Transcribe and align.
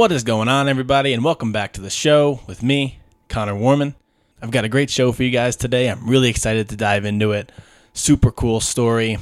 What 0.00 0.12
is 0.12 0.24
going 0.24 0.48
on, 0.48 0.66
everybody, 0.66 1.12
and 1.12 1.22
welcome 1.22 1.52
back 1.52 1.74
to 1.74 1.82
the 1.82 1.90
show 1.90 2.40
with 2.46 2.62
me, 2.62 3.00
Connor 3.28 3.54
Warman. 3.54 3.94
I've 4.40 4.50
got 4.50 4.64
a 4.64 4.68
great 4.70 4.88
show 4.88 5.12
for 5.12 5.22
you 5.24 5.30
guys 5.30 5.56
today. 5.56 5.90
I'm 5.90 6.08
really 6.08 6.30
excited 6.30 6.70
to 6.70 6.76
dive 6.76 7.04
into 7.04 7.32
it. 7.32 7.52
Super 7.92 8.30
cool 8.30 8.60
story, 8.60 9.18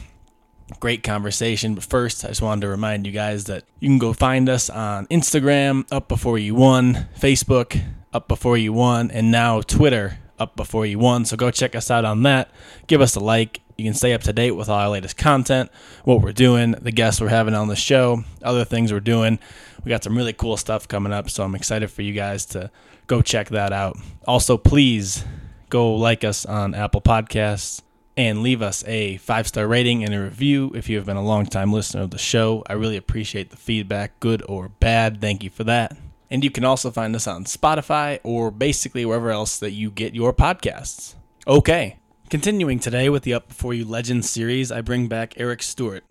great 0.78 1.02
conversation. 1.02 1.74
But 1.74 1.83
first, 1.83 2.24
I 2.24 2.28
just 2.28 2.42
wanted 2.42 2.60
to 2.60 2.69
remind 2.69 3.09
you 3.09 3.12
guys 3.12 3.46
that 3.46 3.64
you 3.80 3.88
can 3.88 3.98
go 3.98 4.12
find 4.12 4.48
us 4.48 4.70
on 4.70 5.09
Instagram, 5.09 5.84
Up 5.91 6.06
Before 6.06 6.38
You 6.38 6.55
Won, 6.55 7.08
Facebook, 7.19 7.83
Up 8.12 8.28
Before 8.28 8.56
You 8.56 8.72
Won, 8.72 9.10
and 9.10 9.33
now 9.33 9.60
Twitter, 9.62 10.19
Up 10.38 10.55
Before 10.55 10.86
You 10.86 11.00
Won. 11.00 11.24
So 11.24 11.36
go 11.36 11.50
check 11.50 11.74
us 11.74 11.91
out 11.91 12.05
on 12.05 12.22
that. 12.22 12.52
Give 12.86 13.00
us 13.00 13.16
a 13.16 13.20
like. 13.20 13.62
You 13.78 13.84
can 13.84 13.95
stay 13.95 14.12
up 14.12 14.23
to 14.23 14.32
date 14.32 14.50
with 14.50 14.68
all 14.68 14.80
our 14.80 14.88
latest 14.88 15.16
content, 15.16 15.70
what 16.02 16.20
we're 16.20 16.32
doing, 16.32 16.73
the 16.73 16.91
guests 16.91 17.20
we're 17.20 17.28
having 17.28 17.55
on 17.55 17.69
the 17.69 17.77
show, 17.77 18.24
other 18.42 18.64
things 18.64 18.92
we're 18.92 18.98
doing. 18.98 19.38
We 19.84 19.88
got 19.88 20.02
some 20.02 20.16
really 20.16 20.32
cool 20.32 20.56
stuff 20.56 20.88
coming 20.88 21.12
up, 21.12 21.30
so 21.30 21.45
I'm 21.45 21.55
excited 21.55 21.88
for 21.88 22.02
you 22.02 22.12
guys 22.12 22.45
to 22.46 22.72
go 23.06 23.22
check 23.22 23.50
that 23.50 23.72
out. 23.72 23.96
Also, 24.27 24.59
please 24.59 25.24
go 25.70 25.95
like 25.95 26.24
us 26.24 26.45
on 26.45 26.74
Apple 26.74 27.00
Podcasts 27.00 27.83
and 28.16 28.42
leave 28.42 28.62
us 28.62 28.83
a 28.88 29.19
five 29.19 29.46
star 29.46 29.69
rating 29.69 30.02
and 30.02 30.12
a 30.12 30.20
review 30.24 30.72
if 30.74 30.88
you 30.88 30.97
have 30.97 31.06
been 31.06 31.16
a 31.16 31.24
long 31.24 31.47
time 31.47 31.72
listener 31.72 32.02
of 32.02 32.10
the 32.10 32.19
show. 32.19 32.64
I 32.66 32.72
really 32.72 32.97
appreciate 32.97 33.50
the 33.50 33.56
feedback, 33.56 34.19
good 34.19 34.42
or 34.48 34.70
bad. 34.70 35.20
Thank 35.20 35.44
you 35.44 35.50
for 35.50 35.62
that. 35.62 35.97
And 36.28 36.42
you 36.42 36.50
can 36.50 36.64
also 36.64 36.91
find 36.91 37.14
us 37.14 37.28
on 37.28 37.44
Spotify 37.44 38.19
or 38.25 38.50
basically 38.50 39.06
wherever 39.06 39.31
else 39.31 39.56
that 39.60 39.70
you 39.70 39.92
get 39.92 40.16
your 40.16 40.33
podcasts. 40.33 41.14
Okay, 41.47 41.97
continuing 42.29 42.79
today 42.79 43.09
with 43.09 43.23
the 43.23 43.33
Up 43.33 43.48
Before 43.48 43.73
You 43.73 43.87
Legends 43.87 44.29
series, 44.29 44.71
I 44.71 44.83
bring 44.83 45.09
back 45.09 45.34
Eric 45.39 45.62
Stewart. 45.62 46.05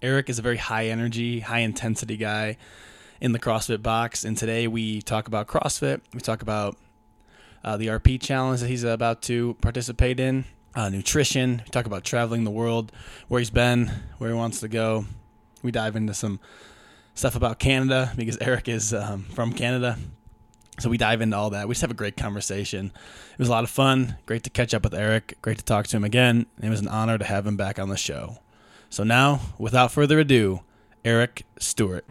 Eric 0.00 0.30
is 0.30 0.38
a 0.38 0.42
very 0.42 0.56
high 0.56 0.86
energy, 0.86 1.40
high 1.40 1.58
intensity 1.58 2.16
guy 2.16 2.56
in 3.20 3.32
the 3.32 3.38
CrossFit 3.38 3.82
box, 3.82 4.24
and 4.24 4.38
today 4.38 4.66
we 4.66 5.02
talk 5.02 5.28
about 5.28 5.46
CrossFit. 5.46 6.00
We 6.14 6.20
talk 6.20 6.40
about 6.40 6.78
uh, 7.62 7.76
the 7.76 7.88
RP 7.88 8.22
challenge 8.22 8.60
that 8.60 8.68
he's 8.68 8.84
about 8.84 9.20
to 9.22 9.54
participate 9.60 10.18
in, 10.18 10.46
uh, 10.74 10.88
nutrition. 10.88 11.60
We 11.62 11.70
talk 11.70 11.84
about 11.84 12.04
traveling 12.04 12.44
the 12.44 12.50
world, 12.50 12.90
where 13.28 13.38
he's 13.38 13.50
been, 13.50 13.92
where 14.16 14.30
he 14.30 14.36
wants 14.36 14.60
to 14.60 14.68
go. 14.68 15.04
We 15.62 15.70
dive 15.70 15.94
into 15.94 16.14
some 16.14 16.40
stuff 17.14 17.36
about 17.36 17.58
Canada 17.58 18.12
because 18.16 18.38
Eric 18.38 18.68
is 18.68 18.94
um, 18.94 19.24
from 19.24 19.52
Canada. 19.52 19.98
So 20.78 20.90
we 20.90 20.98
dive 20.98 21.20
into 21.20 21.36
all 21.36 21.50
that. 21.50 21.68
We 21.68 21.72
just 21.74 21.82
have 21.82 21.90
a 21.90 21.94
great 21.94 22.16
conversation. 22.16 22.86
It 23.32 23.38
was 23.38 23.48
a 23.48 23.52
lot 23.52 23.62
of 23.64 23.70
fun. 23.70 24.16
Great 24.26 24.42
to 24.42 24.50
catch 24.50 24.74
up 24.74 24.82
with 24.82 24.94
Eric. 24.94 25.38
Great 25.40 25.58
to 25.58 25.64
talk 25.64 25.86
to 25.88 25.96
him 25.96 26.04
again. 26.04 26.46
It 26.60 26.68
was 26.68 26.80
an 26.80 26.88
honor 26.88 27.16
to 27.16 27.24
have 27.24 27.46
him 27.46 27.56
back 27.56 27.78
on 27.78 27.88
the 27.90 27.96
show. 27.96 28.38
So 28.90 29.04
now, 29.04 29.40
without 29.58 29.92
further 29.92 30.18
ado, 30.18 30.62
Eric 31.04 31.44
Stewart. 31.58 32.04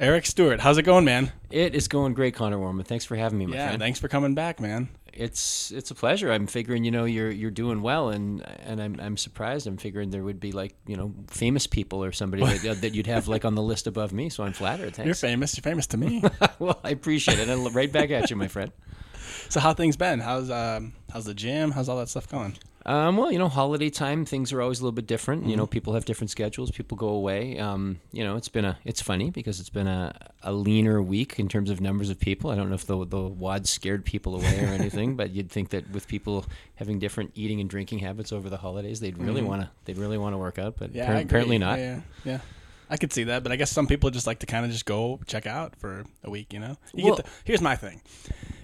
Eric 0.00 0.26
Stewart, 0.26 0.60
how's 0.60 0.78
it 0.78 0.82
going, 0.82 1.04
man? 1.04 1.32
It 1.50 1.74
is 1.74 1.88
going 1.88 2.14
great, 2.14 2.34
Connor 2.34 2.58
Warman. 2.58 2.84
Thanks 2.84 3.04
for 3.04 3.16
having 3.16 3.38
me, 3.38 3.46
my 3.46 3.56
Yeah, 3.56 3.66
friend. 3.68 3.80
thanks 3.80 3.98
for 3.98 4.06
coming 4.08 4.34
back, 4.34 4.60
man. 4.60 4.88
It's 5.18 5.72
it's 5.72 5.90
a 5.90 5.94
pleasure. 5.94 6.30
I'm 6.30 6.46
figuring, 6.46 6.84
you 6.84 6.90
know, 6.90 7.04
you're 7.04 7.30
you're 7.30 7.50
doing 7.50 7.82
well, 7.82 8.10
and 8.10 8.40
and 8.60 8.80
I'm 8.80 9.00
I'm 9.00 9.16
surprised. 9.16 9.66
I'm 9.66 9.76
figuring 9.76 10.10
there 10.10 10.22
would 10.22 10.38
be 10.38 10.52
like 10.52 10.74
you 10.86 10.96
know 10.96 11.12
famous 11.26 11.66
people 11.66 12.04
or 12.04 12.12
somebody 12.12 12.44
that, 12.44 12.82
that 12.82 12.94
you'd 12.94 13.08
have 13.08 13.26
like 13.26 13.44
on 13.44 13.56
the 13.56 13.62
list 13.62 13.86
above 13.88 14.12
me. 14.12 14.28
So 14.28 14.44
I'm 14.44 14.52
flattered. 14.52 14.94
Thanks. 14.94 15.06
You're 15.06 15.14
famous. 15.14 15.56
You're 15.56 15.62
famous 15.62 15.88
to 15.88 15.96
me. 15.96 16.22
well, 16.60 16.78
I 16.84 16.90
appreciate 16.90 17.38
it. 17.40 17.48
And 17.48 17.74
right 17.74 17.90
back 17.90 18.10
at 18.10 18.30
you, 18.30 18.36
my 18.36 18.48
friend. 18.48 18.70
so 19.48 19.58
how 19.58 19.74
things 19.74 19.96
been? 19.96 20.20
How's 20.20 20.50
um 20.50 20.92
how's 21.12 21.24
the 21.24 21.34
gym? 21.34 21.72
How's 21.72 21.88
all 21.88 21.98
that 21.98 22.08
stuff 22.08 22.28
going? 22.28 22.56
Um, 22.88 23.18
well, 23.18 23.30
you 23.30 23.38
know, 23.38 23.48
holiday 23.50 23.90
time 23.90 24.24
things 24.24 24.50
are 24.52 24.62
always 24.62 24.80
a 24.80 24.82
little 24.82 24.94
bit 24.94 25.06
different. 25.06 25.44
You 25.46 25.56
know, 25.56 25.64
Mm-hmm. 25.64 25.70
people 25.72 25.92
have 25.92 26.06
different 26.06 26.30
schedules. 26.30 26.70
People 26.70 26.96
go 26.96 27.08
away. 27.08 27.58
Um, 27.58 28.00
you 28.12 28.24
know, 28.24 28.36
it's 28.36 28.48
been 28.48 28.64
a 28.64 28.78
it's 28.86 29.02
funny 29.02 29.28
because 29.30 29.60
it's 29.60 29.68
been 29.68 29.86
a, 29.86 30.14
a 30.42 30.52
leaner 30.54 31.02
week 31.02 31.38
in 31.38 31.48
terms 31.48 31.68
of 31.68 31.82
numbers 31.82 32.08
of 32.08 32.18
people. 32.18 32.50
I 32.50 32.54
don't 32.56 32.70
know 32.70 32.74
if 32.76 32.86
the 32.86 33.04
the 33.04 33.20
WOD 33.20 33.66
scared 33.66 34.06
people 34.06 34.34
away 34.36 34.64
or 34.64 34.68
anything, 34.80 35.16
but 35.16 35.32
you'd 35.32 35.50
think 35.50 35.68
that 35.70 35.90
with 35.90 36.08
people 36.08 36.46
having 36.76 36.98
different 36.98 37.32
eating 37.34 37.60
and 37.60 37.68
drinking 37.68 37.98
habits 37.98 38.32
over 38.32 38.48
the 38.48 38.56
holidays, 38.56 39.00
they'd 39.00 39.18
really 39.18 39.42
want 39.42 39.60
to 39.62 39.70
they'd 39.84 39.98
really 39.98 40.16
want 40.16 40.32
to 40.32 40.38
work 40.38 40.58
out. 40.58 40.76
But 40.78 40.88
Mm-hmm. 40.88 40.96
Yeah, 40.98 41.10
agree. 41.12 41.22
apparently 41.24 41.58
not. 41.58 41.78
Yeah, 41.78 42.00
yeah, 42.24 42.32
yeah. 42.32 42.40
I 42.88 42.96
could 42.96 43.12
see 43.12 43.24
that, 43.24 43.42
but 43.42 43.52
I 43.52 43.56
guess 43.56 43.70
some 43.70 43.86
people 43.86 44.08
just 44.08 44.26
like 44.26 44.38
to 44.38 44.46
kind 44.46 44.64
of 44.64 44.72
just 44.72 44.86
go 44.86 45.20
check 45.26 45.46
out 45.46 45.76
for 45.76 46.06
a 46.24 46.30
week. 46.30 46.54
You 46.54 46.60
know, 46.60 46.76
you 46.94 47.04
Well- 47.04 47.16
get 47.16 47.26
the, 47.26 47.30
here's 47.44 47.60
my 47.60 47.76
thing. 47.76 48.00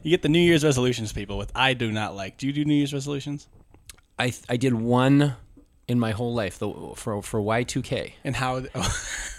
You 0.03 0.11
get 0.11 0.23
the 0.23 0.31
New 0.31 0.39
Year's 0.41 0.65
resolutions, 0.65 1.13
people. 1.13 1.37
With 1.37 1.53
I 1.55 1.75
do 1.75 1.93
not 1.93 2.17
like. 2.17 2.39
Do 2.39 2.47
you 2.47 2.55
do 2.55 2.65
New 2.65 2.75
Year's 2.75 2.95
resolutions? 2.95 3.49
I 4.19 4.33
I 4.49 4.57
did 4.57 4.75
one 4.75 5.37
in 5.87 5.99
my 5.99 6.13
whole 6.13 6.33
life 6.35 6.59
the, 6.59 6.73
for 6.97 7.23
for 7.23 7.41
Y2K. 7.41 8.13
And 8.25 8.37
how? 8.37 8.63
Oh. 8.75 8.97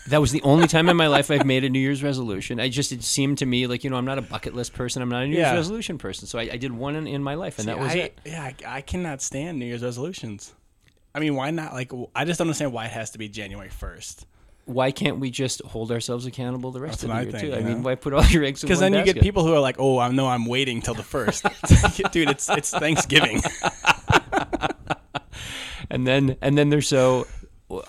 That 0.10 0.22
was 0.22 0.32
the 0.32 0.42
only 0.44 0.68
time 0.68 0.88
in 0.88 0.96
my 0.96 1.08
life 1.08 1.32
I've 1.32 1.48
made 1.48 1.64
a 1.64 1.70
New 1.70 1.80
Year's 1.80 2.04
resolution. 2.04 2.60
I 2.60 2.70
just 2.70 2.92
it 2.92 3.04
seemed 3.04 3.40
to 3.40 3.46
me 3.48 3.66
like 3.66 3.84
you 3.84 3.90
know 3.90 3.96
I'm 3.96 4.06
not 4.06 4.20
a 4.20 4.22
bucket 4.22 4.54
list 4.54 4.74
person. 4.74 5.02
I'm 5.02 5.10
not 5.10 5.24
a 5.24 5.28
New 5.28 5.36
Yeah. 5.36 5.54
Year's 5.54 5.66
resolution 5.66 5.98
person. 5.98 6.28
So 6.28 6.38
I, 6.38 6.44
I 6.44 6.58
did 6.58 6.72
one 6.72 6.96
in, 6.96 7.08
in 7.08 7.24
my 7.24 7.34
life, 7.34 7.58
and 7.58 7.68
that 7.68 7.80
was 7.80 7.92
I, 7.92 7.96
it. 7.96 8.20
Yeah, 8.24 8.44
I, 8.44 8.56
I 8.68 8.82
cannot 8.82 9.24
stand 9.24 9.58
New 9.58 9.66
Year's 9.66 9.82
resolutions. 9.82 10.54
I 11.16 11.20
mean, 11.20 11.34
why 11.34 11.50
not? 11.50 11.74
Like, 11.74 11.92
I 12.14 12.26
just 12.26 12.38
don't 12.38 12.48
understand 12.48 12.72
why 12.72 12.86
it 12.86 12.92
has 12.92 13.12
to 13.12 13.18
be 13.18 13.30
January 13.30 13.70
first. 13.70 14.28
Why 14.66 14.92
can't 14.92 15.20
we 15.20 15.32
just 15.32 15.62
hold 15.64 15.92
ourselves 15.92 16.26
accountable 16.26 16.72
the 16.72 16.82
rest 16.82 17.02
That's 17.02 17.04
of 17.04 17.10
the 17.10 17.24
year 17.24 17.32
think, 17.32 17.42
too? 17.42 17.48
you 17.50 17.56
I 17.56 17.62
mean, 17.62 17.82
why 17.84 17.96
put 17.96 18.14
all 18.14 18.26
your 18.26 18.44
eggs 18.44 18.62
in 18.64 18.68
Because 18.68 18.80
then 18.80 18.94
you 18.94 19.04
get 19.04 19.22
people 19.22 19.44
who 19.44 19.54
are 19.54 19.60
like, 19.60 19.78
"Oh, 19.80 19.98
I 19.98 20.12
know 20.12 20.28
I'm 20.28 20.46
waiting 20.46 20.82
till 20.82 20.94
the 20.94 21.04
first. 21.04 21.44
dude. 22.12 22.30
It's 22.30 22.50
it's 22.50 22.72
Thanksgiving. 22.72 23.42
and 25.90 26.06
then 26.08 26.38
and 26.42 26.58
then 26.58 26.70
they're 26.70 26.82
so 26.82 27.28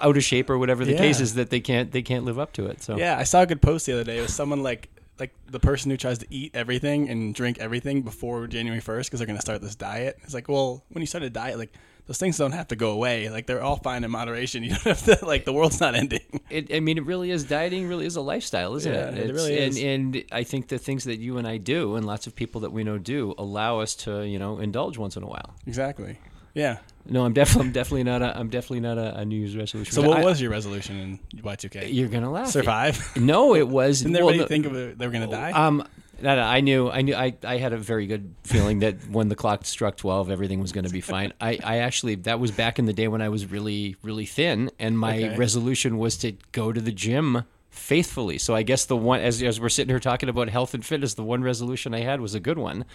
out 0.01 0.17
of 0.17 0.25
shape 0.25 0.49
or 0.49 0.59
whatever 0.59 0.85
the 0.85 0.93
Yeah. 0.93 0.99
case 0.99 1.21
is 1.21 1.35
that 1.35 1.51
they 1.51 1.61
can't 1.61 1.93
they 1.93 2.03
can't 2.03 2.25
live 2.25 2.39
up 2.39 2.53
to 2.55 2.67
it. 2.67 2.83
So 2.83 2.97
Yeah, 2.97 3.19
I 3.19 3.25
saw 3.25 3.43
a 3.43 3.47
good 3.47 3.61
post 3.63 3.87
the 3.87 3.93
other 3.93 4.05
day. 4.05 4.19
It 4.19 4.23
was 4.23 4.35
someone 4.35 4.63
like 4.63 4.89
like 5.19 5.35
the 5.51 5.61
person 5.61 5.91
who 5.91 5.97
tries 5.97 6.19
to 6.19 6.27
eat 6.31 6.51
everything 6.55 7.09
and 7.09 7.35
drink 7.35 7.59
everything 7.59 8.03
before 8.03 8.47
January 8.47 8.81
first 8.81 9.09
because 9.09 9.19
they're 9.21 9.27
going 9.27 9.39
to 9.39 9.43
start 9.43 9.63
this 9.63 9.75
diet. 9.75 10.19
It's 10.25 10.35
like, 10.35 10.47
well, 10.47 10.85
when 10.91 11.01
you 11.01 11.07
start 11.07 11.25
a 11.25 11.31
diet, 11.31 11.57
like 11.59 11.73
those 12.07 12.19
things 12.19 12.37
don't 12.37 12.53
have 12.53 12.69
to 12.69 12.77
go 12.77 12.91
away. 12.91 13.31
Like 13.31 13.47
they're 13.47 13.63
all 13.63 13.77
fine 13.77 14.05
in 14.05 14.11
moderation. 14.11 14.63
You 14.63 14.71
don't 14.71 14.83
have 14.85 15.05
to 15.05 15.25
like 15.25 15.45
the 15.47 15.53
world's 15.55 15.81
not 15.81 15.95
ending. 15.95 16.21
It, 16.51 16.73
I 16.73 16.81
mean, 16.81 16.99
it 16.99 17.05
really 17.07 17.31
is 17.31 17.45
dieting. 17.45 17.89
Really 17.89 18.05
is 18.07 18.17
a 18.17 18.21
lifestyle, 18.21 18.75
isn't 18.77 18.93
Yeah, 18.93 19.09
it? 19.09 19.31
it 19.31 19.33
really 19.35 19.57
is. 19.59 19.77
And, 19.83 20.15
and 20.17 20.25
I 20.33 20.43
think 20.45 20.69
the 20.69 20.79
things 20.79 21.05
that 21.05 21.19
you 21.19 21.39
and 21.39 21.47
I 21.49 21.57
do, 21.57 21.97
and 21.97 22.07
lots 22.07 22.27
of 22.27 22.35
people 22.37 22.61
that 22.63 22.71
we 22.73 22.85
know 22.85 22.99
do, 22.99 23.35
allow 23.39 23.81
us 23.81 23.95
to 24.05 24.23
you 24.23 24.39
know 24.39 24.59
indulge 24.59 24.99
once 24.99 25.17
in 25.17 25.23
a 25.23 25.27
while. 25.29 25.55
Exactly. 25.67 26.19
Yeah. 26.57 26.79
No, 27.09 27.25
I'm 27.25 27.33
definitely 27.35 27.67
I'm 27.69 27.73
definitely 27.73 28.05
not 28.05 28.23
a 28.23 28.37
I'm 28.37 28.49
definitely 28.49 28.81
not 28.81 28.99
a, 28.99 29.19
a 29.19 29.25
New 29.25 29.37
Year's 29.37 29.57
resolution. 29.57 29.93
So 29.93 30.03
what 30.03 30.19
I- 30.19 30.25
was 30.25 30.41
your 30.41 30.51
resolution 30.51 31.21
in 31.35 31.41
Y2K? 31.43 31.93
you're 31.93 32.09
gonna 32.09 32.31
laugh? 32.33 32.49
Survive. 32.49 33.13
No, 33.17 33.55
it 33.55 33.69
was. 33.69 34.01
Didn't 34.01 34.15
well, 34.15 34.29
everybody 34.31 34.39
no- 34.41 34.47
think 34.49 34.67
of 34.67 34.75
it, 34.75 34.99
they 34.99 35.07
were 35.07 35.13
going 35.13 35.29
to 35.29 35.35
die? 35.35 35.53
Um, 35.53 35.87
no, 36.23 36.35
no, 36.35 36.43
I 36.43 36.61
knew, 36.63 36.91
I 36.91 37.03
knew, 37.03 37.15
I, 37.15 37.35
I 37.45 37.59
had 37.59 37.75
a 37.75 37.77
very 37.77 38.07
good 38.07 38.35
feeling 38.43 38.79
that 38.79 39.07
when 39.11 39.29
the 39.29 39.35
clock 39.37 39.67
struck 39.67 39.99
twelve, 39.99 40.31
everything 40.31 40.61
was 40.61 40.73
going 40.73 40.87
to 40.87 40.91
be 40.91 41.03
fine. 41.03 41.35
I, 41.43 41.59
I 41.63 41.79
actually, 41.81 42.15
that 42.15 42.41
was 42.41 42.51
back 42.51 42.79
in 42.79 42.87
the 42.87 42.95
day 42.95 43.07
when 43.07 43.21
I 43.21 43.29
was 43.29 43.45
really, 43.51 43.97
really 44.03 44.25
thin, 44.25 44.71
and 44.79 44.99
my 44.99 45.17
Okay. 45.23 45.37
resolution 45.37 45.99
was 45.99 46.17
to 46.19 46.33
go 46.53 46.73
to 46.73 46.81
the 46.81 46.91
gym 46.93 47.45
faithfully. 47.69 48.39
So 48.39 48.55
I 48.55 48.63
guess 48.63 48.87
the 48.87 48.97
one, 48.97 49.21
as 49.21 49.43
as 49.43 49.61
we're 49.61 49.69
sitting 49.69 49.91
here 49.91 50.01
talking 50.01 50.31
about 50.31 50.49
health 50.49 50.73
and 50.73 50.83
fitness, 50.85 51.13
the 51.15 51.23
one 51.23 51.43
resolution 51.43 51.93
I 51.95 52.01
had 52.01 52.21
was 52.23 52.35
a 52.35 52.41
good 52.41 52.57
one, 52.59 52.87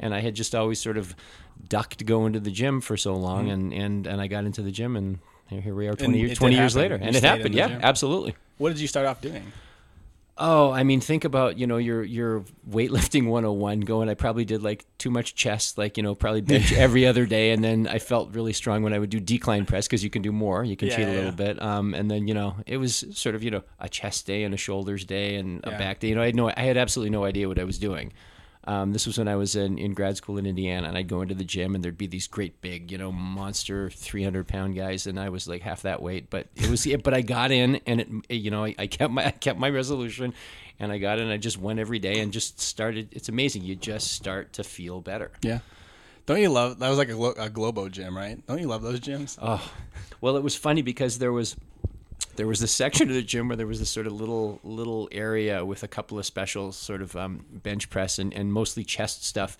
and 0.00 0.12
I 0.12 0.18
had 0.20 0.34
just 0.34 0.52
always 0.54 0.80
sort 0.80 0.98
of 0.98 1.14
ducked 1.68 2.04
going 2.06 2.32
to 2.34 2.40
the 2.40 2.50
gym 2.50 2.80
for 2.80 2.96
so 2.96 3.14
long, 3.14 3.50
and 3.50 3.72
and 3.72 4.06
and 4.06 4.20
I 4.20 4.26
got 4.26 4.44
into 4.44 4.62
the 4.62 4.70
gym, 4.72 4.96
and 4.96 5.18
here, 5.48 5.60
here 5.60 5.74
we 5.74 5.88
are, 5.88 5.94
twenty, 5.94 6.20
it 6.22 6.26
years, 6.26 6.38
20 6.38 6.56
years 6.56 6.74
happen. 6.74 6.82
later, 6.82 6.96
You 7.02 7.06
and 7.08 7.16
it 7.16 7.22
happened. 7.22 7.54
Yeah, 7.54 7.68
gym. 7.68 7.80
absolutely. 7.82 8.34
what 8.58 8.70
did 8.70 8.80
you 8.80 8.88
start 8.88 9.06
off 9.06 9.20
doing? 9.20 9.52
Oh, 10.36 10.72
I 10.72 10.82
mean, 10.82 11.00
think 11.00 11.24
about 11.24 11.58
you 11.58 11.66
know 11.68 11.76
your 11.76 12.02
your 12.02 12.44
weightlifting 12.68 13.28
101 13.28 13.80
going. 13.82 14.08
I 14.08 14.14
probably 14.14 14.44
did 14.44 14.64
like 14.64 14.84
too 14.98 15.10
much 15.10 15.36
chest, 15.36 15.78
like 15.78 15.96
you 15.96 16.02
know 16.02 16.16
probably 16.16 16.40
bench 16.52 16.72
every 16.72 17.06
other 17.06 17.24
day, 17.24 17.52
and 17.52 17.62
then 17.62 17.86
I 17.86 18.00
felt 18.00 18.34
really 18.34 18.52
strong 18.52 18.82
when 18.82 18.92
I 18.92 18.98
would 18.98 19.10
do 19.10 19.20
decline 19.20 19.64
press 19.64 19.86
because 19.86 20.02
you 20.02 20.10
can 20.10 20.22
do 20.22 20.32
more, 20.32 20.64
you 20.64 20.76
can 20.76 20.88
Yeah, 20.88 20.96
cheat 20.96 21.06
yeah, 21.06 21.12
a 21.12 21.14
little 21.14 21.24
yeah. 21.26 21.36
bit. 21.36 21.62
Um, 21.62 21.94
and 21.94 22.10
then 22.10 22.26
you 22.26 22.34
know 22.34 22.56
it 22.66 22.78
was 22.78 23.04
sort 23.12 23.36
of 23.36 23.44
you 23.44 23.52
know 23.52 23.62
a 23.78 23.88
chest 23.88 24.26
day 24.26 24.42
and 24.42 24.52
a 24.52 24.56
shoulders 24.56 25.04
day 25.04 25.36
and 25.36 25.60
a 25.62 25.70
back 25.70 26.00
day. 26.00 26.08
You 26.08 26.16
know, 26.16 26.22
I 26.22 26.26
had 26.26 26.34
no, 26.34 26.48
I 26.50 26.62
had 26.62 26.76
absolutely 26.76 27.10
no 27.10 27.22
idea 27.24 27.46
what 27.46 27.60
I 27.60 27.64
was 27.64 27.78
doing. 27.78 28.12
Um, 28.66 28.92
this 28.92 29.06
was 29.06 29.18
when 29.18 29.28
I 29.28 29.36
was 29.36 29.56
in, 29.56 29.76
in 29.78 29.92
grad 29.92 30.16
school 30.16 30.38
in 30.38 30.46
Indiana, 30.46 30.88
and 30.88 30.96
I'd 30.96 31.08
go 31.08 31.20
into 31.20 31.34
the 31.34 31.44
gym, 31.44 31.74
and 31.74 31.84
there'd 31.84 31.98
be 31.98 32.06
these 32.06 32.26
great 32.26 32.60
big, 32.62 32.90
you 32.90 32.96
know, 32.98 33.12
monster 33.12 33.90
300 33.90 34.48
pound 34.48 34.74
guys, 34.74 35.06
and 35.06 35.20
I 35.20 35.28
was 35.28 35.46
like 35.46 35.60
half 35.62 35.82
that 35.82 36.00
weight. 36.00 36.30
But 36.30 36.46
it 36.56 36.70
was, 36.70 36.86
but 37.04 37.12
I 37.12 37.20
got 37.20 37.50
in, 37.50 37.76
and 37.86 38.00
it, 38.00 38.08
it- 38.30 38.34
you 38.36 38.50
know, 38.50 38.64
I, 38.64 38.74
I 38.78 38.86
kept 38.86 39.12
my, 39.12 39.26
I 39.26 39.30
kept 39.32 39.58
my 39.58 39.68
resolution, 39.68 40.32
and 40.78 40.90
I 40.90 40.98
got 40.98 41.18
in. 41.18 41.28
I 41.28 41.36
just 41.36 41.58
went 41.58 41.78
every 41.78 41.98
day 41.98 42.20
and 42.20 42.32
just 42.32 42.60
started. 42.60 43.08
It's 43.12 43.28
amazing. 43.28 43.62
You 43.64 43.76
just 43.76 44.12
start 44.12 44.54
to 44.54 44.64
feel 44.64 45.00
better. 45.00 45.30
Yeah. 45.42 45.58
Don't 46.26 46.40
you 46.40 46.48
love 46.48 46.78
that 46.78 46.88
was 46.88 46.96
like 46.96 47.10
a, 47.10 47.42
a 47.42 47.50
Globo 47.50 47.90
gym, 47.90 48.16
right? 48.16 48.44
Don't 48.46 48.58
you 48.58 48.66
love 48.66 48.80
those 48.80 48.98
gyms? 49.00 49.38
Oh, 49.42 49.62
well, 50.22 50.38
it 50.38 50.42
was 50.42 50.56
funny 50.56 50.80
because 50.80 51.18
there 51.18 51.32
was 51.32 51.54
there 52.36 52.46
was 52.46 52.60
this 52.60 52.72
section 52.72 53.08
of 53.08 53.14
the 53.14 53.22
gym 53.22 53.48
where 53.48 53.56
there 53.56 53.66
was 53.66 53.78
this 53.78 53.90
sort 53.90 54.06
of 54.06 54.12
little 54.12 54.60
little 54.62 55.08
area 55.12 55.64
with 55.64 55.82
a 55.82 55.88
couple 55.88 56.18
of 56.18 56.26
special 56.26 56.72
sort 56.72 57.02
of 57.02 57.16
um, 57.16 57.44
bench 57.50 57.90
press 57.90 58.18
and, 58.18 58.32
and 58.34 58.52
mostly 58.52 58.84
chest 58.84 59.24
stuff, 59.24 59.56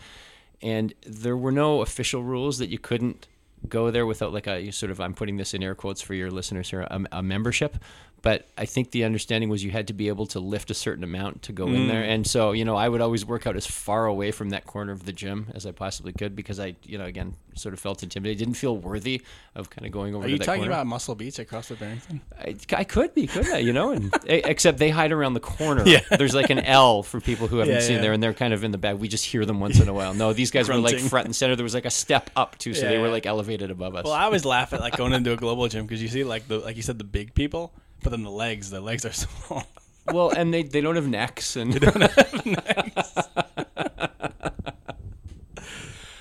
and 0.62 0.94
there 1.06 1.36
were 1.36 1.52
no 1.52 1.80
official 1.82 2.22
rules 2.22 2.58
that 2.58 2.68
you 2.68 2.78
couldn't 2.78 3.26
go 3.68 3.90
there 3.90 4.06
without 4.06 4.32
like 4.32 4.46
a 4.46 4.70
sort 4.70 4.90
of 4.90 5.00
I'm 5.00 5.14
putting 5.14 5.36
this 5.36 5.54
in 5.54 5.62
air 5.62 5.74
quotes 5.74 6.00
for 6.00 6.14
your 6.14 6.30
listeners 6.30 6.70
here 6.70 6.82
a, 6.82 7.04
a 7.12 7.22
membership, 7.22 7.76
but 8.24 8.46
I 8.56 8.64
think 8.64 8.90
the 8.90 9.04
understanding 9.04 9.50
was 9.50 9.62
you 9.62 9.70
had 9.70 9.88
to 9.88 9.92
be 9.92 10.08
able 10.08 10.24
to 10.28 10.40
lift 10.40 10.70
a 10.70 10.74
certain 10.74 11.04
amount 11.04 11.42
to 11.42 11.52
go 11.52 11.66
in 11.66 11.74
mm. 11.74 11.88
there. 11.88 12.02
And 12.02 12.26
so, 12.26 12.52
you 12.52 12.64
know, 12.64 12.74
I 12.74 12.88
would 12.88 13.02
always 13.02 13.22
work 13.26 13.46
out 13.46 13.54
as 13.54 13.66
far 13.66 14.06
away 14.06 14.30
from 14.30 14.48
that 14.48 14.64
corner 14.64 14.92
of 14.92 15.04
the 15.04 15.12
gym 15.12 15.48
as 15.54 15.66
I 15.66 15.72
possibly 15.72 16.14
could 16.14 16.34
because 16.34 16.58
I, 16.58 16.74
you 16.84 16.96
know, 16.96 17.04
again, 17.04 17.34
sort 17.52 17.74
of 17.74 17.80
felt 17.80 18.02
intimidated. 18.02 18.38
didn't 18.38 18.54
feel 18.54 18.78
worthy 18.78 19.20
of 19.54 19.68
kind 19.68 19.84
of 19.84 19.92
going 19.92 20.14
over 20.14 20.24
Are 20.24 20.28
you 20.28 20.38
talking 20.38 20.62
corner. 20.62 20.72
about 20.72 20.86
Muscle 20.86 21.14
Beach 21.14 21.38
at 21.38 21.48
CrossFit 21.48 21.78
Barrington? 21.78 22.22
I, 22.38 22.56
I 22.72 22.84
could 22.84 23.12
be, 23.12 23.26
couldn't 23.26 23.52
I? 23.52 23.58
You 23.58 23.74
know, 23.74 23.92
and 23.92 24.10
except 24.26 24.78
they 24.78 24.88
hide 24.88 25.12
around 25.12 25.34
the 25.34 25.40
corner. 25.40 25.86
Yeah. 25.86 26.00
There's 26.16 26.34
like 26.34 26.48
an 26.48 26.60
L 26.60 27.02
for 27.02 27.20
people 27.20 27.46
who 27.46 27.58
haven't 27.58 27.74
Yeah, 27.74 27.80
seen 27.80 27.96
yeah. 27.96 28.02
there, 28.02 28.12
and 28.14 28.22
they're 28.22 28.32
kind 28.32 28.54
of 28.54 28.64
in 28.64 28.70
the 28.70 28.78
back. 28.78 28.98
We 28.98 29.06
just 29.06 29.26
hear 29.26 29.44
them 29.44 29.60
once 29.60 29.80
in 29.80 29.88
a 29.88 29.92
while. 29.92 30.14
No, 30.14 30.32
these 30.32 30.50
guys 30.50 30.66
were 30.66 30.76
like 30.76 30.98
front 30.98 31.26
and 31.26 31.36
center. 31.36 31.56
There 31.56 31.64
was 31.64 31.74
like 31.74 31.84
a 31.84 31.90
step 31.90 32.30
up 32.36 32.56
too, 32.56 32.72
so 32.72 32.84
Yeah, 32.84 32.92
they 32.92 32.98
were 32.98 33.10
like 33.10 33.26
elevated 33.26 33.70
above 33.70 33.94
us. 33.96 34.04
Well, 34.04 34.14
I 34.14 34.24
always 34.24 34.46
laugh 34.46 34.72
at 34.72 34.80
like 34.80 34.96
going 34.96 35.12
into 35.12 35.30
a 35.32 35.36
Globo 35.36 35.68
gym 35.68 35.84
because 35.84 36.00
you 36.00 36.08
see 36.08 36.24
like 36.24 36.48
the 36.48 36.60
like 36.60 36.76
you 36.76 36.82
said 36.82 36.96
the 36.96 37.04
big 37.04 37.34
people, 37.34 37.74
but 38.04 38.10
then 38.10 38.22
the 38.22 38.30
legs, 38.30 38.70
the 38.70 38.80
legs 38.80 39.04
are 39.04 39.12
small. 39.12 39.64
well, 40.12 40.30
and 40.30 40.54
they, 40.54 40.62
they 40.62 40.80
don't 40.80 40.94
have 40.94 41.08
necks, 41.08 41.56
and 41.56 41.72
they 41.72 41.80
don't 41.80 42.00
have 42.00 42.46
necks. 42.46 43.14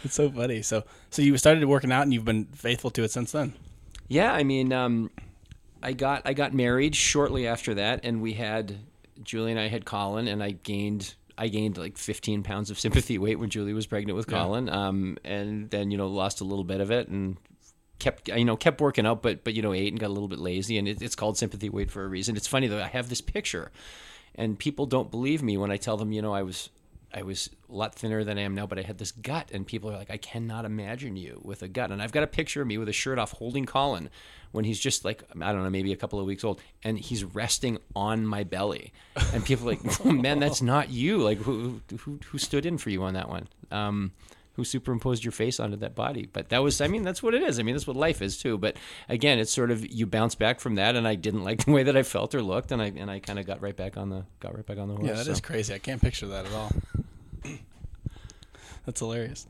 It's 0.04 0.16
so 0.16 0.30
funny. 0.32 0.62
So 0.62 0.84
so 1.12 1.22
you 1.22 1.38
started 1.38 1.64
working 1.66 1.92
out 1.92 2.04
and 2.04 2.14
you've 2.14 2.26
been 2.26 2.46
faithful 2.46 2.90
to 2.92 3.04
it 3.04 3.12
since 3.12 3.32
then. 3.32 3.54
Yeah, 4.08 4.34
I 4.34 4.44
mean, 4.44 4.74
um, 4.74 5.12
I 5.82 5.94
got 5.94 6.24
I 6.26 6.34
got 6.34 6.54
married 6.54 6.96
shortly 6.96 7.48
after 7.48 7.74
that, 7.76 8.02
and 8.04 8.22
we 8.22 8.34
had 8.34 8.80
Julie 9.24 9.52
and 9.52 9.60
I 9.60 9.68
had 9.68 9.86
Colin, 9.86 10.28
and 10.28 10.44
I 10.44 10.52
gained 10.52 11.16
I 11.38 11.48
gained 11.48 11.78
like 11.78 11.98
15 11.98 12.44
pounds 12.44 12.70
of 12.70 12.80
sympathy 12.80 13.18
weight 13.18 13.40
when 13.40 13.50
Julie 13.50 13.74
was 13.74 13.88
pregnant 13.88 14.16
with 14.16 14.28
Colin, 14.28 14.70
um, 14.70 15.18
and 15.24 15.70
then 15.70 15.90
you 15.90 15.98
know 15.98 16.08
lost 16.08 16.42
a 16.42 16.44
little 16.44 16.66
bit 16.66 16.82
of 16.82 16.92
it 16.92 17.08
and 17.08 17.38
kept 18.04 18.28
you 18.28 18.46
know 18.46 18.58
kept 18.58 18.82
working 18.82 19.06
out, 19.06 19.22
but 19.22 19.44
but 19.44 19.54
you 19.54 19.62
know 19.62 19.74
ate 19.74 19.92
and 19.92 20.00
got 20.00 20.08
a 20.08 20.14
little 20.14 20.28
bit 20.28 20.40
lazy, 20.40 20.78
and 20.78 20.88
it, 20.88 21.02
it's 21.02 21.16
called 21.16 21.38
sympathy 21.38 21.70
weight 21.70 21.90
for 21.90 22.04
a 22.04 22.08
reason. 22.08 22.36
It's 22.36 22.48
funny 22.48 22.68
though, 22.68 22.84
I 22.84 22.88
have 22.88 23.10
this 23.10 23.22
picture, 23.22 23.72
and 24.36 24.60
people 24.60 24.86
don't 24.86 25.10
believe 25.10 25.42
me 25.42 25.58
when 25.58 25.72
I 25.72 25.78
tell 25.78 25.98
them, 25.98 26.12
you 26.12 26.22
know, 26.22 26.34
I 26.34 26.44
was. 26.44 26.70
I 27.16 27.22
was 27.22 27.52
a 27.70 27.76
lot 27.76 27.94
thinner 27.94 28.24
than 28.24 28.40
I 28.40 28.42
am 28.42 28.56
now, 28.56 28.66
but 28.66 28.80
I 28.80 28.82
had 28.82 28.98
this 28.98 29.12
gut, 29.12 29.52
and 29.54 29.68
people 29.68 29.92
are 29.92 29.96
like, 29.96 30.10
"I 30.10 30.18
cannot 30.18 30.66
imagine 30.66 31.16
you 31.16 31.40
with 31.44 31.62
a 31.62 31.68
gut." 31.68 31.92
And 31.92 32.02
I've 32.02 32.12
got 32.12 32.24
a 32.24 32.28
picture 32.28 32.60
of 32.64 32.68
me 32.68 32.80
with 32.80 32.90
a 32.90 32.92
shirt 32.92 33.20
off, 33.20 33.34
holding 33.34 33.68
Colin, 33.68 34.10
when 34.52 34.66
he's 34.66 34.80
just 34.80 35.06
like, 35.06 35.22
I 35.40 35.52
don't 35.54 35.62
know, 35.62 35.70
maybe 35.70 35.94
a 35.94 35.96
couple 35.96 36.20
of 36.20 36.26
weeks 36.26 36.44
old, 36.44 36.60
and 36.84 36.98
he's 36.98 37.24
resting 37.24 37.78
on 37.96 38.26
my 38.26 38.44
belly, 38.44 38.94
and 39.32 39.46
people 39.46 39.70
are 39.70 39.76
like, 39.76 40.06
"Man, 40.06 40.40
that's 40.40 40.64
not 40.64 40.90
you! 40.90 41.20
Like, 41.20 41.38
who 41.38 41.82
who 42.00 42.20
who 42.26 42.40
stood 42.40 42.66
in 42.66 42.80
for 42.80 42.90
you 42.90 43.04
on 43.04 43.14
that 43.14 43.30
one? 43.30 43.48
Um, 43.70 44.12
who 44.54 44.64
superimposed 44.64 45.24
your 45.24 45.32
face 45.32 45.60
onto 45.60 45.78
that 45.78 45.96
body?" 45.96 46.30
But 46.32 46.50
that 46.50 46.64
was, 46.64 46.82
I 46.82 46.88
mean, 46.88 47.04
that's 47.04 47.22
what 47.22 47.34
it 47.34 47.44
is. 47.44 47.60
I 47.60 47.64
mean, 47.64 47.76
that's 47.76 47.88
what 47.88 47.96
life 47.96 48.22
is 48.22 48.38
too. 48.38 48.58
But 48.58 48.78
again, 49.10 49.40
it's 49.40 49.52
sort 49.52 49.72
of 49.72 49.86
you 49.92 50.06
bounce 50.06 50.36
back 50.36 50.60
from 50.60 50.76
that, 50.76 50.96
and 50.96 51.08
I 51.08 51.16
didn't 51.16 51.44
like 51.44 51.64
the 51.66 51.72
way 51.72 51.84
that 51.84 51.98
I 51.98 52.04
felt 52.04 52.34
or 52.36 52.42
looked, 52.42 52.72
and 52.72 52.82
I 52.82 52.94
and 52.96 53.10
I 53.10 53.20
kind 53.20 53.40
of 53.40 53.46
got 53.46 53.62
right 53.62 53.76
back 53.76 53.98
on 53.98 54.10
the 54.10 54.26
got 54.40 54.56
right 54.56 54.66
back 54.66 54.78
on 54.78 54.88
the 54.88 54.96
horse. 54.96 55.08
Yeah, 55.08 55.14
that 55.16 55.28
is 55.28 55.38
so. 55.38 55.44
crazy. 55.44 55.74
I 55.74 55.80
can't 55.80 56.02
picture 56.02 56.28
that 56.28 56.46
at 56.46 56.54
all. 56.54 56.72
That's 58.86 59.00
hilarious. 59.00 59.48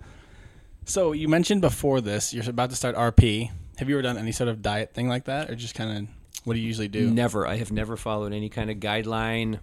So 0.86 1.14
you 1.14 1.28
mentioned 1.28 1.62
before 1.62 2.02
this 2.02 2.34
you're 2.34 2.50
about 2.50 2.70
to 2.70 2.76
start 2.76 2.96
RP. 2.96 3.50
Have 3.78 3.90
you 3.90 3.96
ever 3.96 4.04
done 4.04 4.18
any 4.18 4.32
sort 4.32 4.50
of 4.50 4.62
diet 4.62 4.94
thing 4.94 5.08
like 5.08 5.26
that, 5.26 5.50
or 5.50 5.56
just 5.56 5.76
kind 5.76 5.98
of 5.98 6.08
what 6.44 6.54
do 6.56 6.60
you 6.60 6.68
usually 6.68 6.88
do? 6.88 7.10
Never. 7.10 7.48
I 7.48 7.56
have 7.58 7.72
never 7.72 7.96
followed 7.96 8.34
any 8.34 8.50
kind 8.50 8.70
of 8.70 8.78
guideline 8.78 9.60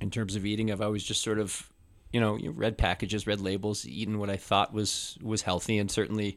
in 0.00 0.10
terms 0.10 0.36
of 0.36 0.44
eating. 0.44 0.70
I've 0.70 0.80
always 0.80 1.04
just 1.04 1.22
sort 1.22 1.38
of, 1.38 1.70
you 2.12 2.20
know, 2.20 2.36
you 2.36 2.50
read 2.50 2.78
packages, 2.78 3.26
read 3.26 3.40
labels, 3.40 3.86
eaten 3.86 4.18
what 4.18 4.30
I 4.30 4.36
thought 4.36 4.72
was 4.72 5.18
was 5.22 5.42
healthy, 5.42 5.78
and 5.78 5.90
certainly 5.90 6.36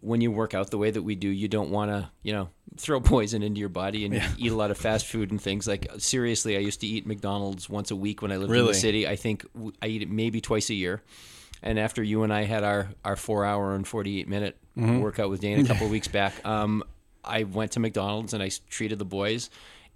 when 0.00 0.20
you 0.20 0.30
work 0.30 0.54
out 0.54 0.70
the 0.70 0.78
way 0.78 0.90
that 0.90 1.02
we 1.02 1.14
do, 1.14 1.28
you 1.28 1.46
don't 1.46 1.70
want 1.70 1.90
to, 1.90 2.08
you 2.22 2.32
know, 2.32 2.48
throw 2.76 3.00
poison 3.12 3.42
into 3.42 3.60
your 3.60 3.68
body 3.68 4.04
and 4.06 4.14
eat 4.38 4.50
a 4.50 4.56
lot 4.56 4.70
of 4.70 4.78
fast 4.78 5.06
food 5.06 5.30
and 5.30 5.40
things. 5.40 5.66
Like 5.66 5.90
seriously, 5.98 6.56
I 6.56 6.60
used 6.60 6.80
to 6.80 6.86
eat 6.86 7.06
McDonald's 7.06 7.68
once 7.68 7.90
a 7.90 7.96
week 7.96 8.22
when 8.22 8.32
I 8.32 8.36
lived 8.36 8.50
in 8.52 8.66
the 8.66 8.74
city. 8.74 9.06
I 9.06 9.16
think 9.16 9.44
I 9.82 9.86
eat 9.86 10.02
it 10.02 10.10
maybe 10.10 10.40
twice 10.40 10.70
a 10.70 10.74
year. 10.74 11.02
And 11.62 11.78
after 11.78 12.02
you 12.02 12.22
and 12.22 12.32
I 12.32 12.44
had 12.44 12.64
our, 12.64 12.88
our 13.04 13.16
four 13.16 13.44
hour 13.44 13.74
and 13.74 13.86
48 13.86 14.26
minute 14.28 14.56
workout 15.02 15.28
with 15.28 15.40
Dane 15.42 15.60
a 15.60 15.68
couple 15.68 15.84
of 15.84 15.92
weeks 15.92 16.08
back, 16.08 16.44
um, 16.46 16.82
I 17.22 17.42
went 17.42 17.72
to 17.72 17.80
McDonald's 17.80 18.32
and 18.32 18.42
I 18.42 18.50
treated 18.70 18.98
the 18.98 19.04
boys, 19.04 19.50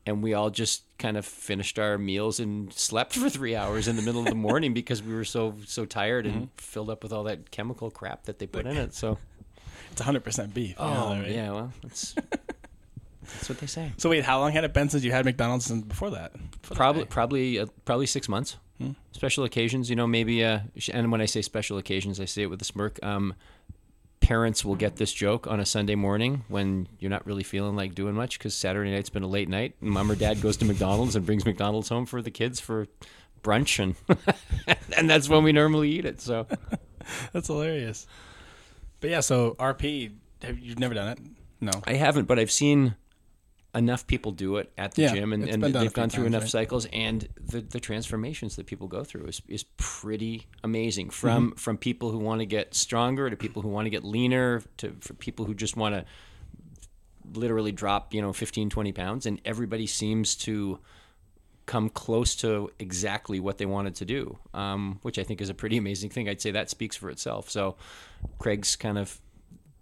and 0.07 0.23
we 0.23 0.35
all 0.35 0.51
just 0.51 0.83
kind 0.99 1.17
of 1.17 1.25
finished 1.25 1.79
our 1.79 1.99
meals 1.99 2.39
and 2.41 2.73
slept 2.73 3.15
for 3.15 3.29
three 3.31 3.57
hours 3.57 3.89
in 3.89 3.97
the 3.97 4.03
middle 4.03 4.21
of 4.21 4.27
the 4.27 4.35
morning 4.35 4.75
because 4.81 5.03
we 5.03 5.15
were 5.15 5.25
so 5.25 5.55
so 5.67 5.85
tired 5.85 6.27
and 6.27 6.49
filled 6.57 6.91
up 6.91 7.03
with 7.03 7.13
all 7.13 7.25
that 7.25 7.51
chemical 7.51 7.91
crap 7.91 8.25
that 8.25 8.39
they 8.39 8.47
put 8.47 8.67
in 8.67 8.77
it. 8.77 8.95
So, 8.95 9.19
It's 9.93 10.03
100% 10.03 10.53
beef. 10.53 10.71
you 10.71 10.85
know 10.85 11.07
oh 11.09 11.21
right? 11.21 11.31
yeah, 11.31 11.51
well, 11.53 11.73
that's 11.83 12.15
that's 13.23 13.49
what 13.49 13.59
they 13.59 13.67
say. 13.67 13.93
So 13.97 14.11
wait, 14.11 14.25
how 14.25 14.41
long 14.41 14.53
had 14.53 14.65
it 14.65 14.75
been 14.75 14.89
since 14.89 15.05
you 15.05 15.13
had 15.13 15.25
McDonald's 15.25 15.71
before 15.71 16.11
that? 16.11 16.33
Before 16.61 16.77
Probably 16.77 17.05
probably 17.05 17.59
uh, 17.61 17.67
probably 17.85 18.07
six 18.07 18.29
months. 18.29 18.57
Special 19.13 19.45
occasions, 19.45 19.89
you 19.89 19.95
know, 19.97 20.07
maybe. 20.07 20.45
Uh, 20.45 20.59
and 20.93 21.11
when 21.13 21.21
I 21.21 21.27
say 21.27 21.41
special 21.41 21.79
occasions, 21.79 22.19
I 22.21 22.25
say 22.25 22.43
it 22.43 22.47
with 22.51 22.61
a 22.61 22.65
smirk. 22.65 22.99
Um, 23.05 23.35
parents 24.25 24.65
will 24.65 24.75
get 24.75 24.97
this 24.97 25.13
joke 25.13 25.47
on 25.47 25.61
a 25.61 25.67
Sunday 25.67 25.95
morning 25.95 26.45
when 26.49 26.89
you're 26.99 27.11
not 27.11 27.27
really 27.27 27.43
feeling 27.43 27.77
like 27.77 27.95
doing 27.95 28.15
much 28.15 28.39
because 28.39 28.55
Saturday 28.55 28.91
night's 28.91 29.11
been 29.11 29.23
a 29.23 29.29
late 29.29 29.49
night. 29.49 29.75
And 29.81 29.91
mom 29.91 30.11
or 30.11 30.17
dad 30.17 30.41
goes 30.41 30.57
to 30.59 30.65
McDonald's 30.65 31.15
and 31.15 31.27
brings 31.27 31.45
McDonald's 31.45 31.89
home 31.89 32.07
for 32.07 32.23
the 32.23 32.31
kids 32.31 32.59
for 32.59 32.87
brunch, 33.43 33.79
and 33.79 33.95
and 34.97 35.09
that's 35.09 35.29
when 35.29 35.45
we 35.45 35.53
normally 35.53 35.91
eat 35.91 36.07
it. 36.07 36.21
So 36.21 36.47
That's 37.33 37.49
hilarious. 37.49 38.07
But 39.01 39.11
yeah, 39.11 39.21
so 39.21 39.55
RP, 39.59 40.13
have 40.43 40.59
you've 40.59 40.79
never 40.79 40.95
done 40.95 41.09
it? 41.09 41.19
No. 41.61 41.73
I 41.87 41.95
haven't, 41.95 42.27
but 42.27 42.39
I've 42.39 42.51
seen 42.51 42.97
enough 43.75 44.07
people 44.07 44.33
do 44.33 44.57
it 44.57 44.73
at 44.79 44.95
the 44.95 45.03
Yeah, 45.03 45.15
gym, 45.15 45.33
and, 45.33 45.43
and 45.49 45.63
been 45.63 45.73
done 45.73 45.83
a 45.83 45.85
they've 45.85 45.93
gone 45.93 46.09
through 46.11 46.25
times, 46.25 46.35
enough 46.35 46.43
right? 46.43 46.51
cycles, 46.51 46.87
and 46.93 47.29
the 47.41 47.61
the 47.61 47.81
transformations 47.81 48.57
that 48.57 48.67
people 48.67 48.87
go 48.89 49.05
through 49.05 49.27
is 49.27 49.43
is 49.49 49.65
pretty 49.77 50.47
amazing. 50.63 51.11
From 51.11 51.51
Mm-hmm. 51.51 51.57
from 51.57 51.79
people 51.79 52.11
who 52.11 52.19
want 52.19 52.41
to 52.41 52.47
get 52.47 52.75
stronger 52.75 53.29
to 53.31 53.37
people 53.37 53.63
who 53.63 53.69
want 53.69 53.87
to 53.87 53.91
get 53.91 54.05
leaner 54.05 54.63
to 54.79 54.97
for 55.01 55.15
people 55.15 55.45
who 55.45 55.55
just 55.55 55.77
want 55.77 55.95
to 55.95 56.05
literally 57.33 57.73
drop 57.73 58.13
you 58.15 58.21
know 58.21 58.33
15 58.33 58.69
20 58.71 58.93
pounds 58.93 59.27
and 59.27 59.41
everybody 59.45 59.87
seems 59.87 60.37
to 60.37 60.79
come 61.67 61.89
close 61.89 62.37
to 62.37 62.71
exactly 62.79 63.41
what 63.41 63.57
they 63.57 63.65
wanted 63.67 63.95
to 63.95 64.05
do 64.05 64.39
um, 64.53 64.99
which 65.03 65.19
i 65.19 65.23
think 65.25 65.41
is 65.41 65.49
a 65.49 65.55
pretty 65.55 65.79
amazing 65.79 66.11
thing 66.11 66.29
i'd 66.29 66.41
say 66.43 66.51
that 66.51 66.69
speaks 66.69 66.95
for 66.97 67.09
itself 67.09 67.49
so 67.49 67.77
craig's 68.39 68.77
kind 68.77 68.99
of 68.99 69.19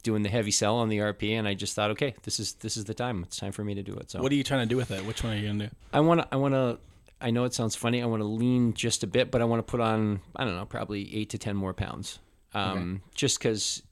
doing 0.02 0.22
the 0.22 0.28
heavy 0.28 0.50
sell 0.50 0.76
on 0.76 0.88
the 0.88 0.98
rp 0.98 1.30
and 1.38 1.46
i 1.46 1.54
just 1.54 1.74
thought 1.74 1.90
okay 1.90 2.14
this 2.24 2.40
is 2.40 2.54
this 2.54 2.76
is 2.76 2.84
the 2.86 2.94
time 2.94 3.22
it's 3.22 3.36
time 3.36 3.52
for 3.52 3.62
me 3.64 3.74
to 3.74 3.82
do 3.82 3.94
it 3.94 4.10
so 4.10 4.20
What 4.20 4.32
are 4.32 4.34
you 4.34 4.42
trying 4.44 4.60
to 4.60 4.66
do 4.66 4.76
with 4.76 4.90
it? 4.90 5.04
Which 5.06 5.22
one 5.22 5.32
are 5.32 5.36
you 5.36 5.46
gonna 5.46 5.68
do? 5.68 5.74
I 5.92 6.00
want 6.00 6.20
to. 6.22 6.28
I 6.32 6.36
want 6.36 6.54
to. 6.54 6.78
I 7.20 7.30
know 7.30 7.44
it 7.44 7.54
sounds 7.54 7.76
funny. 7.76 8.02
I 8.02 8.06
want 8.06 8.20
to 8.20 8.26
lean 8.26 8.74
just 8.74 9.04
a 9.04 9.06
bit, 9.06 9.30
but 9.30 9.40
I 9.40 9.44
want 9.44 9.64
to 9.64 9.70
put 9.70 9.80
on. 9.80 10.20
I 10.34 10.44
don't 10.44 10.56
know, 10.56 10.64
probably 10.66 11.14
eight 11.14 11.30
to 11.30 11.38
ten 11.38 11.54
more 11.56 11.72
pounds. 11.72 12.18
Um, 12.52 13.00
Just 13.14 13.38
because, 13.38 13.82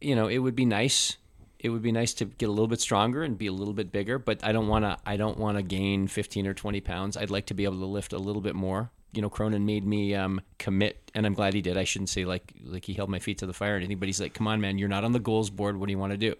you 0.00 0.14
know, 0.16 0.26
it 0.26 0.38
would 0.38 0.56
be 0.56 0.64
nice. 0.64 1.16
It 1.60 1.70
would 1.70 1.82
be 1.82 1.92
nice 1.92 2.12
to 2.14 2.24
get 2.26 2.48
a 2.48 2.52
little 2.52 2.66
bit 2.66 2.80
stronger 2.80 3.22
and 3.22 3.38
be 3.38 3.46
a 3.46 3.52
little 3.52 3.72
bit 3.74 3.90
bigger, 3.92 4.18
but 4.18 4.44
I 4.44 4.52
don't 4.52 4.66
want 4.68 4.84
to. 4.84 4.98
I 5.06 5.16
don't 5.16 5.38
want 5.38 5.56
to 5.56 5.62
gain 5.62 6.08
fifteen 6.08 6.46
or 6.46 6.54
twenty 6.54 6.80
pounds. 6.80 7.16
I'd 7.16 7.30
like 7.30 7.46
to 7.46 7.54
be 7.54 7.64
able 7.64 7.78
to 7.78 7.86
lift 7.86 8.12
a 8.12 8.18
little 8.18 8.42
bit 8.42 8.54
more. 8.56 8.90
You 9.16 9.22
know, 9.22 9.30
Cronin 9.30 9.64
made 9.66 9.86
me 9.86 10.14
um, 10.14 10.40
commit, 10.58 11.10
and 11.14 11.26
I'm 11.26 11.34
glad 11.34 11.54
he 11.54 11.62
did. 11.62 11.76
I 11.76 11.84
shouldn't 11.84 12.10
say 12.10 12.24
like 12.24 12.52
like 12.64 12.84
he 12.84 12.94
held 12.94 13.10
my 13.10 13.18
feet 13.18 13.38
to 13.38 13.46
the 13.46 13.52
fire 13.52 13.74
or 13.74 13.76
anything, 13.76 13.98
but 13.98 14.06
he's 14.08 14.20
like, 14.20 14.34
"Come 14.34 14.46
on, 14.46 14.60
man, 14.60 14.78
you're 14.78 14.88
not 14.88 15.04
on 15.04 15.12
the 15.12 15.20
goals 15.20 15.50
board. 15.50 15.76
What 15.76 15.86
do 15.86 15.92
you 15.92 15.98
want 15.98 16.12
to 16.12 16.18
do?" 16.18 16.34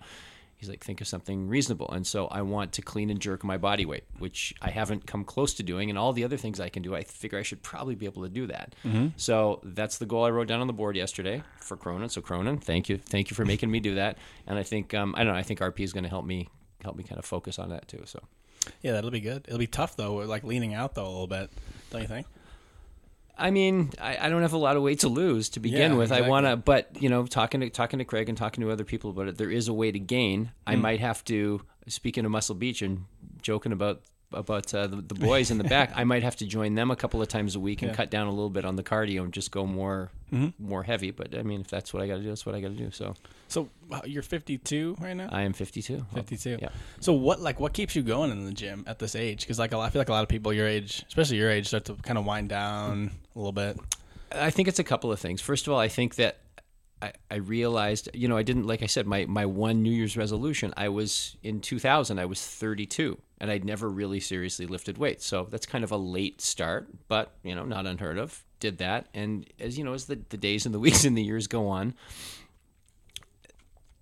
He's 0.57 0.71
like, 0.71 0.83
think 0.83 1.02
of 1.02 1.07
something 1.09 1.49
reasonable. 1.49 1.90
And 1.90 2.07
so 2.07 2.26
I 2.28 2.40
want 2.40 2.73
to 2.73 2.81
clean 2.81 3.11
and 3.11 3.21
jerk 3.21 3.45
my 3.45 3.59
body 3.59 3.85
weight, 3.85 4.04
which 4.19 4.54
I 4.62 4.71
haven't 4.71 5.07
come 5.07 5.23
close 5.23 5.52
to 5.54 5.62
doing. 5.62 5.90
And 5.90 5.99
all 5.99 6.14
the 6.14 6.25
other 6.25 6.38
things 6.38 6.59
I 6.59 6.71
can 6.71 6.83
do, 6.83 6.95
I 6.95 7.02
figure 7.02 7.38
I 7.38 7.43
should 7.43 7.62
probably 7.62 7.95
be 7.95 8.07
able 8.07 8.23
to 8.23 8.31
do 8.31 8.47
that. 8.47 8.75
So 9.16 9.61
that's 9.62 9.99
the 9.99 10.07
goal 10.07 10.25
I 10.25 10.31
wrote 10.31 10.49
down 10.49 10.62
on 10.62 10.66
the 10.66 10.73
board 10.73 10.97
yesterday 10.97 11.43
for 11.61 11.76
Cronin. 11.76 12.09
So 12.09 12.23
Cronin, 12.23 12.59
thank 12.59 12.88
you, 12.88 12.97
thank 12.97 13.31
you 13.31 13.35
for 13.35 13.45
making 13.45 13.71
me 13.71 13.78
do 13.81 13.97
that. 13.97 14.16
And 14.47 14.59
I 14.59 14.62
think 14.62 14.95
um, 14.95 15.14
I 15.19 15.25
don't 15.25 15.35
know. 15.35 15.38
I 15.38 15.43
think 15.43 15.61
RP 15.61 15.81
is 15.81 15.93
going 15.93 16.04
to 16.04 16.09
help 16.09 16.25
me 16.25 16.49
help 16.83 16.97
me 16.97 17.04
kind 17.04 17.19
of 17.19 17.26
focus 17.26 17.59
on 17.59 17.69
that 17.71 17.87
too. 17.88 18.02
So 18.07 18.21
Yeah, 18.81 18.93
that'll 18.93 19.11
be 19.11 19.21
good. 19.21 19.45
It'll 19.47 19.59
be 19.59 19.66
tough 19.66 19.97
though, 19.97 20.14
like 20.14 20.45
leaning 20.45 20.73
out 20.73 20.95
though 20.95 21.04
a 21.04 21.12
little 21.12 21.26
bit. 21.26 21.50
Don't 21.90 22.00
you 22.00 22.09
think? 22.09 22.26
I 23.36 23.50
mean, 23.50 23.90
I, 24.00 24.16
I 24.16 24.28
don't 24.28 24.42
have 24.42 24.52
a 24.52 24.58
lot 24.58 24.76
of 24.76 24.82
weight 24.82 25.00
to 25.00 25.08
lose 25.08 25.48
to 25.50 25.60
begin 25.60 25.92
Yeah, 25.92 25.98
with. 25.98 26.12
I 26.12 26.22
want 26.22 26.46
to, 26.46 26.56
but 26.56 26.90
you 27.00 27.08
know, 27.08 27.26
talking 27.26 27.60
to 27.60 27.70
talking 27.70 27.98
to 27.98 28.04
Craig 28.04 28.28
and 28.28 28.38
talking 28.38 28.62
to 28.62 28.70
other 28.70 28.84
people 28.84 29.10
about 29.10 29.28
it, 29.28 29.38
there 29.38 29.50
is 29.50 29.68
a 29.68 29.72
way 29.72 29.90
to 29.90 29.98
gain. 29.98 30.46
Hmm. 30.66 30.70
I 30.70 30.76
might 30.76 31.00
have 31.00 31.24
to. 31.24 31.62
Speaking 31.86 32.24
of 32.24 32.30
Muscle 32.30 32.54
Beach 32.54 32.80
and 32.80 33.04
joking 33.42 33.72
about 33.72 34.02
about 34.34 34.72
uh, 34.74 34.86
the, 34.86 34.96
the 34.96 35.14
boys 35.14 35.50
in 35.50 35.58
the 35.58 35.64
back, 35.64 35.92
I 35.94 36.04
might 36.12 36.22
have 36.22 36.36
to 36.36 36.46
join 36.46 36.74
them 36.74 36.90
a 36.90 36.96
couple 36.96 37.22
of 37.22 37.28
times 37.28 37.54
a 37.56 37.60
week 37.60 37.82
and 37.82 37.90
Yeah. 37.90 37.96
cut 37.96 38.10
down 38.10 38.26
a 38.26 38.30
little 38.30 38.50
bit 38.50 38.64
on 38.64 38.76
the 38.76 38.82
cardio 38.82 39.22
and 39.22 39.32
just 39.32 39.50
go 39.50 39.66
more 39.66 40.10
Mm-hmm. 40.32 40.66
more 40.68 40.82
heavy. 40.82 41.12
But 41.12 41.36
I 41.38 41.42
mean, 41.44 41.60
if 41.60 41.68
that's 41.68 41.94
what 41.94 42.02
I 42.02 42.08
got 42.08 42.16
to 42.16 42.22
do, 42.22 42.28
that's 42.28 42.44
what 42.44 42.56
I 42.56 42.60
got 42.60 42.68
to 42.68 42.74
do. 42.74 42.90
So 42.90 43.14
So 43.46 43.68
wow, 43.88 44.02
you're 44.04 44.22
52 44.24 44.96
right 45.00 45.14
now. 45.14 45.28
I 45.30 45.42
am 45.42 45.52
52. 45.52 46.04
52. 46.12 46.58
Yeah. 46.60 46.70
So 46.98 47.12
what 47.12 47.40
like 47.40 47.60
what 47.60 47.72
keeps 47.72 47.94
you 47.94 48.02
going 48.02 48.32
in 48.32 48.44
the 48.44 48.52
gym 48.52 48.82
at 48.88 48.98
this 48.98 49.14
age? 49.14 49.42
Because 49.42 49.60
like 49.60 49.72
I 49.72 49.90
feel 49.90 50.00
like 50.00 50.08
a 50.08 50.12
lot 50.12 50.24
of 50.24 50.28
people 50.28 50.52
your 50.52 50.66
age, 50.66 51.04
especially 51.06 51.36
your 51.36 51.50
age, 51.50 51.68
start 51.68 51.84
to 51.84 51.94
kind 51.94 52.18
of 52.18 52.24
wind 52.26 52.48
down 52.48 53.12
a 53.34 53.38
little 53.38 53.52
bit. 53.52 53.78
I 54.32 54.50
think 54.50 54.66
it's 54.66 54.80
a 54.80 54.84
couple 54.84 55.12
of 55.12 55.20
things. 55.20 55.40
First 55.40 55.68
of 55.68 55.72
all, 55.72 55.78
I 55.78 55.86
think 55.88 56.16
that 56.16 56.38
I, 57.00 57.12
I 57.30 57.36
realized, 57.36 58.08
you 58.14 58.26
know, 58.26 58.36
I 58.36 58.42
didn't, 58.42 58.66
like 58.66 58.82
I 58.82 58.86
said, 58.86 59.06
my, 59.06 59.26
my 59.26 59.46
one 59.46 59.82
New 59.84 59.90
Year's 59.92 60.16
resolution, 60.16 60.72
I 60.76 60.88
was 60.88 61.36
in 61.44 61.60
2000, 61.60 62.18
I 62.18 62.24
was 62.24 62.44
32. 62.44 63.18
And 63.38 63.50
I'd 63.50 63.64
never 63.64 63.88
really 63.88 64.20
seriously 64.20 64.66
lifted 64.66 64.98
weights. 64.98 65.24
So 65.26 65.46
that's 65.50 65.66
kind 65.66 65.84
of 65.84 65.90
a 65.90 65.96
late 65.96 66.40
start, 66.40 66.88
but 67.08 67.32
you 67.42 67.54
know, 67.54 67.64
not 67.64 67.86
unheard 67.86 68.18
of. 68.18 68.44
Did 68.60 68.78
that, 68.78 69.08
and 69.12 69.46
as 69.60 69.76
you 69.76 69.84
know, 69.84 69.92
as 69.92 70.06
the, 70.06 70.18
the 70.30 70.36
days 70.38 70.64
and 70.64 70.74
the 70.74 70.78
weeks 70.86 71.04
and 71.04 71.18
the 71.18 71.22
years 71.22 71.46
go 71.46 71.68
on, 71.68 71.94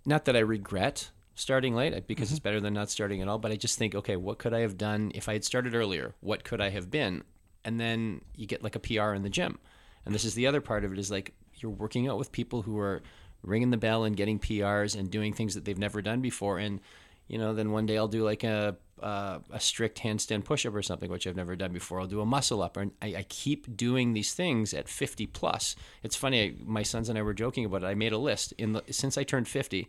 not 0.05 0.25
that 0.27 0.37
I 0.37 0.41
regret 0.41 1.11
starting 1.35 1.75
late 1.75 2.07
because 2.07 2.31
it's 2.31 2.39
mm-hmm. 2.39 2.45
better 2.45 2.61
than 2.61 2.75
not 2.75 2.91
starting 2.91 3.21
at 3.23 3.29
all, 3.29 3.39
but 3.39 3.53
I 3.53 3.57
just 3.57 3.79
think, 3.79 3.95
okay, 3.95 4.17
what 4.17 4.39
could 4.39 4.55
I 4.55 4.61
have 4.61 4.79
done 4.79 5.13
if 5.15 5.29
I 5.29 5.33
had 5.35 5.45
started 5.45 5.75
earlier? 5.75 6.15
What 6.21 6.45
could 6.45 6.61
I 6.61 6.71
have 6.71 6.91
been? 6.91 7.25
And 7.65 7.81
then 7.81 8.21
you 8.37 8.47
get 8.47 8.63
like 8.63 8.77
a 8.77 8.81
PR 8.81 9.13
in 9.13 9.23
the 9.23 9.31
gym. 9.31 9.59
And 10.05 10.15
this 10.15 10.25
is 10.25 10.35
the 10.35 10.47
other 10.47 10.61
part 10.61 10.85
of 10.85 10.93
it 10.93 10.99
is 10.99 11.11
like 11.11 11.33
you're 11.57 11.71
working 11.71 12.09
out 12.09 12.19
with 12.19 12.33
people 12.33 12.63
who 12.63 12.79
are 12.79 13.03
ringing 13.43 13.71
the 13.71 13.77
bell 13.77 14.05
and 14.05 14.17
getting 14.17 14.39
PRs 14.39 14.99
and 14.99 15.11
doing 15.11 15.33
things 15.33 15.55
that 15.55 15.65
they've 15.65 15.79
never 15.79 16.03
done 16.03 16.21
before. 16.21 16.59
And, 16.59 16.81
you 17.29 17.39
know, 17.39 17.55
then 17.55 17.73
one 17.73 17.87
day 17.87 17.97
I'll 17.97 18.09
do 18.09 18.25
like 18.25 18.45
a, 18.45 18.77
uh, 19.03 19.39
a 19.51 19.59
strict 19.61 19.99
handstand 20.01 20.45
push 20.45 20.65
up 20.67 20.75
or 20.75 20.83
something, 20.83 21.11
which 21.11 21.27
I've 21.27 21.37
never 21.37 21.57
done 21.57 21.73
before. 21.73 22.01
I'll 22.01 22.07
do 22.07 22.21
a 22.21 22.27
muscle 22.27 22.63
up. 22.63 22.77
And 22.77 22.93
I, 23.01 23.17
I 23.17 23.27
keep 23.29 23.77
doing 23.77 24.13
these 24.13 24.33
things 24.35 24.73
at 24.75 24.89
50 24.89 25.27
plus. 25.29 25.75
It's 26.03 26.17
funny, 26.17 26.43
I, 26.43 26.55
my 26.65 26.83
sons 26.83 27.09
and 27.09 27.19
I 27.19 27.23
were 27.23 27.35
joking 27.35 27.65
about 27.65 27.83
it. 27.83 27.87
I 27.87 27.95
made 27.95 28.13
a 28.13 28.19
list. 28.19 28.53
in 28.59 28.75
the, 28.75 28.83
Since 28.91 29.17
I 29.19 29.25
turned 29.25 29.49
50, 29.49 29.89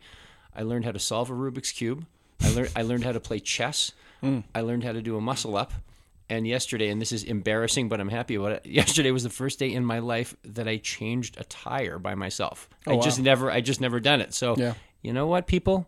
I 0.56 0.64
learned 0.64 0.86
how 0.86 0.92
to 0.92 1.00
solve 1.00 1.30
a 1.30 1.34
Rubik's 1.34 1.72
Cube. 1.72 2.06
I 2.42 2.50
learned, 2.54 2.72
I 2.76 2.82
learned 2.82 3.04
how 3.04 3.12
to 3.12 3.20
play 3.20 3.40
chess. 3.40 3.92
I 4.56 4.62
learned 4.62 4.86
how 4.86 4.94
to 4.94 5.02
do 5.02 5.18
a 5.18 5.22
muscle 5.22 5.58
up. 5.58 5.74
And 6.30 6.48
yesterday, 6.48 6.88
and 6.90 7.02
this 7.02 7.12
is 7.12 7.26
embarrassing, 7.26 7.90
but 7.90 8.00
I'm 8.00 8.08
happy 8.08 8.36
about 8.36 8.54
it. 8.54 8.66
Yesterday 8.66 9.12
was 9.12 9.24
the 9.24 9.30
first 9.30 9.60
day 9.60 9.74
in 9.74 9.84
my 9.84 10.00
life 10.00 10.34
that 10.46 10.68
I 10.68 10.78
changed 10.78 11.38
a 11.40 11.44
tire 11.44 12.00
by 12.00 12.16
myself. 12.16 12.70
I 12.88 12.94
wow. 12.94 13.02
just 13.02 13.20
never, 13.20 13.52
I 13.52 13.60
just 13.60 13.82
never 13.82 14.00
done 14.00 14.22
it. 14.22 14.34
So, 14.34 14.56
Yeah. 14.58 14.76
you 15.02 15.12
know 15.12 15.28
what, 15.28 15.46
people? 15.46 15.88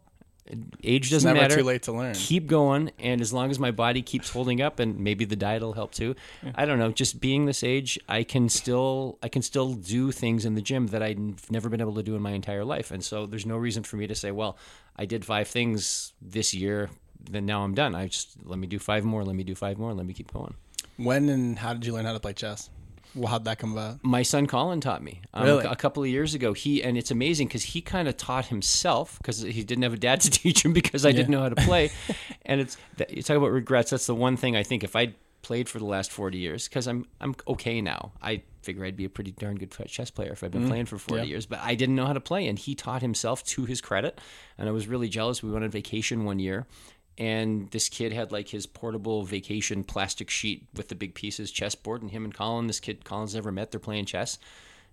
Age 0.83 1.09
doesn't 1.09 1.27
never 1.27 1.41
matter. 1.41 1.55
too 1.57 1.63
late 1.63 1.81
to 1.83 1.91
learn. 1.91 2.13
Keep 2.13 2.45
going, 2.45 2.91
and 2.99 3.19
as 3.19 3.33
long 3.33 3.49
as 3.49 3.57
my 3.57 3.71
body 3.71 4.03
keeps 4.03 4.29
holding 4.29 4.61
up, 4.61 4.79
and 4.79 4.99
maybe 4.99 5.25
the 5.25 5.35
diet 5.35 5.63
will 5.63 5.73
help 5.73 5.91
too. 5.91 6.15
I 6.53 6.65
don't 6.65 6.77
know. 6.77 6.91
Just 6.91 7.19
being 7.19 7.45
this 7.45 7.63
age, 7.63 7.97
I 8.07 8.23
can 8.23 8.49
still, 8.49 9.17
I 9.23 9.27
can 9.27 9.41
still 9.41 9.73
do 9.73 10.11
things 10.11 10.45
in 10.45 10.53
the 10.53 10.61
gym 10.61 10.87
that 10.87 11.01
I've 11.01 11.49
never 11.49 11.67
been 11.67 11.81
able 11.81 11.95
to 11.95 12.03
do 12.03 12.15
in 12.15 12.21
my 12.21 12.31
entire 12.31 12.63
life. 12.63 12.91
And 12.91 13.03
so, 13.03 13.25
there's 13.25 13.45
no 13.45 13.57
reason 13.57 13.83
for 13.83 13.95
me 13.95 14.05
to 14.05 14.13
say, 14.13 14.29
well, 14.29 14.57
I 14.95 15.05
did 15.05 15.25
five 15.25 15.47
things 15.47 16.13
this 16.21 16.53
year, 16.53 16.91
then 17.19 17.47
now 17.47 17.63
I'm 17.63 17.73
done. 17.73 17.95
I 17.95 18.05
just 18.07 18.37
let 18.43 18.59
me 18.59 18.67
do 18.67 18.77
five 18.77 19.03
more. 19.03 19.23
Let 19.23 19.35
me 19.35 19.43
do 19.43 19.55
five 19.55 19.79
more. 19.79 19.93
Let 19.93 20.05
me 20.05 20.13
keep 20.13 20.31
going. 20.31 20.53
When 20.97 21.27
and 21.29 21.57
how 21.57 21.73
did 21.73 21.85
you 21.85 21.93
learn 21.93 22.05
how 22.05 22.13
to 22.13 22.19
play 22.19 22.33
chess? 22.33 22.69
Well, 23.15 23.27
how'd 23.27 23.45
that 23.45 23.59
come 23.59 23.71
about? 23.71 24.03
my 24.03 24.23
son 24.23 24.45
Colin 24.45 24.81
taught 24.81 25.01
me 25.01 25.21
um, 25.33 25.45
Really? 25.45 25.65
a 25.65 25.75
couple 25.75 26.03
of 26.03 26.09
years 26.09 26.33
ago. 26.33 26.53
He 26.53 26.83
and 26.83 26.97
it's 26.97 27.11
amazing 27.11 27.47
because 27.47 27.63
he 27.63 27.81
kind 27.81 28.07
of 28.07 28.17
taught 28.17 28.47
himself 28.47 29.17
because 29.19 29.41
he 29.41 29.63
didn't 29.63 29.83
have 29.83 29.93
a 29.93 29.97
dad 29.97 30.21
to 30.21 30.29
teach 30.43 30.63
him 30.63 30.73
because 30.73 31.05
I 31.05 31.11
didn't 31.11 31.29
know 31.29 31.41
how 31.41 31.49
to 31.49 31.55
play. 31.55 31.91
and 32.45 32.61
it's 32.61 32.77
you 33.09 33.23
talk 33.23 33.37
about 33.37 33.51
regrets. 33.51 33.91
That's 33.91 34.05
the 34.07 34.15
one 34.15 34.37
thing 34.37 34.55
I 34.55 34.63
think 34.63 34.83
if 34.83 34.95
I 34.95 35.13
played 35.41 35.69
for 35.69 35.79
the 35.79 35.85
last 35.85 36.11
forty 36.11 36.39
years 36.39 36.67
because 36.67 36.87
I'm 36.87 37.05
I'm 37.21 37.35
okay 37.47 37.81
now. 37.81 38.11
I 38.21 38.41
figure 38.63 38.83
I'd 38.83 38.97
be 38.97 39.05
a 39.05 39.09
pretty 39.09 39.31
darn 39.31 39.57
good 39.57 39.71
chess 39.87 40.09
player 40.09 40.31
if 40.31 40.43
I'd 40.43 40.51
been 40.51 40.67
playing 40.67 40.85
for 40.87 40.97
forty 40.97 41.23
yeah. 41.23 41.29
years. 41.29 41.45
But 41.45 41.59
I 41.61 41.75
didn't 41.75 41.95
know 41.95 42.05
how 42.05 42.13
to 42.13 42.19
play, 42.19 42.47
and 42.47 42.57
he 42.57 42.75
taught 42.75 43.01
himself 43.01 43.43
to 43.45 43.65
his 43.65 43.79
credit. 43.79 44.19
And 44.57 44.67
I 44.67 44.71
was 44.71 44.87
really 44.87 45.07
jealous. 45.07 45.43
We 45.43 45.51
went 45.51 45.63
on 45.63 45.69
vacation 45.69 46.25
one 46.25 46.39
year. 46.39 46.65
And 47.17 47.69
this 47.71 47.87
kid 47.87 48.11
had 48.11 48.31
like 48.31 48.49
his 48.49 48.65
portable 48.65 49.23
vacation 49.23 49.83
plastic 49.83 50.29
sheet 50.29 50.65
with 50.75 50.89
the 50.89 50.95
big 50.95 51.13
pieces 51.15 51.49
chessboard, 51.51 52.01
and 52.01 52.11
him 52.11 52.25
and 52.25 52.33
Colin, 52.33 52.67
this 52.67 52.79
kid 52.81 53.05
Colin's 53.05 53.35
never 53.35 53.51
met, 53.51 53.71
they're 53.71 53.79
playing 53.79 54.05
chess. 54.05 54.37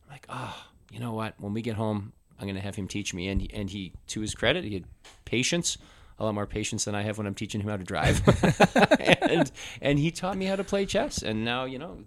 I'm 0.06 0.12
like, 0.12 0.26
oh, 0.28 0.64
you 0.92 1.00
know 1.00 1.12
what? 1.12 1.34
When 1.38 1.52
we 1.52 1.62
get 1.62 1.74
home, 1.74 2.12
I'm 2.38 2.46
going 2.46 2.54
to 2.56 2.62
have 2.62 2.76
him 2.76 2.86
teach 2.86 3.12
me. 3.12 3.28
And 3.28 3.40
he, 3.40 3.50
and 3.52 3.70
he, 3.70 3.92
to 4.08 4.20
his 4.20 4.34
credit, 4.34 4.62
he 4.64 4.74
had 4.74 4.84
patience, 5.24 5.78
a 6.18 6.24
lot 6.24 6.34
more 6.34 6.46
patience 6.46 6.84
than 6.84 6.94
I 6.94 7.02
have 7.02 7.18
when 7.18 7.26
I'm 7.26 7.34
teaching 7.34 7.60
him 7.60 7.68
how 7.68 7.76
to 7.76 7.82
drive. 7.84 8.20
and 9.22 9.50
and 9.80 9.98
he 9.98 10.10
taught 10.12 10.36
me 10.36 10.44
how 10.44 10.54
to 10.56 10.62
play 10.62 10.86
chess. 10.86 11.22
And 11.22 11.44
now, 11.44 11.64
you 11.64 11.78
know, 11.78 11.98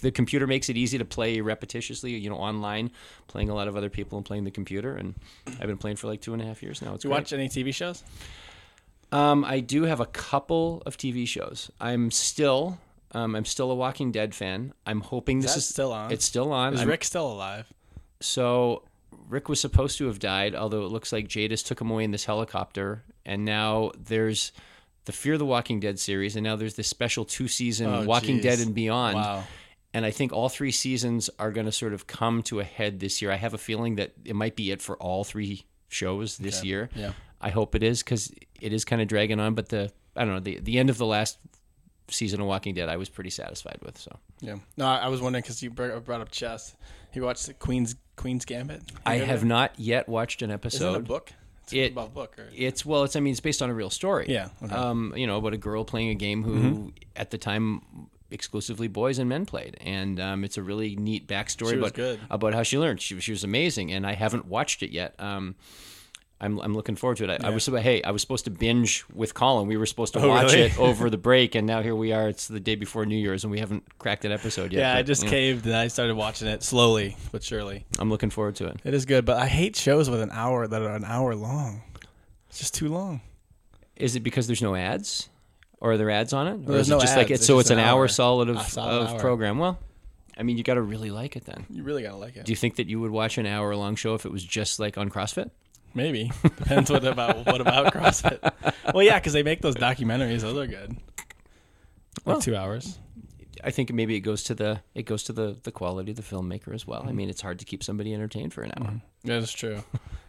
the 0.00 0.10
computer 0.10 0.46
makes 0.46 0.68
it 0.70 0.76
easy 0.78 0.96
to 0.96 1.04
play 1.04 1.38
repetitiously, 1.38 2.18
you 2.20 2.30
know, 2.30 2.36
online, 2.36 2.90
playing 3.26 3.50
a 3.50 3.54
lot 3.54 3.68
of 3.68 3.76
other 3.76 3.90
people 3.90 4.16
and 4.16 4.24
playing 4.24 4.44
the 4.44 4.50
computer. 4.50 4.94
And 4.94 5.14
I've 5.46 5.66
been 5.66 5.76
playing 5.76 5.96
for 5.96 6.06
like 6.06 6.22
two 6.22 6.32
and 6.32 6.40
a 6.40 6.46
half 6.46 6.62
years 6.62 6.80
now. 6.80 6.94
It's 6.94 7.02
Do 7.02 7.08
you 7.08 7.12
great. 7.12 7.20
watch 7.20 7.32
any 7.34 7.48
TV 7.48 7.74
shows? 7.74 8.02
Um, 9.12 9.44
I 9.44 9.60
do 9.60 9.84
have 9.84 10.00
a 10.00 10.06
couple 10.06 10.82
of 10.86 10.96
TV 10.96 11.26
shows. 11.26 11.70
I'm 11.80 12.10
still, 12.10 12.78
um, 13.12 13.34
I'm 13.34 13.44
still 13.44 13.70
a 13.70 13.74
Walking 13.74 14.12
Dead 14.12 14.34
fan. 14.34 14.74
I'm 14.84 15.00
hoping 15.00 15.40
this 15.40 15.52
that 15.52 15.58
is 15.58 15.68
still 15.68 15.92
on? 15.92 16.12
It's 16.12 16.24
still 16.24 16.52
on. 16.52 16.74
Is 16.74 16.80
I'm- 16.80 16.88
Rick 16.88 17.04
still 17.04 17.30
alive? 17.32 17.72
so 18.20 18.82
Rick 19.28 19.48
was 19.48 19.60
supposed 19.60 19.98
to 19.98 20.06
have 20.06 20.18
died, 20.18 20.54
although 20.54 20.84
it 20.84 20.90
looks 20.90 21.12
like 21.12 21.28
Jadis 21.28 21.62
took 21.62 21.80
him 21.80 21.90
away 21.90 22.04
in 22.04 22.10
this 22.10 22.24
helicopter, 22.24 23.04
and 23.24 23.44
now 23.44 23.92
there's 23.98 24.52
the 25.04 25.12
Fear 25.12 25.38
the 25.38 25.46
Walking 25.46 25.80
Dead 25.80 25.98
series, 25.98 26.34
and 26.36 26.44
now 26.44 26.56
there's 26.56 26.74
this 26.74 26.88
special 26.88 27.24
two 27.24 27.48
season 27.48 27.86
Oh, 27.88 28.04
Walking 28.04 28.36
geez. 28.36 28.42
Dead 28.44 28.58
and 28.66 28.74
Beyond. 28.74 29.16
Wow. 29.16 29.44
And 29.94 30.04
I 30.04 30.10
think 30.10 30.32
all 30.34 30.48
three 30.50 30.70
seasons 30.70 31.30
are 31.38 31.50
going 31.50 31.64
to 31.66 31.72
sort 31.72 31.94
of 31.94 32.06
come 32.06 32.42
to 32.44 32.60
a 32.60 32.64
head 32.64 33.00
this 33.00 33.22
year. 33.22 33.30
I 33.32 33.36
have 33.36 33.54
a 33.54 33.58
feeling 33.58 33.96
that 33.96 34.12
it 34.24 34.36
might 34.36 34.54
be 34.54 34.70
it 34.70 34.82
for 34.82 34.96
all 34.98 35.24
three 35.24 35.64
shows 35.88 36.36
this 36.36 36.62
year. 36.62 36.90
Yeah. 36.94 37.12
I 37.40 37.50
hope 37.50 37.74
it 37.74 37.82
is 37.82 38.02
because 38.02 38.32
it 38.60 38.72
is 38.72 38.84
kind 38.84 39.00
of 39.02 39.08
dragging 39.08 39.40
on. 39.40 39.54
But 39.54 39.68
the 39.68 39.92
I 40.16 40.24
don't 40.24 40.34
know 40.34 40.40
the 40.40 40.58
the 40.60 40.78
end 40.78 40.90
of 40.90 40.98
the 40.98 41.06
last 41.06 41.38
season 42.08 42.40
of 42.40 42.46
Walking 42.46 42.74
Dead, 42.74 42.88
I 42.88 42.96
was 42.96 43.08
pretty 43.08 43.30
satisfied 43.30 43.78
with. 43.82 43.98
So 43.98 44.16
Yeah. 44.40 44.56
No, 44.76 44.86
I 44.86 45.08
was 45.08 45.20
wondering 45.20 45.42
because 45.42 45.62
you 45.62 45.70
brought 45.70 46.20
up 46.20 46.30
chess. 46.30 46.74
You 47.14 47.22
watched 47.22 47.46
the 47.46 47.54
Queen's 47.54 47.96
Queen's 48.16 48.44
Gambit? 48.44 48.82
I 49.06 49.16
have 49.16 49.44
not 49.44 49.72
yet 49.78 50.08
watched 50.08 50.42
an 50.42 50.50
Is 50.50 50.54
it 50.54 50.54
a 50.54 50.54
episode. 50.54 51.06
book? 51.06 51.32
It's 51.64 51.72
It- 51.74 51.92
about 51.92 52.14
book 52.14 52.38
or 52.38 52.48
It's 52.54 52.84
well, 52.86 53.04
it's 53.04 53.14
I 53.14 53.20
mean, 53.20 53.32
it's 53.32 53.40
based 53.40 53.60
on 53.62 53.68
a 53.70 53.74
real 53.74 53.90
story. 53.90 54.26
Yeah, 54.28 54.48
okay. 54.62 54.74
Mm-hmm. 54.74 54.74
Um, 54.74 55.12
you 55.16 55.26
know, 55.26 55.36
about 55.36 55.52
a 55.52 55.58
girl 55.58 55.84
playing 55.84 56.08
a 56.08 56.14
game 56.14 56.42
who, 56.42 56.92
at 57.14 57.30
the 57.30 57.36
time, 57.38 57.82
exclusively 58.30 58.88
boys 58.88 59.18
and 59.18 59.28
men 59.28 59.44
played, 59.46 59.76
and 59.80 60.18
um, 60.18 60.44
it's 60.44 60.56
a 60.56 60.62
really 60.62 60.96
neat 60.96 61.26
backstory 61.28 61.78
about 61.78 61.94
good. 61.94 62.20
about 62.30 62.54
how 62.54 62.62
she 62.62 62.78
learned. 62.78 63.00
She 63.02 63.14
was 63.14 63.22
she 63.24 63.32
was 63.32 63.44
amazing, 63.44 63.92
and 63.92 64.06
I 64.06 64.14
haven't 64.14 64.46
watched 64.46 64.82
it 64.82 64.90
yet. 64.90 65.14
Um, 65.18 65.56
I'm, 66.40 66.60
I'm 66.60 66.72
looking 66.74 66.94
forward 66.94 67.16
to 67.18 67.24
it. 67.30 67.42
I, 67.44 67.48
I 67.48 67.50
was 67.50 67.66
hey, 67.66 68.00
I 68.02 68.12
was 68.12 68.22
supposed 68.22 68.44
to 68.44 68.50
binge 68.52 69.04
with 69.12 69.34
Colin. 69.34 69.66
We 69.66 69.76
were 69.76 69.86
supposed 69.86 70.12
to 70.12 70.20
Oh, 70.20 70.28
watch 70.28 70.52
really? 70.52 70.66
it 70.66 70.78
over 70.78 71.10
the 71.10 71.18
break, 71.18 71.56
and 71.56 71.66
now 71.66 71.82
here 71.82 71.96
we 71.96 72.12
are. 72.12 72.28
It's 72.28 72.46
the 72.46 72.60
day 72.60 72.76
before 72.76 73.04
New 73.06 73.16
Year's, 73.16 73.42
and 73.42 73.50
we 73.50 73.58
haven't 73.58 73.82
cracked 73.98 74.24
an 74.24 74.30
episode 74.30 74.72
yet. 74.72 74.80
yeah, 74.80 74.94
I 74.96 75.02
just 75.02 75.24
yeah, 75.24 75.30
caved 75.30 75.66
and 75.66 75.74
I 75.74 75.88
started 75.88 76.14
watching 76.14 76.46
it 76.46 76.62
slowly 76.62 77.16
but 77.32 77.42
surely. 77.42 77.84
I'm 77.98 78.08
looking 78.08 78.30
forward 78.30 78.54
to 78.56 78.66
it. 78.68 78.76
It 78.84 78.94
is 78.94 79.04
good, 79.04 79.24
but 79.24 79.36
I 79.36 79.46
hate 79.46 79.74
shows 79.74 80.08
with 80.08 80.20
an 80.20 80.30
hour 80.30 80.66
that 80.68 80.80
are 80.80 80.94
an 80.94 81.04
hour 81.04 81.34
long. 81.34 81.82
It's 82.48 82.58
just 82.60 82.72
too 82.74 82.88
long. 82.88 83.20
Is 83.96 84.14
it 84.14 84.20
because 84.20 84.46
there's 84.46 84.62
no 84.62 84.76
ads, 84.76 85.28
or 85.80 85.92
are 85.92 85.96
there 85.98 86.10
ads 86.10 86.32
on 86.32 86.46
it, 86.46 86.52
or 86.52 86.72
There's 86.72 86.82
is 86.82 86.88
it 86.90 86.94
no 86.94 87.00
just 87.00 87.16
like 87.16 87.24
ads, 87.26 87.30
it's 87.32 87.40
it's 87.40 87.46
so 87.48 87.58
it's 87.58 87.70
an 87.70 87.80
hour 87.80 88.02
hour. 88.02 88.08
solid 88.08 88.48
of, 88.48 88.58
ah, 88.58 88.62
solid 88.62 89.02
of 89.02 89.08
hour. 89.08 89.18
program? 89.18 89.58
Well, 89.58 89.76
I 90.36 90.44
mean, 90.44 90.56
you 90.56 90.62
got 90.62 90.74
to 90.74 90.82
really 90.82 91.10
like 91.10 91.34
it 91.34 91.46
then. 91.46 91.66
You 91.68 91.82
really 91.82 92.04
gotta 92.04 92.16
like 92.16 92.36
it. 92.36 92.44
Do 92.44 92.52
you 92.52 92.56
think 92.56 92.76
that 92.76 92.86
you 92.86 93.00
would 93.00 93.10
watch 93.10 93.38
an 93.38 93.46
hour 93.46 93.74
long 93.74 93.96
show 93.96 94.14
if 94.14 94.24
it 94.24 94.30
was 94.30 94.44
just 94.44 94.78
like 94.78 94.96
on 94.96 95.10
CrossFit? 95.10 95.50
Maybe 95.98 96.30
depends 96.42 96.90
what 96.90 97.04
about 97.04 97.44
what 97.44 97.60
about 97.60 97.92
CrossFit. 97.92 98.40
Well, 98.94 99.02
yeah, 99.02 99.18
because 99.18 99.32
they 99.32 99.42
make 99.42 99.60
those 99.60 99.74
documentaries; 99.74 100.40
those 100.40 100.56
are 100.56 100.66
good. 100.66 100.90
Like 100.90 102.24
Well- 102.24 102.40
two 102.40 102.56
hours. 102.56 102.98
I 103.64 103.72
think 103.72 103.92
maybe 103.92 104.14
it 104.14 104.20
goes 104.20 104.44
to 104.44 104.54
the 104.54 104.80
it 104.94 105.02
goes 105.02 105.24
to 105.24 105.32
the 105.32 105.56
the 105.64 105.72
quality 105.72 106.12
of 106.12 106.16
the 106.16 106.22
filmmaker 106.22 106.72
as 106.72 106.86
well. 106.86 107.02
I 107.02 107.06
mm-hmm. 107.06 107.16
mean, 107.16 107.28
it's 107.28 107.40
hard 107.40 107.58
to 107.58 107.64
keep 107.64 107.82
somebody 107.82 108.14
entertained 108.14 108.54
for 108.54 108.62
an 108.62 108.72
hour. 108.76 108.86
Mm-hmm. 108.86 109.28
That 109.28 109.42
is 109.42 109.52
true. 109.52 109.82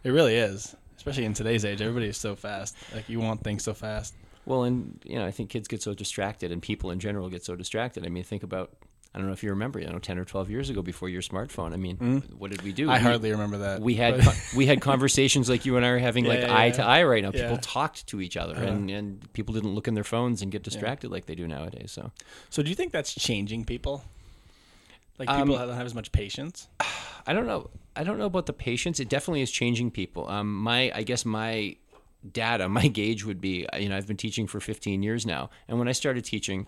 it 0.04 0.10
really 0.10 0.34
is, 0.34 0.74
especially 0.96 1.24
in 1.26 1.34
today's 1.34 1.64
age. 1.64 1.80
Everybody 1.80 2.08
is 2.08 2.16
so 2.16 2.34
fast. 2.34 2.76
Like 2.92 3.08
you 3.08 3.20
want 3.20 3.44
things 3.44 3.62
so 3.62 3.72
fast. 3.72 4.14
Well, 4.46 4.64
and 4.64 5.00
you 5.04 5.14
know, 5.14 5.26
I 5.26 5.30
think 5.30 5.50
kids 5.50 5.68
get 5.68 5.80
so 5.80 5.94
distracted, 5.94 6.50
and 6.50 6.60
people 6.60 6.90
in 6.90 6.98
general 6.98 7.28
get 7.28 7.44
so 7.44 7.54
distracted. 7.54 8.04
I 8.04 8.08
mean, 8.08 8.24
think 8.24 8.42
about. 8.42 8.72
I 9.12 9.18
don't 9.18 9.26
know 9.26 9.32
if 9.32 9.42
you 9.42 9.50
remember, 9.50 9.80
you 9.80 9.88
know, 9.88 9.98
ten 9.98 10.18
or 10.18 10.24
twelve 10.24 10.50
years 10.50 10.70
ago, 10.70 10.82
before 10.82 11.08
your 11.08 11.20
smartphone. 11.22 11.72
I 11.72 11.76
mean, 11.76 12.22
what 12.38 12.52
did 12.52 12.62
we 12.62 12.72
do? 12.72 12.88
I 12.88 12.98
We- 12.98 13.02
hardly 13.02 13.30
remember 13.32 13.58
that. 13.58 13.80
we 13.80 13.94
had 13.96 14.24
but- 14.24 14.40
we 14.56 14.66
had 14.66 14.80
conversations 14.80 15.48
like 15.48 15.66
you 15.66 15.76
and 15.76 15.84
I 15.84 15.88
are 15.88 15.98
having 15.98 16.24
like 16.26 16.40
Yeah, 16.40 16.54
eye 16.56 16.66
yeah, 16.66 16.72
to 16.74 16.84
eye 16.84 17.02
right 17.02 17.22
now. 17.22 17.30
People 17.32 17.46
Yeah. 17.48 17.52
Uh-huh. 17.54 17.60
talked 17.62 18.06
to 18.08 18.20
each 18.20 18.36
other, 18.36 18.54
and, 18.54 18.88
and 18.88 19.32
people 19.32 19.52
didn't 19.52 19.74
look 19.74 19.88
in 19.88 19.94
their 19.94 20.04
phones 20.04 20.42
and 20.42 20.52
get 20.52 20.62
distracted 20.62 21.10
like 21.10 21.26
they 21.26 21.34
do 21.34 21.48
nowadays. 21.48 21.90
So 21.90 22.12
so, 22.50 22.62
do 22.62 22.68
you 22.68 22.76
think 22.76 22.92
that's 22.92 23.12
changing 23.14 23.64
people? 23.64 24.04
Like 25.18 25.28
Um, 25.28 25.48
people 25.48 25.66
don't 25.66 25.76
have 25.76 25.86
as 25.86 25.94
much 25.94 26.12
patience. 26.12 26.68
I 27.26 27.32
don't 27.32 27.46
know. 27.46 27.70
I 27.96 28.04
don't 28.04 28.16
know 28.16 28.26
about 28.26 28.46
the 28.46 28.52
patience. 28.52 29.00
It 29.00 29.08
definitely 29.08 29.42
is 29.42 29.50
changing 29.50 29.90
people. 29.90 30.28
Um, 30.30 30.54
my 30.54 30.92
I 30.94 31.02
guess 31.02 31.24
my 31.24 31.76
data, 32.32 32.68
my 32.78 32.86
gauge 32.86 33.24
would 33.24 33.40
be, 33.40 33.66
you 33.78 33.88
know, 33.88 33.96
I've 33.96 34.06
been 34.06 34.16
teaching 34.16 34.46
for 34.46 34.60
15 34.60 35.02
years 35.02 35.26
now, 35.26 35.50
and 35.66 35.78
when 35.80 35.88
I 35.88 35.92
started 35.92 36.24
teaching, 36.24 36.66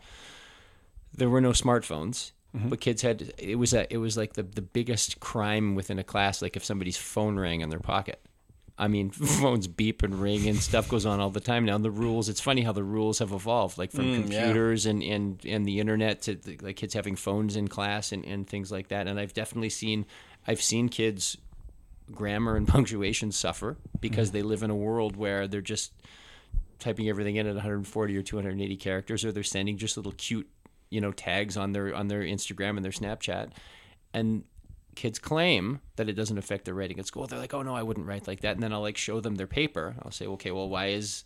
there 1.14 1.28
were 1.30 1.40
no 1.40 1.50
smartphones. 1.50 2.32
But 2.54 2.80
kids 2.80 3.00
had 3.00 3.32
it 3.38 3.54
was 3.56 3.72
a 3.72 3.90
it 3.90 3.96
was 3.96 4.18
like 4.18 4.34
the 4.34 4.42
the 4.42 4.60
biggest 4.60 5.20
crime 5.20 5.74
within 5.74 5.98
a 5.98 6.04
class. 6.04 6.42
Like 6.42 6.54
if 6.54 6.62
somebody's 6.64 6.98
phone 6.98 7.38
rang 7.38 7.62
in 7.62 7.70
their 7.70 7.78
pocket. 7.80 8.20
I 8.78 8.88
mean, 8.88 9.10
phones 9.40 9.66
beep 9.68 10.02
and 10.02 10.14
ring 10.20 10.46
and 10.48 10.58
stuff 10.58 10.86
goes 10.88 11.06
on 11.06 11.18
all 11.20 11.30
the 11.30 11.40
time 11.40 11.64
now. 11.64 11.76
And 11.76 11.84
the 11.84 11.90
rules, 11.90 12.28
it's 12.28 12.40
funny 12.40 12.60
how 12.62 12.72
the 12.72 12.82
rules 12.84 13.20
have 13.20 13.32
evolved, 13.32 13.78
like 13.78 13.90
from 13.92 14.06
Mm, 14.06 14.16
yeah. 14.16 14.22
computers 14.40 14.86
and, 14.86 15.02
and, 15.02 15.44
and 15.46 15.64
the 15.66 15.78
internet 15.78 16.22
to 16.22 16.34
the, 16.34 16.56
like 16.62 16.76
kids 16.76 16.92
having 16.94 17.14
phones 17.14 17.54
in 17.56 17.68
class 17.68 18.12
and, 18.12 18.24
and 18.24 18.46
things 18.46 18.72
like 18.72 18.88
that. 18.88 19.06
And 19.06 19.20
I've 19.20 19.34
definitely 19.34 19.68
seen, 19.70 20.04
I've 20.46 20.62
seen 20.62 20.88
kids 20.88 21.36
grammar 22.10 22.56
and 22.56 22.66
punctuation 22.76 23.30
suffer 23.32 23.76
because 24.00 24.30
Mm. 24.30 24.32
they 24.32 24.42
live 24.42 24.62
in 24.62 24.70
a 24.70 24.74
world 24.76 25.16
where 25.16 25.46
they're 25.46 25.60
just 25.60 25.92
typing 26.78 27.08
everything 27.08 27.36
in 27.36 27.46
at 27.46 27.54
140 27.54 28.16
or 28.16 28.22
280 28.22 28.76
characters, 28.76 29.24
or 29.24 29.32
they're 29.32 29.42
sending 29.42 29.76
just 29.76 29.96
little 29.96 30.12
cute, 30.12 30.48
you 30.92 31.00
know, 31.00 31.10
tags 31.10 31.56
on 31.56 31.72
their 31.72 31.94
on 31.94 32.08
their 32.08 32.20
Instagram 32.22 32.76
and 32.76 32.84
their 32.84 32.92
Snapchat, 32.92 33.50
and 34.12 34.44
kids 34.94 35.18
claim 35.18 35.80
that 35.96 36.08
it 36.08 36.12
doesn't 36.12 36.36
affect 36.36 36.66
their 36.66 36.74
writing 36.74 36.98
at 36.98 37.06
school. 37.06 37.26
They're 37.26 37.38
like, 37.38 37.54
"Oh 37.54 37.62
no, 37.62 37.74
I 37.74 37.82
wouldn't 37.82 38.06
write 38.06 38.28
like 38.28 38.40
that," 38.40 38.54
and 38.54 38.62
then 38.62 38.72
I'll 38.72 38.82
like 38.82 38.98
show 38.98 39.20
them 39.20 39.36
their 39.36 39.46
paper. 39.46 39.96
I'll 40.02 40.10
say, 40.10 40.26
"Okay, 40.26 40.50
well, 40.50 40.68
why 40.68 40.88
is 40.88 41.24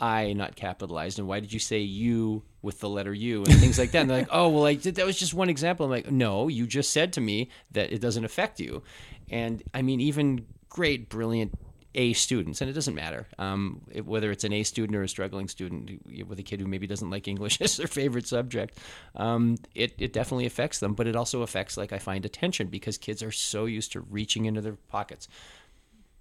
I 0.00 0.32
not 0.32 0.56
capitalized, 0.56 1.20
and 1.20 1.28
why 1.28 1.38
did 1.38 1.52
you 1.52 1.60
say 1.60 1.78
you 1.78 2.42
with 2.60 2.80
the 2.80 2.88
letter 2.88 3.14
U 3.14 3.44
and 3.44 3.54
things 3.60 3.78
like 3.78 3.92
that?" 3.92 4.00
And 4.00 4.10
they're 4.10 4.18
like, 4.18 4.28
"Oh, 4.32 4.48
well, 4.48 4.66
I 4.66 4.74
did. 4.74 4.96
That 4.96 5.06
was 5.06 5.16
just 5.16 5.32
one 5.32 5.48
example." 5.48 5.86
I'm 5.86 5.92
like, 5.92 6.10
"No, 6.10 6.48
you 6.48 6.66
just 6.66 6.90
said 6.90 7.12
to 7.12 7.20
me 7.20 7.50
that 7.70 7.92
it 7.92 8.00
doesn't 8.00 8.24
affect 8.24 8.58
you," 8.58 8.82
and 9.30 9.62
I 9.72 9.82
mean, 9.82 10.00
even 10.00 10.46
great, 10.68 11.08
brilliant 11.08 11.56
a 11.94 12.12
students, 12.12 12.60
and 12.60 12.68
it 12.68 12.72
doesn't 12.72 12.94
matter 12.94 13.26
um, 13.38 13.82
it, 13.90 14.04
whether 14.04 14.30
it's 14.30 14.44
an 14.44 14.52
A 14.52 14.62
student 14.62 14.96
or 14.96 15.02
a 15.02 15.08
struggling 15.08 15.48
student 15.48 16.00
with 16.26 16.38
a 16.38 16.42
kid 16.42 16.60
who 16.60 16.66
maybe 16.66 16.86
doesn't 16.86 17.10
like 17.10 17.28
English 17.28 17.60
as 17.60 17.76
their 17.76 17.86
favorite 17.86 18.26
subject. 18.26 18.78
Um, 19.14 19.56
it, 19.74 19.94
it 19.98 20.12
definitely 20.12 20.46
affects 20.46 20.80
them, 20.80 20.94
but 20.94 21.06
it 21.06 21.16
also 21.16 21.42
affects, 21.42 21.76
like 21.76 21.92
I 21.92 21.98
find, 21.98 22.24
attention 22.24 22.68
because 22.68 22.98
kids 22.98 23.22
are 23.22 23.32
so 23.32 23.66
used 23.66 23.92
to 23.92 24.00
reaching 24.00 24.44
into 24.46 24.60
their 24.60 24.76
pockets, 24.88 25.28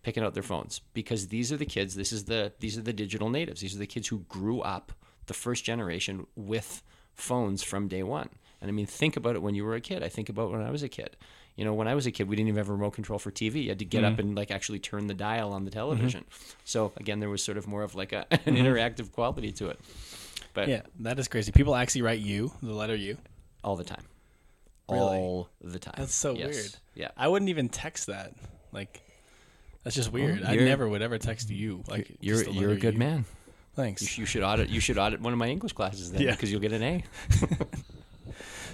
picking 0.04 0.24
out 0.24 0.34
their 0.34 0.44
phones 0.44 0.82
because 0.94 1.28
these 1.28 1.52
are 1.52 1.58
the 1.58 1.66
kids. 1.66 1.96
This 1.96 2.12
is 2.12 2.26
the 2.26 2.54
these 2.60 2.78
are 2.78 2.82
the 2.82 2.94
digital 2.94 3.30
natives. 3.30 3.62
These 3.62 3.76
are 3.76 3.80
the 3.80 3.88
kids 3.88 4.08
who 4.08 4.20
grew 4.30 4.62
up 4.62 4.92
the 5.26 5.34
first 5.34 5.64
generation 5.64 6.28
with 6.36 6.84
phones 7.14 7.64
from 7.64 7.88
day 7.88 8.04
one. 8.04 8.30
And 8.62 8.70
I 8.70 8.72
mean, 8.72 8.86
think 8.86 9.18
about 9.18 9.36
it 9.36 9.42
when 9.42 9.56
you 9.56 9.66
were 9.66 9.76
a 9.76 9.82
kid. 9.82 10.04
I 10.04 10.10
think 10.10 10.30
about 10.30 10.52
when 10.52 10.62
I 10.62 10.72
was 10.72 10.84
a 10.84 10.90
kid 10.90 11.18
you 11.56 11.66
know, 11.66 11.74
when 11.74 11.88
I 11.88 11.96
was 11.96 12.08
a 12.08 12.12
kid, 12.12 12.28
we 12.28 12.36
didn't 12.36 12.50
even 12.50 12.58
have 12.58 12.70
a 12.70 12.74
remote 12.74 12.92
control 12.92 13.20
for 13.20 13.32
TV. 13.32 13.64
You 13.64 13.70
had 13.70 13.80
to 13.80 13.86
get 13.86 14.04
mm-hmm. 14.04 14.14
up 14.14 14.20
and 14.20 14.36
like 14.36 14.52
actually 14.52 14.80
turn 14.80 15.08
the 15.08 15.14
dial 15.14 15.54
on 15.54 15.66
the 15.66 15.72
television. 15.72 16.22
Mm-hmm. 16.22 16.60
So 16.64 16.92
again, 16.98 17.20
there 17.20 17.30
was 17.30 17.44
sort 17.44 17.58
of 17.58 17.68
more 17.68 17.84
of 17.84 17.96
like 17.96 18.12
a, 18.12 18.26
an 18.32 18.40
mm-hmm. 18.40 18.56
interactive 18.56 19.12
quality 19.12 19.52
to 19.54 19.70
it. 19.70 19.80
But 20.54 20.68
yeah, 20.68 20.82
that 21.00 21.20
is 21.20 21.28
crazy. 21.28 21.52
People 21.52 21.76
actually 21.76 22.02
write 22.02 22.20
you, 22.20 22.52
the 22.62 22.74
letter 22.74 22.96
U, 22.96 23.18
all 23.64 23.76
the 23.76 23.84
time. 23.84 24.04
Really? 24.90 25.18
All 25.18 25.50
the 25.62 25.80
time. 25.80 25.96
That's 25.98 26.14
so 26.14 26.34
yes. 26.36 26.54
weird. 26.54 26.76
Yeah, 26.96 27.08
I 27.18 27.28
wouldn't 27.28 27.50
even 27.50 27.70
text 27.70 28.08
that. 28.08 28.34
Like, 28.72 29.02
that's 29.84 29.96
just 29.96 30.12
weird. 30.12 30.42
Oh, 30.44 30.50
I 30.50 30.56
never 30.56 30.88
would 30.88 31.02
ever 31.02 31.18
text 31.18 31.50
you. 31.50 31.84
Like, 31.88 32.12
you're 32.20 32.44
you're 32.44 32.72
a 32.72 32.78
good 32.78 32.94
U. 32.94 33.00
man. 33.00 33.26
Thanks. 33.76 34.02
You, 34.18 34.22
you, 34.22 34.26
should 34.28 34.44
audit. 34.44 34.70
You 34.70 34.80
should 34.80 35.00
audit 35.00 35.22
one 35.22 35.34
of 35.34 35.40
my 35.40 35.48
English 35.48 35.74
classes 35.74 36.12
then, 36.12 36.26
because 36.28 36.52
you'll 36.52 36.62
get 36.62 36.74
an 36.74 36.84
A. 36.84 37.04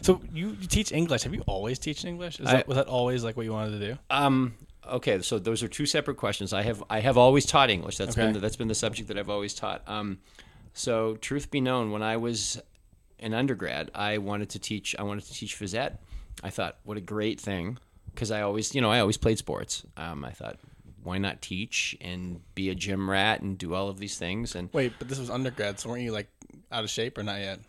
So 0.01 0.21
you, 0.33 0.57
you 0.59 0.67
teach 0.67 0.91
English. 0.91 1.23
Have 1.23 1.33
you 1.33 1.43
always 1.47 1.79
teach 1.79 2.05
English? 2.05 2.39
I, 2.41 2.43
that, 2.43 2.67
was 2.67 2.77
that 2.77 2.87
always 2.87 3.23
like 3.23 3.37
what 3.37 3.45
you 3.45 3.53
wanted 3.53 3.79
to 3.79 3.87
do? 3.93 3.97
Um. 4.09 4.53
Okay. 4.89 5.21
So 5.21 5.39
those 5.39 5.61
are 5.63 5.67
two 5.67 5.85
separate 5.85 6.17
questions. 6.17 6.53
I 6.53 6.61
have 6.63 6.83
I 6.89 6.99
have 6.99 7.17
always 7.17 7.45
taught 7.45 7.69
English. 7.69 7.97
That's 7.97 8.17
okay. 8.17 8.25
been 8.25 8.33
the, 8.33 8.39
that's 8.39 8.55
been 8.55 8.67
the 8.67 8.75
subject 8.75 9.07
that 9.09 9.17
I've 9.17 9.29
always 9.29 9.53
taught. 9.53 9.83
Um. 9.87 10.19
So 10.73 11.15
truth 11.15 11.51
be 11.51 11.61
known, 11.61 11.91
when 11.91 12.03
I 12.03 12.17
was 12.17 12.61
an 13.19 13.33
undergrad, 13.33 13.91
I 13.93 14.19
wanted 14.19 14.49
to 14.51 14.59
teach. 14.59 14.95
I 14.97 15.03
wanted 15.03 15.25
to 15.25 15.33
teach 15.33 15.59
phys 15.59 15.75
ed. 15.75 15.97
I 16.41 16.49
thought, 16.49 16.77
what 16.83 16.95
a 16.95 17.01
great 17.01 17.39
thing, 17.41 17.77
because 18.13 18.31
I 18.31 18.41
always, 18.41 18.73
you 18.73 18.79
know, 18.79 18.89
I 18.89 18.99
always 19.01 19.17
played 19.17 19.37
sports. 19.37 19.85
Um, 19.97 20.23
I 20.23 20.31
thought, 20.31 20.57
why 21.03 21.17
not 21.17 21.41
teach 21.41 21.97
and 21.99 22.39
be 22.55 22.69
a 22.69 22.75
gym 22.75 23.09
rat 23.09 23.41
and 23.41 23.57
do 23.57 23.73
all 23.73 23.89
of 23.89 23.99
these 23.99 24.17
things? 24.17 24.55
And 24.55 24.69
wait, 24.71 24.93
but 24.99 25.09
this 25.09 25.19
was 25.19 25.29
undergrad, 25.29 25.79
so 25.79 25.89
weren't 25.89 26.03
you 26.03 26.13
like 26.13 26.29
out 26.71 26.85
of 26.85 26.89
shape 26.89 27.17
or 27.17 27.23
not 27.23 27.39
yet? 27.39 27.59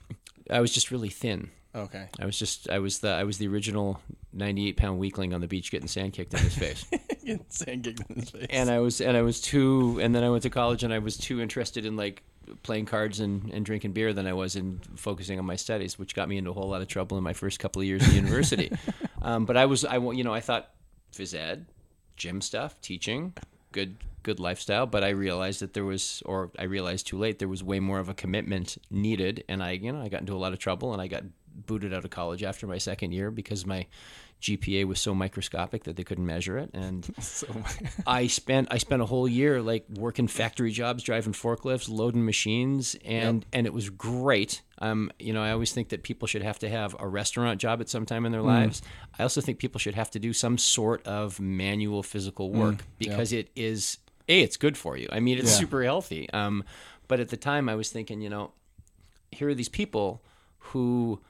I 0.49 0.61
was 0.61 0.73
just 0.73 0.92
really 0.92 1.09
thin. 1.09 1.51
Okay. 1.74 2.09
I 2.18 2.26
was 2.26 2.38
just 2.38 2.68
I 2.68 2.80
was 2.80 2.98
the 2.98 3.11
I 3.11 3.24
was 3.24 3.38
the 3.38 3.46
original 3.46 4.00
98 4.33 4.76
pound 4.76 4.98
weakling 4.98 5.33
on 5.35 5.40
the 5.40 5.46
beach 5.46 5.70
getting 5.70 5.88
sand 5.88 6.12
kicked 6.12 6.35
in 6.35 6.40
his 6.40 6.56
face. 6.56 6.85
getting 7.24 7.44
sand 7.48 7.85
kicked 7.85 8.11
in 8.11 8.16
his 8.16 8.30
face. 8.30 8.46
And 8.50 8.70
I 8.70 8.80
was 8.80 9.00
and 9.00 9.16
I 9.16 9.22
was 9.22 9.40
too 9.40 10.00
and 10.02 10.14
then 10.14 10.24
I 10.24 10.30
went 10.30 10.42
to 10.42 10.50
college 10.50 10.83
and 10.83 10.92
I 10.92 10.98
was 10.98 11.16
too 11.16 11.40
interested 11.40 11.87
in 11.87 11.96
like 11.96 12.22
playing 12.64 12.87
cards 12.87 13.20
and, 13.20 13.50
and 13.52 13.64
drinking 13.64 13.92
beer 13.92 14.12
than 14.12 14.26
I 14.26 14.33
was 14.33 14.56
in 14.56 14.80
focusing 14.96 15.38
on 15.38 15.44
my 15.44 15.54
studies, 15.54 15.96
which 15.96 16.16
got 16.16 16.28
me 16.28 16.37
into 16.37 16.50
a 16.50 16.54
whole 16.54 16.68
lot 16.68 16.83
of 16.83 16.88
trouble 16.88 17.16
in 17.16 17.22
my 17.22 17.35
first 17.35 17.61
couple 17.61 17.80
of 17.80 17.87
years 17.87 18.02
of 18.02 18.14
university. 18.14 18.72
um, 19.22 19.44
but 19.44 19.56
I 19.56 19.66
was 19.66 19.85
I 19.85 19.98
you 19.98 20.24
know 20.24 20.35
I 20.35 20.40
thought 20.40 20.70
phys 21.12 21.35
ed, 21.35 21.66
gym 22.16 22.40
stuff, 22.40 22.80
teaching, 22.80 23.35
good 23.70 23.96
good 24.22 24.40
lifestyle, 24.40 24.87
but 24.87 25.02
I 25.02 25.11
realized 25.11 25.61
that 25.61 25.74
there 25.74 25.85
was, 25.85 26.22
or 26.26 26.50
I 26.59 26.64
realized 26.64 27.06
too 27.06 27.18
late, 27.18 27.38
there 27.38 27.48
was 27.48 27.62
way 27.64 27.80
more 27.80 27.98
of 27.98 28.09
a 28.09 28.14
commitment 28.14 28.76
needed, 28.90 29.44
and 29.48 29.62
I, 29.62 29.72
you 29.72 29.92
know, 29.92 30.00
I 30.00 30.09
got 30.09 30.20
into 30.20 30.35
a 30.35 30.38
lot 30.38 30.52
of 30.52 30.59
trouble, 30.59 30.92
and 30.92 31.00
I 31.00 31.06
got 31.06 31.24
booted 31.54 31.92
out 31.92 32.04
of 32.04 32.10
college 32.10 32.42
after 32.42 32.66
my 32.66 32.78
second 32.78 33.12
year 33.12 33.30
because 33.30 33.66
my 33.66 33.86
GPA 34.40 34.86
was 34.86 34.98
so 35.00 35.14
microscopic 35.14 35.84
that 35.84 35.96
they 35.96 36.04
couldn't 36.04 36.24
measure 36.24 36.56
it. 36.56 36.70
And 36.72 37.08
so, 37.20 37.46
I 38.06 38.26
spent 38.26 38.68
I 38.70 38.78
spent 38.78 39.02
a 39.02 39.06
whole 39.06 39.28
year 39.28 39.60
like 39.60 39.84
working 39.94 40.28
factory 40.28 40.72
jobs, 40.72 41.02
driving 41.02 41.32
forklifts, 41.32 41.88
loading 41.88 42.24
machines, 42.24 42.96
and 43.04 43.42
yep. 43.42 43.48
and 43.52 43.66
it 43.66 43.72
was 43.72 43.90
great. 43.90 44.62
Um, 44.78 45.10
you 45.18 45.34
know, 45.34 45.42
I 45.42 45.52
always 45.52 45.72
think 45.72 45.90
that 45.90 46.02
people 46.02 46.26
should 46.26 46.42
have 46.42 46.58
to 46.60 46.68
have 46.68 46.96
a 46.98 47.06
restaurant 47.06 47.60
job 47.60 47.82
at 47.82 47.90
some 47.90 48.06
time 48.06 48.24
in 48.24 48.32
their 48.32 48.40
mm. 48.40 48.46
lives. 48.46 48.80
I 49.18 49.22
also 49.24 49.42
think 49.42 49.58
people 49.58 49.78
should 49.78 49.94
have 49.94 50.10
to 50.12 50.18
do 50.18 50.32
some 50.32 50.56
sort 50.56 51.06
of 51.06 51.38
manual 51.38 52.02
physical 52.02 52.50
work 52.50 52.76
mm. 52.76 52.84
because 52.98 53.32
yep. 53.32 53.46
it 53.46 53.60
is 53.60 53.98
a 54.28 54.40
it's 54.40 54.56
good 54.56 54.78
for 54.78 54.96
you. 54.96 55.08
I 55.12 55.20
mean, 55.20 55.38
it's 55.38 55.52
yeah. 55.52 55.58
super 55.58 55.82
healthy. 55.82 56.30
Um, 56.30 56.64
but 57.08 57.20
at 57.20 57.28
the 57.28 57.36
time, 57.36 57.68
I 57.68 57.74
was 57.74 57.90
thinking, 57.90 58.22
you 58.22 58.30
know, 58.30 58.52
here 59.32 59.48
are 59.48 59.54
these 59.54 59.68
people 59.68 60.22
who 60.58 61.20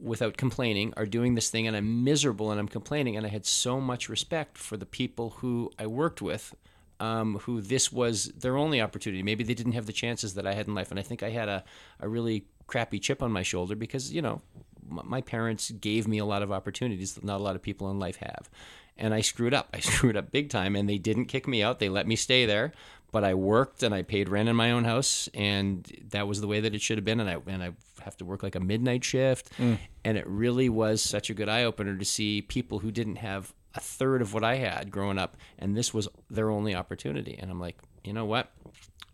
without 0.00 0.36
complaining 0.36 0.94
are 0.96 1.06
doing 1.06 1.34
this 1.34 1.50
thing 1.50 1.66
and 1.66 1.76
I'm 1.76 2.04
miserable 2.04 2.50
and 2.50 2.58
I'm 2.58 2.68
complaining 2.68 3.16
and 3.16 3.26
I 3.26 3.28
had 3.28 3.44
so 3.44 3.80
much 3.80 4.08
respect 4.08 4.56
for 4.56 4.76
the 4.76 4.86
people 4.86 5.30
who 5.38 5.70
I 5.78 5.86
worked 5.86 6.22
with 6.22 6.54
um, 6.98 7.38
who 7.40 7.60
this 7.60 7.90
was 7.90 8.26
their 8.26 8.58
only 8.58 8.80
opportunity. 8.80 9.22
Maybe 9.22 9.42
they 9.42 9.54
didn't 9.54 9.72
have 9.72 9.86
the 9.86 9.92
chances 9.92 10.34
that 10.34 10.46
I 10.46 10.54
had 10.54 10.68
in 10.68 10.74
life 10.74 10.90
and 10.90 10.98
I 10.98 11.02
think 11.02 11.22
I 11.22 11.30
had 11.30 11.48
a, 11.48 11.64
a 11.98 12.08
really 12.08 12.46
crappy 12.66 12.98
chip 12.98 13.22
on 13.22 13.32
my 13.32 13.42
shoulder 13.42 13.74
because 13.74 14.12
you 14.12 14.22
know 14.22 14.42
my 14.88 15.20
parents 15.20 15.70
gave 15.70 16.08
me 16.08 16.18
a 16.18 16.24
lot 16.24 16.42
of 16.42 16.50
opportunities 16.50 17.14
that 17.14 17.24
not 17.24 17.40
a 17.40 17.42
lot 17.42 17.56
of 17.56 17.62
people 17.62 17.90
in 17.90 17.98
life 17.98 18.16
have. 18.16 18.48
And 18.96 19.14
I 19.14 19.20
screwed 19.20 19.54
up. 19.54 19.68
I 19.72 19.80
screwed 19.80 20.16
up 20.16 20.30
big 20.30 20.50
time 20.50 20.76
and 20.76 20.88
they 20.88 20.98
didn't 20.98 21.26
kick 21.26 21.46
me 21.46 21.62
out. 21.62 21.78
They 21.78 21.88
let 21.88 22.06
me 22.06 22.16
stay 22.16 22.46
there 22.46 22.72
but 23.12 23.24
I 23.24 23.34
worked 23.34 23.82
and 23.82 23.94
I 23.94 24.02
paid 24.02 24.28
rent 24.28 24.48
in 24.48 24.56
my 24.56 24.70
own 24.70 24.84
house, 24.84 25.28
and 25.34 25.84
that 26.10 26.28
was 26.28 26.40
the 26.40 26.46
way 26.46 26.60
that 26.60 26.74
it 26.74 26.82
should 26.82 26.98
have 26.98 27.04
been. 27.04 27.20
And 27.20 27.28
I 27.28 27.36
and 27.46 27.62
I 27.62 27.70
have 28.04 28.16
to 28.18 28.24
work 28.24 28.42
like 28.42 28.54
a 28.54 28.60
midnight 28.60 29.04
shift, 29.04 29.50
mm. 29.58 29.78
and 30.04 30.16
it 30.18 30.26
really 30.26 30.68
was 30.68 31.02
such 31.02 31.30
a 31.30 31.34
good 31.34 31.48
eye 31.48 31.64
opener 31.64 31.96
to 31.96 32.04
see 32.04 32.42
people 32.42 32.80
who 32.80 32.90
didn't 32.90 33.16
have 33.16 33.52
a 33.74 33.80
third 33.80 34.22
of 34.22 34.34
what 34.34 34.44
I 34.44 34.56
had 34.56 34.90
growing 34.90 35.18
up, 35.18 35.36
and 35.58 35.76
this 35.76 35.94
was 35.94 36.08
their 36.28 36.50
only 36.50 36.74
opportunity. 36.74 37.38
And 37.40 37.50
I'm 37.50 37.60
like, 37.60 37.78
you 38.04 38.12
know 38.12 38.24
what? 38.24 38.52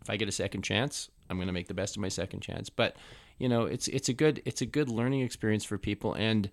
If 0.01 0.09
I 0.09 0.17
get 0.17 0.27
a 0.27 0.31
second 0.31 0.63
chance, 0.63 1.09
I'm 1.29 1.37
going 1.37 1.47
to 1.47 1.53
make 1.53 1.67
the 1.67 1.73
best 1.73 1.95
of 1.95 2.01
my 2.01 2.09
second 2.09 2.41
chance. 2.41 2.69
But 2.69 2.95
you 3.37 3.49
know, 3.49 3.65
it's 3.65 3.87
it's 3.87 4.09
a 4.09 4.13
good 4.13 4.41
it's 4.45 4.61
a 4.61 4.65
good 4.65 4.89
learning 4.89 5.21
experience 5.21 5.63
for 5.63 5.77
people, 5.77 6.13
and 6.13 6.49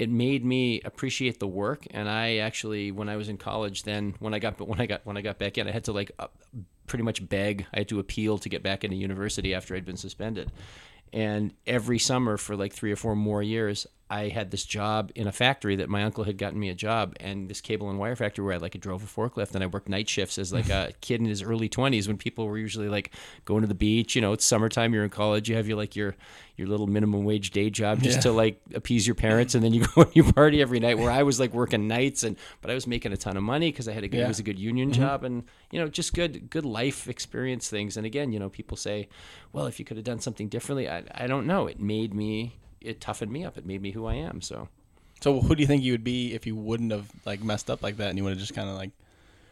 it 0.00 0.08
made 0.08 0.44
me 0.44 0.80
appreciate 0.80 1.38
the 1.38 1.46
work. 1.46 1.86
And 1.90 2.08
i 2.08 2.38
actually 2.38 2.90
when 2.90 3.08
i 3.08 3.16
was 3.16 3.28
in 3.28 3.36
college 3.36 3.82
then 3.84 4.14
when 4.18 4.34
i 4.34 4.38
got 4.38 4.58
when 4.66 4.80
i 4.80 4.86
got 4.86 5.04
when 5.04 5.16
i 5.16 5.20
got 5.20 5.38
back 5.38 5.58
in 5.58 5.68
i 5.68 5.70
had 5.70 5.84
to 5.84 5.92
like 5.92 6.10
uh, 6.18 6.28
pretty 6.86 7.04
much 7.04 7.28
beg. 7.28 7.66
I 7.72 7.80
had 7.80 7.88
to 7.90 8.00
appeal 8.00 8.38
to 8.38 8.48
get 8.48 8.64
back 8.64 8.82
into 8.82 8.96
university 8.96 9.54
after 9.54 9.76
i'd 9.76 9.84
been 9.84 9.98
suspended. 9.98 10.50
And 11.12 11.52
every 11.66 11.98
summer 11.98 12.36
for 12.36 12.56
like 12.56 12.72
three 12.72 12.90
or 12.90 12.96
four 12.96 13.14
more 13.14 13.42
years 13.42 13.86
I 14.10 14.26
had 14.26 14.50
this 14.50 14.64
job 14.64 15.12
in 15.14 15.28
a 15.28 15.32
factory 15.32 15.76
that 15.76 15.88
my 15.88 16.02
uncle 16.02 16.24
had 16.24 16.36
gotten 16.36 16.58
me 16.58 16.68
a 16.68 16.74
job, 16.74 17.14
and 17.20 17.48
this 17.48 17.60
cable 17.60 17.90
and 17.90 17.98
wire 17.98 18.16
factory 18.16 18.44
where 18.44 18.54
I 18.54 18.56
like 18.56 18.78
drove 18.80 19.04
a 19.04 19.06
forklift, 19.06 19.54
and 19.54 19.62
I 19.62 19.68
worked 19.68 19.88
night 19.88 20.08
shifts 20.08 20.36
as 20.36 20.52
like 20.52 20.68
a 20.68 20.92
kid 21.00 21.20
in 21.20 21.26
his 21.26 21.42
early 21.42 21.68
twenties 21.68 22.08
when 22.08 22.18
people 22.18 22.48
were 22.48 22.58
usually 22.58 22.88
like 22.88 23.12
going 23.44 23.60
to 23.60 23.68
the 23.68 23.74
beach. 23.74 24.16
You 24.16 24.20
know, 24.20 24.32
it's 24.32 24.44
summertime, 24.44 24.92
you're 24.92 25.04
in 25.04 25.10
college, 25.10 25.48
you 25.48 25.54
have 25.54 25.68
your 25.68 25.76
like 25.76 25.94
your 25.94 26.16
your 26.56 26.66
little 26.66 26.88
minimum 26.88 27.24
wage 27.24 27.52
day 27.52 27.70
job 27.70 28.02
just 28.02 28.16
yeah. 28.16 28.22
to 28.22 28.32
like 28.32 28.60
appease 28.74 29.06
your 29.06 29.14
parents, 29.14 29.54
and 29.54 29.62
then 29.62 29.72
you 29.72 29.86
go 29.94 30.02
and 30.02 30.16
you 30.16 30.24
party 30.24 30.60
every 30.60 30.80
night. 30.80 30.98
Where 30.98 31.10
I 31.10 31.22
was 31.22 31.38
like 31.38 31.54
working 31.54 31.86
nights, 31.86 32.24
and 32.24 32.36
but 32.62 32.72
I 32.72 32.74
was 32.74 32.88
making 32.88 33.12
a 33.12 33.16
ton 33.16 33.36
of 33.36 33.44
money 33.44 33.70
because 33.70 33.86
I 33.86 33.92
had 33.92 34.02
a 34.02 34.08
good, 34.08 34.18
yeah. 34.18 34.24
it 34.24 34.28
was 34.28 34.40
a 34.40 34.44
good 34.44 34.58
union 34.58 34.90
mm-hmm. 34.90 35.00
job, 35.00 35.22
and 35.22 35.44
you 35.70 35.78
know, 35.78 35.86
just 35.86 36.14
good 36.14 36.50
good 36.50 36.64
life 36.64 37.06
experience 37.06 37.70
things. 37.70 37.96
And 37.96 38.04
again, 38.04 38.32
you 38.32 38.40
know, 38.40 38.48
people 38.48 38.76
say, 38.76 39.08
well, 39.52 39.66
if 39.66 39.78
you 39.78 39.84
could 39.84 39.98
have 39.98 40.04
done 40.04 40.18
something 40.18 40.48
differently, 40.48 40.88
I 40.88 41.04
I 41.14 41.28
don't 41.28 41.46
know. 41.46 41.68
It 41.68 41.78
made 41.78 42.12
me 42.12 42.56
it 42.80 43.00
toughened 43.00 43.30
me 43.30 43.44
up. 43.44 43.58
It 43.58 43.66
made 43.66 43.82
me 43.82 43.90
who 43.90 44.06
I 44.06 44.14
am. 44.14 44.40
So, 44.40 44.68
so 45.20 45.40
who 45.40 45.54
do 45.54 45.60
you 45.62 45.66
think 45.66 45.82
you 45.82 45.92
would 45.92 46.04
be 46.04 46.34
if 46.34 46.46
you 46.46 46.56
wouldn't 46.56 46.92
have 46.92 47.10
like 47.24 47.42
messed 47.42 47.70
up 47.70 47.82
like 47.82 47.96
that 47.98 48.08
and 48.08 48.18
you 48.18 48.24
would 48.24 48.30
have 48.30 48.38
just 48.38 48.54
kind 48.54 48.68
of 48.68 48.76
like 48.76 48.90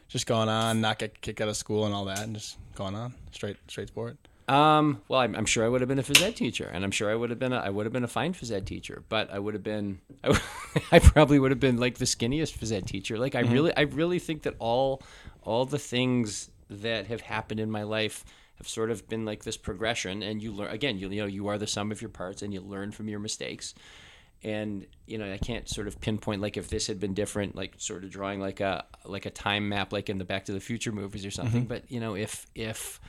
just 0.08 0.26
gone 0.26 0.48
on, 0.48 0.80
not 0.80 0.98
get 0.98 1.20
kicked 1.20 1.40
out 1.40 1.48
of 1.48 1.56
school 1.56 1.84
and 1.84 1.94
all 1.94 2.06
that, 2.06 2.20
and 2.20 2.34
just 2.34 2.56
gone 2.74 2.94
on 2.94 3.14
straight 3.32 3.56
straight 3.68 3.88
sport? 3.88 4.16
Um, 4.48 5.02
well, 5.08 5.20
I'm, 5.20 5.36
I'm, 5.36 5.44
sure 5.44 5.62
I 5.62 5.68
would 5.68 5.82
have 5.82 5.88
been 5.88 5.98
a 5.98 6.02
phys 6.02 6.22
ed 6.22 6.34
teacher, 6.34 6.70
and 6.72 6.82
I'm 6.82 6.90
sure 6.90 7.10
I 7.10 7.14
would 7.14 7.28
have 7.28 7.38
been 7.38 7.52
a, 7.52 7.58
I 7.58 7.68
would 7.68 7.84
have 7.84 7.92
been 7.92 8.04
a 8.04 8.08
fine 8.08 8.32
phys 8.32 8.50
ed 8.50 8.66
teacher, 8.66 9.02
but 9.10 9.30
I 9.30 9.38
would 9.38 9.52
have 9.52 9.62
been 9.62 10.00
I, 10.24 10.40
I 10.92 10.98
probably 10.98 11.38
would 11.38 11.50
have 11.50 11.60
been 11.60 11.76
like 11.76 11.98
the 11.98 12.06
skinniest 12.06 12.58
phys 12.58 12.72
ed 12.72 12.86
teacher. 12.86 13.18
Like 13.18 13.34
I 13.34 13.42
mm-hmm. 13.42 13.52
really 13.52 13.76
I 13.76 13.82
really 13.82 14.18
think 14.18 14.42
that 14.42 14.54
all 14.58 15.02
all 15.42 15.66
the 15.66 15.78
things 15.78 16.50
that 16.70 17.06
have 17.06 17.20
happened 17.20 17.60
in 17.60 17.70
my 17.70 17.82
life 17.82 18.24
have 18.58 18.68
sort 18.68 18.90
of 18.90 19.08
been 19.08 19.24
like 19.24 19.44
this 19.44 19.56
progression 19.56 20.22
and 20.22 20.42
you 20.42 20.52
learn 20.52 20.70
again 20.70 20.98
you, 20.98 21.08
you 21.10 21.20
know 21.20 21.26
you 21.26 21.48
are 21.48 21.58
the 21.58 21.66
sum 21.66 21.90
of 21.90 22.02
your 22.02 22.10
parts 22.10 22.42
and 22.42 22.52
you 22.52 22.60
learn 22.60 22.90
from 22.92 23.08
your 23.08 23.20
mistakes 23.20 23.74
and 24.44 24.86
you 25.06 25.18
know 25.18 25.32
i 25.32 25.38
can't 25.38 25.68
sort 25.68 25.88
of 25.88 26.00
pinpoint 26.00 26.40
like 26.40 26.56
if 26.56 26.68
this 26.68 26.86
had 26.86 27.00
been 27.00 27.14
different 27.14 27.56
like 27.56 27.74
sort 27.78 28.04
of 28.04 28.10
drawing 28.10 28.40
like 28.40 28.60
a 28.60 28.84
like 29.04 29.26
a 29.26 29.30
time 29.30 29.68
map 29.68 29.92
like 29.92 30.08
in 30.08 30.18
the 30.18 30.24
back 30.24 30.44
to 30.44 30.52
the 30.52 30.60
future 30.60 30.92
movies 30.92 31.24
or 31.24 31.30
something 31.30 31.62
mm-hmm. 31.62 31.68
but 31.68 31.90
you 31.90 31.98
know 31.98 32.14
if 32.14 32.46
if 32.54 33.00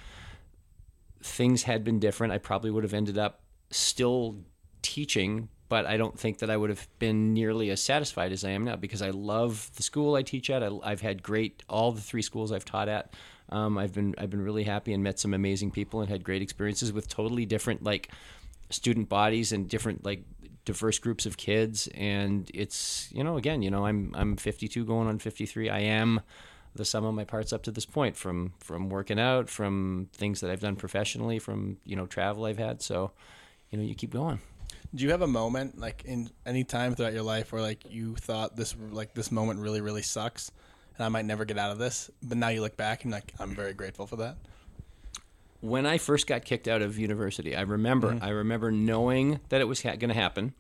things 1.22 1.64
had 1.64 1.84
been 1.84 2.00
different, 2.00 2.34
I 2.34 2.38
probably 2.38 2.72
would 2.72 2.84
have 2.84 2.94
ended 2.94 3.18
up 3.18 3.42
still 3.72 4.38
teaching, 4.82 5.50
but 5.68 5.86
I 5.86 5.98
don't 5.98 6.18
think 6.18 6.40
that 6.40 6.50
I 6.50 6.58
would 6.58 6.70
have 6.70 6.88
been 7.00 7.34
nearly 7.34 7.70
as 7.70 7.82
satisfied 7.82 8.32
as 8.32 8.44
I 8.44 8.52
am 8.52 8.64
now 8.64 8.76
because 8.76 9.02
I 9.02 9.10
love 9.10 9.70
the 9.76 9.84
school 9.84 10.16
I 10.16 10.24
teach 10.24 10.50
at. 10.50 10.64
I, 10.64 10.70
I've 10.84 11.02
had 11.02 11.22
great 11.22 11.64
all 11.70 11.92
the 11.92 12.02
three 12.02 12.22
schools 12.22 12.52
I've 12.52 12.66
taught 12.66 12.90
at. 12.90 13.14
Um, 13.52 13.78
I've 13.78 13.94
been 13.94 14.16
I've 14.18 14.30
been 14.30 14.42
really 14.42 14.64
happy 14.64 14.94
and 14.94 15.04
met 15.04 15.20
some 15.20 15.34
amazing 15.34 15.72
people 15.72 16.02
and 16.02 16.10
had 16.10 16.24
great 16.24 16.42
experiences 16.42 16.94
with 16.94 17.08
totally 17.08 17.46
different 17.46 17.84
like 17.84 18.10
student 18.70 19.10
bodies 19.10 19.52
and 19.52 19.68
different 19.68 20.06
like 20.06 20.24
diverse 20.66 21.00
groups 21.00 21.26
of 21.26 21.38
kids. 21.38 21.88
And 21.96 22.50
it's 22.54 23.10
you 23.12 23.24
know 23.24 23.38
again 23.38 23.62
you 23.62 23.72
know 23.72 23.86
I'm 23.86 24.14
I'm 24.16 24.36
52 24.38 24.86
going 24.86 25.08
on 25.08 25.20
53 25.20 25.70
I 25.70 25.80
am 25.80 26.22
the 26.76 26.86
sum 26.86 27.04
of 27.04 27.16
my 27.16 27.24
parts 27.24 27.52
up 27.52 27.64
to 27.64 27.72
this 27.72 27.86
point 27.86 28.16
from 28.16 28.54
from 28.60 28.90
working 28.90 29.20
out 29.20 29.50
from 29.50 30.10
things 30.14 30.42
that 30.42 30.52
I've 30.52 30.60
done 30.60 30.76
professionally 30.76 31.40
from 31.40 31.78
you 31.86 31.96
know 31.96 32.06
travel 32.06 32.46
I've 32.46 32.60
had. 32.60 32.82
So 32.82 33.12
you 33.72 33.78
know 33.78 33.84
you 33.84 33.96
keep 33.96 34.12
going. 34.12 34.40
Do 34.94 35.04
you 35.04 35.12
have 35.12 35.22
a 35.22 35.28
moment 35.28 35.80
like 35.80 36.04
in 36.06 36.30
any 36.46 36.64
time 36.64 36.96
throughout 36.96 37.14
your 37.14 37.24
life 37.24 37.52
where 37.52 37.62
like 37.62 37.92
you 37.92 38.16
thought 38.16 38.56
this 38.56 38.76
like 38.92 39.14
this 39.14 39.32
moment 39.32 39.60
really 39.60 39.82
really 39.82 40.02
sucks 40.02 40.52
and 41.00 41.06
I 41.06 41.10
might 41.10 41.26
never 41.26 41.46
get 41.46 41.58
out 41.58 41.72
of 41.72 41.80
this, 41.80 42.12
but 42.22 42.38
now 42.38 42.50
you 42.50 42.62
look 42.62 42.78
back 42.78 43.04
and 43.06 43.12
like 43.12 43.34
I'm 43.40 43.56
very 43.56 43.74
grateful 43.74 44.06
for 44.06 44.18
that. 44.18 44.38
when 45.62 45.86
I 45.86 45.98
first 45.98 46.28
got 46.28 46.46
kicked 46.46 46.68
out 46.68 46.82
of 46.82 46.98
university, 46.98 47.56
I 47.56 47.62
remember 47.62 48.14
mm-hmm. 48.14 48.24
I 48.24 48.30
remember 48.30 48.72
knowing 48.72 49.40
that 49.50 49.62
it 49.62 49.68
was 49.68 49.82
ha- 49.84 49.96
going 49.96 50.10
to 50.10 50.16
happen, 50.16 50.54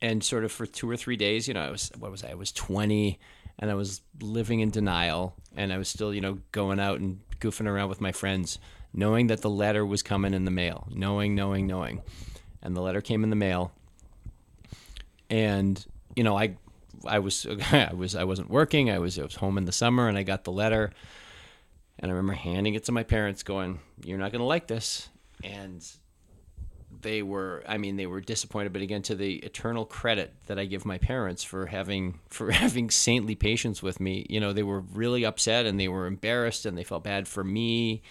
and 0.00 0.22
sort 0.22 0.44
of 0.44 0.52
for 0.52 0.66
two 0.66 0.90
or 0.90 0.96
three 0.96 1.16
days, 1.16 1.48
you 1.48 1.54
know, 1.54 1.62
I 1.62 1.70
was 1.70 1.90
what 1.98 2.10
was 2.10 2.24
I? 2.24 2.30
I 2.30 2.34
was 2.34 2.52
twenty, 2.52 3.18
and 3.58 3.70
I 3.70 3.74
was 3.74 4.02
living 4.20 4.60
in 4.60 4.70
denial, 4.70 5.34
and 5.56 5.72
I 5.72 5.78
was 5.78 5.88
still, 5.88 6.12
you 6.12 6.20
know, 6.20 6.38
going 6.52 6.80
out 6.80 7.00
and 7.00 7.20
goofing 7.40 7.66
around 7.66 7.88
with 7.88 8.00
my 8.00 8.12
friends, 8.12 8.58
knowing 8.92 9.28
that 9.28 9.40
the 9.42 9.50
letter 9.50 9.86
was 9.86 10.02
coming 10.02 10.34
in 10.34 10.44
the 10.44 10.50
mail, 10.50 10.86
knowing, 10.90 11.34
knowing, 11.34 11.66
knowing, 11.66 12.02
and 12.62 12.76
the 12.76 12.82
letter 12.82 13.00
came 13.00 13.24
in 13.24 13.30
the 13.30 13.36
mail, 13.36 13.72
and 15.30 15.84
you 16.16 16.24
know, 16.24 16.36
I. 16.36 16.56
I 17.06 17.18
was 17.18 17.46
I 17.72 17.92
was 17.94 18.14
I 18.14 18.24
wasn't 18.24 18.50
working. 18.50 18.90
I 18.90 18.98
was 18.98 19.18
I 19.18 19.22
was 19.22 19.36
home 19.36 19.58
in 19.58 19.64
the 19.64 19.72
summer 19.72 20.08
and 20.08 20.16
I 20.16 20.22
got 20.22 20.44
the 20.44 20.52
letter 20.52 20.92
and 21.98 22.10
I 22.10 22.14
remember 22.14 22.34
handing 22.34 22.74
it 22.74 22.84
to 22.84 22.92
my 22.92 23.04
parents, 23.04 23.42
going, 23.42 23.80
"You're 24.04 24.18
not 24.18 24.32
going 24.32 24.40
to 24.40 24.46
like 24.46 24.66
this." 24.66 25.08
And 25.44 25.84
they 27.02 27.22
were, 27.22 27.62
I 27.66 27.78
mean, 27.78 27.96
they 27.96 28.06
were 28.06 28.20
disappointed. 28.20 28.72
But 28.72 28.82
again, 28.82 29.02
to 29.02 29.14
the 29.14 29.36
eternal 29.36 29.84
credit 29.84 30.34
that 30.46 30.58
I 30.58 30.64
give 30.64 30.84
my 30.84 30.98
parents 30.98 31.42
for 31.42 31.66
having 31.66 32.20
for 32.28 32.50
having 32.50 32.90
saintly 32.90 33.34
patience 33.34 33.82
with 33.82 34.00
me, 34.00 34.26
you 34.28 34.40
know, 34.40 34.52
they 34.52 34.62
were 34.62 34.80
really 34.80 35.24
upset 35.24 35.66
and 35.66 35.78
they 35.78 35.88
were 35.88 36.06
embarrassed 36.06 36.66
and 36.66 36.76
they 36.76 36.84
felt 36.84 37.04
bad 37.04 37.28
for 37.28 37.44
me. 37.44 38.02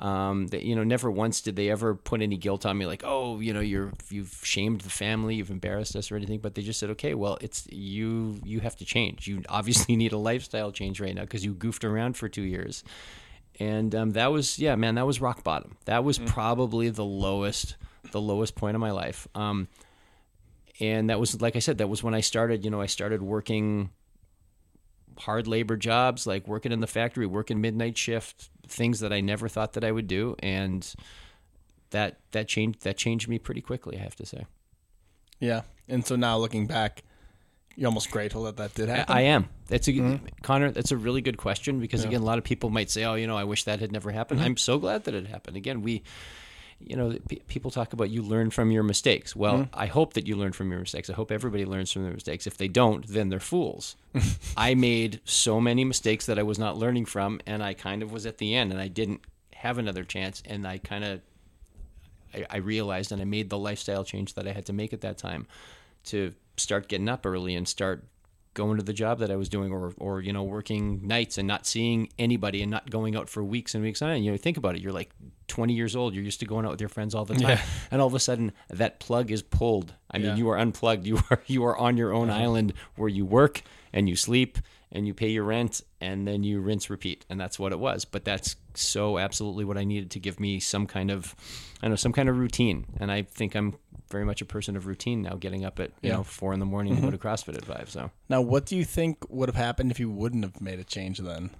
Um, 0.00 0.46
that 0.48 0.62
you 0.62 0.76
know, 0.76 0.84
never 0.84 1.10
once 1.10 1.40
did 1.40 1.56
they 1.56 1.70
ever 1.70 1.92
put 1.94 2.22
any 2.22 2.36
guilt 2.36 2.64
on 2.64 2.78
me, 2.78 2.86
like, 2.86 3.02
"Oh, 3.04 3.40
you 3.40 3.52
know, 3.52 3.60
you're 3.60 3.92
you've 4.10 4.38
shamed 4.44 4.82
the 4.82 4.90
family, 4.90 5.34
you've 5.34 5.50
embarrassed 5.50 5.96
us, 5.96 6.12
or 6.12 6.16
anything." 6.16 6.38
But 6.38 6.54
they 6.54 6.62
just 6.62 6.78
said, 6.78 6.90
"Okay, 6.90 7.14
well, 7.14 7.36
it's 7.40 7.66
you. 7.72 8.40
You 8.44 8.60
have 8.60 8.76
to 8.76 8.84
change. 8.84 9.26
You 9.26 9.42
obviously 9.48 9.96
need 10.02 10.12
a 10.12 10.18
lifestyle 10.18 10.70
change 10.70 11.00
right 11.00 11.14
now 11.14 11.22
because 11.22 11.44
you 11.44 11.52
goofed 11.52 11.84
around 11.84 12.16
for 12.16 12.28
two 12.28 12.42
years." 12.42 12.84
and 13.60 13.94
um, 13.94 14.10
that 14.10 14.30
was 14.30 14.58
yeah 14.58 14.76
man 14.76 14.94
that 14.94 15.06
was 15.06 15.20
rock 15.20 15.42
bottom 15.44 15.76
that 15.84 16.04
was 16.04 16.18
probably 16.18 16.88
the 16.88 17.04
lowest 17.04 17.76
the 18.12 18.20
lowest 18.20 18.54
point 18.54 18.74
of 18.74 18.80
my 18.80 18.90
life 18.90 19.26
um, 19.34 19.68
and 20.80 21.10
that 21.10 21.18
was 21.18 21.40
like 21.40 21.56
i 21.56 21.58
said 21.58 21.78
that 21.78 21.88
was 21.88 22.02
when 22.02 22.14
i 22.14 22.20
started 22.20 22.64
you 22.64 22.70
know 22.70 22.80
i 22.80 22.86
started 22.86 23.22
working 23.22 23.90
hard 25.18 25.46
labor 25.46 25.76
jobs 25.76 26.26
like 26.26 26.46
working 26.46 26.70
in 26.70 26.80
the 26.80 26.86
factory 26.86 27.26
working 27.26 27.60
midnight 27.60 27.98
shift 27.98 28.50
things 28.68 29.00
that 29.00 29.12
i 29.12 29.20
never 29.20 29.48
thought 29.48 29.72
that 29.72 29.84
i 29.84 29.90
would 29.90 30.06
do 30.06 30.36
and 30.40 30.94
that 31.90 32.18
that 32.32 32.46
changed 32.46 32.82
that 32.82 32.96
changed 32.96 33.28
me 33.28 33.38
pretty 33.38 33.60
quickly 33.60 33.96
i 33.98 34.00
have 34.00 34.16
to 34.16 34.26
say 34.26 34.46
Yeah, 35.40 35.62
and 35.88 36.04
so 36.04 36.16
now 36.16 36.36
looking 36.38 36.66
back, 36.66 37.04
you're 37.76 37.86
almost 37.88 38.10
grateful 38.10 38.44
that 38.44 38.56
that 38.56 38.74
did 38.74 38.88
happen. 38.88 39.14
I 39.14 39.22
am. 39.22 39.48
That's 39.68 39.86
a 39.86 39.92
mm-hmm. 39.92 40.26
Connor. 40.42 40.70
That's 40.72 40.90
a 40.90 40.96
really 40.96 41.20
good 41.20 41.36
question 41.36 41.80
because 41.80 42.04
again, 42.04 42.20
a 42.20 42.24
lot 42.24 42.38
of 42.38 42.44
people 42.44 42.70
might 42.70 42.90
say, 42.90 43.04
"Oh, 43.04 43.14
you 43.14 43.26
know, 43.26 43.36
I 43.36 43.44
wish 43.44 43.64
that 43.64 43.80
had 43.80 43.92
never 43.92 44.10
happened." 44.10 44.40
Mm-hmm. 44.40 44.46
I'm 44.46 44.56
so 44.56 44.78
glad 44.78 45.04
that 45.04 45.14
it 45.14 45.26
happened. 45.26 45.56
Again, 45.56 45.82
we, 45.82 46.02
you 46.80 46.96
know, 46.96 47.16
p- 47.28 47.42
people 47.48 47.70
talk 47.70 47.92
about 47.92 48.10
you 48.10 48.22
learn 48.22 48.50
from 48.50 48.70
your 48.70 48.82
mistakes. 48.82 49.34
Well, 49.34 49.58
mm-hmm. 49.58 49.78
I 49.80 49.86
hope 49.86 50.14
that 50.14 50.26
you 50.26 50.36
learn 50.36 50.52
from 50.52 50.70
your 50.70 50.80
mistakes. 50.80 51.10
I 51.10 51.14
hope 51.14 51.30
everybody 51.30 51.64
learns 51.64 51.90
from 51.90 52.04
their 52.04 52.12
mistakes. 52.12 52.46
If 52.46 52.56
they 52.56 52.68
don't, 52.68 53.06
then 53.06 53.28
they're 53.28 53.40
fools. 53.40 53.96
I 54.56 54.74
made 54.74 55.20
so 55.24 55.60
many 55.60 55.84
mistakes 55.84 56.26
that 56.26 56.38
I 56.38 56.42
was 56.42 56.58
not 56.58 56.76
learning 56.76 57.06
from, 57.06 57.40
and 57.46 57.62
I 57.62 57.74
kind 57.74 58.02
of 58.02 58.12
was 58.12 58.26
at 58.26 58.38
the 58.38 58.54
end, 58.54 58.72
and 58.72 58.80
I 58.80 58.88
didn't 58.88 59.22
have 59.54 59.78
another 59.78 60.04
chance, 60.04 60.42
and 60.46 60.66
I 60.66 60.78
kind 60.78 61.04
of 61.04 61.20
I, 62.34 62.46
I 62.50 62.56
realized 62.58 63.12
and 63.12 63.20
I 63.20 63.24
made 63.24 63.50
the 63.50 63.58
lifestyle 63.58 64.04
change 64.04 64.34
that 64.34 64.46
I 64.46 64.52
had 64.52 64.66
to 64.66 64.72
make 64.72 64.92
at 64.92 65.00
that 65.02 65.18
time 65.18 65.46
to 66.04 66.34
start 66.56 66.88
getting 66.88 67.08
up 67.08 67.26
early 67.26 67.54
and 67.54 67.66
start 67.66 68.04
going 68.58 68.76
to 68.76 68.82
the 68.82 68.92
job 68.92 69.20
that 69.20 69.30
I 69.30 69.36
was 69.36 69.48
doing 69.48 69.72
or 69.72 69.94
or 69.96 70.20
you 70.20 70.32
know 70.32 70.42
working 70.42 71.06
nights 71.06 71.38
and 71.38 71.46
not 71.48 71.64
seeing 71.64 72.10
anybody 72.18 72.60
and 72.60 72.70
not 72.70 72.90
going 72.90 73.16
out 73.16 73.28
for 73.30 73.42
weeks 73.42 73.74
and 73.74 73.82
weeks 73.82 74.02
on 74.02 74.10
end. 74.10 74.24
You 74.24 74.32
know, 74.32 74.36
think 74.36 74.58
about 74.58 74.74
it. 74.74 74.82
You're 74.82 74.92
like 74.92 75.10
20 75.46 75.72
years 75.72 75.96
old. 75.96 76.12
You're 76.12 76.24
used 76.24 76.40
to 76.40 76.46
going 76.46 76.66
out 76.66 76.72
with 76.72 76.80
your 76.80 76.90
friends 76.90 77.14
all 77.14 77.24
the 77.24 77.34
time, 77.34 77.56
Yeah. 77.56 77.62
and 77.90 78.00
all 78.02 78.08
of 78.08 78.14
a 78.14 78.20
sudden 78.20 78.52
that 78.68 79.00
plug 79.00 79.30
is 79.30 79.42
pulled. 79.42 79.94
I 80.10 80.18
mean, 80.18 80.36
you 80.36 80.50
are 80.50 80.58
unplugged. 80.58 81.06
You 81.08 81.22
are 81.30 81.40
you 81.46 81.64
are 81.64 81.78
on 81.78 81.96
your 81.96 82.12
own 82.12 82.28
uh-huh. 82.28 82.42
island 82.42 82.74
where 82.96 83.08
you 83.08 83.24
work 83.24 83.62
and 83.92 84.08
you 84.08 84.16
sleep 84.16 84.58
and 84.92 85.06
you 85.06 85.14
pay 85.14 85.28
your 85.28 85.44
rent 85.44 85.82
and 86.00 86.26
then 86.26 86.42
you 86.42 86.60
rinse 86.60 86.88
repeat. 86.90 87.24
And 87.28 87.40
that's 87.40 87.58
what 87.58 87.72
it 87.72 87.78
was. 87.78 88.04
But 88.04 88.24
that's 88.24 88.56
so 88.74 89.18
absolutely 89.18 89.64
what 89.64 89.76
i 89.76 89.82
needed 89.82 90.08
to 90.08 90.20
give 90.20 90.38
me 90.38 90.60
some 90.60 90.86
kind 90.86 91.10
of 91.10 91.34
i 91.82 91.86
don't 91.86 91.90
know 91.90 91.96
some 91.96 92.12
kind 92.12 92.28
of 92.28 92.38
routine. 92.38 92.86
And 93.00 93.10
i 93.10 93.22
think 93.22 93.54
i'm 93.56 93.76
very 94.10 94.24
much 94.24 94.40
a 94.40 94.44
person 94.44 94.76
of 94.76 94.86
routine 94.86 95.22
now 95.22 95.34
getting 95.34 95.64
up 95.64 95.78
at 95.80 95.90
you 96.00 96.10
Yeah. 96.10 96.16
know 96.16 96.22
four 96.22 96.52
in 96.54 96.60
the 96.60 96.66
morning 96.66 96.94
to 96.94 97.00
go 97.00 97.08
mm-hmm. 97.08 97.16
to 97.16 97.22
crossfit 97.22 97.56
at 97.56 97.64
five 97.64 97.90
so. 97.90 98.10
Now, 98.28 98.40
what 98.40 98.66
do 98.66 98.76
you 98.76 98.84
think 98.84 99.18
would 99.28 99.48
have 99.48 99.56
happened 99.56 99.90
if 99.90 100.00
you 100.00 100.10
wouldn't 100.10 100.44
have 100.44 100.60
made 100.60 100.78
a 100.78 100.84
change 100.84 101.18
then? 101.18 101.50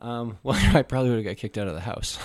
Um, 0.00 0.38
well, 0.42 0.58
I 0.76 0.82
probably 0.82 1.10
would 1.10 1.16
have 1.16 1.24
got 1.24 1.36
kicked 1.36 1.58
out 1.58 1.68
of 1.68 1.74
the 1.74 1.80
house, 1.80 2.18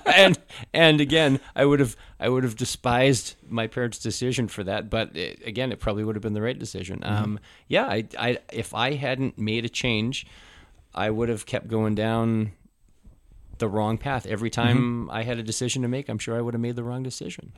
and 0.06 0.38
and 0.74 1.00
again, 1.00 1.40
I 1.54 1.64
would 1.64 1.80
have 1.80 1.96
I 2.18 2.28
would 2.28 2.44
have 2.44 2.56
despised 2.56 3.36
my 3.48 3.66
parents' 3.66 3.98
decision 3.98 4.48
for 4.48 4.64
that. 4.64 4.90
But 4.90 5.16
it, 5.16 5.40
again, 5.46 5.70
it 5.72 5.78
probably 5.78 6.04
would 6.04 6.16
have 6.16 6.22
been 6.22 6.34
the 6.34 6.42
right 6.42 6.58
decision. 6.58 7.04
Um, 7.04 7.38
yeah, 7.68 7.86
I, 7.86 8.04
I 8.18 8.38
if 8.52 8.74
I 8.74 8.94
hadn't 8.94 9.38
made 9.38 9.64
a 9.64 9.68
change, 9.68 10.26
I 10.94 11.10
would 11.10 11.28
have 11.28 11.46
kept 11.46 11.68
going 11.68 11.94
down 11.94 12.52
the 13.58 13.68
wrong 13.68 13.98
path 13.98 14.26
every 14.26 14.50
time 14.50 15.10
I 15.10 15.22
had 15.22 15.38
a 15.38 15.42
decision 15.42 15.82
to 15.82 15.88
make. 15.88 16.08
I'm 16.08 16.18
sure 16.18 16.36
I 16.36 16.40
would 16.40 16.54
have 16.54 16.60
made 16.60 16.76
the 16.76 16.84
wrong 16.84 17.02
decision. 17.02 17.52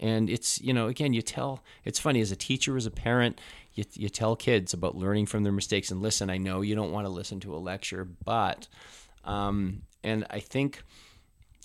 And 0.00 0.28
it's 0.28 0.60
you 0.60 0.72
know 0.72 0.88
again, 0.88 1.12
you 1.12 1.22
tell. 1.22 1.62
It's 1.84 1.98
funny 1.98 2.20
as 2.20 2.30
a 2.32 2.36
teacher, 2.36 2.76
as 2.76 2.86
a 2.86 2.90
parent, 2.90 3.40
you 3.74 3.84
you 3.94 4.08
tell 4.08 4.36
kids 4.36 4.72
about 4.74 4.96
learning 4.96 5.26
from 5.26 5.42
their 5.42 5.52
mistakes. 5.52 5.90
And 5.90 6.02
listen, 6.02 6.30
I 6.30 6.38
know 6.38 6.60
you 6.60 6.74
don't 6.74 6.92
want 6.92 7.06
to 7.06 7.10
listen 7.10 7.40
to 7.40 7.54
a 7.54 7.58
lecture, 7.58 8.04
but 8.24 8.68
um, 9.24 9.82
and 10.02 10.26
I 10.30 10.40
think 10.40 10.82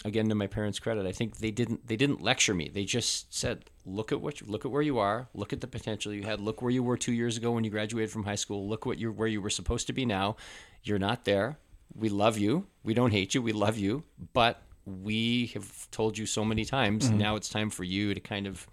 again 0.06 0.30
to 0.30 0.36
my 0.36 0.48
parents' 0.48 0.80
credit, 0.80 1.06
I 1.06 1.12
think 1.12 1.38
they 1.38 1.52
didn't 1.52 1.88
they 1.88 1.96
didn't 1.96 2.22
lecture 2.22 2.54
me. 2.54 2.70
They 2.70 2.86
just 2.86 3.34
said, 3.34 3.66
look 3.86 4.12
at 4.12 4.22
what 4.22 4.42
you, 4.42 4.48
look 4.48 4.66
at 4.66 4.72
where 4.72 4.82
you 4.82 4.98
are, 5.00 5.28
look 5.34 5.54
at 5.54 5.62
the 5.62 5.68
potential 5.68 6.14
you 6.14 6.24
had, 6.24 6.40
look 6.40 6.62
where 6.62 6.72
you 6.72 6.84
were 6.84 6.98
two 6.98 7.14
years 7.14 7.38
ago 7.38 7.52
when 7.52 7.64
you 7.64 7.70
graduated 7.70 8.12
from 8.12 8.24
high 8.24 8.36
school, 8.36 8.68
look 8.68 8.86
what 8.86 8.98
you're 8.98 9.12
where 9.12 9.28
you 9.28 9.42
were 9.42 9.50
supposed 9.50 9.88
to 9.88 9.94
be 9.94 10.06
now. 10.06 10.36
You're 10.84 11.00
not 11.00 11.26
there. 11.26 11.58
We 11.96 12.10
love 12.10 12.38
you. 12.38 12.68
We 12.84 12.94
don't 12.94 13.12
hate 13.12 13.34
you. 13.34 13.42
We 13.42 13.52
love 13.52 13.78
you, 13.78 14.04
but 14.34 14.62
we 14.86 15.48
have 15.48 15.90
told 15.92 16.18
you 16.18 16.26
so 16.26 16.44
many 16.46 16.66
times. 16.66 17.08
Mm-hmm. 17.08 17.18
Now 17.18 17.36
it's 17.36 17.50
time 17.50 17.70
for 17.70 17.84
you 17.84 18.14
to 18.14 18.20
kind 18.20 18.48
of 18.48 18.68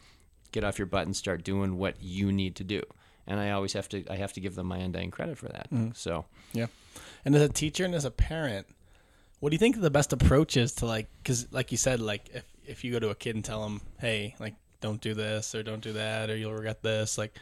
get 0.52 0.64
off 0.64 0.78
your 0.78 0.86
butt 0.86 1.06
and 1.06 1.16
start 1.16 1.44
doing 1.44 1.76
what 1.76 1.96
you 2.00 2.32
need 2.32 2.56
to 2.56 2.64
do. 2.64 2.82
And 3.26 3.40
I 3.40 3.50
always 3.50 3.72
have 3.72 3.88
to 3.90 4.04
I 4.08 4.16
have 4.16 4.32
to 4.34 4.40
give 4.40 4.54
them 4.54 4.66
my 4.66 4.78
undying 4.78 5.10
credit 5.10 5.36
for 5.36 5.48
that. 5.48 5.70
Mm-hmm. 5.70 5.90
So 5.94 6.26
Yeah. 6.52 6.66
And 7.24 7.34
as 7.34 7.42
a 7.42 7.48
teacher 7.48 7.84
and 7.84 7.94
as 7.94 8.04
a 8.04 8.10
parent, 8.10 8.66
what 9.40 9.50
do 9.50 9.54
you 9.54 9.58
think 9.58 9.80
the 9.80 9.90
best 9.90 10.12
approach 10.12 10.56
is 10.56 10.72
to 10.74 10.86
like, 10.86 11.08
because 11.18 11.52
like 11.52 11.72
you 11.72 11.78
said, 11.78 12.00
like 12.00 12.30
if, 12.32 12.44
if 12.66 12.84
you 12.84 12.92
go 12.92 12.98
to 12.98 13.10
a 13.10 13.14
kid 13.14 13.34
and 13.34 13.44
tell 13.44 13.62
them, 13.62 13.80
hey, 13.98 14.34
like, 14.40 14.54
don't 14.80 15.00
do 15.00 15.14
this 15.14 15.54
or 15.54 15.62
don't 15.62 15.82
do 15.82 15.94
that 15.94 16.30
or 16.30 16.36
you'll 16.36 16.52
regret 16.52 16.82
this, 16.82 17.18
like, 17.18 17.36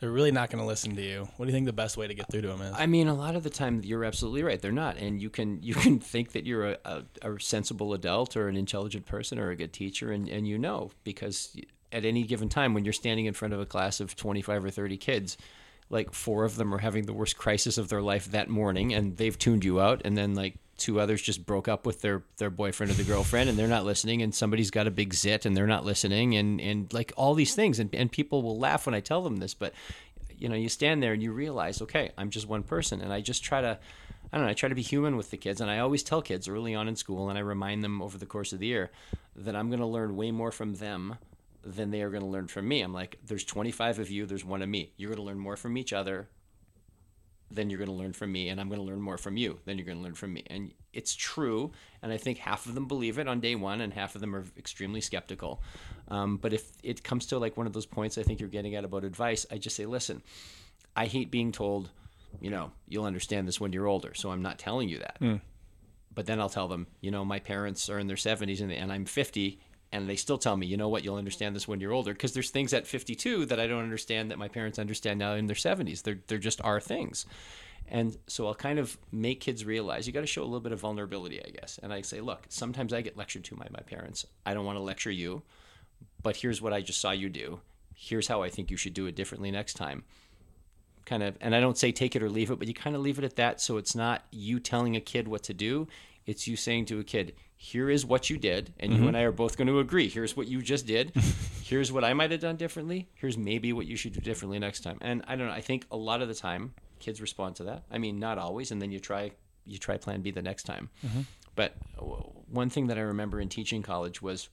they're 0.00 0.10
really 0.10 0.32
not 0.32 0.50
going 0.50 0.62
to 0.62 0.66
listen 0.66 0.94
to 0.96 1.02
you. 1.02 1.28
What 1.36 1.46
do 1.46 1.50
you 1.50 1.56
think 1.56 1.66
the 1.66 1.72
best 1.72 1.96
way 1.96 2.06
to 2.06 2.14
get 2.14 2.30
through 2.30 2.42
to 2.42 2.48
them 2.48 2.60
is? 2.60 2.74
I 2.76 2.86
mean, 2.86 3.08
a 3.08 3.14
lot 3.14 3.34
of 3.34 3.42
the 3.42 3.50
time 3.50 3.80
you're 3.82 4.04
absolutely 4.04 4.42
right. 4.42 4.60
They're 4.60 4.72
not, 4.72 4.98
and 4.98 5.20
you 5.20 5.30
can 5.30 5.62
you 5.62 5.74
can 5.74 5.98
think 6.00 6.32
that 6.32 6.46
you're 6.46 6.72
a, 6.72 6.78
a, 6.84 7.30
a 7.32 7.40
sensible 7.40 7.94
adult 7.94 8.36
or 8.36 8.48
an 8.48 8.56
intelligent 8.56 9.06
person 9.06 9.38
or 9.38 9.50
a 9.50 9.56
good 9.56 9.72
teacher, 9.72 10.12
and, 10.12 10.28
and 10.28 10.46
you 10.46 10.58
know 10.58 10.90
because 11.04 11.56
at 11.92 12.04
any 12.04 12.24
given 12.24 12.48
time 12.48 12.74
when 12.74 12.84
you're 12.84 12.92
standing 12.92 13.26
in 13.26 13.32
front 13.32 13.54
of 13.54 13.60
a 13.60 13.66
class 13.66 14.00
of 14.00 14.16
25 14.16 14.64
or 14.64 14.70
30 14.70 14.96
kids, 14.96 15.38
like 15.88 16.12
four 16.12 16.44
of 16.44 16.56
them 16.56 16.74
are 16.74 16.78
having 16.78 17.06
the 17.06 17.12
worst 17.12 17.38
crisis 17.38 17.78
of 17.78 17.88
their 17.88 18.02
life 18.02 18.26
that 18.32 18.50
morning, 18.50 18.92
and 18.92 19.16
they've 19.16 19.38
tuned 19.38 19.64
you 19.64 19.80
out, 19.80 20.02
and 20.04 20.16
then 20.16 20.34
like 20.34 20.56
two 20.76 21.00
others 21.00 21.22
just 21.22 21.46
broke 21.46 21.68
up 21.68 21.86
with 21.86 22.02
their 22.02 22.22
their 22.36 22.50
boyfriend 22.50 22.90
or 22.90 22.94
the 22.94 23.04
girlfriend 23.04 23.48
and 23.48 23.58
they're 23.58 23.66
not 23.66 23.84
listening 23.84 24.22
and 24.22 24.34
somebody's 24.34 24.70
got 24.70 24.86
a 24.86 24.90
big 24.90 25.14
zit 25.14 25.46
and 25.46 25.56
they're 25.56 25.66
not 25.66 25.84
listening 25.84 26.36
and 26.36 26.60
and 26.60 26.92
like 26.92 27.12
all 27.16 27.34
these 27.34 27.54
things 27.54 27.78
and, 27.78 27.94
and 27.94 28.12
people 28.12 28.42
will 28.42 28.58
laugh 28.58 28.86
when 28.86 28.94
I 28.94 29.00
tell 29.00 29.22
them 29.22 29.36
this 29.36 29.54
but 29.54 29.72
you 30.38 30.48
know 30.48 30.54
you 30.54 30.68
stand 30.68 31.02
there 31.02 31.12
and 31.12 31.22
you 31.22 31.32
realize 31.32 31.80
okay 31.80 32.10
I'm 32.18 32.30
just 32.30 32.46
one 32.46 32.62
person 32.62 33.00
and 33.00 33.12
I 33.12 33.20
just 33.20 33.42
try 33.42 33.60
to 33.60 33.78
I 34.32 34.36
I 34.36 34.38
don't 34.38 34.46
know. 34.46 34.50
I 34.50 34.54
try 34.54 34.68
to 34.68 34.74
be 34.74 34.82
human 34.82 35.16
with 35.16 35.30
the 35.30 35.36
kids, 35.36 35.60
and 35.60 35.70
I 35.70 35.78
always 35.78 36.02
tell 36.02 36.20
kids 36.20 36.48
early 36.48 36.74
on 36.74 36.88
in 36.88 36.96
school, 36.96 37.28
and 37.28 37.38
I 37.38 37.42
remind 37.42 37.84
them 37.84 38.02
over 38.02 38.18
the 38.18 38.26
course 38.26 38.52
of 38.52 38.58
the 38.58 38.66
year 38.66 38.90
that 39.36 39.54
I'm 39.54 39.68
going 39.68 39.80
to 39.80 39.86
learn 39.86 40.16
way 40.16 40.30
more 40.30 40.50
from 40.50 40.74
them 40.74 41.16
than 41.64 41.90
they 41.90 42.02
are 42.02 42.10
going 42.10 42.22
to 42.22 42.28
learn 42.28 42.48
from 42.48 42.66
me. 42.68 42.80
I'm 42.80 42.92
like, 42.92 43.18
there's 43.24 43.44
25 43.44 43.98
of 43.98 44.10
you, 44.10 44.26
there's 44.26 44.44
one 44.44 44.62
of 44.62 44.68
me. 44.68 44.92
You're 44.96 45.10
going 45.10 45.18
to 45.18 45.22
learn 45.22 45.38
more 45.38 45.56
from 45.56 45.76
each 45.76 45.92
other 45.92 46.28
than 47.50 47.70
you're 47.70 47.78
going 47.78 47.90
to 47.90 47.94
learn 47.94 48.12
from 48.12 48.32
me, 48.32 48.48
and 48.48 48.60
I'm 48.60 48.68
going 48.68 48.80
to 48.80 48.86
learn 48.86 49.00
more 49.00 49.18
from 49.18 49.36
you 49.36 49.58
then 49.64 49.78
you're 49.78 49.86
going 49.86 49.98
to 49.98 50.02
learn 50.04 50.14
from 50.14 50.32
me. 50.32 50.44
And 50.48 50.72
it's 50.92 51.14
true, 51.14 51.72
and 52.02 52.12
I 52.12 52.16
think 52.16 52.38
half 52.38 52.66
of 52.66 52.74
them 52.74 52.86
believe 52.86 53.18
it 53.18 53.28
on 53.28 53.40
day 53.40 53.54
one, 53.54 53.80
and 53.80 53.92
half 53.92 54.14
of 54.14 54.20
them 54.20 54.34
are 54.34 54.44
extremely 54.56 55.00
skeptical. 55.00 55.62
Um, 56.08 56.36
but 56.38 56.52
if 56.52 56.70
it 56.82 57.02
comes 57.02 57.26
to 57.26 57.38
like 57.38 57.56
one 57.56 57.66
of 57.66 57.72
those 57.72 57.86
points 57.86 58.18
I 58.18 58.22
think 58.22 58.40
you're 58.40 58.48
getting 58.48 58.74
at 58.74 58.84
about 58.84 59.04
advice, 59.04 59.46
I 59.50 59.58
just 59.58 59.76
say, 59.76 59.86
listen, 59.86 60.22
I 60.94 61.06
hate 61.06 61.30
being 61.30 61.52
told, 61.52 61.90
you 62.40 62.50
know, 62.50 62.72
you'll 62.88 63.04
understand 63.04 63.46
this 63.46 63.60
when 63.60 63.72
you're 63.72 63.86
older, 63.86 64.14
so 64.14 64.30
I'm 64.30 64.42
not 64.42 64.58
telling 64.58 64.88
you 64.88 64.98
that. 64.98 65.20
Mm. 65.20 65.40
But 66.14 66.26
then 66.26 66.40
I'll 66.40 66.48
tell 66.48 66.66
them, 66.66 66.86
you 67.02 67.10
know, 67.10 67.24
my 67.24 67.38
parents 67.38 67.90
are 67.90 67.98
in 67.98 68.06
their 68.06 68.16
70s 68.16 68.62
and, 68.62 68.72
and 68.72 68.90
I'm 68.90 69.04
50, 69.04 69.60
and 69.92 70.08
they 70.08 70.16
still 70.16 70.38
tell 70.38 70.56
me, 70.56 70.66
you 70.66 70.76
know 70.76 70.88
what, 70.88 71.04
you'll 71.04 71.16
understand 71.16 71.54
this 71.54 71.68
when 71.68 71.80
you're 71.80 71.92
older. 71.92 72.12
Because 72.12 72.32
there's 72.32 72.50
things 72.50 72.74
at 72.74 72.86
52 72.86 73.46
that 73.46 73.60
I 73.60 73.66
don't 73.66 73.82
understand 73.82 74.30
that 74.30 74.38
my 74.38 74.48
parents 74.48 74.78
understand 74.78 75.18
now 75.18 75.34
in 75.34 75.46
their 75.46 75.56
70s. 75.56 76.02
They're, 76.02 76.20
they're 76.26 76.38
just 76.38 76.60
our 76.62 76.80
things. 76.80 77.26
And 77.88 78.16
so 78.26 78.46
I'll 78.46 78.54
kind 78.54 78.78
of 78.78 78.98
make 79.12 79.40
kids 79.40 79.64
realize 79.64 80.06
you 80.06 80.12
got 80.12 80.22
to 80.22 80.26
show 80.26 80.42
a 80.42 80.44
little 80.44 80.60
bit 80.60 80.72
of 80.72 80.80
vulnerability, 80.80 81.40
I 81.44 81.50
guess. 81.50 81.78
And 81.82 81.92
I 81.92 82.02
say, 82.02 82.20
look, 82.20 82.46
sometimes 82.48 82.92
I 82.92 83.00
get 83.00 83.16
lectured 83.16 83.44
to 83.44 83.54
by 83.54 83.68
my 83.70 83.80
parents. 83.80 84.26
I 84.44 84.54
don't 84.54 84.64
want 84.64 84.76
to 84.76 84.82
lecture 84.82 85.10
you, 85.10 85.42
but 86.22 86.36
here's 86.36 86.60
what 86.60 86.72
I 86.72 86.80
just 86.80 87.00
saw 87.00 87.12
you 87.12 87.28
do. 87.28 87.60
Here's 87.94 88.26
how 88.26 88.42
I 88.42 88.50
think 88.50 88.70
you 88.70 88.76
should 88.76 88.94
do 88.94 89.06
it 89.06 89.14
differently 89.14 89.50
next 89.50 89.74
time. 89.74 90.04
Kind 91.04 91.22
of, 91.22 91.36
and 91.40 91.54
I 91.54 91.60
don't 91.60 91.78
say 91.78 91.92
take 91.92 92.16
it 92.16 92.22
or 92.22 92.28
leave 92.28 92.50
it, 92.50 92.58
but 92.58 92.66
you 92.66 92.74
kind 92.74 92.96
of 92.96 93.02
leave 93.02 93.18
it 93.18 93.24
at 93.24 93.36
that. 93.36 93.60
So 93.60 93.76
it's 93.76 93.94
not 93.94 94.24
you 94.32 94.58
telling 94.58 94.96
a 94.96 95.00
kid 95.00 95.28
what 95.28 95.44
to 95.44 95.54
do. 95.54 95.86
It's 96.26 96.48
you 96.48 96.56
saying 96.56 96.86
to 96.86 96.98
a 96.98 97.04
kid, 97.04 97.34
here 97.56 97.88
is 97.88 98.04
what 98.04 98.28
you 98.28 98.36
did, 98.36 98.74
and 98.78 98.92
you 98.92 99.08
and 99.08 99.16
I 99.16 99.22
are 99.22 99.32
both 99.32 99.56
going 99.56 99.68
to 99.68 99.80
agree. 99.80 100.08
Here's 100.08 100.36
what 100.36 100.46
you 100.46 100.60
just 100.60 100.86
did. 100.86 101.12
Here's 101.62 101.90
what 101.90 102.04
I 102.04 102.12
might 102.12 102.30
have 102.30 102.40
done 102.40 102.56
differently. 102.56 103.08
Here's 103.14 103.38
maybe 103.38 103.72
what 103.72 103.86
you 103.86 103.96
should 103.96 104.12
do 104.12 104.20
differently 104.20 104.58
next 104.58 104.80
time. 104.80 104.98
And 105.00 105.24
I 105.26 105.36
don't 105.36 105.48
know. 105.48 105.52
I 105.52 105.62
think 105.62 105.86
a 105.90 105.96
lot 105.96 106.22
of 106.22 106.28
the 106.28 106.34
time 106.34 106.74
kids 107.00 107.20
respond 107.20 107.56
to 107.56 107.64
that. 107.64 107.84
I 107.90 107.98
mean, 107.98 108.18
not 108.18 108.38
always, 108.38 108.70
and 108.70 108.80
then 108.80 108.92
you 108.92 109.00
try 109.00 109.32
you 109.64 109.78
try 109.78 109.96
Plan 109.96 110.20
B 110.20 110.30
the 110.30 110.42
next 110.42 110.64
time. 110.64 110.90
But 111.56 111.74
one 112.50 112.68
thing 112.70 112.86
that 112.88 112.98
I 112.98 113.00
remember 113.00 113.40
in 113.40 113.48
teaching 113.48 113.82
college 113.82 114.20
was 114.22 114.48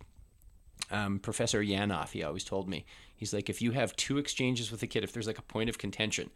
um, 0.89 1.19
Professor 1.19 1.61
Yanoff. 1.61 2.11
He 2.11 2.23
always 2.23 2.43
told 2.43 2.67
me 2.69 2.85
he's 3.15 3.33
like, 3.33 3.49
if 3.49 3.61
you 3.61 3.71
have 3.71 3.95
two 3.95 4.17
exchanges 4.17 4.71
with 4.71 4.81
a 4.81 4.87
kid, 4.87 5.03
if 5.03 5.11
there's 5.11 5.27
like 5.27 5.37
a 5.37 5.43
point 5.43 5.69
of 5.69 5.77
contention, 5.77 6.29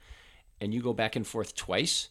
and 0.60 0.74
you 0.74 0.82
go 0.82 0.94
back 0.94 1.16
and 1.16 1.26
forth 1.26 1.56
twice, 1.56 2.10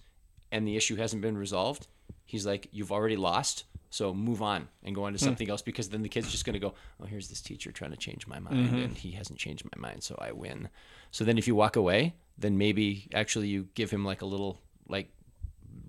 and 0.50 0.66
the 0.66 0.76
issue 0.76 0.96
hasn't 0.96 1.22
been 1.22 1.36
resolved, 1.36 1.86
he's 2.24 2.46
like, 2.46 2.68
you've 2.72 2.92
already 2.92 3.16
lost. 3.16 3.64
So 3.90 4.12
move 4.12 4.42
on 4.42 4.68
and 4.82 4.94
go 4.94 5.04
on 5.04 5.12
to 5.12 5.18
hmm. 5.18 5.24
something 5.24 5.48
else 5.48 5.62
because 5.62 5.88
then 5.88 6.02
the 6.02 6.08
kid's 6.08 6.30
just 6.30 6.44
going 6.44 6.54
to 6.54 6.60
go, 6.60 6.74
oh, 7.00 7.06
here's 7.06 7.28
this 7.28 7.40
teacher 7.40 7.72
trying 7.72 7.92
to 7.92 7.96
change 7.96 8.26
my 8.26 8.38
mind, 8.38 8.68
mm-hmm. 8.68 8.76
and 8.76 8.96
he 8.96 9.12
hasn't 9.12 9.38
changed 9.38 9.64
my 9.64 9.88
mind, 9.88 10.02
so 10.02 10.16
I 10.20 10.32
win. 10.32 10.68
So 11.12 11.24
then 11.24 11.38
if 11.38 11.46
you 11.46 11.54
walk 11.54 11.76
away, 11.76 12.14
then 12.36 12.58
maybe 12.58 13.08
actually 13.14 13.48
you 13.48 13.68
give 13.74 13.90
him 13.90 14.04
like 14.04 14.22
a 14.22 14.26
little 14.26 14.60
like 14.88 15.08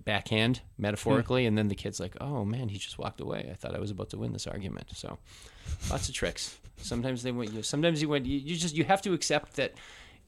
backhand 0.04 0.62
metaphorically, 0.78 1.42
hmm. 1.42 1.48
and 1.48 1.58
then 1.58 1.68
the 1.68 1.74
kid's 1.74 2.00
like, 2.00 2.16
oh 2.20 2.44
man, 2.44 2.68
he 2.68 2.78
just 2.78 2.98
walked 2.98 3.20
away. 3.20 3.48
I 3.50 3.54
thought 3.54 3.74
I 3.74 3.80
was 3.80 3.90
about 3.90 4.10
to 4.10 4.18
win 4.18 4.32
this 4.32 4.46
argument. 4.46 4.86
So 4.94 5.18
lots 5.90 6.08
of 6.08 6.14
tricks. 6.14 6.56
Sometimes 6.78 7.22
they 7.22 7.32
win. 7.32 7.52
You 7.52 7.62
sometimes 7.62 8.00
you 8.00 8.08
win. 8.08 8.24
You, 8.24 8.38
you 8.38 8.56
just 8.56 8.76
you 8.76 8.84
have 8.84 9.02
to 9.02 9.12
accept 9.12 9.56
that 9.56 9.74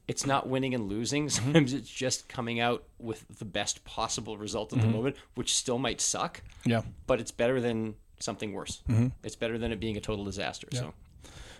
it's 0.07 0.25
not 0.25 0.47
winning 0.47 0.73
and 0.73 0.87
losing. 0.89 1.29
Sometimes 1.29 1.73
it's 1.73 1.89
just 1.89 2.27
coming 2.27 2.59
out 2.59 2.83
with 2.99 3.25
the 3.39 3.45
best 3.45 3.83
possible 3.85 4.37
result 4.37 4.73
at 4.73 4.81
the 4.81 4.87
moment, 4.87 5.15
which 5.35 5.55
still 5.55 5.77
might 5.77 6.01
suck, 6.01 6.41
Yeah. 6.65 6.81
but 7.07 7.19
it's 7.19 7.31
better 7.31 7.61
than 7.61 7.95
something 8.19 8.53
worse. 8.53 8.81
It's 9.23 9.35
better 9.35 9.57
than 9.57 9.71
it 9.71 9.79
being 9.79 9.97
a 9.97 10.01
total 10.01 10.25
disaster. 10.25 10.67
So, 10.73 10.93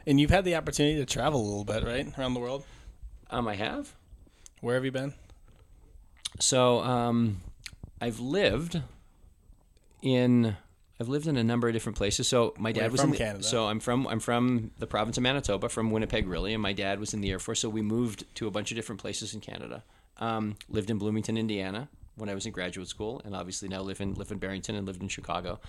And 0.06 0.20
you've 0.20 0.32
had 0.32 0.46
the 0.46 0.56
opportunity 0.56 0.98
to 0.98 1.06
travel 1.06 1.40
a 1.42 1.48
little 1.48 1.64
bit, 1.66 1.84
right, 1.84 2.18
around 2.18 2.34
the 2.34 2.40
world. 2.40 2.66
um, 3.30 3.48
I 3.48 3.56
have. 3.56 3.94
Where 4.60 4.76
have 4.76 4.86
you 4.86 4.92
been? 4.92 5.14
So, 6.40 6.80
um, 6.82 7.42
I've 8.00 8.20
lived 8.20 8.82
in 10.02 10.58
I've 11.02 11.10
lived 11.10 11.26
in 11.26 11.36
a 11.36 11.44
number 11.44 11.68
of 11.68 11.74
different 11.74 11.98
places. 11.98 12.28
So 12.28 12.54
my 12.60 12.72
dad 12.72 12.92
was 12.92 13.02
from 13.02 13.10
in 13.10 13.14
the, 13.14 13.18
Canada? 13.18 13.44
So 13.44 13.66
I'm 13.66 13.80
from 13.80 14.08
I'm 14.08 14.20
from 14.20 14.70
the 14.78 14.86
province 14.86 15.18
of 15.18 15.24
Manitoba, 15.24 15.68
from 15.68 15.90
Winnipeg, 15.90 16.28
really, 16.28 16.54
and 16.54 16.62
my 16.62 16.74
dad 16.74 17.00
was 17.00 17.16
in 17.16 17.22
the 17.22 17.32
Air 17.32 17.40
Force. 17.40 17.60
So 17.60 17.70
we 17.70 17.82
moved 17.82 18.24
to 18.36 18.46
a 18.48 18.52
bunch 18.52 18.72
of 18.72 18.76
different 18.76 19.02
places 19.02 19.34
in 19.34 19.42
Canada. 19.42 19.84
Um, 20.18 20.58
lived 20.70 20.92
in 20.92 21.00
Bloomington, 21.00 21.38
Indiana, 21.38 21.90
when 22.16 22.30
I 22.30 22.36
was 22.36 22.46
in 22.46 22.52
graduate 22.52 22.88
school, 22.88 23.20
and 23.26 23.36
obviously 23.36 23.68
now 23.68 23.82
live 23.82 24.00
in 24.00 24.14
live 24.14 24.32
in 24.32 24.38
Barrington 24.38 24.76
and 24.76 24.86
lived 24.86 25.02
in 25.02 25.08
Chicago. 25.08 25.60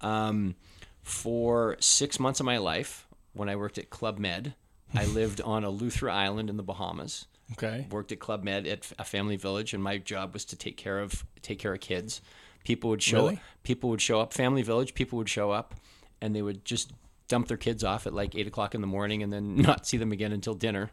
Um, 0.00 0.56
for 1.02 1.76
six 1.78 2.18
months 2.18 2.40
of 2.40 2.46
my 2.46 2.58
life, 2.58 3.06
when 3.34 3.48
I 3.48 3.54
worked 3.54 3.78
at 3.78 3.88
Club 3.88 4.18
Med, 4.18 4.54
I 4.94 5.04
lived 5.20 5.40
on 5.40 5.62
Eleuthera 5.62 6.12
Island 6.12 6.50
in 6.50 6.56
the 6.56 6.64
Bahamas 6.64 7.26
Okay. 7.52 7.86
worked 7.90 8.12
at 8.12 8.18
Club 8.18 8.42
Med 8.42 8.66
at 8.66 8.90
a 8.98 9.04
family 9.04 9.36
village, 9.36 9.74
and 9.74 9.82
my 9.82 9.98
job 9.98 10.32
was 10.32 10.44
to 10.46 10.56
take 10.56 10.76
care 10.76 10.98
of 10.98 11.24
take 11.42 11.58
care 11.58 11.74
of 11.74 11.80
kids. 11.80 12.20
People 12.64 12.90
would 12.90 13.02
show 13.02 13.24
Really? 13.26 13.40
people 13.62 13.90
would 13.90 14.00
show 14.00 14.20
up. 14.20 14.32
Family 14.32 14.62
village 14.62 14.94
people 14.94 15.18
would 15.18 15.28
show 15.28 15.50
up, 15.50 15.74
and 16.20 16.34
they 16.34 16.42
would 16.42 16.64
just 16.64 16.92
dump 17.28 17.48
their 17.48 17.56
kids 17.56 17.82
off 17.82 18.06
at 18.06 18.12
like 18.12 18.34
eight 18.34 18.46
o'clock 18.46 18.74
in 18.74 18.80
the 18.80 18.86
morning, 18.86 19.22
and 19.22 19.32
then 19.32 19.56
not 19.68 19.86
see 19.86 19.96
them 19.96 20.12
again 20.12 20.32
until 20.32 20.54
dinner. 20.54 20.90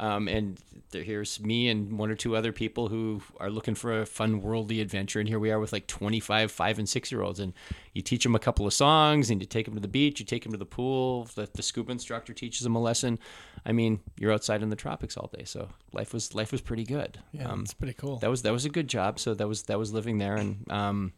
Um, 0.00 0.28
and 0.28 0.58
there, 0.92 1.02
here's 1.02 1.38
me 1.40 1.68
and 1.68 1.98
one 1.98 2.10
or 2.10 2.14
two 2.16 2.34
other 2.34 2.52
people 2.52 2.88
who 2.88 3.20
are 3.38 3.50
looking 3.50 3.74
for 3.74 4.00
a 4.00 4.06
fun 4.06 4.40
worldly 4.40 4.80
adventure. 4.80 5.20
And 5.20 5.28
here 5.28 5.38
we 5.38 5.50
are 5.50 5.60
with 5.60 5.72
like 5.74 5.86
25 5.86 6.50
five 6.50 6.78
and 6.78 6.88
six 6.88 7.12
year 7.12 7.20
olds. 7.22 7.38
And 7.38 7.52
you 7.92 8.00
teach 8.00 8.22
them 8.22 8.34
a 8.34 8.38
couple 8.38 8.66
of 8.66 8.72
songs 8.72 9.28
and 9.30 9.42
you 9.42 9.46
take 9.46 9.66
them 9.66 9.74
to 9.74 9.80
the 9.80 9.88
beach, 9.88 10.18
you 10.18 10.24
take 10.24 10.42
them 10.44 10.52
to 10.52 10.58
the 10.58 10.64
pool. 10.64 11.24
The, 11.34 11.48
the 11.52 11.62
scuba 11.62 11.92
instructor 11.92 12.32
teaches 12.32 12.62
them 12.62 12.74
a 12.74 12.80
lesson. 12.80 13.18
I 13.66 13.72
mean, 13.72 14.00
you're 14.18 14.32
outside 14.32 14.62
in 14.62 14.70
the 14.70 14.76
tropics 14.76 15.18
all 15.18 15.30
day. 15.36 15.44
So 15.44 15.68
life 15.92 16.14
was, 16.14 16.34
life 16.34 16.50
was 16.50 16.62
pretty 16.62 16.84
good. 16.84 17.18
Yeah, 17.32 17.50
Um, 17.50 17.60
it's 17.60 17.74
pretty 17.74 17.92
cool. 17.94 18.16
that 18.20 18.30
was 18.30 18.40
that 18.42 18.52
was 18.54 18.64
a 18.64 18.70
good 18.70 18.88
job. 18.88 19.20
So 19.20 19.34
that 19.34 19.46
was 19.46 19.64
that 19.64 19.78
was 19.78 19.92
living 19.92 20.16
there, 20.16 20.36
and 20.36 20.64
um, 20.72 21.12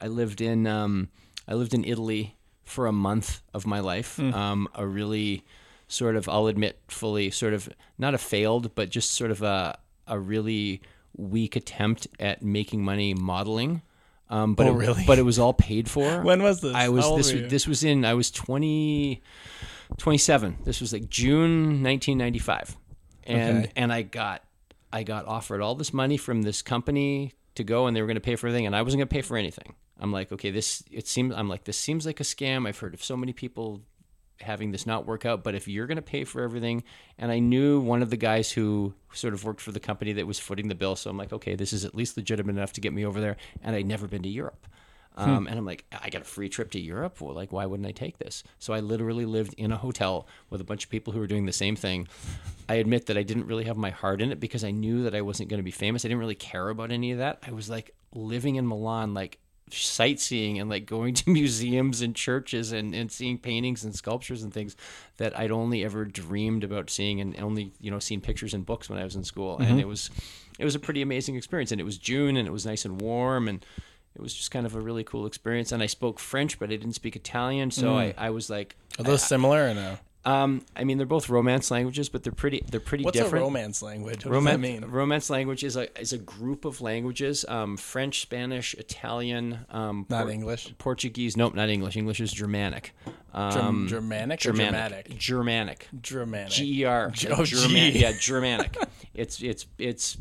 I 0.00 0.06
lived 0.06 0.40
in 0.40 0.66
um, 0.68 1.08
I 1.48 1.54
lived 1.54 1.74
in 1.74 1.84
Italy 1.84 2.36
for 2.64 2.86
a 2.86 2.92
month 2.92 3.42
of 3.52 3.66
my 3.66 3.80
life. 3.80 4.18
Um, 4.20 4.68
a 4.74 4.86
really 4.86 5.42
sort 5.94 6.16
of 6.16 6.28
I'll 6.28 6.46
admit 6.48 6.78
fully 6.88 7.30
sort 7.30 7.54
of 7.54 7.68
not 7.98 8.14
a 8.14 8.18
failed, 8.18 8.74
but 8.74 8.90
just 8.90 9.12
sort 9.12 9.30
of 9.30 9.42
a 9.42 9.78
a 10.06 10.18
really 10.18 10.82
weak 11.16 11.56
attempt 11.56 12.06
at 12.18 12.42
making 12.42 12.84
money 12.84 13.14
modeling. 13.14 13.82
Um, 14.30 14.54
but 14.54 14.66
Oh, 14.66 14.70
it, 14.70 14.78
really? 14.78 15.04
But 15.06 15.18
it 15.18 15.22
was 15.22 15.38
all 15.38 15.52
paid 15.54 15.88
for. 15.88 16.22
when 16.24 16.42
was 16.42 16.60
this? 16.60 16.74
I 16.74 16.88
was 16.88 17.04
this 17.16 17.50
this 17.50 17.66
was 17.66 17.84
in 17.84 18.04
I 18.04 18.14
was 18.14 18.30
20 18.30 19.22
27. 19.98 20.58
This 20.64 20.80
was 20.80 20.92
like 20.92 21.08
June 21.08 21.82
1995. 21.82 22.76
And 23.26 23.64
Okay. 23.64 23.72
and 23.76 23.92
I 23.92 24.02
got 24.02 24.42
I 24.92 25.02
got 25.02 25.26
offered 25.26 25.60
all 25.60 25.74
this 25.74 25.92
money 25.92 26.16
from 26.16 26.42
this 26.42 26.62
company 26.62 27.32
to 27.54 27.64
go 27.64 27.86
and 27.86 27.96
they 27.96 28.00
were 28.00 28.06
going 28.06 28.16
to 28.16 28.20
pay 28.20 28.36
for 28.36 28.46
everything 28.48 28.66
and 28.66 28.74
I 28.76 28.82
wasn't 28.82 29.00
going 29.00 29.08
to 29.08 29.12
pay 29.14 29.22
for 29.22 29.36
anything. 29.36 29.74
I'm 29.98 30.12
like, 30.12 30.32
okay, 30.32 30.50
this 30.50 30.82
it 30.90 31.06
seems 31.06 31.34
I'm 31.34 31.48
like 31.48 31.64
this 31.64 31.76
seems 31.78 32.04
like 32.06 32.20
a 32.20 32.24
scam. 32.24 32.66
I've 32.68 32.78
heard 32.78 32.94
of 32.94 33.02
so 33.04 33.16
many 33.16 33.32
people 33.32 33.82
having 34.40 34.72
this 34.72 34.86
not 34.86 35.06
work 35.06 35.24
out, 35.24 35.44
but 35.44 35.54
if 35.54 35.68
you're 35.68 35.86
going 35.86 35.96
to 35.96 36.02
pay 36.02 36.24
for 36.24 36.42
everything 36.42 36.82
and 37.18 37.30
I 37.30 37.38
knew 37.38 37.80
one 37.80 38.02
of 38.02 38.10
the 38.10 38.16
guys 38.16 38.50
who 38.50 38.94
sort 39.12 39.34
of 39.34 39.44
worked 39.44 39.60
for 39.60 39.72
the 39.72 39.80
company 39.80 40.12
that 40.14 40.26
was 40.26 40.38
footing 40.38 40.68
the 40.68 40.74
bill, 40.74 40.96
so 40.96 41.10
I'm 41.10 41.16
like, 41.16 41.32
okay, 41.32 41.54
this 41.54 41.72
is 41.72 41.84
at 41.84 41.94
least 41.94 42.16
legitimate 42.16 42.56
enough 42.56 42.72
to 42.74 42.80
get 42.80 42.92
me 42.92 43.04
over 43.04 43.20
there 43.20 43.36
and 43.62 43.76
I'd 43.76 43.86
never 43.86 44.06
been 44.06 44.22
to 44.22 44.28
Europe. 44.28 44.66
Um, 45.16 45.46
And 45.46 45.56
I'm 45.56 45.64
like, 45.64 45.84
I 45.92 46.10
got 46.10 46.22
a 46.22 46.24
free 46.24 46.48
trip 46.48 46.72
to 46.72 46.80
Europe. 46.80 47.20
Well, 47.20 47.34
like, 47.34 47.52
why 47.52 47.66
wouldn't 47.66 47.88
I 47.88 47.92
take 47.92 48.18
this? 48.18 48.42
So 48.58 48.72
I 48.72 48.80
literally 48.80 49.24
lived 49.24 49.54
in 49.54 49.70
a 49.70 49.76
hotel 49.76 50.26
with 50.50 50.60
a 50.60 50.64
bunch 50.64 50.84
of 50.84 50.90
people 50.90 51.12
who 51.12 51.20
were 51.20 51.28
doing 51.28 51.46
the 51.46 51.52
same 51.52 51.76
thing. 51.76 52.08
I 52.68 52.74
admit 52.74 53.06
that 53.06 53.16
I 53.16 53.22
didn't 53.22 53.46
really 53.46 53.64
have 53.64 53.76
my 53.76 53.90
heart 53.90 54.20
in 54.20 54.32
it 54.32 54.40
because 54.40 54.64
I 54.64 54.72
knew 54.72 55.04
that 55.04 55.14
I 55.14 55.20
wasn't 55.20 55.50
going 55.50 55.60
to 55.60 55.64
be 55.64 55.70
famous. 55.70 56.04
I 56.04 56.08
didn't 56.08 56.18
really 56.18 56.34
care 56.34 56.68
about 56.68 56.90
any 56.90 57.12
of 57.12 57.18
that. 57.18 57.38
I 57.46 57.52
was 57.52 57.70
like 57.70 57.94
living 58.12 58.56
in 58.56 58.66
Milan, 58.66 59.14
like 59.14 59.38
sightseeing 59.82 60.58
and 60.58 60.70
like 60.70 60.86
going 60.86 61.14
to 61.14 61.30
museums 61.30 62.00
and 62.00 62.14
churches 62.14 62.72
and, 62.72 62.94
and 62.94 63.10
seeing 63.10 63.38
paintings 63.38 63.84
and 63.84 63.94
sculptures 63.94 64.42
and 64.42 64.52
things 64.52 64.76
that 65.16 65.38
I'd 65.38 65.50
only 65.50 65.84
ever 65.84 66.04
dreamed 66.04 66.64
about 66.64 66.90
seeing 66.90 67.20
and 67.20 67.38
only, 67.40 67.72
you 67.80 67.90
know, 67.90 67.98
seen 67.98 68.20
pictures 68.20 68.54
in 68.54 68.62
books 68.62 68.88
when 68.88 68.98
I 68.98 69.04
was 69.04 69.16
in 69.16 69.24
school. 69.24 69.58
And 69.58 69.66
mm-hmm. 69.66 69.80
it 69.80 69.88
was, 69.88 70.10
it 70.58 70.64
was 70.64 70.74
a 70.74 70.80
pretty 70.80 71.02
amazing 71.02 71.36
experience. 71.36 71.72
And 71.72 71.80
it 71.80 71.84
was 71.84 71.98
June 71.98 72.36
and 72.36 72.46
it 72.46 72.52
was 72.52 72.66
nice 72.66 72.84
and 72.84 73.00
warm 73.00 73.48
and 73.48 73.64
it 74.14 74.22
was 74.22 74.32
just 74.32 74.50
kind 74.50 74.64
of 74.64 74.74
a 74.74 74.80
really 74.80 75.04
cool 75.04 75.26
experience. 75.26 75.72
And 75.72 75.82
I 75.82 75.86
spoke 75.86 76.20
French, 76.20 76.58
but 76.58 76.70
I 76.70 76.76
didn't 76.76 76.92
speak 76.92 77.16
Italian. 77.16 77.70
So 77.70 77.94
mm. 77.94 78.14
I, 78.16 78.26
I 78.26 78.30
was 78.30 78.48
like, 78.48 78.76
Are 78.98 79.04
those 79.04 79.22
similar 79.22 79.68
or 79.70 79.74
no? 79.74 79.98
Um, 80.26 80.62
I 80.74 80.84
mean, 80.84 80.96
they're 80.98 81.06
both 81.06 81.28
Romance 81.28 81.70
languages, 81.70 82.08
but 82.08 82.22
they're 82.22 82.32
pretty, 82.32 82.64
they're 82.70 82.80
pretty 82.80 83.04
What's 83.04 83.16
different. 83.18 83.42
a 83.42 83.46
Romance 83.46 83.82
language? 83.82 84.24
What 84.24 84.32
Romance, 84.34 84.56
does 84.62 84.70
that 84.72 84.80
mean? 84.82 84.90
Romance 84.90 85.28
language 85.30 85.62
is 85.64 85.76
a 85.76 86.00
is 86.00 86.12
a 86.12 86.18
group 86.18 86.64
of 86.64 86.80
languages: 86.80 87.44
um, 87.48 87.76
French, 87.76 88.20
Spanish, 88.22 88.74
Italian, 88.74 89.60
um, 89.70 90.06
Not 90.08 90.22
Por- 90.24 90.30
English. 90.30 90.74
Portuguese. 90.78 91.36
Nope, 91.36 91.54
not 91.54 91.68
English. 91.68 91.96
English 91.96 92.20
is 92.20 92.32
Germanic. 92.32 92.94
Germ- 93.04 93.12
Um, 93.34 93.88
Germanic 93.88 94.40
Germanic. 94.40 95.08
Germanic? 95.18 95.18
Germanic. 95.18 95.88
Germanic. 96.00 96.50
G 96.52 96.80
E 96.80 96.84
R. 96.84 97.12
Oh, 97.30 97.44
German- 97.44 97.92
Yeah, 97.94 98.12
Germanic. 98.18 98.76
it's 99.14 99.42
it's 99.42 99.66
it's 99.78 100.16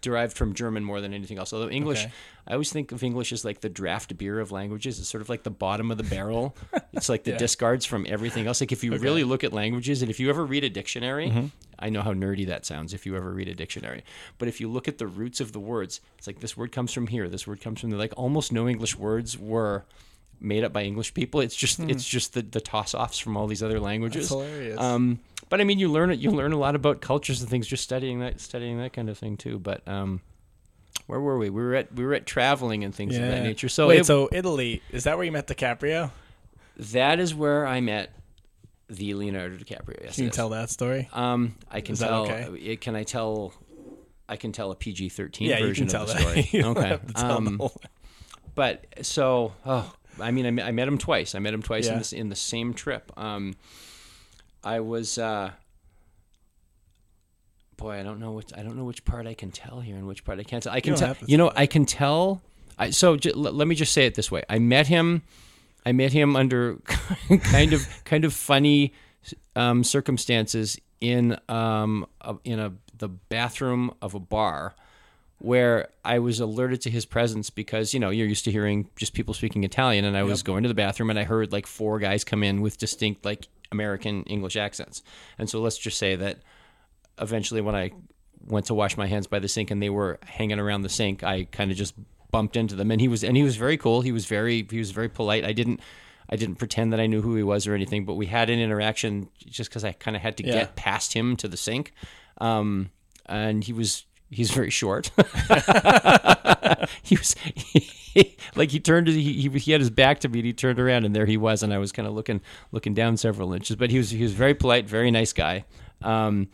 derived 0.00 0.36
from 0.36 0.54
German 0.54 0.84
more 0.84 1.00
than 1.00 1.12
anything 1.14 1.38
else. 1.38 1.52
Although 1.52 1.68
English, 1.70 2.02
Okay. 2.04 2.12
I 2.46 2.52
always 2.52 2.72
think 2.72 2.90
of 2.92 3.02
English 3.02 3.32
as 3.32 3.44
like 3.44 3.60
the 3.60 3.68
draft 3.68 4.16
beer 4.18 4.40
of 4.40 4.50
languages. 4.52 4.98
It's 4.98 5.08
sort 5.08 5.20
of 5.22 5.28
like 5.28 5.42
the 5.44 5.50
bottom 5.50 5.90
of 5.90 5.96
the 5.98 6.04
barrel. 6.04 6.56
it's 6.92 7.08
like 7.08 7.24
the 7.24 7.32
Yeah. 7.32 7.38
discards 7.38 7.84
from 7.86 8.04
everything 8.08 8.46
else. 8.46 8.60
Like 8.60 8.72
if 8.72 8.82
you 8.84 8.96
really 8.96 9.24
look 9.24 9.44
at 9.44 9.52
languages, 9.52 10.02
and 10.02 10.10
if 10.10 10.18
you 10.20 10.28
ever 10.30 10.44
read 10.44 10.64
a 10.64 10.70
dictionary, 10.70 11.28
Mm-hmm. 11.28 11.46
I 11.78 11.88
know 11.88 12.02
how 12.02 12.12
nerdy 12.12 12.46
that 12.46 12.64
sounds. 12.64 12.94
If 12.94 13.06
you 13.06 13.16
ever 13.16 13.32
read 13.32 13.48
a 13.48 13.54
dictionary, 13.54 14.04
but 14.38 14.46
if 14.46 14.60
you 14.60 14.68
look 14.68 14.86
at 14.86 14.98
the 14.98 15.06
roots 15.08 15.40
of 15.40 15.50
the 15.52 15.58
words, 15.58 16.00
it's 16.16 16.28
like 16.28 16.38
this 16.38 16.56
word 16.56 16.70
comes 16.70 16.92
from 16.92 17.08
here. 17.08 17.28
This 17.28 17.44
word 17.44 17.60
comes 17.60 17.80
from 17.80 17.90
there. 17.90 17.98
Like 17.98 18.12
almost 18.16 18.52
no 18.52 18.68
English 18.68 18.96
words 18.96 19.36
were 19.36 19.84
made 20.42 20.64
up 20.64 20.72
by 20.72 20.82
English 20.82 21.14
people. 21.14 21.40
It's 21.40 21.54
just 21.56 21.80
it's 21.80 22.04
just 22.06 22.34
the, 22.34 22.42
the 22.42 22.60
toss 22.60 22.94
offs 22.94 23.18
from 23.18 23.36
all 23.36 23.46
these 23.46 23.62
other 23.62 23.80
languages. 23.80 24.28
Hmm. 24.28 24.38
That's 24.38 24.48
hilarious. 24.50 24.80
Um, 24.80 25.18
but 25.48 25.60
I 25.60 25.64
mean, 25.64 25.78
you 25.78 25.90
learn 25.90 26.10
it. 26.10 26.18
You 26.18 26.30
learn 26.30 26.52
a 26.52 26.58
lot 26.58 26.74
about 26.74 27.00
cultures 27.00 27.40
and 27.40 27.50
things 27.50 27.66
just 27.66 27.82
studying 27.84 28.20
that, 28.20 28.40
studying 28.40 28.78
that 28.78 28.92
kind 28.92 29.08
of 29.10 29.18
thing 29.18 29.36
too. 29.36 29.58
But 29.58 29.86
um, 29.86 30.20
where 31.06 31.20
were 31.20 31.38
we? 31.38 31.50
We 31.50 31.62
were 31.62 31.74
at 31.74 31.94
we 31.94 32.04
were 32.04 32.14
at 32.14 32.26
traveling 32.26 32.84
and 32.84 32.94
things 32.94 33.16
of 33.16 33.22
that 33.22 33.42
nature. 33.42 33.68
So 33.68 33.88
wait, 33.88 34.00
it- 34.00 34.06
so 34.06 34.28
Italy 34.32 34.82
is 34.90 35.04
that 35.04 35.16
where 35.16 35.24
you 35.24 35.32
met 35.32 35.46
DiCaprio? 35.46 36.10
that 36.78 37.20
is 37.20 37.34
where 37.34 37.66
I 37.66 37.80
met 37.80 38.14
the 38.88 39.14
Leonardo 39.14 39.56
DiCaprio. 39.56 40.02
Yes, 40.04 40.14
Can 40.16 40.24
you 40.24 40.28
yes. 40.28 40.36
tell 40.36 40.48
that 40.50 40.70
story? 40.70 41.08
Um, 41.12 41.54
I 41.70 41.80
can 41.82 41.96
tell. 41.96 42.22
okay? 42.26 42.76
Can 42.76 42.96
I 42.96 43.04
tell? 43.04 43.52
I 44.28 44.36
can 44.36 44.52
tell 44.52 44.70
a 44.70 44.74
PG 44.74 45.10
thirteen 45.10 45.50
Yeah, 45.50 45.58
you 45.58 45.66
version 45.66 45.86
can 45.86 45.92
tell 45.92 46.02
of 46.02 46.08
the 46.08 46.14
that. 46.14 46.44
story. 46.46 46.64
Okay. 46.64 46.88
have 46.88 47.06
to 47.06 47.12
tell 47.12 47.28
the 47.28 47.34
Um, 47.36 47.58
whole- 47.58 47.80
but 48.54 48.84
so 49.02 49.52
oh 49.66 49.92
i 50.22 50.30
mean 50.30 50.46
I 50.46 50.50
met, 50.50 50.66
I 50.66 50.72
met 50.72 50.88
him 50.88 50.98
twice. 50.98 51.34
I 51.34 51.38
met 51.40 51.52
him 51.54 51.62
twice 51.62 51.86
in 51.94 51.98
this 51.98 52.12
in 52.12 52.28
the 52.28 52.36
same 52.36 52.72
trip. 52.74 53.12
Um 53.16 53.54
i 54.64 54.78
was 54.80 55.18
uh 55.18 55.50
boy 57.76 57.98
i 57.98 58.02
don't 58.02 58.20
know 58.20 58.32
which 58.32 58.50
i 58.56 58.62
don't 58.62 58.76
know 58.76 58.84
which 58.84 59.04
part 59.04 59.26
i 59.26 59.34
can 59.34 59.50
tell 59.50 59.80
here 59.80 59.96
and 59.96 60.06
which 60.06 60.24
part 60.24 60.38
i 60.38 60.42
can't 60.44 60.62
tell. 60.62 60.72
I 60.72 60.80
can 60.80 60.94
tell 60.94 61.16
you 61.26 61.36
know 61.36 61.50
i 61.56 61.66
can 61.66 61.84
tell 61.84 62.40
I, 62.78 62.90
so 62.90 63.16
j- 63.16 63.32
l- 63.32 63.40
let 63.40 63.68
me 63.68 63.74
just 63.74 63.92
say 63.92 64.06
it 64.06 64.14
this 64.14 64.30
way. 64.30 64.42
I 64.48 64.58
met 64.58 64.86
him 64.86 65.22
i 65.84 65.92
met 65.92 66.12
him 66.12 66.36
under 66.36 66.76
kind 67.52 67.72
of 67.72 67.86
kind 68.04 68.24
of 68.24 68.32
funny 68.32 68.92
um, 69.56 69.84
circumstances 69.84 70.78
in 71.00 71.36
um 71.48 72.06
a, 72.20 72.36
in 72.44 72.58
a 72.60 72.72
the 72.96 73.08
bathroom 73.08 73.92
of 74.00 74.14
a 74.14 74.20
bar 74.20 74.74
where 75.42 75.88
I 76.04 76.20
was 76.20 76.38
alerted 76.38 76.80
to 76.82 76.90
his 76.90 77.04
presence 77.04 77.50
because 77.50 77.92
you 77.92 78.00
know 78.00 78.10
you're 78.10 78.28
used 78.28 78.44
to 78.44 78.52
hearing 78.52 78.88
just 78.96 79.12
people 79.12 79.34
speaking 79.34 79.64
Italian, 79.64 80.04
and 80.04 80.16
I 80.16 80.22
was 80.22 80.42
going 80.42 80.62
to 80.62 80.68
the 80.68 80.74
bathroom 80.74 81.10
and 81.10 81.18
I 81.18 81.24
heard 81.24 81.52
like 81.52 81.66
four 81.66 81.98
guys 81.98 82.22
come 82.24 82.42
in 82.44 82.60
with 82.60 82.78
distinct 82.78 83.24
like 83.24 83.48
American 83.72 84.22
English 84.24 84.56
accents, 84.56 85.02
and 85.38 85.50
so 85.50 85.60
let's 85.60 85.78
just 85.78 85.98
say 85.98 86.14
that 86.16 86.38
eventually 87.20 87.60
when 87.60 87.74
I 87.74 87.90
went 88.46 88.66
to 88.66 88.74
wash 88.74 88.96
my 88.96 89.06
hands 89.06 89.26
by 89.26 89.38
the 89.38 89.48
sink 89.48 89.70
and 89.70 89.82
they 89.82 89.90
were 89.90 90.18
hanging 90.24 90.58
around 90.58 90.82
the 90.82 90.88
sink, 90.88 91.22
I 91.22 91.44
kind 91.44 91.70
of 91.70 91.76
just 91.76 91.94
bumped 92.30 92.56
into 92.56 92.74
them, 92.74 92.90
and 92.90 93.00
he 93.00 93.08
was 93.08 93.24
and 93.24 93.36
he 93.36 93.42
was 93.42 93.56
very 93.56 93.76
cool. 93.76 94.00
He 94.00 94.12
was 94.12 94.26
very 94.26 94.66
he 94.70 94.78
was 94.78 94.90
very 94.92 95.08
polite. 95.08 95.44
I 95.44 95.52
didn't. 95.52 95.80
I 96.30 96.36
didn't 96.36 96.54
pretend 96.54 96.94
that 96.94 97.00
I 97.00 97.06
knew 97.08 97.20
who 97.20 97.34
he 97.36 97.42
was 97.42 97.66
or 97.66 97.74
anything, 97.74 98.06
but 98.06 98.14
we 98.14 98.24
had 98.26 98.48
an 98.48 98.58
interaction 98.58 99.28
just 99.44 99.68
because 99.68 99.84
I 99.84 99.92
kind 99.92 100.16
of 100.16 100.22
had 100.22 100.38
to 100.38 100.46
Yeah. 100.46 100.52
get 100.54 100.76
past 100.76 101.12
him 101.12 101.36
to 101.36 101.48
the 101.48 101.58
sink. 101.58 101.92
Um, 102.38 102.90
and 103.26 103.62
he 103.62 103.74
was 103.74 104.06
he's 104.32 104.50
very 104.50 104.70
short. 104.70 105.10
he 107.02 107.16
was 107.16 107.36
like 108.54 108.70
he 108.70 108.80
turned 108.80 109.08
he, 109.08 109.32
he 109.32 109.48
he 109.58 109.72
had 109.72 109.80
his 109.80 109.90
back 109.90 110.20
to 110.20 110.28
me 110.28 110.40
and 110.40 110.46
he 110.46 110.52
turned 110.52 110.78
around 110.80 111.04
and 111.04 111.14
there 111.14 111.26
he 111.26 111.36
was 111.36 111.62
and 111.62 111.72
I 111.72 111.78
was 111.78 111.92
kind 111.92 112.06
of 112.08 112.14
looking 112.14 112.40
looking 112.72 112.94
down 112.94 113.16
several 113.16 113.52
inches 113.52 113.76
but 113.76 113.90
he 113.90 113.98
was 113.98 114.10
he 114.10 114.22
was 114.22 114.32
very 114.32 114.54
polite 114.54 114.86
very 114.88 115.10
nice 115.10 115.32
guy 115.32 115.64
um, 116.02 116.48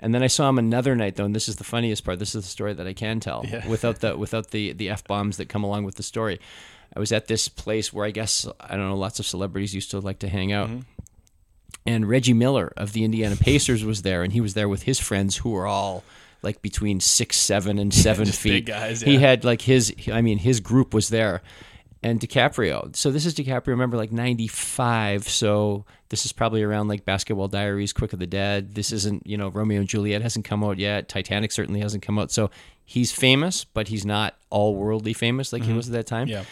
and 0.00 0.14
then 0.14 0.22
I 0.22 0.26
saw 0.28 0.48
him 0.48 0.58
another 0.58 0.94
night 0.96 1.16
though 1.16 1.24
and 1.24 1.34
this 1.34 1.48
is 1.48 1.56
the 1.56 1.64
funniest 1.64 2.04
part 2.04 2.18
this 2.18 2.34
is 2.34 2.44
the 2.44 2.48
story 2.50 2.72
that 2.74 2.86
I 2.86 2.92
can 2.94 3.20
tell 3.20 3.44
Yeah. 3.46 3.66
without 3.74 4.00
the 4.00 4.16
without 4.16 4.50
the 4.50 4.72
the 4.72 4.88
f 4.90 5.04
bombs 5.04 5.36
that 5.36 5.48
come 5.48 5.64
along 5.64 5.84
with 5.84 5.96
the 5.96 6.02
story 6.02 6.40
I 6.96 7.00
was 7.00 7.12
at 7.12 7.26
this 7.26 7.48
place 7.48 7.92
where 7.92 8.06
I 8.06 8.10
guess 8.10 8.46
I 8.60 8.76
don't 8.76 8.88
know 8.88 8.96
lots 8.96 9.18
of 9.18 9.26
celebrities 9.26 9.74
used 9.74 9.90
to 9.90 9.98
like 10.00 10.20
to 10.20 10.28
hang 10.28 10.52
out 10.52 10.70
and 11.84 12.08
Reggie 12.08 12.32
Miller 12.34 12.72
of 12.76 12.92
the 12.92 13.02
Indiana 13.02 13.34
Pacers 13.34 13.84
was 13.84 14.02
there, 14.02 14.22
and 14.22 14.32
he 14.32 14.40
was 14.40 14.54
there 14.54 14.68
with 14.68 14.84
his 14.84 15.00
friends 15.00 15.38
who 15.38 15.50
were 15.50 15.66
all 15.66 16.04
like 16.42 16.62
between 16.62 17.00
six, 17.00 17.36
seven, 17.36 17.78
and 17.78 17.92
seven 18.08 18.26
feet. 18.26 18.66
guys, 18.66 19.00
He 19.00 19.18
had 19.18 19.44
like 19.44 19.62
his, 19.62 19.94
I 20.12 20.22
mean, 20.22 20.38
his 20.38 20.60
group 20.60 20.92
was 20.92 21.08
there, 21.08 21.42
and 22.02 22.20
DiCaprio. 22.20 22.94
So 22.96 23.10
this 23.10 23.24
is 23.26 23.34
DiCaprio. 23.34 23.68
Remember, 23.68 23.96
like 23.96 24.12
'95. 24.12 25.28
So 25.28 25.84
this 26.08 26.26
is 26.26 26.32
probably 26.32 26.62
around 26.62 26.88
like 26.88 27.04
Basketball 27.04 27.48
Diaries, 27.48 27.92
Quick 27.92 28.12
and 28.12 28.20
the 28.20 28.26
Dead. 28.26 28.74
This 28.74 28.92
isn't, 28.92 29.26
you 29.26 29.36
know, 29.36 29.48
Romeo 29.48 29.80
and 29.80 29.88
Juliet 29.88 30.20
hasn't 30.22 30.44
come 30.44 30.62
out 30.64 30.78
yet. 30.78 31.08
Titanic 31.08 31.52
certainly 31.52 31.80
hasn't 31.80 32.02
come 32.02 32.18
out. 32.18 32.30
So 32.32 32.50
he's 32.84 33.12
famous, 33.12 33.64
but 33.64 33.88
he's 33.88 34.04
not 34.04 34.36
all 34.50 34.74
worldly 34.74 35.12
famous 35.14 35.52
like 35.52 35.62
he 35.62 35.72
was 35.72 35.88
at 35.88 35.92
that 35.94 36.06
time. 36.06 36.26
Mm-hmm. 36.26 36.34
yeah. 36.34 36.44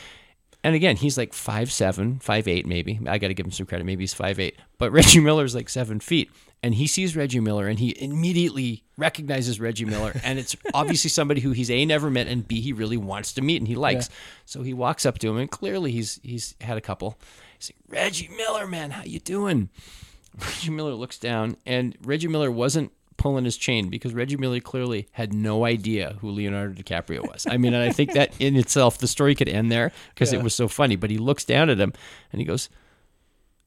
And 0.62 0.74
again, 0.74 0.96
he's 0.96 1.16
like 1.16 1.32
five 1.32 1.72
seven, 1.72 2.18
five 2.18 2.46
eight, 2.46 2.66
maybe. 2.66 3.00
I 3.06 3.18
got 3.18 3.28
to 3.28 3.34
give 3.34 3.46
him 3.46 3.52
some 3.52 3.66
credit. 3.66 3.84
Maybe 3.84 4.02
he's 4.02 4.14
five 4.14 4.38
eight. 4.38 4.56
But 4.78 4.92
Reggie 4.92 5.20
Miller's 5.20 5.54
like 5.54 5.68
seven 5.70 6.00
feet, 6.00 6.30
and 6.62 6.74
he 6.74 6.86
sees 6.86 7.16
Reggie 7.16 7.40
Miller, 7.40 7.66
and 7.66 7.78
he 7.78 8.00
immediately 8.02 8.84
recognizes 9.00 9.58
Reggie 9.58 9.84
Miller, 9.86 10.12
and 10.22 10.38
it's 10.38 10.54
obviously 10.74 11.10
somebody 11.10 11.40
who 11.40 11.50
he's 11.50 11.70
a 11.70 11.84
never 11.84 12.10
met, 12.10 12.28
and 12.28 12.46
b 12.46 12.60
he 12.60 12.72
really 12.72 12.96
wants 12.96 13.32
to 13.32 13.42
meet 13.42 13.56
and 13.60 13.66
he 13.66 13.74
likes. 13.74 14.08
So 14.44 14.62
he 14.62 14.72
walks 14.74 15.04
up 15.04 15.18
to 15.18 15.28
him, 15.28 15.38
and 15.38 15.50
clearly 15.50 15.90
he's 15.92 16.20
he's 16.22 16.54
had 16.60 16.76
a 16.78 16.80
couple. 16.80 17.18
He's 17.58 17.72
like, 17.72 18.00
Reggie 18.02 18.30
Miller, 18.36 18.66
man, 18.66 18.92
how 18.92 19.02
you 19.02 19.18
doing? 19.18 19.70
Reggie 20.40 20.70
Miller 20.70 20.94
looks 20.94 21.18
down, 21.18 21.56
and 21.66 21.96
Reggie 22.02 22.28
Miller 22.28 22.50
wasn't 22.50 22.92
pulling 23.16 23.44
his 23.44 23.58
chain 23.58 23.90
because 23.90 24.14
Reggie 24.14 24.36
Miller 24.38 24.60
clearly 24.60 25.06
had 25.12 25.34
no 25.34 25.66
idea 25.66 26.16
who 26.20 26.30
Leonardo 26.30 26.72
DiCaprio 26.80 27.20
was. 27.20 27.46
I 27.46 27.58
mean, 27.58 27.74
and 27.74 27.82
I 27.82 27.92
think 27.92 28.14
that 28.14 28.32
in 28.40 28.56
itself, 28.56 28.96
the 28.96 29.06
story 29.08 29.34
could 29.34 29.48
end 29.48 29.70
there 29.70 29.92
because 30.14 30.32
Yeah. 30.32 30.38
it 30.38 30.42
was 30.42 30.54
so 30.54 30.68
funny. 30.68 30.96
But 30.96 31.10
he 31.10 31.18
looks 31.18 31.44
down 31.44 31.68
at 31.68 31.78
him 31.78 31.92
and 32.32 32.40
he 32.40 32.46
goes, 32.46 32.70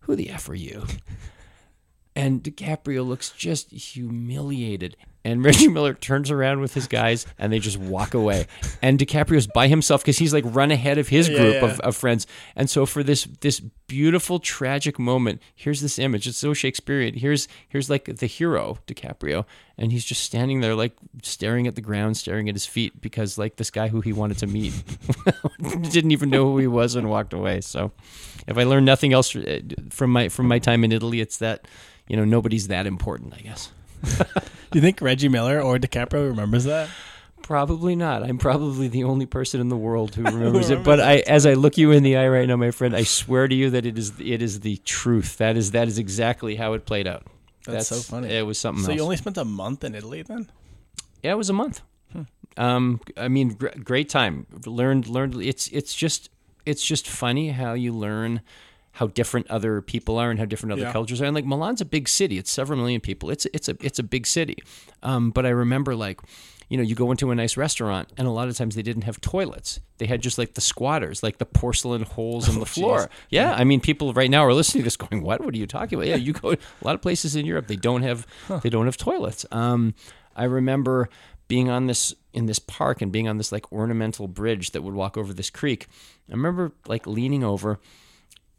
Who 0.02 0.16
the 0.16 0.32
F 0.32 0.50
are 0.50 0.56
you? 0.56 0.86
And 2.16 2.42
DiCaprio 2.44 3.06
looks 3.08 3.30
just 3.32 3.70
humiliated. 3.72 4.98
And 5.26 5.44
Reggie 5.46 5.68
Miller 5.68 5.94
turns 5.94 6.30
around 6.32 6.60
with 6.60 6.74
his 6.74 6.88
guys 6.88 7.26
and 7.38 7.52
they 7.52 7.60
just 7.60 7.78
walk 7.78 8.14
away. 8.14 8.48
And 8.82 9.00
DiCaprio's 9.00 9.48
by 9.48 9.68
himself 9.68 10.02
because 10.02 10.18
he's 10.18 10.34
like 10.34 10.44
run 10.48 10.72
ahead 10.72 10.98
of 10.98 11.08
his 11.08 11.30
group 11.30 11.56
yeah. 11.56 11.66
Of, 11.66 11.80
of 11.80 11.96
friends. 11.96 12.28
And 12.56 12.70
so 12.70 12.86
for 12.86 13.04
this 13.04 13.26
this 13.42 13.60
beautiful 13.88 14.40
tragic 14.40 15.00
moment, 15.00 15.42
here's 15.56 15.82
this 15.82 16.00
image. 16.00 16.28
It's 16.28 16.38
so 16.38 16.54
Shakespearean. 16.54 17.16
Here's 17.16 17.48
here's 17.68 17.90
like 17.90 18.18
the 18.18 18.26
hero, 18.26 18.80
DiCaprio, 18.88 19.46
and 19.78 19.92
he's 19.92 20.06
just 20.06 20.24
standing 20.24 20.62
there 20.62 20.76
like 20.76 20.94
staring 21.22 21.68
at 21.68 21.76
the 21.76 21.82
ground, 21.82 22.18
staring 22.18 22.50
at 22.50 22.56
his 22.56 22.66
feet 22.66 23.02
because 23.02 23.38
like 23.38 23.56
this 23.56 23.72
guy 23.72 23.88
who 23.88 24.02
he 24.02 24.14
wanted 24.14 24.38
to 24.40 24.48
meet 24.48 24.74
didn't 25.92 26.12
even 26.12 26.30
know 26.30 26.52
who 26.52 26.58
he 26.58 26.68
was 26.68 26.96
and 26.96 27.10
walked 27.10 27.34
away. 27.34 27.62
So 27.62 27.92
if 28.48 28.58
I 28.58 28.64
learned 28.64 28.86
nothing 28.86 29.14
else 29.14 29.36
uh, 29.36 29.62
from 29.90 30.12
my 30.12 30.30
from 30.30 30.48
my 30.48 30.60
time 30.60 30.84
in 30.84 30.92
Italy, 30.92 31.22
it's 31.22 31.38
that 31.38 31.68
you 32.08 32.18
know 32.18 32.26
nobody's 32.26 32.68
that 32.68 32.86
important, 32.86 33.34
I 33.34 33.42
guess. 33.42 33.72
Do 34.72 34.80
you 34.80 34.82
think 34.82 35.02
Reggie 35.02 35.30
Miller 35.30 35.62
or 35.62 35.78
DiCaprio 35.78 36.28
remembers 36.30 36.64
that? 36.66 36.90
Probably 37.42 37.96
not. 37.96 38.24
I'm 38.24 38.38
probably 38.38 38.88
the 38.88 39.04
only 39.04 39.26
person 39.26 39.60
in 39.60 39.68
the 39.70 39.76
world 39.78 40.16
who 40.16 40.24
remembers 40.24 40.70
it. 40.70 40.84
But 40.84 41.00
I, 41.00 41.18
as 41.28 41.46
I 41.46 41.54
look 41.56 41.78
you 41.78 41.92
in 41.92 42.02
the 42.04 42.18
eye 42.18 42.28
right 42.28 42.48
now, 42.48 42.56
my 42.56 42.72
friend, 42.72 42.96
I 42.96 43.04
swear 43.04 43.48
to 43.48 43.54
you 43.56 43.70
that 43.72 43.86
it 43.86 43.98
is 43.98 44.14
it 44.20 44.42
is 44.42 44.62
the 44.62 44.78
truth. 44.78 45.38
That 45.38 45.58
is 45.58 45.72
that 45.72 45.88
is 45.88 45.98
exactly 46.00 46.56
how 46.56 46.74
it 46.74 46.86
played 46.86 47.06
out. 47.08 47.24
That's 47.66 47.88
so 47.88 47.98
funny. 47.98 48.30
It 48.30 48.46
was 48.46 48.58
something 48.58 48.84
So 48.84 48.92
else. 48.92 48.98
you 48.98 49.04
only 49.04 49.18
spent 49.18 49.38
a 49.38 49.46
month 49.46 49.84
in 49.84 49.94
Italy 49.96 50.22
then? 50.22 50.50
yeah, 51.22 51.32
it 51.32 51.38
was 51.38 51.50
a 51.50 51.54
month. 51.54 51.82
Um, 52.56 53.00
I 53.18 53.30
mean, 53.30 53.50
gr- 53.56 53.70
great 53.84 54.10
time. 54.10 54.46
Learned 54.66 55.08
learned. 55.08 55.36
It's 55.42 55.68
it's 55.70 55.94
just 55.96 56.30
it's 56.66 56.84
just 56.86 57.08
funny 57.08 57.50
how 57.50 57.74
you 57.74 57.92
learn 57.94 58.42
how 58.94 59.08
different 59.08 59.48
other 59.50 59.82
people 59.82 60.18
are 60.18 60.30
and 60.30 60.40
how 60.40 60.46
different 60.46 60.74
other 60.74 60.84
Yeah. 60.84 60.92
cultures 60.92 61.22
are. 61.22 61.26
And 61.26 61.36
like 61.36 61.46
Milan's 61.46 61.82
a 61.82 61.86
big 61.86 62.08
city; 62.08 62.38
it's 62.38 62.52
several 62.52 62.78
million 62.80 63.02
people. 63.02 63.30
It's 63.30 63.46
it's 63.54 63.68
a 63.70 63.76
it's 63.82 64.00
a 64.00 64.04
big 64.04 64.26
city. 64.28 64.58
Um, 65.04 65.32
but 65.32 65.46
I 65.46 65.50
remember 65.50 65.96
like. 65.96 66.22
You 66.70 66.78
know, 66.78 66.84
you 66.84 66.96
go 66.96 67.12
into 67.12 67.30
a 67.30 67.36
nice 67.36 67.56
restaurant, 67.56 68.12
and 68.18 68.26
a 68.28 68.32
lot 68.32 68.48
of 68.48 68.56
times 68.58 68.74
they 68.74 68.82
didn't 68.82 69.04
have 69.04 69.22
toilets. 69.22 69.80
They 70.00 70.08
had 70.08 70.22
just 70.22 70.40
like 70.40 70.56
the 70.56 70.62
squatters, 70.62 71.22
like 71.22 71.38
the 71.38 71.46
porcelain 71.46 72.02
holes 72.02 72.50
in 72.50 72.60
the 72.60 72.66
floor. 72.78 73.12
Yeah, 73.30 73.54
I 73.54 73.64
mean, 73.64 73.80
people 73.80 74.12
right 74.14 74.30
now 74.32 74.44
are 74.44 74.54
listening 74.54 74.82
to 74.82 74.86
this, 74.86 74.96
going, 74.98 75.22
"What? 75.22 75.44
What 75.44 75.54
are 75.54 75.58
you 75.58 75.68
talking 75.68 76.00
about?" 76.00 76.08
Yeah, 76.08 76.16
you 76.16 76.34
go 76.34 76.52
a 76.54 76.58
lot 76.82 76.96
of 76.96 77.02
places 77.02 77.36
in 77.36 77.46
Europe, 77.46 77.68
they 77.68 77.76
don't 77.76 78.02
have 78.02 78.26
they 78.64 78.70
don't 78.72 78.86
have 78.86 78.98
toilets. 78.98 79.46
Um, 79.52 79.94
I 80.36 80.46
remember 80.46 81.10
being 81.48 81.70
on 81.70 81.86
this 81.86 82.16
in 82.34 82.48
this 82.48 82.60
park 82.60 83.04
and 83.04 83.12
being 83.12 83.28
on 83.28 83.38
this 83.38 83.52
like 83.52 83.72
ornamental 83.72 84.28
bridge 84.28 84.72
that 84.72 84.82
would 84.82 84.96
walk 84.96 85.16
over 85.16 85.32
this 85.34 85.52
creek. 85.52 85.88
I 86.28 86.32
remember 86.32 86.72
like 86.88 87.06
leaning 87.06 87.44
over 87.44 87.80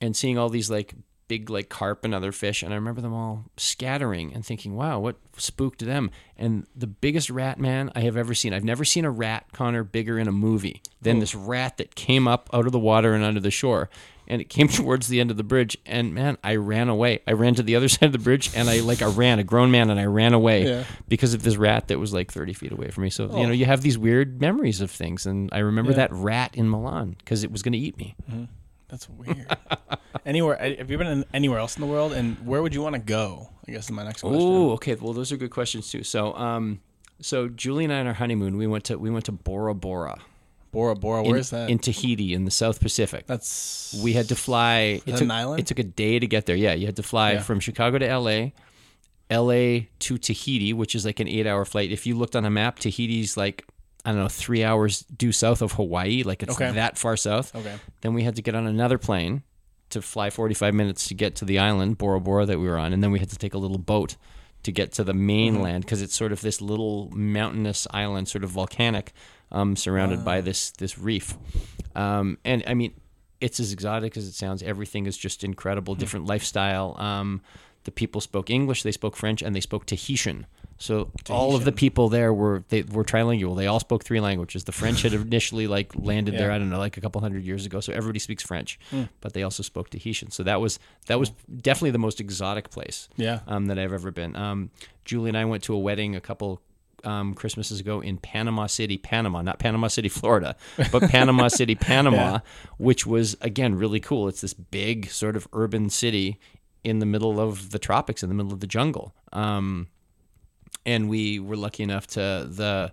and 0.04 0.16
seeing 0.16 0.38
all 0.38 0.48
these 0.48 0.70
like 0.70 0.94
big 1.26 1.48
like 1.48 1.70
carp 1.70 2.04
and 2.04 2.14
other 2.14 2.32
fish 2.32 2.62
and 2.62 2.70
I 2.72 2.76
remember 2.76 3.00
them 3.00 3.14
all 3.14 3.46
scattering 3.56 4.34
and 4.34 4.44
thinking, 4.44 4.76
"Wow, 4.76 5.00
what 5.00 5.16
spooked 5.38 5.84
them?" 5.84 6.10
And 6.36 6.66
the 6.76 6.86
biggest 6.86 7.30
rat 7.30 7.58
man 7.58 7.90
I 7.94 8.00
have 8.00 8.16
ever 8.16 8.34
seen. 8.34 8.52
I've 8.52 8.62
never 8.64 8.84
seen 8.84 9.04
a 9.06 9.10
rat 9.10 9.46
Connor 9.52 9.84
bigger 9.84 10.18
in 10.18 10.28
a 10.28 10.32
movie 10.32 10.82
than 11.00 11.20
this 11.20 11.34
rat 11.34 11.78
that 11.78 11.94
came 11.94 12.28
up 12.28 12.50
out 12.52 12.66
of 12.66 12.72
the 12.72 12.78
water 12.78 13.14
and 13.14 13.24
onto 13.24 13.40
the 13.40 13.50
shore. 13.50 13.88
and 14.26 14.40
it 14.40 14.48
came 14.48 14.68
towards 14.80 15.08
the 15.08 15.20
end 15.20 15.30
of 15.30 15.36
the 15.38 15.42
bridge, 15.44 15.76
and 15.86 16.14
man, 16.14 16.36
I 16.42 16.56
ran 16.56 16.88
away. 16.88 17.20
I 17.26 17.32
ran 17.32 17.54
to 17.56 17.62
the 17.62 17.76
other 17.76 17.88
side 17.94 18.06
of 18.06 18.12
the 18.12 18.18
bridge, 18.18 18.50
and 18.56 18.68
I 18.70 18.80
like 18.80 19.00
I 19.02 19.06
ran 19.06 19.38
a 19.38 19.44
grown 19.44 19.70
man, 19.70 19.88
and 19.90 19.98
I 20.00 20.04
ran 20.04 20.32
away 20.34 20.66
Yeah. 20.68 20.84
because 21.08 21.32
of 21.34 21.42
this 21.42 21.56
rat 21.56 21.88
that 21.88 21.98
was 21.98 22.12
like 22.12 22.32
thirty 22.32 22.52
feet 22.52 22.72
away 22.72 22.90
from 22.90 23.04
me. 23.04 23.10
So 23.10 23.28
Oh. 23.30 23.40
you 23.40 23.46
know, 23.46 23.52
you 23.52 23.64
have 23.66 23.80
these 23.82 23.96
weird 23.98 24.40
memories 24.42 24.80
of 24.82 24.90
things, 24.90 25.24
and 25.26 25.48
I 25.52 25.58
remember 25.60 25.92
Yeah. 25.92 25.96
that 26.04 26.12
rat 26.12 26.50
in 26.54 26.68
Milan 26.70 27.16
because 27.18 27.44
it 27.44 27.50
was 27.52 27.62
going 27.62 27.72
to 27.72 27.78
eat 27.78 27.96
me. 27.96 28.14
Mm-hmm. 28.30 28.44
That's 28.94 29.08
weird. 29.08 29.46
anywhere? 30.24 30.56
Have 30.78 30.88
you 30.88 30.98
been 30.98 31.08
in 31.08 31.24
anywhere 31.34 31.58
else 31.58 31.74
in 31.76 31.80
the 31.80 31.86
world? 31.88 32.12
And 32.12 32.36
where 32.46 32.62
would 32.62 32.72
you 32.72 32.80
want 32.80 32.94
to 32.94 33.00
go? 33.00 33.50
I 33.66 33.72
guess 33.72 33.86
is 33.86 33.90
my 33.90 34.04
next 34.04 34.20
question. 34.22 34.40
Oh, 34.40 34.70
okay. 34.72 34.94
Well, 34.94 35.12
those 35.12 35.32
are 35.32 35.36
good 35.36 35.50
questions 35.50 35.90
too. 35.90 36.04
So, 36.04 36.32
um, 36.34 36.80
so 37.20 37.48
Julie 37.48 37.82
and 37.84 37.92
I 37.92 37.98
on 37.98 38.06
our 38.06 38.12
honeymoon, 38.12 38.56
we 38.56 38.68
went 38.68 38.84
to 38.84 38.96
we 38.98 39.10
went 39.10 39.24
to 39.24 39.32
Bora 39.32 39.74
Bora. 39.74 40.20
Bora 40.70 40.94
Bora. 40.94 41.24
in, 41.24 41.30
Where's 41.32 41.50
that? 41.50 41.70
in 41.70 41.78
Tahiti 41.80 42.34
in 42.34 42.44
the 42.44 42.50
South 42.52 42.78
Pacific. 42.80 43.26
That's 43.26 43.98
we 44.02 44.12
had 44.12 44.28
to 44.28 44.36
fly. 44.36 45.00
It 45.06 45.12
took, 45.12 45.20
an 45.22 45.30
island? 45.32 45.58
It 45.60 45.66
took 45.66 45.80
a 45.80 45.84
day 45.84 46.20
to 46.20 46.26
get 46.28 46.46
there. 46.46 46.56
Yeah, 46.56 46.74
you 46.74 46.86
had 46.86 46.96
to 46.96 47.02
fly 47.02 47.32
Yeah. 47.32 47.40
from 47.40 47.58
Chicago 47.58 47.98
to 47.98 48.06
L.A., 48.06 48.52
L.A. 49.30 49.88
to 50.00 50.18
Tahiti, 50.18 50.72
which 50.72 50.94
is 50.94 51.04
like 51.04 51.18
an 51.18 51.26
eight-hour 51.28 51.64
flight. 51.64 51.90
If 51.90 52.06
you 52.06 52.14
looked 52.16 52.36
on 52.36 52.44
a 52.44 52.50
map, 52.50 52.78
Tahiti's 52.78 53.36
like 53.36 53.64
I 54.04 54.10
don't 54.12 54.20
know, 54.20 54.28
three 54.28 54.62
hours 54.64 55.00
due 55.00 55.32
south 55.32 55.62
of 55.62 55.72
Hawaii. 55.72 56.22
Like 56.24 56.42
it's 56.42 56.54
Okay. 56.54 56.72
that 56.72 56.98
far 56.98 57.16
south. 57.16 57.54
okay. 57.54 57.76
Then 58.02 58.14
we 58.14 58.22
had 58.24 58.36
to 58.36 58.42
get 58.42 58.54
on 58.54 58.66
another 58.66 58.98
plane 58.98 59.42
to 59.90 60.02
fly 60.02 60.30
45 60.30 60.74
minutes 60.74 61.08
to 61.08 61.14
get 61.14 61.36
to 61.36 61.44
the 61.44 61.58
island, 61.58 61.98
Bora 61.98 62.20
Bora, 62.20 62.46
that 62.46 62.58
we 62.58 62.66
were 62.66 62.78
on. 62.78 62.92
And 62.92 63.02
then 63.02 63.12
we 63.12 63.18
had 63.18 63.30
to 63.30 63.36
take 63.38 63.54
a 63.54 63.58
little 63.58 63.78
boat 63.78 64.16
to 64.64 64.72
get 64.72 64.92
to 64.92 65.04
the 65.04 65.14
mainland 65.14 65.84
because 65.84 66.00
it's 66.02 66.14
sort 66.14 66.32
of 66.32 66.40
this 66.40 66.60
little 66.60 67.10
mountainous 67.14 67.86
island, 67.92 68.28
sort 68.28 68.44
of 68.44 68.50
volcanic, 68.50 69.12
um, 69.52 69.76
surrounded 69.76 70.24
by 70.24 70.40
this, 70.40 70.70
this 70.72 70.98
reef. 70.98 71.36
Um, 71.94 72.38
and 72.44 72.64
I 72.66 72.74
mean, 72.74 72.94
it's 73.40 73.60
as 73.60 73.72
exotic 73.72 74.16
as 74.16 74.26
it 74.26 74.32
sounds. 74.32 74.62
Everything 74.62 75.06
is 75.06 75.16
just 75.18 75.44
incredible, 75.44 75.94
different 75.94 76.26
lifestyle. 76.26 76.94
Um, 76.98 77.42
the 77.84 77.90
people 77.92 78.20
spoke 78.20 78.50
English, 78.50 78.82
they 78.82 78.92
spoke 78.92 79.16
French, 79.16 79.42
and 79.42 79.54
they 79.54 79.60
spoke 79.60 79.86
Tahitian. 79.86 80.46
So 80.76 81.12
all 81.30 81.54
of 81.54 81.64
the 81.64 81.70
people 81.70 82.08
there 82.08 82.34
were 82.34 82.64
they 82.68 82.82
were 82.82 83.04
trilingual. 83.04 83.56
They 83.56 83.68
all 83.68 83.78
spoke 83.78 84.02
three 84.04 84.18
languages. 84.20 84.64
The 84.64 84.72
French 84.72 85.02
had 85.02 85.12
initially 85.28 85.66
like 85.68 85.92
landed 85.94 86.34
there. 86.34 86.50
I 86.50 86.58
don't 86.58 86.68
know, 86.68 86.78
like 86.78 86.96
a 86.96 87.00
couple 87.00 87.20
hundred 87.20 87.44
years 87.44 87.64
ago. 87.64 87.78
So 87.80 87.92
everybody 87.92 88.18
speaks 88.18 88.42
French, 88.42 88.78
but 89.20 89.32
they 89.34 89.44
also 89.44 89.62
spoke 89.62 89.90
Tahitian. 89.90 90.32
So 90.32 90.42
that 90.42 90.60
was 90.60 90.78
that 91.06 91.20
was 91.20 91.30
definitely 91.62 91.92
the 91.92 91.98
most 91.98 92.20
exotic 92.20 92.70
place 92.70 93.08
Yeah. 93.16 93.40
um, 93.46 93.66
that 93.66 93.78
I've 93.78 93.92
ever 93.92 94.10
been. 94.10 94.34
Um, 94.34 94.70
Julie 95.04 95.30
and 95.30 95.38
I 95.38 95.44
went 95.44 95.62
to 95.64 95.74
a 95.74 95.78
wedding 95.78 96.16
a 96.16 96.20
couple 96.20 96.60
um, 97.04 97.34
Christmases 97.34 97.80
ago 97.80 98.00
in 98.00 98.16
Panama 98.16 98.66
City, 98.66 98.96
Panama, 98.96 99.42
not 99.42 99.58
Panama 99.58 99.88
City, 99.88 100.08
Florida, 100.08 100.56
but 100.90 101.02
Panama 101.10 101.48
City, 101.60 101.74
Panama, 101.74 102.16
Yeah. 102.16 102.38
which 102.78 103.06
was 103.06 103.36
again 103.42 103.76
really 103.76 104.00
cool. 104.00 104.26
It's 104.26 104.40
this 104.40 104.54
big 104.54 105.10
sort 105.10 105.36
of 105.36 105.46
urban 105.52 105.88
city 105.90 106.40
in 106.84 106.98
the 106.98 107.06
middle 107.06 107.40
of 107.40 107.70
the 107.70 107.78
tropics, 107.78 108.22
in 108.22 108.28
the 108.28 108.34
middle 108.34 108.52
of 108.52 108.60
the 108.60 108.66
jungle. 108.66 109.14
Um, 109.32 109.88
and 110.86 111.08
we 111.08 111.40
were 111.40 111.56
lucky 111.56 111.82
enough 111.82 112.06
to 112.08 112.46
the 112.48 112.92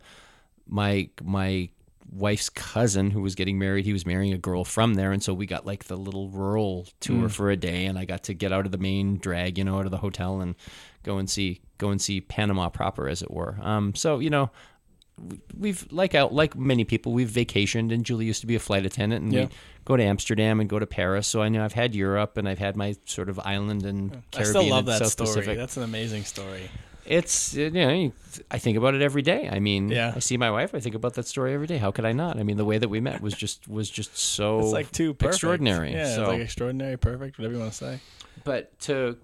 my 0.67 1.09
my 1.21 1.69
wife's 2.09 2.49
cousin 2.49 3.09
who 3.11 3.21
was 3.21 3.35
getting 3.35 3.57
married 3.57 3.85
he 3.85 3.93
was 3.93 4.05
marrying 4.05 4.33
a 4.33 4.37
girl 4.37 4.65
from 4.65 4.95
there. 4.95 5.11
And 5.11 5.23
so 5.23 5.33
we 5.33 5.45
got 5.45 5.65
like 5.65 5.85
the 5.85 5.95
little 5.95 6.29
rural 6.29 6.87
tour 6.99 7.29
for 7.29 7.49
a 7.49 7.55
day. 7.55 7.85
And 7.85 7.97
i 7.97 8.05
got 8.05 8.23
to 8.23 8.33
get 8.33 8.51
out 8.51 8.65
of 8.65 8.71
the 8.71 8.77
main 8.77 9.17
drag 9.17 9.57
you 9.57 9.63
know 9.63 9.77
out 9.79 9.85
of 9.85 9.91
the 9.91 9.97
hotel 9.97 10.41
and 10.41 10.55
go 11.03 11.17
and 11.17 11.29
see 11.29 11.61
go 11.77 11.89
and 11.89 12.01
see 12.01 12.19
panama 12.21 12.69
proper 12.69 13.07
as 13.07 13.21
it 13.21 13.31
were. 13.31 13.57
Um 13.61 13.95
so 13.95 14.19
you 14.19 14.29
know 14.29 14.51
we've 15.57 15.87
like 15.91 16.15
out 16.15 16.33
like 16.33 16.55
many 16.55 16.83
people 16.83 17.11
we've 17.11 17.29
vacationed 17.29 17.93
and 17.93 18.03
julie 18.05 18.25
used 18.25 18.41
to 18.41 18.47
be 18.47 18.55
a 18.55 18.59
flight 18.59 18.85
attendant 18.85 19.23
and 19.23 19.31
Yeah. 19.33 19.45
we 19.45 19.49
go 19.85 19.95
to 19.97 20.03
amsterdam 20.03 20.59
and 20.59 20.67
go 20.69 20.79
to 20.79 20.87
paris 20.87 21.27
so 21.27 21.41
i 21.41 21.49
know 21.49 21.63
i've 21.63 21.73
had 21.73 21.93
europe 21.93 22.37
and 22.37 22.49
i've 22.49 22.57
had 22.59 22.75
my 22.75 22.95
sort 23.05 23.29
of 23.29 23.39
island 23.39 23.85
and 23.85 24.09
Caribbean 24.09 24.25
I 24.35 24.43
still 24.43 24.67
love 24.69 24.85
that 24.87 24.99
south 24.99 25.11
story. 25.11 25.27
pacific 25.27 25.57
That's 25.57 25.77
an 25.77 25.83
amazing 25.83 26.23
story. 26.23 26.69
it's 27.05 27.53
you 27.53 27.69
know 27.71 28.11
I 28.49 28.57
think 28.59 28.77
about 28.77 28.93
it 28.95 29.01
every 29.01 29.21
day. 29.23 29.49
I 29.51 29.59
mean, 29.59 29.89
Yeah. 29.89 30.13
I 30.15 30.19
see 30.19 30.37
my 30.37 30.49
wife. 30.49 30.73
I 30.73 30.79
think 30.79 30.95
about 30.95 31.15
that 31.15 31.27
story 31.27 31.53
every 31.53 31.67
day. 31.67 31.77
How 31.77 31.91
could 31.91 32.05
I 32.05 32.13
not? 32.13 32.39
I 32.39 32.43
mean, 32.43 32.55
the 32.55 32.63
way 32.63 32.77
that 32.77 32.87
we 32.87 33.01
met 33.01 33.19
was 33.21 33.33
just 33.33 33.67
was 33.67 33.89
just 33.89 34.15
so 34.15 34.59
It's 34.59 34.71
like 34.71 34.89
too 34.93 35.13
perfect. 35.13 35.33
extraordinary. 35.35 35.91
Yeah, 35.91 36.15
so, 36.15 36.21
it's 36.21 36.29
like 36.29 36.41
extraordinary, 36.41 36.95
perfect, 36.97 37.37
whatever 37.37 37.55
you 37.55 37.59
want 37.59 37.73
to 37.73 37.77
say. 37.77 37.99
but 38.45 38.79
to 38.87 39.17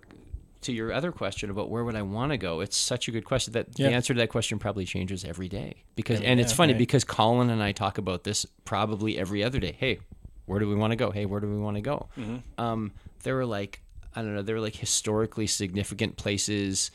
to 0.68 0.72
your 0.74 0.94
other 0.94 1.12
question 1.12 1.50
about 1.50 1.70
where 1.70 1.84
would 1.84 1.96
I 1.96 2.04
want 2.04 2.32
to 2.32 2.38
go, 2.38 2.62
it's 2.62 2.78
such 2.78 3.08
a 3.08 3.12
good 3.12 3.26
question 3.26 3.52
that 3.54 3.68
Yeah. 3.78 3.90
the 3.90 3.94
answer 3.96 4.14
to 4.14 4.20
that 4.20 4.30
question 4.30 4.60
probably 4.60 4.86
changes 4.86 5.26
every 5.26 5.50
day. 5.50 5.84
Because 5.96 6.18
Every- 6.18 6.28
and 6.28 6.40
it's 6.40 6.52
yeah, 6.54 6.58
funny 6.58 6.74
right. 6.74 6.80
because 6.80 7.04
Colin 7.04 7.50
and 7.50 7.62
I 7.62 7.72
talk 7.74 7.98
about 7.98 8.24
this 8.24 8.46
probably 8.66 9.18
every 9.18 9.44
other 9.44 9.60
day. 9.60 9.76
Hey, 9.78 10.00
where 10.46 10.60
do 10.60 10.70
we 10.70 10.76
want 10.76 10.92
to 10.92 10.96
go? 10.96 11.12
Hey, 11.12 11.26
where 11.26 11.40
do 11.42 11.48
we 11.50 11.58
want 11.58 11.76
to 11.76 11.82
go? 11.82 12.08
Mm-hmm. 12.18 12.62
Um, 12.64 12.92
there 13.24 13.36
were 13.36 13.46
like 13.46 13.82
I 14.16 14.22
don't 14.22 14.34
know, 14.34 14.42
there 14.42 14.56
were 14.56 14.62
like 14.62 14.76
historically 14.76 15.46
significant 15.48 16.18
places 16.18 16.90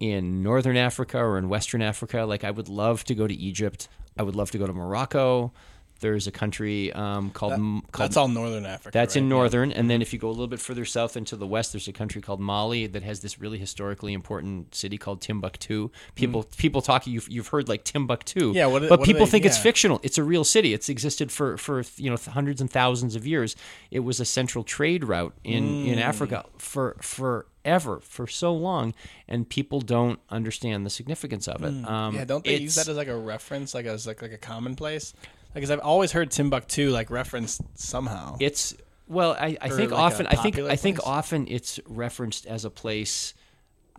in 0.00 0.42
northern 0.42 0.76
Africa 0.76 1.18
or 1.18 1.38
in 1.38 1.48
western 1.48 1.80
Africa. 1.82 2.24
Like 2.24 2.44
I 2.44 2.50
would 2.50 2.68
love 2.68 3.04
to 3.04 3.14
go 3.14 3.26
to 3.26 3.34
Egypt. 3.34 3.88
I 4.18 4.22
would 4.22 4.36
love 4.36 4.50
to 4.52 4.58
go 4.58 4.66
to 4.66 4.72
Morocco. 4.72 5.52
There's 6.00 6.26
a 6.26 6.30
country 6.30 6.92
um, 6.92 7.30
called, 7.30 7.54
M- 7.54 7.82
called 7.92 8.08
That's 8.10 8.16
all 8.16 8.28
northern 8.28 8.64
Africa. 8.66 8.90
that's 8.92 9.16
right? 9.16 9.20
in 9.22 9.24
Yeah. 9.24 9.36
northern, 9.36 9.72
and 9.72 9.90
then 9.90 10.00
if 10.00 10.12
you 10.12 10.18
go 10.18 10.28
a 10.28 10.30
little 10.30 10.46
bit 10.46 10.60
further 10.60 10.84
south 10.84 11.16
into 11.16 11.34
the 11.36 11.46
west, 11.46 11.72
there's 11.72 11.88
a 11.88 11.92
country 11.92 12.22
called 12.22 12.40
Mali 12.40 12.86
that 12.86 13.02
has 13.02 13.20
this 13.20 13.40
really 13.40 13.58
historically 13.58 14.12
important 14.12 14.74
city 14.74 14.96
called 14.98 15.20
Timbuktu. 15.20 15.90
People 16.14 16.44
people 16.56 16.82
talk 16.82 17.06
you've 17.06 17.28
you've 17.28 17.48
heard 17.48 17.68
like 17.68 17.84
Timbuktu, 17.84 18.52
Mm. 18.52 18.54
Yeah, 18.54 18.66
what- 18.66 18.82
but 18.88 19.00
what 19.00 19.06
people 19.06 19.26
they- 19.26 19.30
think 19.32 19.44
it's 19.44 19.58
fictional. 19.58 19.98
It's 20.02 20.18
a 20.18 20.22
real 20.24 20.44
city. 20.44 20.72
It's 20.72 20.88
existed 20.88 21.32
for 21.32 21.56
for 21.56 21.82
you 21.96 22.10
know 22.10 22.16
hundreds 22.28 22.60
and 22.60 22.70
thousands 22.70 23.16
of 23.16 23.26
years. 23.26 23.56
It 23.90 24.00
was 24.00 24.20
a 24.20 24.24
central 24.24 24.64
trade 24.64 25.04
route 25.04 25.34
in 25.44 25.64
in 25.86 25.98
Mm. 25.98 26.02
Africa 26.02 26.44
for 26.58 26.96
forever 27.00 28.00
for 28.02 28.26
so 28.26 28.54
long, 28.54 28.94
and 29.26 29.48
people 29.48 29.80
don't 29.80 30.20
understand 30.30 30.86
the 30.86 30.90
significance 30.90 31.48
of 31.48 31.62
it. 31.62 31.68
Um, 31.68 32.12
Mm. 32.12 32.14
Yeah, 32.14 32.24
don't 32.24 32.44
they 32.44 32.56
use 32.58 32.76
that 32.76 32.88
as 32.88 32.96
like 32.96 33.08
a 33.08 33.16
reference, 33.16 33.74
like 33.74 33.86
as 33.86 34.06
like 34.06 34.22
like 34.22 34.32
a 34.32 34.38
commonplace? 34.38 35.12
Because 35.54 35.70
I've 35.70 35.80
always 35.80 36.12
heard 36.12 36.30
Timbuktu 36.30 36.90
like 36.90 37.10
referenced 37.10 37.60
somehow. 37.74 38.36
It's 38.40 38.74
well, 39.08 39.32
I, 39.32 39.56
I 39.60 39.68
think 39.70 39.90
like 39.90 40.00
often 40.00 40.26
I 40.26 40.34
think 40.34 40.58
I 40.58 40.76
think 40.76 40.98
place? 40.98 41.06
often 41.08 41.46
it's 41.48 41.80
referenced 41.86 42.46
as 42.46 42.64
a 42.64 42.70
place 42.70 43.34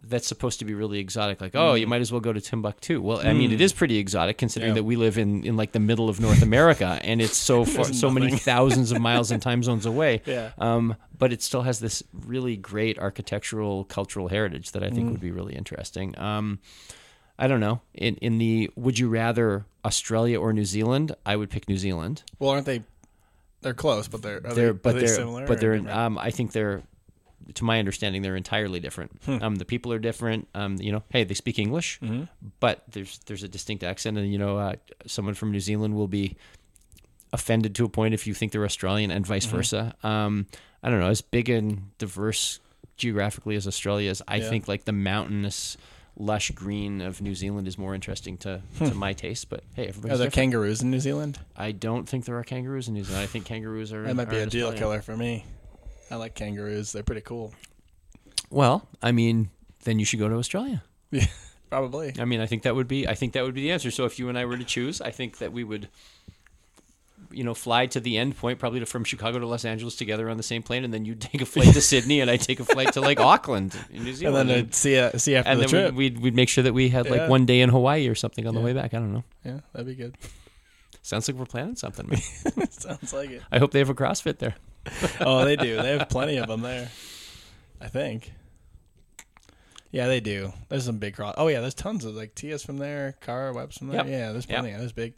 that's 0.01 0.27
supposed 0.27 0.59
to 0.59 0.65
be 0.65 0.73
really 0.73 0.99
exotic. 0.99 1.41
Like, 1.41 1.55
oh, 1.57 1.73
you 1.73 1.85
might 1.85 1.99
as 1.99 2.09
well 2.09 2.21
go 2.21 2.31
to 2.31 2.39
Timbuktu. 2.39 3.01
Well, 3.01 3.19
I 3.19 3.33
mean, 3.33 3.51
it 3.51 3.59
is 3.59 3.73
pretty 3.73 3.97
exotic 3.97 4.37
considering 4.37 4.71
Mm. 4.71 4.75
Yeah. 4.75 4.81
that 4.81 4.83
we 4.85 4.95
live 4.95 5.17
in, 5.17 5.43
in 5.43 5.57
like 5.57 5.73
the 5.73 5.79
middle 5.81 6.07
of 6.07 6.21
North 6.21 6.41
America, 6.41 6.99
and 7.03 7.21
it's 7.21 7.35
so 7.35 7.65
far, 7.73 7.83
so 7.83 8.09
many 8.09 8.31
thousands 8.37 8.93
of 8.93 9.01
miles 9.01 9.29
and 9.29 9.41
time 9.41 9.61
zones 9.61 9.85
away. 9.85 10.21
Yeah. 10.25 10.51
Um, 10.57 10.95
but 11.17 11.33
it 11.33 11.41
still 11.41 11.63
has 11.63 11.79
this 11.81 12.01
really 12.13 12.55
great 12.55 12.97
architectural 12.97 13.83
cultural 13.83 14.29
heritage 14.29 14.71
that 14.71 14.83
I 14.83 14.89
think 14.89 15.09
Mm. 15.09 15.11
would 15.11 15.21
be 15.21 15.31
really 15.31 15.53
interesting. 15.55 16.17
Um, 16.17 16.59
I 17.39 17.47
don't 17.47 17.59
know. 17.61 17.81
In 17.93 18.15
in 18.17 18.37
the 18.37 18.69
would 18.75 18.99
you 18.99 19.07
rather 19.09 19.65
Australia 19.85 20.39
or 20.39 20.51
New 20.53 20.65
Zealand? 20.65 21.15
I 21.25 21.35
would 21.35 21.49
pick 21.49 21.67
New 21.69 21.77
Zealand. 21.77 22.23
well, 22.37 22.51
aren't 22.51 22.65
they? 22.67 22.83
They're 23.61 23.73
close, 23.73 24.07
but 24.07 24.21
they're 24.21 24.37
are 24.45 24.53
they're 24.53 24.73
they, 24.73 24.79
but 24.79 24.89
are 24.89 24.93
they 24.99 25.05
they're 25.05 25.15
similar. 25.15 25.47
but 25.47 25.59
they're 25.59 25.77
different? 25.77 25.97
um 25.97 26.17
I 26.17 26.31
think 26.31 26.51
they're 26.51 26.83
to 27.55 27.63
my 27.63 27.79
understanding 27.79 28.21
they're 28.21 28.35
entirely 28.35 28.79
different. 28.79 29.11
Um 29.27 29.55
the 29.55 29.65
people 29.65 29.91
are 29.93 29.99
different. 29.99 30.47
Um 30.53 30.77
you 30.79 30.91
know, 30.91 31.03
hey, 31.09 31.23
they 31.23 31.33
speak 31.33 31.57
English, 31.59 31.99
but 32.59 32.83
there's 32.91 33.19
there's 33.25 33.43
a 33.43 33.47
distinct 33.47 33.83
accent 33.83 34.17
and 34.17 34.31
you 34.31 34.37
know 34.37 34.57
uh, 34.57 34.75
someone 35.07 35.33
from 35.33 35.51
New 35.51 35.59
Zealand 35.59 35.95
will 35.95 36.07
be 36.07 36.35
offended 37.31 37.75
to 37.75 37.85
a 37.85 37.89
point 37.89 38.13
if 38.13 38.25
you 38.27 38.33
think 38.33 38.51
they're 38.51 38.65
Australian 38.65 39.11
and 39.11 39.25
vice 39.25 39.45
versa. 39.45 39.95
Um 40.03 40.47
I 40.83 40.89
don't 40.89 40.99
know, 40.99 41.09
as 41.09 41.21
big 41.21 41.49
and 41.49 41.97
diverse 41.97 42.59
geographically 42.95 43.55
as 43.55 43.67
Australia 43.67 44.09
is, 44.11 44.21
I 44.27 44.37
Yeah. 44.37 44.49
think 44.49 44.67
like 44.67 44.85
the 44.85 44.93
mountainous 44.93 45.77
lush 46.19 46.51
green 46.51 47.01
of 47.01 47.21
New 47.21 47.33
Zealand 47.33 47.67
is 47.67 47.77
more 47.77 47.95
interesting 47.95 48.37
to, 48.39 48.61
to 48.77 48.89
hmm. 48.89 48.97
my 48.97 49.13
taste, 49.13 49.49
but 49.49 49.63
hey, 49.73 49.85
Are 49.85 49.89
everybody's 49.89 50.19
there 50.19 50.27
different. 50.27 50.33
kangaroos 50.33 50.81
in 50.81 50.91
New 50.91 50.99
Zealand? 50.99 51.39
I 51.55 51.71
don't 51.71 52.07
think 52.07 52.25
there 52.25 52.37
are 52.37 52.43
kangaroos 52.43 52.87
in 52.87 52.93
New 52.93 53.03
Zealand. 53.03 53.23
I 53.23 53.27
think 53.27 53.45
kangaroos 53.45 53.93
are 53.93 54.03
That 54.03 54.15
might 54.15 54.29
be 54.29 54.37
a 54.37 54.45
deal 54.45 54.71
killer 54.73 55.01
for 55.01 55.15
me. 55.15 55.45
I 56.11 56.15
like 56.15 56.35
kangaroos. 56.35 56.91
They're 56.91 57.03
pretty 57.03 57.21
cool. 57.21 57.53
Well, 58.49 58.87
I 59.01 59.11
mean, 59.11 59.49
then 59.83 59.99
you 59.99 60.05
should 60.05 60.19
go 60.19 60.27
to 60.27 60.35
Australia. 60.35 60.83
Yeah, 61.11 61.27
probably. 61.69 62.13
I 62.19 62.25
mean, 62.25 62.41
I 62.41 62.45
think 62.45 62.63
that 62.63 62.75
would 62.75 62.87
be 62.87 63.07
I 63.07 63.15
think 63.15 63.33
that 63.33 63.43
would 63.43 63.53
be 63.53 63.61
the 63.61 63.71
answer. 63.71 63.91
So 63.91 64.05
if 64.05 64.19
you 64.19 64.27
and 64.29 64.37
I 64.37 64.45
were 64.45 64.57
to 64.57 64.63
choose, 64.63 65.01
I 65.01 65.11
think 65.11 65.37
that 65.37 65.53
we 65.53 65.63
would 65.63 65.87
you 67.31 67.43
know, 67.43 67.53
fly 67.53 67.85
to 67.87 67.99
the 67.99 68.17
end 68.17 68.37
point, 68.37 68.59
probably 68.59 68.79
to, 68.79 68.85
from 68.85 69.03
Chicago 69.03 69.39
to 69.39 69.45
Los 69.47 69.65
Angeles 69.65 69.95
together 69.95 70.29
on 70.29 70.37
the 70.37 70.43
same 70.43 70.63
plane, 70.63 70.83
and 70.83 70.93
then 70.93 71.05
you'd 71.05 71.21
take 71.31 71.41
a 71.41 71.45
flight 71.45 71.73
to 71.73 71.81
Sydney, 71.81 72.21
and 72.21 72.29
I'd 72.29 72.41
take 72.41 72.59
a 72.59 72.65
flight 72.65 72.93
to 72.93 73.01
like 73.01 73.19
Auckland 73.19 73.77
in 73.91 74.03
New 74.03 74.13
Zealand. 74.13 74.37
And 74.39 74.49
then 74.49 74.57
I'd 74.65 74.75
see 74.75 74.95
ya, 74.95 75.11
see 75.15 75.35
after 75.35 75.49
and 75.51 75.59
the 75.59 75.63
then 75.63 75.69
trip. 75.69 75.93
we'd, 75.95 76.15
we'd 76.15 76.23
we'd 76.23 76.35
make 76.35 76.49
sure 76.49 76.63
that 76.63 76.73
we 76.73 76.89
had 76.89 77.05
Yeah. 77.05 77.11
like 77.13 77.29
one 77.29 77.45
day 77.45 77.61
in 77.61 77.69
Hawaii 77.69 78.07
or 78.07 78.15
something 78.15 78.45
on 78.47 78.53
the 78.55 78.61
way 78.61 78.73
back. 78.73 78.93
I 78.93 78.97
don't 78.99 79.13
know. 79.13 79.23
yeah, 79.45 79.59
that'd 79.73 79.87
be 79.87 79.95
good. 79.95 80.15
Sounds 81.01 81.27
like 81.27 81.37
we're 81.37 81.45
planning 81.45 81.75
something. 81.75 82.15
Sounds 82.69 83.13
like 83.13 83.31
it. 83.31 83.41
I 83.51 83.57
hope 83.59 83.71
they 83.71 83.79
have 83.79 83.89
a 83.89 83.95
CrossFit 83.95 84.37
there. 84.37 84.55
Oh, 85.21 85.43
they 85.45 85.55
do. 85.55 85.81
They 85.81 85.97
have 85.97 86.07
plenty 86.09 86.37
of 86.37 86.47
them 86.47 86.61
there. 86.61 86.89
I 87.81 87.87
think. 87.87 88.31
Yeah, 89.91 90.07
they 90.07 90.19
do. 90.19 90.53
There's 90.67 90.85
some 90.85 90.97
big 90.99 91.15
cross. 91.15 91.33
Oh 91.37 91.47
yeah, 91.47 91.61
there's 91.61 91.73
tons 91.73 92.05
of 92.05 92.15
like 92.15 92.35
Tia's 92.35 92.63
from 92.63 92.77
there, 92.77 93.15
Kara 93.21 93.53
Webb's 93.53 93.77
from 93.77 93.87
there. 93.87 93.97
Yep. 93.97 94.07
Yeah, 94.07 94.31
there's 94.31 94.45
Yep. 94.47 94.59
plenty. 94.59 94.71
Yeah, 94.71 94.77
there's 94.79 94.91
big. 94.91 95.13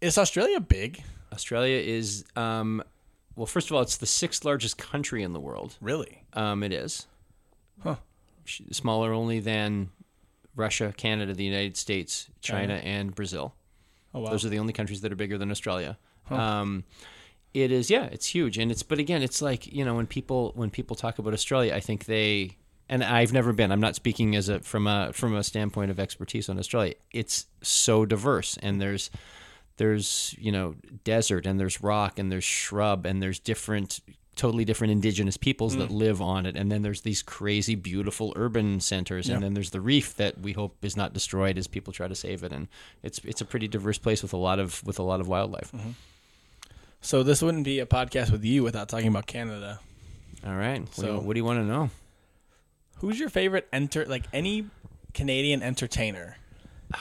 Is 0.00 0.16
Australia 0.16 0.60
big? 0.60 1.02
Australia 1.32 1.78
is 1.78 2.24
um, 2.36 2.82
well, 3.36 3.46
first 3.46 3.70
of 3.70 3.76
all, 3.76 3.82
it's 3.82 3.96
the 3.96 4.06
sixth 4.06 4.44
largest 4.44 4.78
country 4.78 5.22
in 5.22 5.32
the 5.32 5.40
world. 5.40 5.76
Really? 5.80 6.24
Um, 6.34 6.62
it 6.62 6.72
is. 6.72 7.06
Huh. 7.82 7.96
Smaller 8.44 9.12
only 9.12 9.40
than 9.40 9.90
Russia, 10.56 10.92
Canada, 10.96 11.32
the 11.32 11.44
United 11.44 11.76
States, 11.76 12.28
China, 12.40 12.78
China. 12.78 12.88
and 12.88 13.14
Brazil. 13.14 13.54
Oh 14.12 14.20
wow. 14.20 14.30
Those 14.30 14.44
are 14.44 14.48
the 14.48 14.58
only 14.58 14.72
countries 14.72 15.00
that 15.02 15.12
are 15.12 15.16
bigger 15.16 15.38
than 15.38 15.50
Australia. 15.50 15.96
Um, 16.30 16.84
it 17.54 17.72
is, 17.72 17.90
yeah, 17.90 18.04
it's 18.04 18.26
huge, 18.26 18.58
and 18.58 18.70
it's. 18.70 18.82
But 18.82 18.98
again, 18.98 19.22
it's 19.22 19.42
like 19.42 19.72
you 19.72 19.84
know 19.84 19.94
when 19.94 20.06
people 20.06 20.52
when 20.54 20.70
people 20.70 20.94
talk 20.94 21.18
about 21.18 21.32
Australia, 21.32 21.74
I 21.74 21.80
think 21.80 22.04
they 22.04 22.56
and 22.88 23.04
I've 23.04 23.32
never 23.32 23.52
been. 23.52 23.72
I'm 23.72 23.80
not 23.80 23.94
speaking 23.94 24.34
as 24.34 24.48
a 24.48 24.60
from 24.60 24.86
a 24.86 25.12
from 25.12 25.34
a 25.34 25.42
standpoint 25.42 25.90
of 25.90 25.98
expertise 25.98 26.48
on 26.48 26.58
Australia. 26.58 26.94
It's 27.12 27.46
so 27.62 28.04
diverse, 28.04 28.58
and 28.62 28.80
there's 28.80 29.10
there's 29.80 30.34
you 30.38 30.52
know 30.52 30.74
desert, 31.04 31.46
and 31.46 31.58
there's 31.58 31.82
rock, 31.82 32.18
and 32.18 32.30
there's 32.30 32.44
shrub, 32.44 33.06
and 33.06 33.22
there's 33.22 33.38
different 33.38 34.00
totally 34.36 34.64
different 34.64 34.90
indigenous 34.92 35.36
peoples 35.36 35.76
that 35.76 35.88
mm. 35.88 35.98
live 35.98 36.20
on 36.22 36.46
it. 36.46 36.56
And 36.56 36.70
then 36.70 36.82
there's 36.82 37.00
these 37.00 37.22
crazy 37.22 37.74
beautiful 37.74 38.32
urban 38.36 38.80
centers. 38.80 39.28
And 39.28 39.42
then 39.42 39.52
there's 39.52 39.70
the 39.70 39.80
reef 39.80 40.16
that 40.16 40.38
we 40.38 40.52
hope 40.52 40.82
is 40.82 40.96
not 40.96 41.12
destroyed 41.12 41.58
as 41.58 41.66
people 41.66 41.92
try 41.92 42.08
to 42.08 42.14
save 42.14 42.42
it. 42.42 42.52
And 42.52 42.68
it's 43.02 43.18
it's 43.24 43.40
a 43.40 43.44
pretty 43.44 43.68
diverse 43.68 43.98
place 43.98 44.22
with 44.22 44.32
a 44.32 44.38
lot 44.38 44.58
of 44.58 44.82
with 44.84 44.98
a 44.98 45.02
lot 45.02 45.20
of 45.20 45.28
wildlife. 45.28 45.72
Mm-hmm. 45.72 45.90
So 47.00 47.22
this 47.22 47.42
wouldn't 47.42 47.64
be 47.64 47.80
a 47.80 47.86
podcast 47.86 48.30
with 48.30 48.44
you 48.44 48.62
without 48.62 48.88
talking 48.88 49.08
about 49.08 49.26
Canada. 49.26 49.80
all 50.46 50.54
right. 50.54 50.80
What, 50.80 50.94
do 50.94 51.02
So- 51.02 51.14
you, 51.14 51.20
what 51.20 51.32
do 51.34 51.38
you 51.38 51.44
want 51.44 51.58
to 51.60 51.64
know? 51.64 51.90
Who's 52.98 53.18
your 53.18 53.30
favorite 53.30 53.66
enter 53.72 54.04
like 54.04 54.24
any 54.30 54.66
Canadian 55.14 55.62
entertainer? 55.62 56.36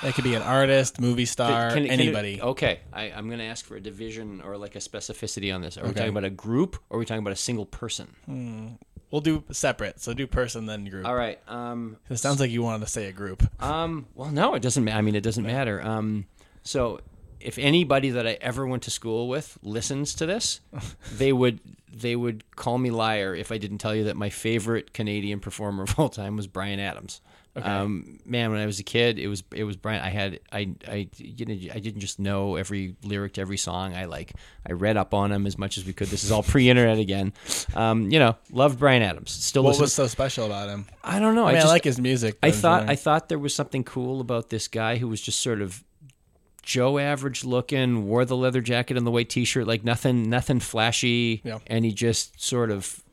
That 0.03 0.13
could 0.13 0.23
be 0.23 0.35
an 0.35 0.41
artist, 0.41 0.99
movie 1.01 1.25
star, 1.25 1.71
Can- 1.71 1.83
can 1.85 1.91
anybody. 1.91 2.41
okay 2.41 2.79
I, 2.93 3.05
i'm 3.11 3.27
going 3.27 3.39
to 3.39 3.45
ask 3.45 3.65
for 3.65 3.75
a 3.75 3.81
division 3.81 4.41
or 4.41 4.57
like 4.57 4.75
a 4.75 4.79
specificity 4.79 5.53
on 5.53 5.61
this 5.61 5.77
are 5.77 5.81
we 5.83 5.89
Okay. 5.89 5.99
talking 5.99 6.11
about 6.11 6.23
a 6.25 6.29
group 6.29 6.77
or 6.89 6.97
are 6.97 6.99
we 6.99 7.05
talking 7.05 7.23
about 7.23 7.33
a 7.33 7.37
single 7.37 7.65
person 7.65 8.77
We'll 9.11 9.21
do 9.21 9.43
separate. 9.51 9.99
So 9.99 10.13
do 10.13 10.27
person 10.27 10.67
then 10.67 10.85
group. 10.85 11.05
all 11.07 11.15
right 11.15 11.39
um 11.47 11.97
It 12.09 12.17
sounds 12.17 12.39
like 12.39 12.51
you 12.51 12.61
wanted 12.61 12.85
to 12.85 12.91
say 12.91 13.07
a 13.07 13.11
group. 13.11 13.41
Um, 13.61 14.05
well, 14.13 14.29
no, 14.29 14.53
it 14.53 14.61
doesn't. 14.61 14.83
ma- 14.85 14.91
I 14.91 15.01
mean, 15.01 15.15
it 15.15 15.23
doesn't 15.23 15.43
matter. 15.43 15.81
Um, 15.81 16.27
so 16.61 16.99
if 17.39 17.57
anybody 17.57 18.11
that 18.11 18.27
I 18.27 18.33
ever 18.39 18.67
went 18.67 18.83
to 18.83 18.91
school 18.91 19.27
with 19.27 19.57
listens 19.63 20.13
to 20.15 20.27
this, 20.27 20.59
they 21.17 21.33
would 21.33 21.59
they 21.91 22.15
would 22.15 22.43
call 22.55 22.77
me 22.77 22.91
liar 22.91 23.33
if 23.33 23.51
I 23.51 23.57
didn't 23.57 23.79
tell 23.79 23.95
you 23.95 24.03
that 24.03 24.15
my 24.15 24.29
favorite 24.29 24.93
Canadian 24.93 25.39
performer 25.39 25.81
of 25.83 25.97
all 25.97 26.09
time 26.09 26.35
was 26.35 26.45
Bryan 26.45 26.79
Adams. 26.79 27.19
Um, 27.55 28.19
man, 28.25 28.51
when 28.51 28.59
I 28.61 28.65
was 28.65 28.79
a 28.79 28.83
kid, 28.83 29.19
it 29.19 29.27
was 29.27 29.43
it 29.53 29.63
was 29.63 29.75
Bryan. 29.75 30.01
I 30.01 30.09
had 30.09 30.39
I 30.51 30.69
I 30.87 31.09
you 31.17 31.45
know 31.45 31.53
I 31.73 31.79
didn't 31.79 31.99
just 31.99 32.19
know 32.19 32.55
every 32.55 32.95
lyric 33.03 33.33
to 33.33 33.41
every 33.41 33.57
song. 33.57 33.95
I 33.95 34.05
like 34.05 34.33
I 34.67 34.73
read 34.73 34.95
up 34.97 35.13
on 35.13 35.31
him 35.31 35.45
as 35.45 35.57
much 35.57 35.77
as 35.77 35.85
we 35.85 35.91
could. 35.91 36.07
This 36.07 36.23
is 36.23 36.31
all 36.31 36.43
pre-internet 36.53 36.99
again. 36.99 37.33
Um, 37.75 38.11
you 38.11 38.19
know, 38.19 38.35
loved 38.51 38.79
Bryan 38.79 39.01
Adams. 39.01 39.31
Still 39.31 39.63
What 39.63 39.69
listen. 39.71 39.81
was 39.83 39.93
so 39.93 40.07
special 40.07 40.45
about 40.45 40.69
him? 40.69 40.85
I 41.03 41.19
don't 41.19 41.35
know. 41.35 41.45
I 41.45 41.49
mean, 41.49 41.57
I, 41.57 41.61
just, 41.61 41.73
like 41.73 41.83
his 41.83 41.99
music. 41.99 42.37
I 42.41 42.51
thought 42.51 42.89
I 42.89 42.95
thought 42.95 43.29
there 43.29 43.39
was 43.39 43.53
something 43.53 43.83
cool 43.83 44.21
about 44.21 44.49
this 44.49 44.67
guy 44.67 44.97
who 44.97 45.07
was 45.07 45.19
just 45.19 45.41
sort 45.41 45.61
of 45.61 45.83
Joe 46.61 46.99
average 46.99 47.43
looking, 47.43 48.05
wore 48.05 48.25
the 48.25 48.37
leather 48.37 48.61
jacket 48.61 48.95
and 48.95 49.05
the 49.07 49.11
white 49.11 49.29
t-shirt, 49.29 49.65
like 49.67 49.83
nothing 49.83 50.29
nothing 50.29 50.59
flashy, 50.59 51.41
Yeah. 51.43 51.59
and 51.67 51.83
he 51.83 51.91
just 51.91 52.39
sort 52.41 52.69
of 52.71 53.03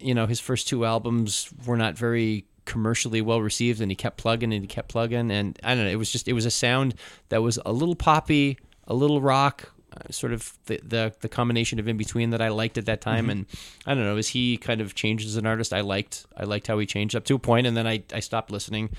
you 0.00 0.12
know, 0.14 0.26
his 0.26 0.40
first 0.40 0.68
two 0.68 0.84
albums 0.84 1.48
were 1.64 1.76
not 1.76 1.96
very 1.96 2.44
commercially 2.64 3.20
well 3.20 3.40
received 3.40 3.80
and 3.80 3.90
he 3.90 3.94
kept 3.96 4.16
plugging 4.16 4.52
and 4.52 4.62
he 4.62 4.66
kept 4.68 4.88
plugging 4.88 5.30
and 5.30 5.58
I 5.62 5.74
don't 5.74 5.84
know, 5.84 5.90
it 5.90 5.96
was 5.96 6.10
just 6.10 6.28
it 6.28 6.32
was 6.32 6.46
a 6.46 6.50
sound 6.50 6.94
that 7.28 7.42
was 7.42 7.58
a 7.64 7.72
little 7.72 7.94
poppy, 7.94 8.58
a 8.86 8.94
little 8.94 9.20
rock, 9.20 9.70
uh, 9.96 10.10
sort 10.10 10.32
of 10.32 10.52
the, 10.66 10.80
the 10.82 11.14
the 11.20 11.28
combination 11.28 11.78
of 11.78 11.86
in 11.86 11.96
between 11.96 12.30
that 12.30 12.40
I 12.42 12.48
liked 12.48 12.78
at 12.78 12.86
that 12.86 13.00
time 13.00 13.30
and 13.30 13.46
I 13.86 13.94
don't 13.94 14.04
know 14.04 14.16
as 14.16 14.28
he 14.28 14.56
kind 14.56 14.80
of 14.80 14.94
changed 14.94 15.26
as 15.28 15.36
an 15.36 15.46
artist 15.46 15.72
I 15.72 15.82
liked 15.82 16.26
I 16.36 16.44
liked 16.44 16.66
how 16.66 16.78
he 16.78 16.86
changed 16.86 17.14
up 17.14 17.24
to 17.26 17.34
a 17.34 17.38
point 17.38 17.66
and 17.66 17.76
then 17.76 17.86
I, 17.86 18.02
I 18.12 18.20
stopped 18.20 18.50
listening 18.50 18.90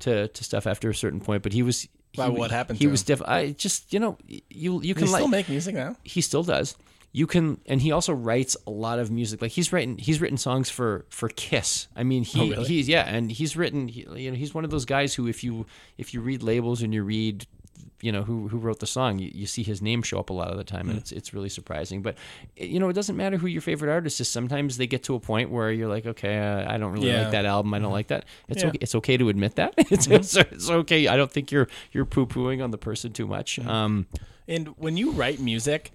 to, 0.00 0.26
to 0.28 0.44
stuff 0.44 0.66
after 0.66 0.90
a 0.90 0.94
certain 0.94 1.20
point 1.20 1.42
but 1.44 1.52
he 1.52 1.62
was 1.62 1.86
Why, 2.16 2.24
he, 2.30 2.30
what 2.32 2.50
happened 2.50 2.78
he 2.80 2.86
to 2.86 2.90
was 2.90 3.02
him? 3.02 3.06
diff 3.18 3.22
I 3.28 3.52
just 3.52 3.92
you 3.92 4.00
know 4.00 4.18
you 4.26 4.82
you 4.82 4.94
can 4.94 5.06
he 5.06 5.12
like 5.12 5.20
still 5.20 5.28
make 5.28 5.48
music 5.48 5.74
now? 5.74 5.94
he 6.02 6.20
still 6.20 6.42
does 6.42 6.76
you 7.12 7.26
can 7.26 7.60
and 7.66 7.80
he 7.82 7.90
also 7.90 8.12
writes 8.12 8.56
a 8.66 8.70
lot 8.70 8.98
of 8.98 9.10
music. 9.10 9.42
Like 9.42 9.52
he's 9.52 9.72
written 9.72 9.98
he's 9.98 10.20
written 10.20 10.38
songs 10.38 10.70
for 10.70 11.06
for 11.08 11.28
kiss. 11.28 11.88
I 11.96 12.04
mean 12.04 12.22
he 12.22 12.40
Oh, 12.40 12.50
really? 12.50 12.64
he's 12.64 12.88
yeah 12.88 13.02
and 13.02 13.30
he's 13.32 13.56
written 13.56 13.88
he, 13.88 14.06
you 14.16 14.30
know 14.30 14.36
he's 14.36 14.54
one 14.54 14.64
of 14.64 14.70
those 14.70 14.84
guys 14.84 15.14
who 15.14 15.26
if 15.26 15.42
you 15.42 15.66
if 15.98 16.14
you 16.14 16.20
read 16.20 16.42
labels 16.42 16.82
and 16.82 16.94
you 16.94 17.02
read 17.02 17.46
you 18.02 18.12
know 18.12 18.22
who 18.22 18.48
who 18.48 18.58
wrote 18.58 18.80
the 18.80 18.86
song 18.86 19.18
you, 19.18 19.30
you 19.34 19.46
see 19.46 19.62
his 19.62 19.82
name 19.82 20.02
show 20.02 20.18
up 20.18 20.30
a 20.30 20.32
lot 20.32 20.50
of 20.50 20.56
the 20.56 20.64
time 20.64 20.88
and 20.88 20.92
hmm. 20.92 20.98
it's 20.98 21.12
it's 21.12 21.34
really 21.34 21.48
surprising. 21.48 22.00
But 22.00 22.16
eh, 22.56 22.64
you 22.64 22.78
know 22.78 22.88
it 22.88 22.94
doesn't 22.94 23.16
matter 23.16 23.36
who 23.38 23.48
your 23.48 23.60
favorite 23.60 23.90
artist 23.90 24.20
is. 24.20 24.28
Sometimes 24.28 24.76
they 24.76 24.86
get 24.86 25.02
to 25.04 25.16
a 25.16 25.20
point 25.20 25.50
where 25.50 25.72
you're 25.72 25.88
like 25.88 26.06
okay 26.06 26.38
uh, 26.38 26.72
i 26.72 26.78
don't 26.78 26.92
really 26.92 27.08
Yeah. 27.08 27.22
like 27.22 27.32
that 27.32 27.44
album. 27.44 27.74
I 27.74 27.78
don't 27.78 27.86
mm-hmm. 27.86 27.92
like 27.94 28.08
that. 28.08 28.24
It's 28.48 28.62
Yeah. 28.62 28.68
okay 28.68 28.78
it's 28.80 28.94
okay 28.94 29.16
to 29.16 29.28
admit 29.28 29.56
that. 29.56 29.74
It's, 29.90 30.06
mm-hmm. 30.06 30.12
it's 30.12 30.36
it's 30.36 30.70
okay. 30.70 31.08
I 31.08 31.16
don't 31.16 31.32
think 31.32 31.50
you're 31.50 31.68
you're 31.92 32.06
poo-pooing 32.06 32.62
on 32.62 32.70
the 32.70 32.78
person 32.78 33.12
too 33.12 33.26
much. 33.26 33.56
Mm-hmm. 33.56 33.68
Um 33.68 34.06
And 34.48 34.68
when 34.78 34.96
you 34.96 35.10
write 35.12 35.38
music, 35.40 35.92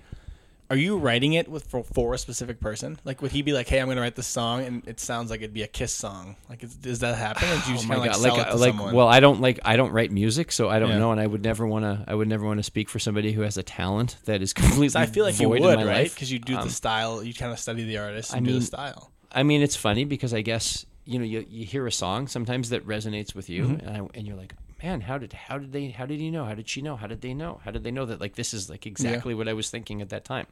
are 0.70 0.76
you 0.76 0.98
writing 0.98 1.34
it 1.34 1.48
with 1.48 1.66
for, 1.68 1.84
for 1.84 2.14
a 2.14 2.18
specific 2.18 2.60
person? 2.60 3.00
Like, 3.04 3.22
would 3.22 3.32
he 3.32 3.42
be 3.42 3.54
like, 3.54 3.68
"Hey, 3.68 3.80
I'm 3.80 3.86
going 3.88 3.98
to 3.98 4.02
write 4.02 4.16
this 4.16 4.28
song," 4.28 4.64
and 4.66 4.88
it 4.88 5.00
sounds 5.00 5.30
like 5.30 5.42
it'd 5.42 5.54
be 5.54 5.62
a 5.64 5.68
Kiss 5.68 5.94
song? 5.94 6.36
Like, 6.50 6.64
is, 6.64 6.76
does 6.76 7.00
that 7.00 7.16
happen, 7.18 7.44
or 7.50 7.52
do 7.52 7.70
you 7.70 7.76
just 7.78 7.86
Oh 7.86 7.90
kind 7.90 8.10
of 8.10 8.22
like 8.22 8.32
Like, 8.38 8.50
to 8.50 8.56
like, 8.58 8.70
someone? 8.72 8.96
well, 8.96 9.08
I 9.08 9.20
don't 9.20 9.42
like. 9.42 9.60
I 9.64 9.76
don't 9.76 9.92
write 9.92 10.12
music, 10.12 10.52
so 10.52 10.70
I 10.70 10.80
don't 10.80 10.90
Yeah. 10.90 10.98
know, 10.98 11.12
and 11.12 11.22
I 11.22 11.28
would 11.28 11.44
never 11.44 11.68
want 11.68 11.86
to. 11.86 12.04
I 12.08 12.16
would 12.16 12.28
never 12.28 12.46
want 12.46 12.58
to 12.60 12.64
speak 12.64 12.90
for 12.90 13.00
somebody 13.00 13.32
who 13.32 13.42
has 13.42 13.58
a 13.58 13.64
talent 13.64 14.18
that 14.26 14.42
is 14.42 14.54
completely. 14.60 15.00
I 15.00 15.06
feel 15.06 15.24
like 15.26 15.40
you 15.40 15.50
would, 15.50 15.62
right? 15.86 16.10
Because 16.10 16.32
you 16.32 16.40
do 16.40 16.56
Um, 16.58 16.68
the 16.68 16.74
style, 16.74 17.24
you 17.24 17.34
kind 17.34 17.52
of 17.52 17.60
study 17.60 17.84
the 17.84 17.98
artist 17.98 18.34
and 18.34 18.46
I 18.46 18.50
do 18.50 18.58
the 18.60 18.66
style. 18.66 19.12
I 19.32 19.44
mean, 19.44 19.62
it's 19.62 19.76
funny 19.76 20.06
because 20.06 20.34
I 20.34 20.42
guess 20.42 20.86
you 21.06 21.20
know 21.20 21.26
you, 21.26 21.46
you 21.50 21.66
hear 21.66 21.86
a 21.86 21.92
song 21.92 22.28
sometimes 22.28 22.70
that 22.70 22.86
resonates 22.88 23.36
with 23.36 23.50
you, 23.50 23.66
Mm-hmm. 23.66 23.88
and, 23.88 23.98
I, 23.98 24.08
and 24.18 24.26
you're 24.26 24.38
like, 24.38 24.56
man, 24.84 25.02
how 25.02 25.18
did 25.18 25.34
how 25.34 25.58
did 25.58 25.72
they 25.72 25.90
how 25.90 26.06
did 26.06 26.20
he 26.20 26.30
know? 26.32 26.46
How 26.46 26.54
did 26.56 26.68
she 26.70 26.82
know? 26.82 26.96
How 26.96 27.08
did 27.08 27.22
they 27.22 27.34
know? 27.34 27.60
How 27.64 27.72
did 27.72 27.84
they 27.84 27.92
know 27.92 28.06
that 28.06 28.20
like 28.22 28.36
this 28.36 28.54
is 28.54 28.70
like 28.70 28.86
exactly 28.86 29.34
what 29.34 29.48
I 29.48 29.54
was 29.54 29.70
thinking 29.70 30.02
at 30.02 30.10
that 30.10 30.26
time? 30.26 30.48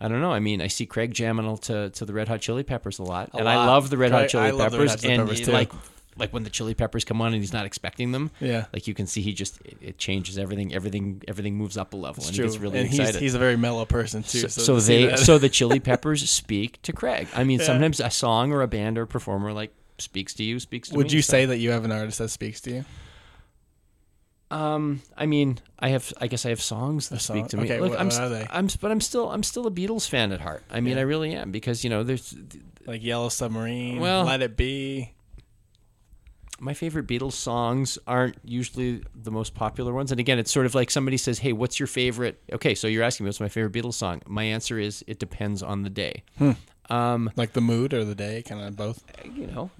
I 0.00 0.08
don't 0.08 0.20
know. 0.20 0.32
I 0.32 0.40
mean, 0.40 0.60
I 0.60 0.66
see 0.66 0.86
Craig 0.86 1.14
jamming 1.14 1.56
to 1.58 1.90
to 1.90 2.04
the 2.04 2.12
Red 2.12 2.28
Hot 2.28 2.40
Chili 2.40 2.62
Peppers 2.64 2.98
a 2.98 3.02
lot, 3.04 3.30
A 3.32 3.38
and 3.38 3.48
I 3.48 3.66
love 3.66 3.90
the 3.90 3.96
Red 3.96 4.12
Hot 4.12 4.28
Chili 4.28 4.44
I 4.44 4.50
Red 4.50 4.58
Peppers, 4.58 4.90
Hot 4.90 4.98
Chili 5.00 5.14
and 5.14 5.28
Peppers, 5.28 5.48
like 5.48 5.72
like 6.16 6.32
when 6.32 6.44
the 6.44 6.50
Chili 6.50 6.74
Peppers 6.74 7.04
come 7.04 7.20
on 7.20 7.32
and 7.32 7.42
he's 7.42 7.52
not 7.52 7.66
expecting 7.66 8.12
them. 8.12 8.30
Yeah. 8.40 8.66
Like 8.72 8.86
you 8.86 8.94
can 8.94 9.06
see, 9.08 9.20
he 9.20 9.32
just 9.32 9.60
it, 9.64 9.76
it 9.80 9.98
changes 9.98 10.38
everything. 10.38 10.74
Everything 10.74 11.22
everything 11.28 11.56
moves 11.56 11.76
up 11.76 11.92
a 11.92 11.96
level, 11.96 12.18
It's 12.22 12.28
and 12.28 12.36
true. 12.36 12.44
he 12.44 12.50
gets 12.50 12.60
really 12.60 12.78
and 12.78 12.86
excited. 12.88 13.14
he's 13.14 13.20
he's 13.20 13.34
a 13.34 13.38
very 13.38 13.56
mellow 13.56 13.84
person 13.84 14.22
too. 14.22 14.40
so, 14.40 14.48
So, 14.48 14.78
so 14.78 14.80
they 14.80 15.16
so 15.16 15.38
the 15.38 15.48
Chili 15.58 15.80
Peppers 15.80 16.28
speak 16.28 16.80
to 16.82 16.92
Craig. 16.92 17.28
I 17.34 17.44
mean, 17.44 17.58
Yeah. 17.60 17.66
sometimes 17.66 18.00
a 18.00 18.10
song 18.10 18.52
or 18.52 18.62
a 18.62 18.68
band 18.68 18.98
or 18.98 19.02
a 19.02 19.06
performer 19.06 19.52
like 19.52 19.72
speaks 19.98 20.34
to 20.34 20.42
you, 20.44 20.58
speaks 20.60 20.88
to 20.88 20.96
would 20.96 21.06
me. 21.08 21.14
you 21.14 21.22
so- 21.22 21.30
say 21.30 21.46
that 21.46 21.58
you 21.58 21.70
have 21.70 21.84
an 21.84 21.92
artist 21.92 22.18
that 22.18 22.28
speaks 22.30 22.60
to 22.62 22.70
you? 22.70 22.84
Um, 24.50 25.00
I 25.16 25.26
mean, 25.26 25.58
I 25.78 25.88
have. 25.88 26.12
I 26.20 26.26
guess 26.28 26.46
I 26.46 26.50
have 26.50 26.60
songs 26.62 27.08
that 27.08 27.16
A 27.16 27.20
speak 27.20 27.48
to 27.48 27.56
me. 27.56 27.64
Okay, 27.64 27.80
Look, 27.80 27.90
what- 27.90 28.00
I'm, 28.00 28.06
what 28.08 28.20
are 28.20 28.28
they? 28.28 28.46
I'm, 28.50 28.68
but 28.80 28.90
I'm 28.90 29.00
still, 29.00 29.30
I'm 29.30 29.42
still 29.42 29.66
a 29.66 29.70
Beatles 29.70 30.08
fan 30.08 30.30
at 30.32 30.40
heart. 30.40 30.62
I 30.70 30.80
mean, 30.80 30.94
Yeah. 30.94 31.00
I 31.00 31.02
really 31.04 31.32
am 31.34 31.50
because 31.50 31.82
you 31.82 31.90
know, 31.90 32.02
there's 32.04 32.34
Like 32.86 33.02
Yellow 33.02 33.30
Submarine, 33.30 33.98
Well- 34.00 34.24
Let 34.24 34.42
It 34.42 34.56
Be. 34.56 35.12
my 36.60 36.72
favorite 36.74 37.06
Beatles 37.08 37.32
songs 37.32 37.98
aren't 38.06 38.36
usually 38.44 39.02
the 39.14 39.30
most 39.30 39.54
popular 39.54 39.92
ones. 39.92 40.10
And 40.12 40.20
again, 40.20 40.38
it's 40.38 40.52
sort 40.52 40.66
of 40.66 40.74
like 40.74 40.90
somebody 40.90 41.16
says, 41.16 41.38
"Hey, 41.40 41.52
what's 41.52 41.80
your 41.80 41.88
favorite?" 41.88 42.40
Okay, 42.52 42.74
so 42.76 42.86
you're 42.86 43.02
asking 43.02 43.24
me 43.24 43.28
what's 43.28 43.40
my 43.40 43.48
favorite 43.48 43.72
Beatles 43.72 43.94
song. 43.94 44.22
My 44.26 44.44
answer 44.44 44.78
is 44.78 45.02
it 45.08 45.18
depends 45.18 45.62
on 45.62 45.82
the 45.82 45.90
day. 45.90 46.22
Um, 46.90 47.30
Like 47.34 47.54
the 47.54 47.60
mood 47.62 47.92
or 47.94 48.04
the 48.04 48.14
day, 48.14 48.42
kind 48.42 48.60
of 48.60 48.76
both. 48.76 49.02
you 49.34 49.46
know, 49.48 49.70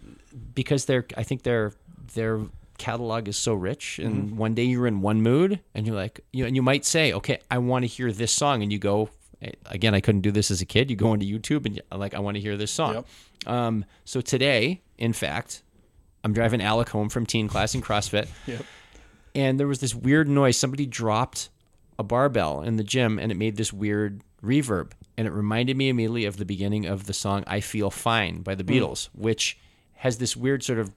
because 0.54 0.86
they're 0.86 1.04
I 1.16 1.22
think 1.22 1.42
their 1.42 1.72
their 2.14 2.40
catalog 2.78 3.28
is 3.28 3.36
so 3.36 3.54
rich 3.54 3.98
and 3.98 4.24
mm-hmm. 4.24 4.36
one 4.36 4.54
day 4.54 4.64
you're 4.64 4.86
in 4.86 5.00
one 5.00 5.22
mood 5.22 5.60
and 5.74 5.86
you're 5.86 5.96
like 5.96 6.20
you 6.32 6.46
and 6.46 6.56
you 6.56 6.62
might 6.62 6.84
say, 6.84 7.12
"Okay, 7.12 7.40
I 7.50 7.58
want 7.58 7.82
to 7.82 7.86
hear 7.86 8.12
this 8.12 8.32
song." 8.32 8.62
And 8.62 8.72
you 8.72 8.78
go 8.78 9.10
eh, 9.42 9.52
again, 9.66 9.94
I 9.94 10.00
couldn't 10.00 10.22
do 10.22 10.30
this 10.30 10.50
as 10.50 10.60
a 10.60 10.66
kid. 10.66 10.90
You 10.90 10.96
go 10.96 11.14
into 11.14 11.26
YouTube 11.26 11.66
and 11.66 11.76
you 11.76 11.82
like 11.92 12.14
I 12.14 12.20
want 12.20 12.36
to 12.36 12.40
hear 12.40 12.56
this 12.56 12.70
song. 12.70 12.94
Yep. 12.94 13.06
Um 13.46 13.84
so 14.04 14.20
today, 14.20 14.82
in 14.98 15.12
fact, 15.12 15.62
I'm 16.22 16.32
driving 16.32 16.60
Alec 16.60 16.88
home 16.88 17.08
from 17.08 17.26
teen 17.26 17.48
class 17.48 17.74
in 17.74 17.82
CrossFit 17.82 18.28
Yep. 18.46 18.64
and 19.34 19.60
there 19.60 19.66
was 19.66 19.80
this 19.80 19.94
weird 19.94 20.28
noise. 20.28 20.56
Somebody 20.56 20.86
dropped 20.86 21.50
a 21.98 22.02
barbell 22.02 22.62
in 22.62 22.76
the 22.76 22.84
gym 22.84 23.18
and 23.18 23.30
it 23.30 23.36
made 23.36 23.56
this 23.56 23.72
weird 23.72 24.22
reverb. 24.42 24.92
And 25.16 25.26
it 25.26 25.32
reminded 25.32 25.76
me 25.76 25.88
immediately 25.88 26.24
of 26.24 26.36
the 26.36 26.44
beginning 26.44 26.86
of 26.86 27.06
the 27.06 27.12
song 27.12 27.44
I 27.46 27.60
Feel 27.60 27.90
Fine 27.90 28.42
by 28.42 28.54
the 28.54 28.64
hmm. 28.64 28.70
Beatles, 28.70 29.08
which 29.14 29.58
has 29.94 30.18
this 30.18 30.36
weird 30.36 30.62
sort 30.62 30.78
of 30.78 30.90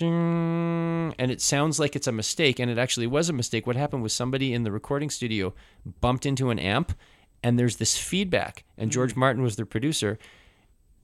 and 0.00 1.30
it 1.30 1.40
sounds 1.40 1.78
like 1.80 1.96
it's 1.96 2.06
a 2.06 2.12
mistake 2.12 2.58
and 2.58 2.70
it 2.70 2.78
actually 2.78 3.06
was 3.06 3.28
a 3.28 3.32
mistake. 3.32 3.66
What 3.66 3.76
happened 3.76 4.02
was 4.02 4.12
somebody 4.12 4.52
in 4.52 4.62
the 4.62 4.72
recording 4.72 5.10
studio 5.10 5.54
bumped 6.00 6.26
into 6.26 6.50
an 6.50 6.58
amp 6.58 6.96
and 7.42 7.58
there's 7.58 7.76
this 7.76 7.96
feedback 7.96 8.64
and 8.76 8.90
George 8.90 9.14
hmm. 9.14 9.20
Martin 9.20 9.42
was 9.42 9.56
their 9.56 9.66
producer 9.66 10.18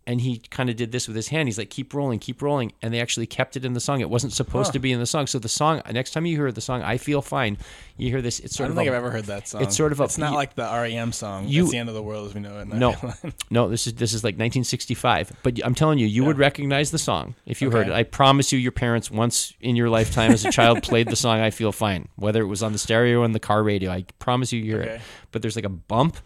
and 0.06 0.20
he 0.20 0.38
kind 0.50 0.68
of 0.68 0.76
did 0.76 0.90
this 0.92 1.06
with 1.06 1.14
his 1.16 1.28
hand. 1.28 1.46
He's 1.48 1.58
like, 1.58 1.70
"Keep 1.70 1.94
rolling, 1.94 2.18
keep 2.18 2.42
rolling," 2.42 2.72
and 2.82 2.92
they 2.92 3.00
actually 3.00 3.26
kept 3.26 3.56
it 3.56 3.64
in 3.64 3.72
the 3.72 3.80
song. 3.80 4.00
It 4.00 4.10
wasn't 4.10 4.32
supposed 4.32 4.72
to 4.72 4.78
be 4.78 4.90
in 4.92 4.98
the 4.98 5.06
song. 5.06 5.26
So 5.28 5.38
the 5.38 5.48
song, 5.48 5.80
next 5.92 6.10
time 6.10 6.26
you 6.26 6.36
hear 6.36 6.50
the 6.50 6.60
song, 6.60 6.82
"I 6.82 6.96
Feel 6.98 7.22
Fine," 7.22 7.58
you 7.96 8.08
hear 8.10 8.20
this. 8.20 8.40
It's 8.40 8.60
I 8.60 8.64
don't 8.64 8.72
of 8.72 8.76
think 8.76 8.88
I've 8.88 8.94
ever 8.94 9.10
heard 9.12 9.26
that 9.26 9.46
song. 9.48 9.62
it's 9.62 9.76
sort 9.76 9.92
of 9.92 10.00
a- 10.00 10.04
It's 10.04 10.18
not 10.18 10.30
you- 10.30 10.36
like 10.36 10.54
the 10.56 10.64
REM 10.64 11.12
song. 11.12 11.46
you- 11.46 11.62
it's 11.64 11.72
the 11.72 11.78
end 11.78 11.88
of 11.88 11.94
the 11.94 12.02
world 12.02 12.28
as 12.28 12.34
we 12.34 12.40
know 12.40 12.58
it. 12.58 12.66
No, 12.68 12.96
no, 13.50 13.68
this 13.68 13.86
is 13.86 13.94
this 13.94 14.12
is 14.12 14.24
like 14.24 14.34
1965. 14.34 15.32
But 15.42 15.60
I'm 15.64 15.74
telling 15.74 15.98
you, 15.98 16.06
you 16.06 16.24
would 16.24 16.38
recognize 16.38 16.90
the 16.90 16.98
song 16.98 17.34
if 17.46 17.62
you 17.62 17.70
heard 17.70 17.86
it. 17.88 17.92
I 17.92 18.02
promise 18.02 18.52
you, 18.52 18.58
your 18.58 18.72
parents 18.72 19.10
once 19.10 19.52
in 19.60 19.76
your 19.76 19.88
lifetime 19.88 20.32
as 20.32 20.44
a 20.44 20.50
child 20.50 20.82
played 20.84 21.08
the 21.08 21.16
song 21.16 21.38
"I 21.40 21.50
Feel 21.50 21.72
Fine," 21.72 22.08
whether 22.16 22.42
it 22.42 22.46
was 22.46 22.62
on 22.62 22.72
the 22.72 22.78
stereo 22.78 23.20
or 23.20 23.24
on 23.24 23.32
the 23.32 23.40
car 23.40 23.62
radio. 23.62 23.90
I 23.92 24.04
promise 24.18 24.52
you, 24.52 24.58
you 24.60 24.72
hear 24.72 24.82
Okay. 24.82 24.94
it. 24.96 25.00
But 25.30 25.42
there's 25.42 25.56
like 25.56 25.64
a 25.64 25.68
bump, 25.68 26.16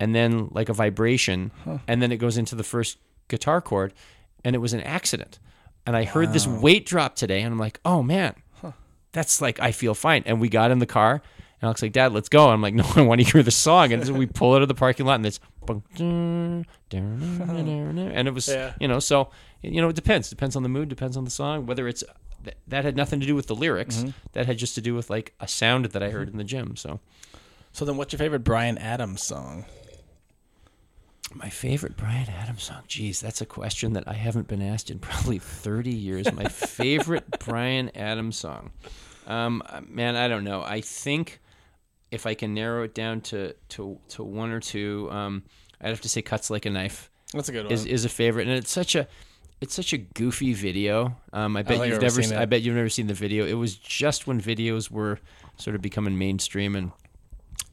and 0.00 0.14
then 0.14 0.48
like 0.50 0.68
a 0.68 0.72
vibration, 0.72 1.50
and 1.86 2.02
then 2.02 2.10
it 2.12 2.16
goes 2.16 2.36
into 2.36 2.54
the 2.54 2.64
first 2.64 2.98
guitar 3.32 3.60
chord, 3.60 3.92
and 4.44 4.54
it 4.54 4.60
was 4.60 4.72
an 4.72 4.80
accident. 4.82 5.38
And 5.84 5.96
I 5.96 6.04
heard 6.04 6.32
this 6.32 6.46
weight 6.46 6.86
drop 6.86 7.16
today, 7.16 7.42
and 7.42 7.52
I'm 7.52 7.58
like, 7.58 7.80
oh 7.84 8.02
man, 8.02 8.34
that's 9.10 9.40
like 9.40 9.58
I 9.60 9.72
feel 9.72 9.94
fine. 9.94 10.22
And 10.26 10.40
we 10.40 10.48
got 10.48 10.70
in 10.70 10.78
the 10.78 10.86
car, 10.86 11.14
and 11.14 11.22
Alex 11.62 11.82
like, 11.82 11.92
Dad, 11.92 12.12
let's 12.12 12.28
go. 12.28 12.50
I'm 12.50 12.62
like, 12.62 12.74
no, 12.80 12.84
I 12.96 13.02
want 13.02 13.20
to 13.20 13.30
hear 13.30 13.42
the 13.42 13.50
song. 13.50 13.92
And 13.92 14.06
so 14.06 14.12
we 14.12 14.26
pull 14.26 14.54
out 14.54 14.62
of 14.62 14.68
the 14.68 14.74
parking 14.74 15.06
lot, 15.06 15.16
and 15.16 15.26
it's 15.26 15.40
and 18.12 18.28
it 18.28 18.34
was, 18.34 18.48
Yeah. 18.48 18.74
you 18.80 18.88
know, 18.88 18.98
so 18.98 19.30
you 19.62 19.80
know, 19.80 19.88
it 19.88 19.96
depends. 19.96 20.28
Depends 20.28 20.56
on 20.56 20.62
the 20.62 20.68
mood. 20.68 20.88
Depends 20.88 21.16
on 21.16 21.24
the 21.24 21.30
song. 21.30 21.66
Whether 21.66 21.86
it's 21.88 22.02
that, 22.44 22.56
that 22.66 22.84
had 22.84 22.96
nothing 22.96 23.20
to 23.20 23.26
do 23.26 23.34
with 23.34 23.46
the 23.46 23.54
lyrics. 23.54 23.98
Mm-hmm. 23.98 24.10
That 24.32 24.46
had 24.46 24.58
just 24.58 24.74
to 24.74 24.80
do 24.80 24.94
with 24.94 25.10
like 25.10 25.34
a 25.40 25.48
sound 25.48 25.86
that 25.86 26.02
I 26.02 26.10
heard 26.10 26.28
mm-hmm. 26.28 26.34
in 26.34 26.38
the 26.38 26.44
gym. 26.44 26.76
So 26.76 27.00
So 27.72 27.84
then, 27.84 27.96
what's 27.96 28.12
your 28.12 28.18
favorite 28.18 28.44
Bryan 28.44 28.78
Adams 28.78 29.22
song? 29.22 29.64
My 31.34 31.48
favorite 31.48 31.96
Bryan 31.96 32.28
Adams 32.28 32.64
song. 32.64 32.82
Geez, 32.86 33.20
that's 33.20 33.40
a 33.40 33.46
question 33.46 33.94
that 33.94 34.04
I 34.06 34.14
haven't 34.14 34.48
been 34.48 34.62
asked 34.62 34.90
in 34.90 34.98
probably 35.00 35.38
30 35.38 35.90
years. 35.90 36.32
My 36.32 36.44
favorite 36.44 37.24
Bryan 37.44 37.90
Adams 37.96 38.36
song. 38.36 38.70
Um, 39.26 39.62
man, 39.88 40.16
I 40.16 40.28
don't 40.28 40.44
know. 40.44 40.62
I 40.62 40.80
think 40.80 41.40
if 42.10 42.26
I 42.26 42.34
can 42.34 42.54
narrow 42.54 42.84
it 42.84 42.94
down 42.94 43.20
to 43.22 43.54
to, 43.70 43.98
to 44.10 44.22
one 44.22 44.50
or 44.50 44.60
two, 44.60 45.08
um, 45.10 45.44
I'd 45.80 45.88
have 45.88 46.00
to 46.02 46.08
say 46.08 46.22
"Cuts 46.22 46.50
Like 46.50 46.66
a 46.66 46.70
Knife" 46.70 47.10
That's 47.32 47.48
a 47.48 47.52
good 47.52 47.64
one. 47.64 47.72
is 47.72 47.86
is 47.86 48.04
a 48.04 48.08
favorite, 48.08 48.48
and 48.48 48.56
it's 48.56 48.70
such 48.70 48.94
a 48.94 49.06
it's 49.60 49.74
such 49.74 49.92
a 49.92 49.98
goofy 49.98 50.52
video. 50.52 51.16
Um, 51.32 51.56
I 51.56 51.62
bet 51.62 51.78
think 51.78 51.92
you've 51.92 52.02
never 52.02 52.20
I 52.34 52.44
bet 52.46 52.62
you've 52.62 52.74
never 52.74 52.88
seen 52.88 53.06
the 53.06 53.14
video. 53.14 53.46
It 53.46 53.54
was 53.54 53.76
just 53.76 54.26
when 54.26 54.40
videos 54.40 54.90
were 54.90 55.20
sort 55.56 55.76
of 55.76 55.82
becoming 55.82 56.18
mainstream 56.18 56.76
and. 56.76 56.92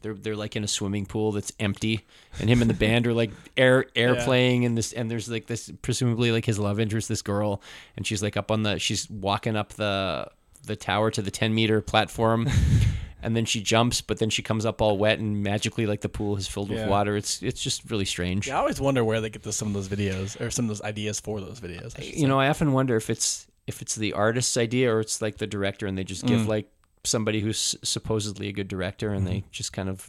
They're, 0.02 0.14
they're 0.14 0.36
like 0.36 0.56
in 0.56 0.64
a 0.64 0.68
swimming 0.68 1.06
pool 1.06 1.32
that's 1.32 1.52
empty, 1.60 2.06
and 2.40 2.48
him 2.48 2.60
and 2.62 2.70
the 2.70 2.74
band 2.74 3.06
are 3.06 3.12
like 3.12 3.30
air 3.56 3.84
air 3.94 4.14
Yeah. 4.18 4.24
playing, 4.24 4.64
and 4.64 4.76
this 4.78 4.92
and 4.92 5.10
there's 5.10 5.28
like 5.28 5.46
this 5.46 5.70
presumably 5.82 6.32
like 6.32 6.44
his 6.46 6.58
love 6.58 6.80
interest, 6.80 7.08
this 7.08 7.22
girl, 7.22 7.60
and 7.96 8.06
she's 8.06 8.22
like 8.22 8.36
up 8.36 8.50
on 8.50 8.62
the 8.62 8.78
she's 8.78 9.08
walking 9.10 9.56
up 9.56 9.74
the 9.74 10.26
the 10.66 10.76
tower 10.76 11.10
to 11.10 11.22
the 11.22 11.30
ten 11.30 11.54
meter 11.54 11.80
platform, 11.80 12.48
and 13.22 13.36
then 13.36 13.44
she 13.44 13.60
jumps, 13.60 14.00
but 14.00 14.18
then 14.18 14.30
she 14.30 14.42
comes 14.42 14.64
up 14.64 14.80
all 14.80 14.96
wet, 14.96 15.18
and 15.18 15.42
magically 15.42 15.86
like 15.86 16.00
the 16.00 16.08
pool 16.08 16.36
is 16.36 16.48
filled 16.48 16.70
with 16.70 16.86
water. 16.86 17.16
It's 17.16 17.42
it's 17.42 17.62
just 17.62 17.90
really 17.90 18.04
strange. 18.06 18.46
yeah, 18.48 18.56
I 18.56 18.60
always 18.60 18.80
wonder 18.80 19.04
where 19.04 19.20
they 19.20 19.28
get 19.30 19.42
the, 19.42 19.52
some 19.52 19.68
of 19.68 19.74
those 19.74 19.88
videos 19.88 20.40
or 20.40 20.50
some 20.50 20.64
of 20.64 20.68
those 20.70 20.82
ideas 20.82 21.20
for 21.20 21.40
those 21.40 21.60
videos. 21.60 21.94
You 22.16 22.26
know, 22.28 22.38
I 22.40 22.48
often 22.48 22.72
wonder 22.72 22.96
if 22.96 23.10
it's 23.10 23.46
if 23.66 23.82
it's 23.82 23.94
the 23.94 24.14
artist's 24.14 24.56
idea 24.56 24.92
or 24.92 25.00
it's 25.00 25.20
like 25.20 25.36
the 25.38 25.46
director, 25.46 25.86
and 25.86 25.96
they 25.98 26.04
just 26.04 26.24
Mm. 26.24 26.28
give 26.28 26.46
like 26.48 26.70
somebody 27.04 27.40
who's 27.40 27.76
supposedly 27.82 28.48
a 28.48 28.52
good 28.52 28.68
director, 28.68 29.12
and 29.12 29.24
Mm-hmm. 29.26 29.34
they 29.34 29.44
just 29.50 29.72
kind 29.72 29.88
of 29.88 30.08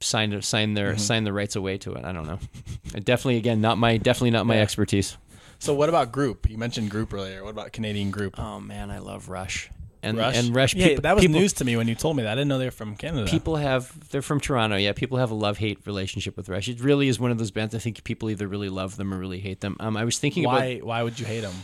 sign 0.00 0.40
sign 0.42 0.74
their 0.74 0.96
sign 0.96 1.24
the 1.24 1.32
rights 1.32 1.56
away 1.56 1.78
to 1.78 1.94
it. 1.94 2.04
I 2.04 2.12
don't 2.12 2.26
know. 2.26 2.38
definitely, 3.04 3.36
again, 3.36 3.60
not 3.60 3.78
my 3.78 3.96
definitely 3.96 4.30
not 4.30 4.46
my 4.46 4.56
Yeah. 4.56 4.62
expertise. 4.62 5.16
So 5.58 5.74
what 5.74 5.88
about 5.88 6.12
group? 6.12 6.48
You 6.48 6.56
mentioned 6.56 6.90
group 6.90 7.12
earlier. 7.12 7.42
What 7.42 7.50
about 7.50 7.72
Canadian 7.72 8.10
group? 8.12 8.38
Oh 8.38 8.60
man, 8.60 8.90
I 8.90 8.98
love 8.98 9.28
Rush. 9.28 9.70
And 10.00 10.16
Rush. 10.16 10.36
and 10.36 10.54
Rush. 10.54 10.74
Yeah, 10.76 10.86
people, 10.88 11.02
that 11.02 11.16
was 11.16 11.24
people, 11.24 11.40
news 11.40 11.52
to 11.54 11.64
me 11.64 11.76
when 11.76 11.88
you 11.88 11.96
told 11.96 12.16
me 12.16 12.22
that. 12.22 12.30
I 12.30 12.34
didn't 12.36 12.46
know 12.46 12.58
they 12.58 12.66
were 12.66 12.70
from 12.70 12.94
Canada. 12.94 13.28
People 13.28 13.56
have 13.56 14.08
they're 14.10 14.22
from 14.22 14.38
Toronto. 14.38 14.76
Yeah, 14.76 14.92
people 14.92 15.18
have 15.18 15.32
a 15.32 15.34
love 15.34 15.58
hate 15.58 15.80
relationship 15.86 16.36
with 16.36 16.48
Rush. 16.48 16.68
It 16.68 16.80
really 16.80 17.08
is 17.08 17.18
one 17.18 17.32
of 17.32 17.38
those 17.38 17.50
bands. 17.50 17.74
I 17.74 17.78
think 17.78 18.04
people 18.04 18.30
either 18.30 18.46
really 18.46 18.68
love 18.68 18.96
them 18.96 19.12
or 19.12 19.18
really 19.18 19.40
hate 19.40 19.60
them. 19.60 19.76
Um, 19.80 19.96
I 19.96 20.04
was 20.04 20.16
thinking 20.20 20.44
about 20.44 20.60
why? 20.60 20.78
Why 20.78 21.02
would 21.02 21.18
you 21.18 21.26
hate 21.26 21.40
them? 21.40 21.54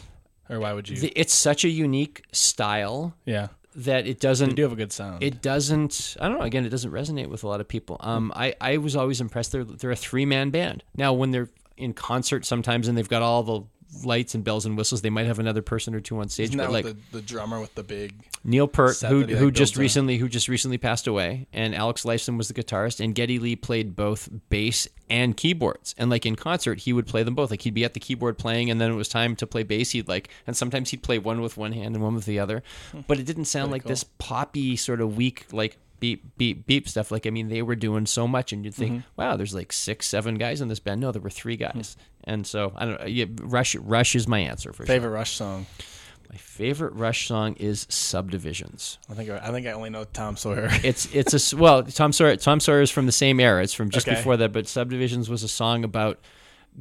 Or 0.51 0.59
why 0.59 0.73
would 0.73 0.89
you? 0.89 0.97
the, 0.97 1.13
it's 1.15 1.33
such 1.33 1.65
a 1.65 1.69
unique 1.69 2.25
style 2.33 3.15
yeah, 3.25 3.49
that 3.77 4.07
it 4.07 4.21
doesn't 4.21 4.51
They 4.51 4.55
do 4.57 4.63
have 4.63 4.73
a 4.73 4.77
good 4.77 4.93
sound. 4.93 5.23
it 5.23 5.43
doesn't 5.43 6.17
i 6.21 6.29
don't 6.29 6.39
know 6.39 6.45
again 6.45 6.65
it 6.65 6.71
doesn't 6.71 6.91
resonate 6.93 7.29
with 7.29 7.43
a 7.45 7.49
lot 7.49 7.61
of 7.61 7.69
people. 7.69 7.97
Um 8.01 8.33
i 8.37 8.55
i 8.61 8.77
was 8.77 8.95
always 8.97 9.21
impressed. 9.21 9.53
They're 9.53 9.65
they're 9.65 9.91
a 9.91 9.97
three-man 9.97 10.51
band. 10.51 10.85
Now 10.97 11.13
when 11.13 11.31
they're 11.33 11.51
in 11.77 11.93
concert 11.93 12.45
sometimes 12.47 12.87
and 12.87 12.97
they've 12.97 13.09
got 13.09 13.23
all 13.23 13.43
the 13.43 13.61
lights 14.03 14.35
and 14.35 14.45
bells 14.45 14.67
and 14.67 14.77
whistles 14.77 15.03
they 15.03 15.11
might 15.11 15.27
have 15.27 15.39
another 15.39 15.63
person 15.63 15.95
or 15.95 16.01
two 16.01 16.19
on 16.19 16.29
stage 16.29 16.49
Isn't 16.49 16.59
but 16.59 16.73
like 16.73 16.85
the, 16.85 16.97
the 17.13 17.23
drummer 17.23 17.61
with 17.61 17.75
the 17.75 17.83
big? 17.83 18.15
neil 18.43 18.67
peart 18.67 18.99
who 19.01 19.25
who 19.25 19.51
just 19.51 19.77
recently 19.77 20.19
who 20.19 20.29
just 20.29 20.49
recently 20.49 20.79
passed 20.79 21.07
away 21.07 21.47
and 21.53 21.75
alex 21.75 22.05
lifeson 22.05 22.37
was 22.37 22.49
the 22.49 22.55
guitarist 22.55 23.03
and 23.03 23.15
geddy 23.15 23.39
lee 23.39 23.57
played 23.57 23.97
both 23.97 24.29
bass 24.49 24.89
and 25.11 25.37
keyboards. 25.37 25.95
And 25.99 26.11
like 26.11 26.27
in 26.27 26.37
concert 26.37 26.81
he 26.81 26.93
would 26.93 27.07
play 27.07 27.23
them 27.23 27.35
both. 27.35 27.51
Like 27.51 27.63
he'd 27.63 27.75
be 27.75 27.85
at 27.85 27.95
the 27.95 28.01
keyboard 28.01 28.39
playing 28.39 28.71
and 28.71 28.81
then 28.81 28.91
it 28.91 28.95
was 28.95 29.09
time 29.09 29.37
to 29.37 29.47
play 29.47 29.63
bass. 29.63 29.91
He'd 29.91 30.09
like 30.09 30.29
and 30.47 30.57
sometimes 30.57 30.91
he'd 30.91 31.03
play 31.03 31.19
one 31.19 31.41
with 31.41 31.57
one 31.57 31.73
hand 31.73 31.95
and 31.95 32.03
one 32.03 32.15
with 32.15 32.27
the 32.27 32.39
other. 32.39 32.63
Hmm. 32.93 33.01
But 33.07 33.19
it 33.19 33.27
didn't 33.27 33.47
sound 33.47 33.71
like 33.71 33.83
cool. 33.83 33.91
this 33.91 34.05
poppy 34.19 34.77
sort 34.77 35.01
of 35.01 35.17
weak 35.17 35.47
like 35.53 35.79
beep 36.01 36.25
beep 36.37 36.67
beep 36.67 36.89
stuff 36.89 37.11
like 37.11 37.27
i 37.27 37.31
mean 37.31 37.49
they 37.49 37.63
were 37.63 37.75
doing 37.77 38.05
so 38.07 38.27
much 38.29 38.53
and 38.53 38.65
you'd 38.65 38.75
think 38.75 38.93
Mm-hmm. 38.93 39.09
wow 39.17 39.37
there's 39.37 39.55
like 39.55 39.73
six 39.73 40.07
seven 40.07 40.35
guys 40.37 40.61
in 40.61 40.69
this 40.69 40.81
band 40.81 41.01
no 41.01 41.13
there 41.13 41.23
were 41.23 41.31
three 41.31 41.57
guys 41.57 41.97
and 42.25 42.47
so 42.47 42.73
i 42.77 42.85
don't 42.85 43.01
know 43.01 43.07
yeah, 43.07 43.25
rush 43.43 43.75
rush 43.77 44.15
is 44.15 44.27
my 44.29 44.41
answer 44.41 44.73
for 44.73 44.85
sure. 44.85 44.87
Favorite 44.87 45.11
Rush 45.11 45.33
song? 45.37 45.67
my 46.31 46.37
favorite 46.37 46.95
rush 46.95 47.29
song 47.29 47.55
is 47.55 47.87
subdivisions 47.91 48.99
I 49.11 49.15
think 49.15 49.31
I 49.31 49.51
think 49.51 49.67
I 49.67 49.73
only 49.73 49.91
know 49.91 50.05
Tom 50.05 50.37
Sawyer. 50.37 50.69
it's 50.83 51.07
it's 51.15 51.53
a 51.53 51.57
well 51.57 51.83
Tom 51.85 52.13
Sawyer 52.13 52.37
Tom 52.37 52.61
Sawyer 52.61 52.81
is 52.81 52.91
from 52.91 53.07
the 53.07 53.13
same 53.13 53.39
era. 53.41 53.63
It's 53.63 53.75
from 53.75 53.91
just 53.91 54.09
Okay. 54.09 54.17
before 54.17 54.37
that. 54.39 54.53
But 54.53 54.67
Subdivisions 54.67 55.29
was 55.29 55.43
a 55.43 55.49
song 55.49 55.85
about 55.85 56.19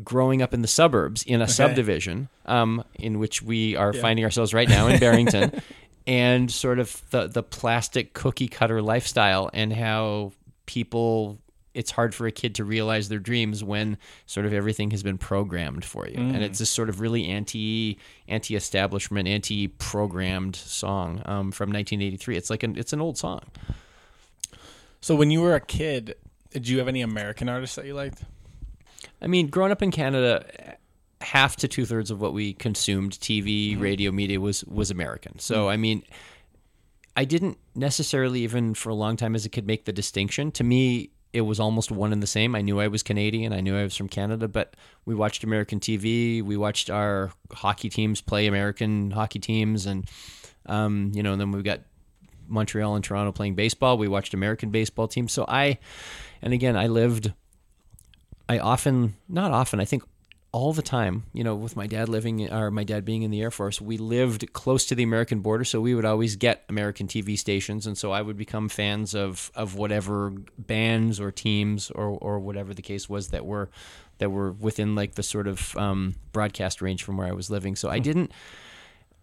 growing 0.03 0.41
up 0.41 0.53
in 0.55 0.61
the 0.63 0.67
suburbs 0.67 1.21
in 1.23 1.39
a 1.41 1.47
subdivision, 1.47 2.29
um, 2.47 2.83
in 2.95 3.19
which 3.19 3.43
we 3.43 3.75
are 3.75 3.93
finding 3.93 4.25
ourselves 4.25 4.53
right 4.53 4.67
now 4.67 4.87
in 4.87 4.99
Barrington, 5.05 5.61
and 6.05 6.51
sort 6.51 6.79
of 6.79 7.01
the 7.11 7.27
the 7.27 7.43
plastic 7.43 8.13
cookie 8.13 8.47
cutter 8.47 8.81
lifestyle 8.81 9.49
and 9.53 9.73
how 9.73 10.31
people. 10.65 11.39
It's 11.73 11.89
hard 11.89 12.13
for 12.13 12.27
a 12.27 12.31
kid 12.31 12.53
to 12.55 12.63
realize 12.63 13.09
their 13.09 13.17
dreams 13.17 13.63
when 13.63 13.97
sort 14.27 14.45
of 14.45 14.53
everything 14.53 14.91
has 14.91 15.01
been 15.01 15.17
programmed 15.17 15.83
for 15.83 16.07
you, 16.07 16.19
and 16.19 16.43
it's 16.43 16.59
this 16.59 16.69
sort 16.69 16.87
of 16.87 16.99
really 16.99 17.25
anti 17.25 17.97
anti 18.27 18.55
establishment, 18.55 19.27
anti 19.27 19.69
programmed 19.69 20.55
song 20.55 21.23
um, 21.25 21.51
from 21.51 21.71
1983. 21.71 22.37
It's 22.37 22.51
like 22.51 22.61
an 22.61 22.77
it's 22.77 22.93
an 22.93 23.01
old 23.01 23.17
song. 23.17 23.41
so 25.01 25.15
when 25.15 25.31
you 25.31 25.41
were 25.41 25.55
a 25.55 25.59
kid, 25.59 26.13
did 26.51 26.67
you 26.67 26.77
have 26.77 26.87
any 26.87 27.01
American 27.01 27.49
artists 27.49 27.75
that 27.75 27.85
you 27.85 27.95
liked? 27.95 28.23
I 29.19 29.25
mean, 29.25 29.47
growing 29.47 29.71
up 29.71 29.81
in 29.81 29.89
Canada, 29.89 30.77
half 31.23 31.55
to 31.57 31.67
two 31.67 31.85
thirds 31.85 32.11
of 32.11 32.21
what 32.21 32.33
we 32.33 32.53
consumed, 32.53 33.13
TV, 33.13 33.79
radio, 33.79 34.11
media, 34.11 34.39
was 34.39 34.63
was 34.65 34.91
American. 34.91 35.39
So 35.39 35.69
I 35.69 35.77
mean, 35.77 36.03
I 37.15 37.25
didn't 37.25 37.57
necessarily 37.75 38.41
even 38.41 38.73
for 38.73 38.89
a 38.89 38.95
long 38.95 39.17
time 39.17 39.35
as 39.35 39.45
a 39.45 39.49
kid 39.49 39.65
make 39.65 39.85
the 39.85 39.93
distinction. 39.93 40.51
To 40.53 40.63
me, 40.63 41.11
it 41.31 41.41
was 41.41 41.59
almost 41.59 41.91
one 41.91 42.13
and 42.13 42.21
the 42.21 42.27
same. 42.27 42.55
I 42.55 42.61
knew 42.61 42.79
I 42.79 42.87
was 42.87 43.03
Canadian. 43.03 43.53
I 43.53 43.61
knew 43.61 43.77
I 43.77 43.83
was 43.83 43.95
from 43.95 44.09
Canada, 44.09 44.47
but 44.47 44.75
we 45.05 45.15
watched 45.15 45.43
American 45.43 45.79
TV. 45.79 46.43
We 46.43 46.57
watched 46.57 46.89
our 46.89 47.31
hockey 47.51 47.89
teams 47.89 48.21
play 48.21 48.47
American 48.47 49.11
hockey 49.11 49.39
teams, 49.39 49.85
and 49.85 50.09
um, 50.65 51.11
you 51.13 51.23
know, 51.23 51.33
and 51.33 51.41
then 51.41 51.51
we 51.51 51.63
got 51.63 51.81
Montreal 52.47 52.95
and 52.95 53.03
Toronto 53.03 53.31
playing 53.31 53.55
baseball. 53.55 53.97
We 53.97 54.07
watched 54.07 54.33
American 54.33 54.69
baseball 54.69 55.07
teams. 55.07 55.31
So 55.31 55.45
I, 55.47 55.79
and 56.41 56.53
again, 56.53 56.75
I 56.75 56.87
lived 56.87 57.33
I 58.49 58.59
often, 58.59 59.15
not 59.29 59.51
often, 59.51 59.79
I 59.79 59.85
think 59.85 60.03
all 60.53 60.71
the 60.71 60.83
time, 60.83 61.23
you 61.33 61.43
know, 61.43 61.55
with 61.55 61.75
my 61.75 61.87
dad 61.87 62.07
living 62.07 62.49
or 62.53 62.69
my 62.69 62.83
dad 62.83 63.03
being 63.03 63.23
in 63.23 63.31
the 63.31 63.41
Air 63.41 63.49
Force, 63.49 63.81
we 63.81 63.97
lived 63.97 64.53
close 64.53 64.85
to 64.85 64.95
the 64.95 65.01
American 65.01 65.39
border, 65.39 65.63
so 65.63 65.81
we 65.81 65.95
would 65.95 66.05
always 66.05 66.35
get 66.35 66.63
American 66.69 67.07
TV 67.07 67.37
stations, 67.37 67.87
and 67.87 67.97
so 67.97 68.11
I 68.11 68.21
would 68.21 68.37
become 68.37 68.69
fans 68.69 69.15
of 69.15 69.51
of 69.55 69.75
whatever 69.75 70.31
bands 70.57 71.19
or 71.19 71.31
teams 71.31 71.89
or 71.89 72.05
or 72.05 72.39
whatever 72.39 72.73
the 72.75 72.83
case 72.83 73.09
was 73.09 73.29
that 73.29 73.47
were 73.47 73.71
that 74.19 74.29
were 74.29 74.51
within 74.51 74.93
like 74.93 75.15
the 75.15 75.23
sort 75.23 75.47
of 75.47 75.75
um, 75.75 76.15
broadcast 76.31 76.83
range 76.83 77.03
from 77.03 77.17
where 77.17 77.27
I 77.27 77.33
was 77.33 77.49
living. 77.49 77.75
So 77.75 77.89
I 77.89 77.97
didn't. 77.97 78.31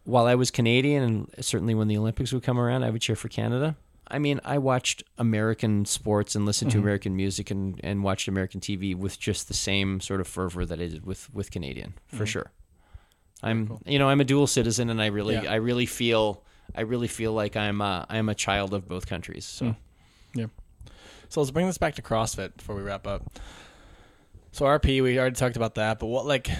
While 0.02 0.26
I 0.26 0.34
was 0.34 0.50
Canadian, 0.50 1.02
and 1.04 1.44
certainly 1.44 1.76
when 1.76 1.86
the 1.86 1.96
Olympics 1.96 2.32
would 2.32 2.42
come 2.42 2.58
around, 2.58 2.82
I 2.82 2.90
would 2.90 3.02
cheer 3.02 3.14
for 3.14 3.28
Canada. 3.28 3.76
I 4.10 4.18
mean, 4.18 4.40
I 4.44 4.58
watched 4.58 5.02
American 5.18 5.84
sports 5.84 6.34
and 6.34 6.44
listened 6.46 6.70
to 6.72 6.78
mm-hmm. 6.78 6.86
American 6.86 7.16
music 7.16 7.50
and, 7.50 7.80
and 7.82 8.02
watched 8.02 8.28
American 8.28 8.60
TV 8.60 8.94
with 8.94 9.18
just 9.18 9.48
the 9.48 9.54
same 9.54 10.00
sort 10.00 10.20
of 10.20 10.26
fervor 10.26 10.64
that 10.66 10.80
I 10.80 10.86
did 10.86 11.06
with, 11.06 11.32
with 11.32 11.50
Canadian, 11.50 11.94
for 12.08 12.16
mm-hmm. 12.16 12.24
sure. 12.24 12.50
I'm, 13.42 13.78
you 13.86 13.98
know, 13.98 14.08
I'm 14.08 14.20
a 14.20 14.24
dual 14.24 14.46
citizen, 14.46 14.90
and 14.90 15.00
I 15.00 15.06
really, 15.06 15.34
Yeah. 15.34 15.50
I 15.50 15.56
really 15.56 15.86
feel, 15.86 16.42
I 16.74 16.82
really 16.82 17.08
feel 17.08 17.32
like 17.32 17.56
I'm, 17.56 17.80
a, 17.80 18.06
I'm 18.08 18.28
a 18.28 18.34
child 18.34 18.74
of 18.74 18.86
both 18.86 19.06
countries. 19.06 19.44
So, 19.44 19.66
mm. 19.66 19.76
Yeah. 20.34 20.46
So 21.28 21.40
let's 21.40 21.50
bring 21.50 21.66
this 21.66 21.78
back 21.78 21.94
to 21.94 22.02
CrossFit 22.02 22.56
before 22.56 22.74
we 22.74 22.82
wrap 22.82 23.06
up. 23.06 23.32
So 24.52 24.64
RP, 24.64 25.02
we 25.02 25.18
already 25.18 25.36
talked 25.36 25.56
about 25.56 25.76
that, 25.76 26.00
but 26.00 26.06
what 26.06 26.26
like 26.26 26.50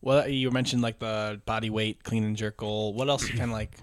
what 0.00 0.32
you 0.32 0.50
mentioned 0.50 0.82
like 0.82 0.98
the 0.98 1.40
body 1.46 1.70
weight, 1.70 2.02
clean 2.02 2.24
and 2.24 2.36
jerk 2.36 2.56
goal. 2.56 2.94
What 2.94 3.08
else 3.08 3.28
you 3.28 3.38
kind 3.38 3.50
of 3.50 3.56
like 3.56 3.76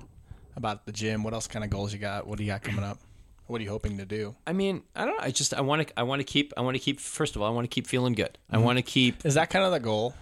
about 0.56 0.86
the 0.86 0.92
gym? 0.92 1.24
What 1.24 1.34
else 1.34 1.48
kind 1.48 1.64
of 1.64 1.72
goals 1.72 1.94
you 1.94 2.00
got? 2.00 2.28
What 2.28 2.38
do 2.38 2.44
you 2.44 2.52
got 2.52 2.64
coming 2.64 2.84
up? 2.84 3.00
What 3.48 3.60
are 3.60 3.64
you 3.64 3.70
hoping 3.70 3.98
to 3.98 4.06
do? 4.06 4.36
I 4.48 4.54
mean, 4.54 4.84
I 4.96 5.06
don't 5.06 5.18
know. 5.18 5.24
I 5.24 5.32
just 5.32 5.54
I 5.54 5.62
want 5.62 5.88
to 5.88 6.00
I 6.00 6.04
want 6.04 6.22
to 6.22 6.24
keep 6.24 6.54
I 6.56 6.62
want 6.62 6.76
to 6.76 6.80
keep 6.80 7.00
first 7.00 7.36
of 7.36 7.42
all 7.42 7.48
I 7.48 7.52
want 7.52 7.66
to 7.66 7.74
keep 7.74 7.88
feeling 7.88 8.14
good. 8.14 8.38
I 8.50 8.56
mm-hmm. 8.56 8.66
want 8.66 8.78
to 8.78 8.82
keep. 8.82 9.26
Is 9.26 9.34
that 9.34 9.50
kind 9.50 9.66
of 9.66 9.72
the 9.72 9.80
goal? 9.80 10.16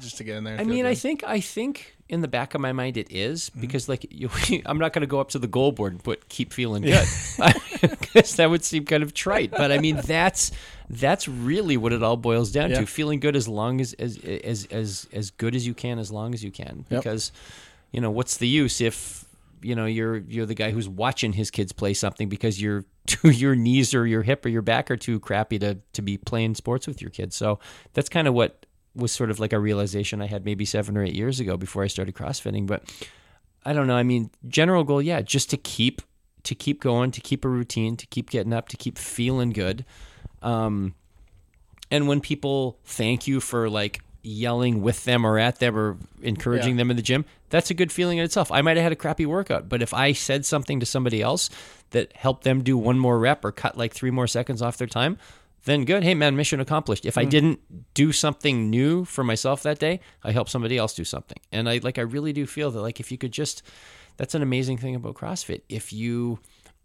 Just 0.00 0.18
to 0.18 0.24
get 0.24 0.36
in 0.36 0.44
there. 0.44 0.54
and 0.54 0.62
I 0.62 0.64
mean, 0.64 0.86
I 0.86 0.94
think 0.94 1.24
I 1.24 1.40
think 1.40 1.96
in 2.08 2.20
the 2.20 2.28
back 2.28 2.54
of 2.54 2.60
my 2.60 2.72
mind 2.72 2.96
it 2.96 3.10
is 3.10 3.50
mm-hmm. 3.50 3.60
because 3.60 3.88
like 3.88 4.06
you, 4.10 4.30
I'm 4.66 4.78
not 4.78 4.92
going 4.92 5.00
to 5.00 5.06
go 5.06 5.20
up 5.20 5.30
to 5.30 5.38
the 5.38 5.46
goal 5.46 5.72
board 5.72 5.92
and 5.92 6.02
put 6.02 6.28
keep 6.28 6.52
feeling 6.52 6.82
good 6.82 7.06
because 7.80 8.36
that 8.36 8.48
would 8.48 8.64
seem 8.64 8.84
kind 8.84 9.02
of 9.02 9.12
trite. 9.14 9.50
But 9.50 9.72
I 9.72 9.78
mean, 9.78 9.96
that's 9.96 10.52
that's 10.88 11.28
really 11.28 11.76
what 11.76 11.92
it 11.92 12.02
all 12.02 12.16
boils 12.16 12.52
down 12.52 12.70
Yeah. 12.70 12.80
to: 12.80 12.86
feeling 12.86 13.20
good 13.20 13.36
as 13.36 13.48
long 13.48 13.80
as 13.80 13.92
as 13.94 14.18
as 14.18 14.66
as 14.66 15.08
as 15.12 15.30
good 15.30 15.54
as 15.54 15.66
you 15.66 15.74
can, 15.74 15.98
as 15.98 16.10
long 16.10 16.34
as 16.34 16.44
you 16.44 16.50
can. 16.50 16.84
Yep. 16.90 17.02
Because 17.02 17.32
you 17.92 18.00
know 18.00 18.10
what's 18.10 18.36
the 18.38 18.48
use 18.48 18.80
if 18.80 19.25
you 19.62 19.74
know 19.74 19.86
you're 19.86 20.16
you're 20.16 20.46
the 20.46 20.54
guy 20.54 20.70
who's 20.70 20.88
watching 20.88 21.32
his 21.32 21.50
kids 21.50 21.72
play 21.72 21.94
something 21.94 22.28
because 22.28 22.60
your 22.60 22.84
your 23.22 23.54
knees 23.54 23.94
or 23.94 24.06
your 24.06 24.22
hip 24.22 24.44
or 24.44 24.48
your 24.48 24.62
back 24.62 24.90
are 24.90 24.96
too 24.96 25.20
crappy 25.20 25.58
to 25.58 25.78
to 25.92 26.02
be 26.02 26.16
playing 26.16 26.54
sports 26.54 26.86
with 26.86 27.00
your 27.00 27.10
kids. 27.10 27.36
So 27.36 27.58
that's 27.92 28.08
kind 28.08 28.28
of 28.28 28.34
what 28.34 28.66
was 28.94 29.12
sort 29.12 29.30
of 29.30 29.38
like 29.38 29.52
a 29.52 29.58
realization 29.58 30.22
I 30.22 30.26
had 30.26 30.44
maybe 30.44 30.64
seven 30.64 30.96
or 30.96 31.04
eight 31.04 31.14
years 31.14 31.38
ago 31.38 31.56
before 31.56 31.82
I 31.82 31.86
started 31.86 32.14
CrossFitting. 32.14 32.66
But 32.66 32.82
I 33.64 33.72
don't 33.72 33.86
know. 33.86 33.96
I 33.96 34.02
mean, 34.02 34.30
general 34.48 34.84
goal, 34.84 35.02
yeah, 35.02 35.20
just 35.20 35.50
to 35.50 35.56
keep 35.56 36.02
to 36.44 36.54
keep 36.54 36.80
going, 36.80 37.10
to 37.10 37.20
keep 37.20 37.44
a 37.44 37.48
routine, 37.48 37.96
to 37.96 38.06
keep 38.06 38.30
getting 38.30 38.52
up, 38.52 38.68
to 38.68 38.76
keep 38.76 38.96
feeling 38.96 39.50
good. 39.50 39.84
Um, 40.42 40.94
and 41.90 42.06
when 42.08 42.20
people 42.20 42.78
thank 42.84 43.26
you 43.26 43.40
for 43.40 43.68
like 43.68 44.00
yelling 44.26 44.82
with 44.82 45.04
them 45.04 45.24
or 45.24 45.38
at 45.38 45.60
them 45.60 45.76
or 45.76 45.96
encouraging 46.20 46.74
Yeah. 46.74 46.78
them 46.78 46.90
in 46.90 46.96
the 46.96 47.02
gym, 47.02 47.24
that's 47.48 47.70
a 47.70 47.74
good 47.74 47.92
feeling 47.92 48.18
in 48.18 48.24
itself. 48.24 48.50
I 48.50 48.60
might 48.60 48.76
have 48.76 48.82
had 48.82 48.92
a 48.92 48.96
crappy 48.96 49.24
workout, 49.24 49.68
but 49.68 49.82
if 49.82 49.94
I 49.94 50.12
said 50.12 50.44
something 50.44 50.80
to 50.80 50.86
somebody 50.86 51.22
else 51.22 51.48
that 51.90 52.12
helped 52.16 52.42
them 52.44 52.62
do 52.62 52.76
one 52.76 52.98
more 52.98 53.18
rep 53.18 53.44
or 53.44 53.52
cut 53.52 53.78
like 53.78 53.94
three 53.94 54.10
more 54.10 54.26
seconds 54.26 54.60
off 54.60 54.76
their 54.76 54.88
time, 54.88 55.18
then 55.64 55.84
good. 55.84 56.02
Hey 56.02 56.14
man, 56.14 56.36
mission 56.36 56.60
accomplished. 56.60 57.06
If 57.06 57.16
I 57.16 57.22
mm-hmm. 57.22 57.30
didn't 57.30 57.94
do 57.94 58.12
something 58.12 58.70
new 58.70 59.04
for 59.04 59.22
myself 59.22 59.62
that 59.62 59.78
day, 59.78 60.00
I 60.22 60.32
helped 60.32 60.50
somebody 60.50 60.76
else 60.76 60.94
do 60.94 61.04
something. 61.04 61.38
And 61.52 61.68
I 61.68 61.78
like 61.78 61.98
I 61.98 62.02
really 62.02 62.32
do 62.32 62.46
feel 62.46 62.70
that 62.70 62.80
like 62.80 63.00
if 63.00 63.12
you 63.12 63.18
could 63.18 63.32
just 63.32 63.62
that's 64.16 64.34
an 64.34 64.42
amazing 64.42 64.78
thing 64.78 64.94
about 64.94 65.14
CrossFit. 65.14 65.62
If 65.68 65.92
you 65.92 66.40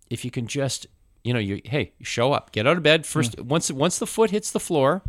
if 0.09 0.25
you 0.25 0.31
can 0.31 0.47
just 0.47 0.87
you 1.23 1.33
know 1.33 1.39
you 1.39 1.61
hey 1.65 1.93
show 2.01 2.33
up 2.33 2.51
get 2.51 2.67
out 2.67 2.77
of 2.77 2.83
bed 2.83 3.05
first 3.05 3.39
once 3.39 3.71
once 3.71 3.99
the 3.99 4.07
foot 4.07 4.31
hits 4.31 4.51
the 4.51 4.59
floor 4.59 5.03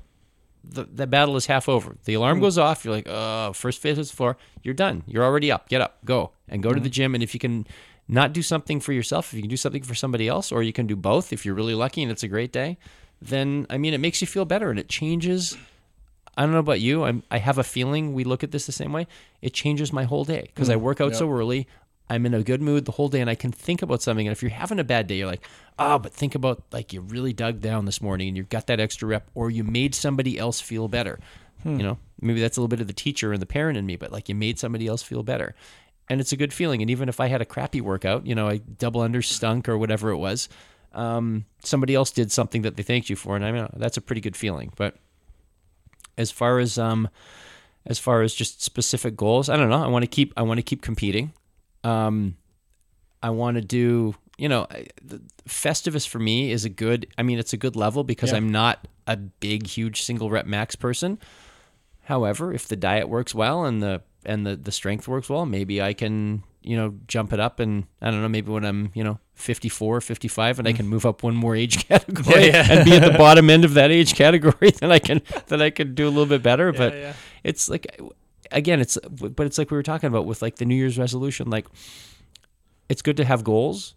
the, 0.65 0.85
the 0.85 1.07
battle 1.07 1.37
is 1.37 1.47
half 1.47 1.69
over. 1.69 1.97
The 2.05 2.15
alarm 2.15 2.39
hmm. 2.39 2.45
goes 2.45 2.59
off. 2.59 2.85
You're 2.85 2.95
like 2.95 3.09
oh 3.09 3.53
first 3.53 3.83
hits 3.83 4.11
the 4.11 4.17
floor 4.17 4.37
you're 4.63 4.75
done. 4.75 5.03
You're 5.07 5.25
already 5.25 5.51
up. 5.51 5.69
Get 5.69 5.81
up. 5.81 5.99
Go. 6.05 6.33
And 6.49 6.63
go 6.63 6.71
to 6.71 6.79
hmm. 6.79 6.85
the 6.85 6.91
gym. 6.91 7.15
And 7.15 7.23
if 7.23 7.35
you 7.35 7.41
can 7.41 7.67
not 8.09 8.33
do 8.33 8.43
something 8.43 8.81
for 8.81 8.93
yourself 8.93 9.29
if 9.29 9.35
you 9.35 9.43
can 9.43 9.49
do 9.49 9.57
something 9.57 9.83
for 9.83 9.95
somebody 9.95 10.29
else 10.29 10.53
or 10.53 10.63
you 10.63 10.73
can 10.73 10.87
do 10.87 10.97
both 10.97 11.33
if 11.33 11.47
you're 11.47 11.55
really 11.55 11.75
lucky 11.75 12.03
and 12.03 12.11
it's 12.11 12.25
a 12.25 12.29
great 12.29 12.53
day 12.53 12.77
then 13.23 13.65
i 13.71 13.79
mean 13.79 13.95
it 13.95 13.99
makes 13.99 14.21
you 14.21 14.27
feel 14.27 14.45
better 14.45 14.71
and 14.71 14.79
it 14.79 14.89
changes. 14.89 15.57
I 16.37 16.43
don't 16.43 16.53
know 16.53 16.59
about 16.59 16.81
you. 16.81 17.05
I'm, 17.05 17.23
I 17.31 17.39
have 17.39 17.59
a 17.59 17.65
feeling 17.65 18.15
we 18.15 18.25
look 18.25 18.43
at 18.43 18.53
this 18.53 18.67
the 18.67 18.73
same 18.73 18.93
way. 18.93 19.07
It 19.43 19.53
changes 19.53 19.93
my 19.93 20.05
whole 20.05 20.25
day 20.25 20.51
because 20.55 20.71
I 20.71 20.75
hmm. 20.75 20.83
work 20.83 21.01
out 21.01 21.15
so 21.15 21.31
early. 21.31 21.69
I'm 22.09 22.27
in 22.27 22.35
a 22.35 22.43
good 22.43 22.61
mood 22.61 22.85
the 22.85 22.93
whole 22.93 23.09
day 23.09 23.21
and 23.21 23.31
I 23.31 23.35
can 23.35 23.53
think 23.53 23.83
about 23.83 24.03
something. 24.03 24.27
And 24.27 24.33
if 24.33 24.43
you're 24.43 24.51
having 24.51 24.79
a 24.79 24.85
bad 24.85 25.07
day, 25.07 25.17
you're 25.17 25.27
like, 25.27 25.47
oh, 25.79 25.99
but 25.99 26.13
think 26.13 26.35
about 26.35 26.63
like 26.73 26.93
you 26.93 27.01
really 27.01 27.33
dug 27.33 27.61
down 27.61 27.85
this 27.85 28.03
morning 28.03 28.29
and 28.29 28.37
you've 28.37 28.49
got 28.49 28.67
that 28.67 28.81
extra 28.81 29.09
rep 29.09 29.31
or 29.35 29.51
you 29.51 29.65
made 29.65 29.95
somebody 29.95 30.39
else 30.39 30.61
feel 30.61 30.89
better. 30.89 31.19
You 31.65 31.85
know, 31.85 31.99
maybe 32.21 32.41
that's 32.41 32.57
a 32.57 32.61
little 32.61 32.69
bit 32.69 32.81
of 32.81 32.89
the 32.89 32.93
teacher 32.93 33.33
and 33.33 33.41
the 33.41 33.47
parent 33.47 33.79
in 33.79 33.87
me, 33.87 33.97
but 33.97 34.11
like 34.11 34.29
you 34.29 34.35
made 34.35 34.59
somebody 34.59 34.89
else 34.89 35.03
feel 35.03 35.23
better. 35.23 35.55
And 36.09 36.21
it's 36.21 36.33
a 36.33 36.37
good 36.37 36.53
feeling. 36.53 36.83
And 36.83 36.91
even 36.91 37.09
if 37.09 37.21
I 37.21 37.29
had 37.29 37.41
a 37.41 37.45
crappy 37.45 37.81
workout, 37.81 38.27
you 38.27 38.35
know, 38.35 38.49
I 38.49 38.57
double 38.59 39.01
under 39.01 39.23
stunk 39.23 39.69
or 39.69 39.79
whatever 39.79 40.11
it 40.11 40.17
was, 40.17 40.49
um, 40.93 41.45
somebody 41.63 41.95
else 41.95 42.11
did 42.11 42.33
something 42.33 42.63
that 42.63 42.77
they 42.77 42.83
thanked 42.83 43.09
you 43.09 43.17
for. 43.17 43.37
And 43.37 43.45
I 43.45 43.53
mean, 43.53 43.69
that's 43.75 43.97
a 43.97 44.01
pretty 44.01 44.21
good 44.21 44.37
feeling. 44.37 44.73
But 44.77 44.97
as 46.19 46.31
far 46.31 46.59
as 46.59 46.79
um 46.79 47.09
as 47.87 47.99
far 47.99 48.23
as 48.23 48.35
just 48.35 48.63
specific 48.63 49.17
goals 49.17 49.49
i 49.49 49.57
don't 49.57 49.69
know 49.69 49.83
i 49.83 49.87
want 49.87 50.03
to 50.03 50.09
keep 50.09 50.33
i 50.37 50.43
want 50.43 50.59
to 50.59 50.63
keep 50.63 50.83
competing 50.83 51.33
um 51.85 52.37
i 53.23 53.31
want 53.31 53.57
to 53.57 53.61
do 53.61 54.15
you 54.39 54.49
know 54.49 54.67
festivus 55.49 56.07
for 56.07 56.19
me 56.19 56.51
is 56.51 56.65
a 56.65 56.69
good 56.71 57.07
i 57.19 57.23
mean 57.23 57.39
it's 57.39 57.53
a 57.53 57.57
good 57.57 57.77
level 57.77 58.05
because 58.05 58.31
Yeah. 58.31 58.37
i'm 58.39 58.51
not 58.51 58.87
a 59.07 59.17
big 59.17 59.67
huge 59.67 60.03
single 60.03 60.31
rep 60.31 60.47
max 60.47 60.77
person 60.77 61.19
however 62.05 62.53
if 62.53 62.69
the 62.69 62.77
diet 62.77 63.09
works 63.09 63.35
well 63.35 63.65
and 63.65 63.83
the 63.83 64.03
and 64.25 64.47
the 64.47 64.57
the 64.57 64.73
strength 64.73 65.09
works 65.09 65.29
well 65.29 65.45
maybe 65.47 65.83
i 65.83 65.93
can 65.93 66.43
you 66.63 66.77
know 66.77 66.95
jump 67.09 67.33
it 67.33 67.41
up 67.41 67.59
and 67.59 67.87
i 68.01 68.11
don't 68.11 68.23
know 68.23 68.29
maybe 68.29 68.51
when 68.51 68.65
i'm 68.65 68.91
you 68.95 69.03
know 69.03 69.19
54 69.35 70.01
55 70.01 70.61
and 70.61 70.69
i 70.69 70.73
can 70.73 70.87
move 70.87 71.05
up 71.05 71.23
one 71.25 71.35
more 71.35 71.57
age 71.57 71.89
category 71.89 72.47
Yeah, 72.47 72.67
yeah. 72.67 72.73
and 72.73 72.85
be 72.85 72.93
at 72.93 73.13
the 73.13 73.19
bottom 73.19 73.51
end 73.51 73.65
of 73.65 73.75
that 73.75 73.91
age 73.91 74.15
category 74.15 74.71
then 74.81 74.93
i 74.93 75.01
can 75.01 75.21
then 75.49 75.61
i 75.61 75.71
can 75.71 75.95
do 75.95 76.07
a 76.07 76.11
little 76.11 76.27
bit 76.27 76.43
better 76.43 76.73
but 76.73 76.95
it's 77.43 77.69
like 77.69 77.99
again 78.53 78.81
it's 78.81 78.99
but 79.19 79.47
it's 79.47 79.59
like 79.59 79.71
we 79.71 79.77
were 79.77 79.83
talking 79.83 80.07
about 80.09 80.27
with 80.27 80.43
like 80.43 80.57
the 80.57 80.65
new 80.65 80.75
year's 80.75 80.99
resolution 80.99 81.51
like 81.51 81.67
it's 82.89 83.03
good 83.03 83.17
to 83.17 83.25
have 83.25 83.45
goals 83.45 83.95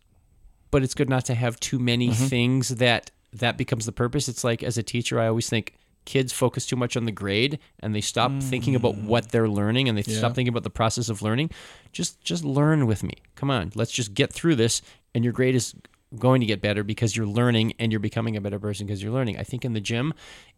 but 0.72 0.84
it's 0.84 0.94
good 0.94 1.10
not 1.10 1.26
to 1.26 1.34
have 1.36 1.60
too 1.60 1.80
many 1.80 2.10
Mm-hmm. 2.10 2.26
things 2.26 2.70
that 2.70 3.12
that 3.34 3.58
becomes 3.58 3.86
the 3.86 3.92
purpose 3.92 4.28
it's 4.28 4.44
like 4.44 4.64
as 4.64 4.78
a 4.78 4.84
teacher 4.84 5.20
i 5.20 5.28
always 5.28 5.50
think 5.50 5.74
kids 6.06 6.32
focus 6.32 6.66
too 6.68 6.76
much 6.76 6.96
on 6.96 7.06
the 7.06 7.12
grade 7.12 7.58
and 7.80 7.96
they 7.96 8.02
stop 8.02 8.32
thinking 8.40 8.76
about 8.76 8.96
what 8.96 9.32
they're 9.32 9.50
learning 9.50 9.90
and 9.90 9.98
they 9.98 10.04
Mm. 10.04 10.12
Yeah. 10.14 10.18
stop 10.20 10.36
thinking 10.36 10.50
about 10.50 10.64
the 10.64 10.70
process 10.70 11.10
of 11.10 11.22
learning 11.22 11.50
just 11.92 12.22
just 12.22 12.44
learn 12.46 12.86
with 12.86 13.04
me 13.04 13.14
come 13.36 13.50
on 13.50 13.72
let's 13.76 13.92
just 13.92 14.14
get 14.14 14.32
through 14.32 14.56
this 14.56 14.82
and 15.16 15.24
your 15.24 15.34
grade 15.34 15.56
is 15.56 15.74
going 16.16 16.40
to 16.42 16.46
get 16.48 16.62
better 16.62 16.84
because 16.84 17.16
you're 17.16 17.28
learning 17.28 17.74
and 17.80 17.92
you're 17.92 18.00
becoming 18.00 18.36
a 18.36 18.42
better 18.42 18.60
person 18.60 18.86
because 18.88 19.02
you're 19.04 19.12
learning 19.14 19.38
i 19.38 19.44
think 19.44 19.64
in 19.66 19.74
the 19.74 19.82
gym 19.82 20.14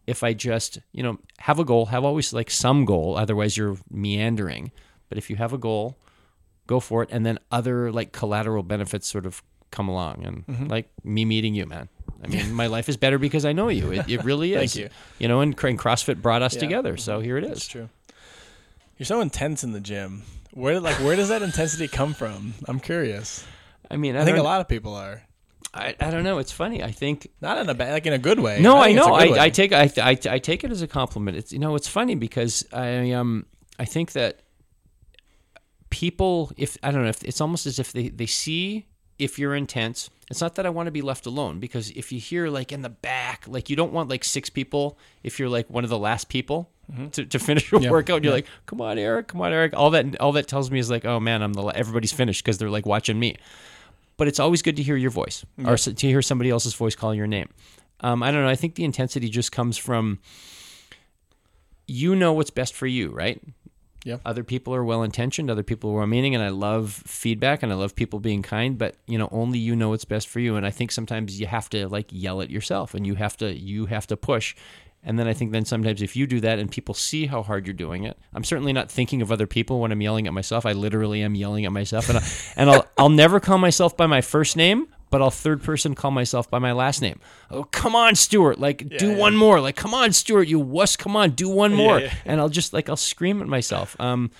if 0.06 0.22
i 0.24 0.32
just 0.32 0.78
you 0.92 1.02
know 1.02 1.18
have 1.38 1.58
a 1.58 1.64
goal 1.64 1.86
have 1.86 2.04
always 2.04 2.32
like 2.32 2.50
some 2.50 2.84
goal 2.84 3.16
otherwise 3.16 3.56
you're 3.56 3.76
meandering 3.90 4.70
but 5.08 5.18
if 5.18 5.28
you 5.30 5.36
have 5.36 5.52
a 5.52 5.58
goal 5.58 5.96
go 6.66 6.80
for 6.80 7.02
it 7.02 7.08
and 7.12 7.24
then 7.26 7.38
other 7.50 7.90
like 7.92 8.12
collateral 8.12 8.62
benefits 8.62 9.06
sort 9.08 9.26
of 9.26 9.42
come 9.70 9.88
along 9.88 10.24
and 10.24 10.46
Mm-hmm. 10.46 10.66
like 10.66 10.88
me 11.04 11.24
meeting 11.24 11.54
you 11.54 11.66
man 11.66 11.88
i 12.24 12.26
mean 12.26 12.52
my 12.62 12.66
life 12.68 12.88
is 12.88 12.96
better 12.96 13.18
because 13.18 13.44
i 13.44 13.52
know 13.52 13.68
you 13.68 13.92
it, 13.92 14.08
it 14.08 14.24
really 14.24 14.52
is. 14.54 14.72
Thank 14.74 14.76
you. 14.76 14.88
you 15.18 15.28
know 15.28 15.40
and, 15.40 15.52
and 15.64 15.78
crossfit 15.78 16.22
brought 16.22 16.42
us 16.42 16.54
Yeah. 16.54 16.60
together 16.60 16.96
so 16.96 17.20
here 17.20 17.36
it 17.36 17.44
is. 17.44 17.50
That's 17.50 17.68
true. 17.68 17.88
You're 18.96 19.06
so 19.06 19.20
intense 19.20 19.62
in 19.62 19.70
the 19.72 19.80
gym. 19.80 20.24
Where 20.52 20.80
like 20.80 20.96
where 20.96 21.14
does 21.14 21.28
that 21.28 21.40
intensity 21.42 21.86
come 21.86 22.14
from? 22.14 22.54
I'm 22.66 22.80
curious. 22.80 23.44
i 23.90 23.96
mean 23.96 24.16
i, 24.16 24.22
I 24.22 24.24
think 24.24 24.38
a 24.38 24.42
lot 24.42 24.60
of 24.60 24.66
people 24.68 24.94
are. 24.94 25.22
I, 25.74 25.94
I 26.00 26.10
don't 26.10 26.24
know 26.24 26.38
it's 26.38 26.52
funny 26.52 26.82
i 26.82 26.90
think 26.90 27.28
Not 27.40 27.58
in 27.58 27.68
a 27.68 27.74
bad, 27.74 27.92
like 27.92 28.06
in 28.06 28.12
a 28.12 28.18
good 28.18 28.40
way. 28.40 28.60
No, 28.60 28.78
I, 28.78 28.88
a 28.88 28.94
know. 28.94 29.14
I, 29.14 29.44
I 29.44 29.50
take 29.50 29.72
I, 29.72 29.90
I, 29.98 30.18
I 30.30 30.38
take 30.38 30.64
it 30.64 30.70
as 30.70 30.82
a 30.82 30.86
compliment. 30.86 31.36
It's 31.36 31.52
you 31.52 31.58
know 31.58 31.74
it's 31.74 31.88
funny 31.88 32.14
because 32.14 32.66
I 32.72 33.12
um 33.12 33.46
I 33.78 33.84
think 33.84 34.12
that 34.12 34.40
people 35.90 36.52
if 36.56 36.76
I 36.82 36.90
don't 36.90 37.02
know 37.02 37.08
if 37.08 37.22
it's 37.22 37.40
almost 37.40 37.66
as 37.66 37.78
if 37.78 37.92
they 37.92 38.08
they 38.08 38.26
see 38.26 38.86
if 39.18 39.38
you're 39.38 39.54
intense. 39.54 40.10
It's 40.30 40.40
not 40.40 40.56
that 40.56 40.66
I 40.66 40.70
want 40.70 40.86
to 40.86 40.90
be 40.90 41.02
left 41.02 41.26
alone 41.26 41.58
because 41.58 41.90
if 41.90 42.12
you 42.12 42.20
hear 42.20 42.48
like 42.48 42.72
in 42.72 42.82
the 42.82 42.90
back, 42.90 43.44
like 43.48 43.70
you 43.70 43.76
don't 43.76 43.92
want 43.92 44.08
like 44.08 44.24
six 44.24 44.50
people 44.50 44.98
if 45.22 45.38
you're 45.38 45.48
like 45.48 45.68
one 45.70 45.84
of 45.84 45.90
the 45.90 45.98
last 45.98 46.28
people 46.28 46.70
to, 47.12 47.24
to 47.26 47.38
finish 47.38 47.70
Mm-hmm. 47.70 47.84
Yeah, 47.84 47.90
workout. 47.90 48.24
You're 48.24 48.32
yeah. 48.32 48.36
like, 48.36 48.46
come 48.66 48.80
on, 48.80 48.98
Eric, 48.98 49.28
come 49.28 49.40
on, 49.40 49.52
Eric. 49.52 49.74
All 49.74 49.90
that 49.90 50.20
all 50.20 50.32
that 50.32 50.46
tells 50.46 50.70
me 50.70 50.78
is 50.78 50.90
like, 50.90 51.04
oh 51.04 51.20
man, 51.20 51.42
I'm 51.42 51.52
the 51.52 51.64
everybody's 51.66 52.12
finished 52.12 52.44
because 52.44 52.58
they're 52.58 52.70
like 52.70 52.86
watching 52.86 53.18
me 53.18 53.36
but 54.18 54.28
it's 54.28 54.38
always 54.38 54.60
good 54.60 54.76
to 54.76 54.82
hear 54.82 54.96
your 54.96 55.10
voice 55.10 55.46
or 55.64 55.78
to 55.78 56.06
hear 56.06 56.20
somebody 56.20 56.50
else's 56.50 56.74
voice 56.74 56.94
call 56.94 57.14
your 57.14 57.26
name. 57.26 57.48
Um, 58.00 58.22
I 58.22 58.30
don't 58.30 58.42
know. 58.42 58.48
I 58.48 58.56
think 58.56 58.74
the 58.74 58.84
intensity 58.84 59.30
just 59.30 59.50
comes 59.50 59.78
from 59.78 60.18
you 61.86 62.14
know 62.14 62.34
what's 62.34 62.50
best 62.50 62.74
for 62.74 62.86
you, 62.86 63.10
right? 63.10 63.40
Yeah. 64.04 64.18
Other 64.24 64.44
people 64.44 64.74
are 64.74 64.84
well 64.84 65.02
intentioned, 65.02 65.50
other 65.50 65.62
people 65.62 65.90
are 65.90 65.94
well 65.94 66.06
meaning, 66.06 66.34
and 66.34 66.44
I 66.44 66.50
love 66.50 67.02
feedback 67.06 67.62
and 67.62 67.72
I 67.72 67.74
love 67.74 67.96
people 67.96 68.20
being 68.20 68.42
kind, 68.42 68.78
but 68.78 68.96
you 69.06 69.18
know, 69.18 69.28
only 69.32 69.58
you 69.58 69.74
know 69.74 69.88
what's 69.88 70.04
best 70.04 70.28
for 70.28 70.40
you. 70.40 70.56
And 70.56 70.64
I 70.64 70.70
think 70.70 70.92
sometimes 70.92 71.40
you 71.40 71.46
have 71.46 71.68
to 71.70 71.88
like 71.88 72.06
yell 72.10 72.40
at 72.40 72.50
yourself 72.50 72.94
and 72.94 73.06
you 73.06 73.16
have 73.16 73.36
to 73.38 73.52
you 73.52 73.86
have 73.86 74.06
to 74.08 74.16
push. 74.16 74.54
And 75.04 75.18
then 75.18 75.28
I 75.28 75.32
think 75.32 75.52
then 75.52 75.64
sometimes 75.64 76.02
if 76.02 76.16
you 76.16 76.26
do 76.26 76.40
that 76.40 76.58
and 76.58 76.70
people 76.70 76.94
see 76.94 77.26
how 77.26 77.42
hard 77.42 77.66
you're 77.66 77.74
doing 77.74 78.04
it, 78.04 78.18
I'm 78.34 78.44
certainly 78.44 78.72
not 78.72 78.90
thinking 78.90 79.22
of 79.22 79.30
other 79.30 79.46
people 79.46 79.80
when 79.80 79.92
I'm 79.92 80.00
yelling 80.00 80.26
at 80.26 80.32
myself. 80.32 80.66
I 80.66 80.72
literally 80.72 81.22
am 81.22 81.34
yelling 81.34 81.64
at 81.64 81.72
myself, 81.72 82.08
and 82.08 82.18
I, 82.18 82.28
and 82.56 82.70
I'll 82.70 82.86
I'll 82.98 83.08
never 83.08 83.38
call 83.40 83.58
myself 83.58 83.96
by 83.96 84.06
my 84.06 84.20
first 84.20 84.56
name, 84.56 84.88
but 85.10 85.22
I'll 85.22 85.30
third 85.30 85.62
person 85.62 85.94
call 85.94 86.10
myself 86.10 86.50
by 86.50 86.58
my 86.58 86.72
last 86.72 87.00
name. 87.00 87.20
Oh 87.50 87.64
come 87.64 87.94
on, 87.94 88.16
Stuart! 88.16 88.58
Like 88.58 88.88
do 88.98 89.12
yeah. 89.12 89.16
one 89.16 89.36
more. 89.36 89.60
Like 89.60 89.76
come 89.76 89.94
on, 89.94 90.12
Stuart, 90.12 90.48
you 90.48 90.58
wuss! 90.58 90.96
Come 90.96 91.14
on, 91.14 91.30
do 91.30 91.48
one 91.48 91.74
more. 91.74 92.00
yeah. 92.00 92.12
And 92.24 92.40
I'll 92.40 92.48
just 92.48 92.72
like 92.72 92.88
I'll 92.88 92.96
scream 92.96 93.40
at 93.40 93.46
myself. 93.46 93.98
Um, 94.00 94.30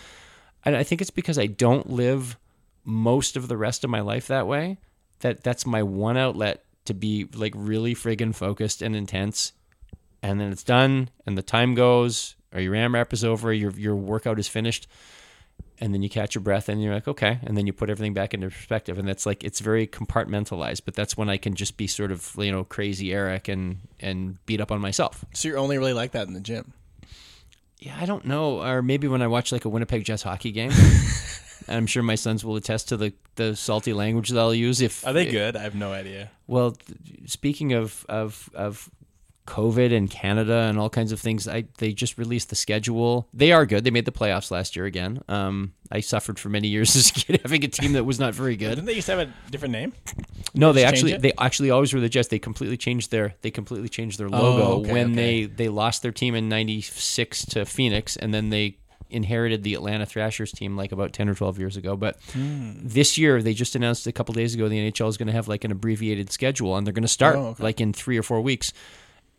and 0.65 0.77
I 0.77 0.83
think 0.83 1.01
it's 1.01 1.11
because 1.11 1.39
I 1.39 1.47
don't 1.47 1.89
live 1.89 2.37
most 2.85 3.37
of 3.37 3.49
the 3.49 3.57
rest 3.57 3.85
of 3.85 3.91
my 3.91 4.01
life 4.01 4.27
that 4.27 4.49
way. 4.49 4.79
That 5.21 5.45
that's 5.45 5.65
my 5.65 5.85
one 5.85 6.17
outlet 6.17 6.65
to 6.87 6.95
be 6.95 7.29
like 7.33 7.53
really 7.57 7.95
friggin' 7.95 8.35
focused 8.35 8.83
and 8.83 8.97
intense 8.97 9.53
and 10.23 10.41
then 10.41 10.53
it's 10.53 10.65
done 10.65 11.11
and 11.27 11.37
the 11.37 11.43
time 11.43 11.75
goes 11.75 12.37
or 12.53 12.61
your 12.61 12.75
AMRAP 12.75 13.13
is 13.13 13.25
over, 13.25 13.53
your 13.53 13.71
your 13.73 13.97
workout 13.97 14.39
is 14.39 14.49
finished, 14.49 14.89
and 15.81 15.93
then 15.93 16.03
you 16.03 16.09
catch 16.09 16.35
your 16.35 16.43
breath 16.43 16.69
and 16.69 16.83
you're 16.83 16.95
like, 16.95 17.09
okay, 17.09 17.39
and 17.43 17.57
then 17.57 17.67
you 17.67 17.73
put 17.73 17.91
everything 17.91 18.15
back 18.15 18.35
into 18.35 18.49
perspective, 18.49 18.99
and 18.99 19.07
that's 19.07 19.27
like 19.27 19.45
it's 19.45 19.61
very 19.61 19.87
compartmentalized. 19.87 20.83
But 20.85 20.95
that's 20.95 21.17
when 21.17 21.29
I 21.29 21.37
can 21.37 21.55
just 21.55 21.77
be 21.77 21.87
sort 21.87 22.11
of 22.11 22.35
you 22.39 22.51
know 22.51 22.65
crazy 22.65 23.13
Eric 23.13 23.49
and 23.49 23.81
and 24.01 24.45
beat 24.47 24.61
up 24.61 24.73
on 24.73 24.81
myself. 24.81 25.25
So 25.35 25.49
you're 25.49 25.59
only 25.59 25.79
really 25.79 25.93
like 25.93 26.13
that 26.13 26.27
in 26.27 26.35
the 26.35 26.41
gym. 26.41 26.73
Yeah, 27.79 27.97
I 28.01 28.07
don't 28.07 28.25
know, 28.25 28.61
or 28.63 28.83
maybe 28.83 29.07
when 29.07 29.23
I 29.23 29.29
watch 29.29 29.53
like 29.53 29.65
a 29.65 29.69
Winnipeg 29.69 30.05
Jets 30.05 30.23
hockey 30.23 30.51
game. 30.51 30.73
I'm 31.69 31.87
sure 31.87 32.03
my 32.03 32.15
sons 32.15 32.45
will 32.45 32.57
attest 32.57 32.89
to 32.89 32.97
the, 32.97 33.13
the 33.35 33.55
salty 33.55 33.93
language 33.93 34.31
that 34.31 34.39
I'll 34.39 34.55
use. 34.55 34.81
If 34.81 35.07
Are 35.07 35.13
they 35.13 35.31
good? 35.31 35.55
I 35.55 35.63
have 35.63 35.75
no 35.75 35.93
idea. 35.93 36.31
Well, 36.47 36.77
speaking 37.27 37.75
of 37.75 38.07
of 38.09 38.49
of 38.55 38.91
COVID 39.49 39.97
and 39.97 40.11
Canada 40.11 40.67
and 40.69 40.79
all 40.79 40.91
kinds 40.91 41.11
of 41.11 41.19
things, 41.21 41.49
I 41.49 41.65
they 41.79 41.93
just 41.93 42.19
released 42.19 42.51
the 42.51 42.55
schedule. 42.57 43.29
They 43.33 43.51
are 43.51 43.65
good. 43.67 43.83
They 43.83 43.91
made 43.91 44.05
the 44.05 44.13
playoffs 44.13 44.51
last 44.51 44.77
year 44.77 44.85
again. 44.85 45.23
Um, 45.29 45.73
I 45.91 46.01
suffered 46.01 46.39
for 46.39 46.51
many 46.51 46.69
years 46.77 46.95
as 46.95 47.11
a 47.11 47.15
kid 47.15 47.41
having 47.43 47.65
a 47.65 47.69
team 47.69 47.93
that 47.95 48.05
was 48.05 48.21
not 48.21 48.35
very 48.35 48.57
good. 48.57 48.71
Didn't 48.75 48.85
they 48.85 48.93
used 48.95 49.07
to 49.07 49.17
have 49.17 49.29
a 49.29 49.33
different 49.51 49.73
name? 49.73 49.95
No, 50.55 50.73
they 50.73 50.83
just 50.83 50.93
actually 50.95 51.17
they 51.17 51.33
actually 51.39 51.71
always 51.71 51.95
were 51.95 52.01
the 52.01 52.09
Jets. 52.11 52.29
They 52.29 52.39
completely 52.39 52.77
changed 52.77 53.11
their 53.11 53.35
they 53.43 53.51
completely 53.51 53.89
changed 53.89 54.19
their 54.21 54.29
logo 54.29 54.63
Oh, 54.63 54.81
okay, 54.81 54.93
when 54.93 55.13
okay. 55.13 55.15
they 55.15 55.45
they 55.47 55.69
lost 55.69 56.03
their 56.03 56.13
team 56.13 56.35
in 56.35 56.49
'96 56.49 57.47
to 57.47 57.65
Phoenix, 57.65 58.17
and 58.17 58.33
then 58.35 58.51
they 58.51 58.77
inherited 59.11 59.63
the 59.63 59.73
Atlanta 59.73 60.05
Thrashers 60.05 60.53
team 60.53 60.77
like 60.77 60.93
about 60.93 61.15
10 61.15 61.31
or 61.31 61.35
12 61.35 61.59
years 61.59 61.77
ago. 61.79 61.97
But 61.97 62.19
Hmm. 62.35 62.73
this 62.83 63.17
year 63.17 63.43
they 63.43 63.55
just 63.55 63.75
announced 63.75 64.07
a 64.07 64.13
couple 64.13 64.35
days 64.35 64.55
ago 64.55 64.69
the 64.69 64.77
NHL 64.91 65.09
is 65.09 65.17
going 65.17 65.29
to 65.29 65.33
have 65.33 65.49
like 65.49 65.65
an 65.65 65.73
abbreviated 65.73 66.31
schedule, 66.31 66.77
and 66.77 66.87
they're 66.87 66.93
going 66.93 67.01
to 67.03 67.09
start 67.09 67.37
Oh, 67.37 67.47
okay. 67.49 67.63
like 67.63 67.81
in 67.81 67.95
three 67.95 68.19
or 68.19 68.23
four 68.23 68.43
weeks. 68.43 68.75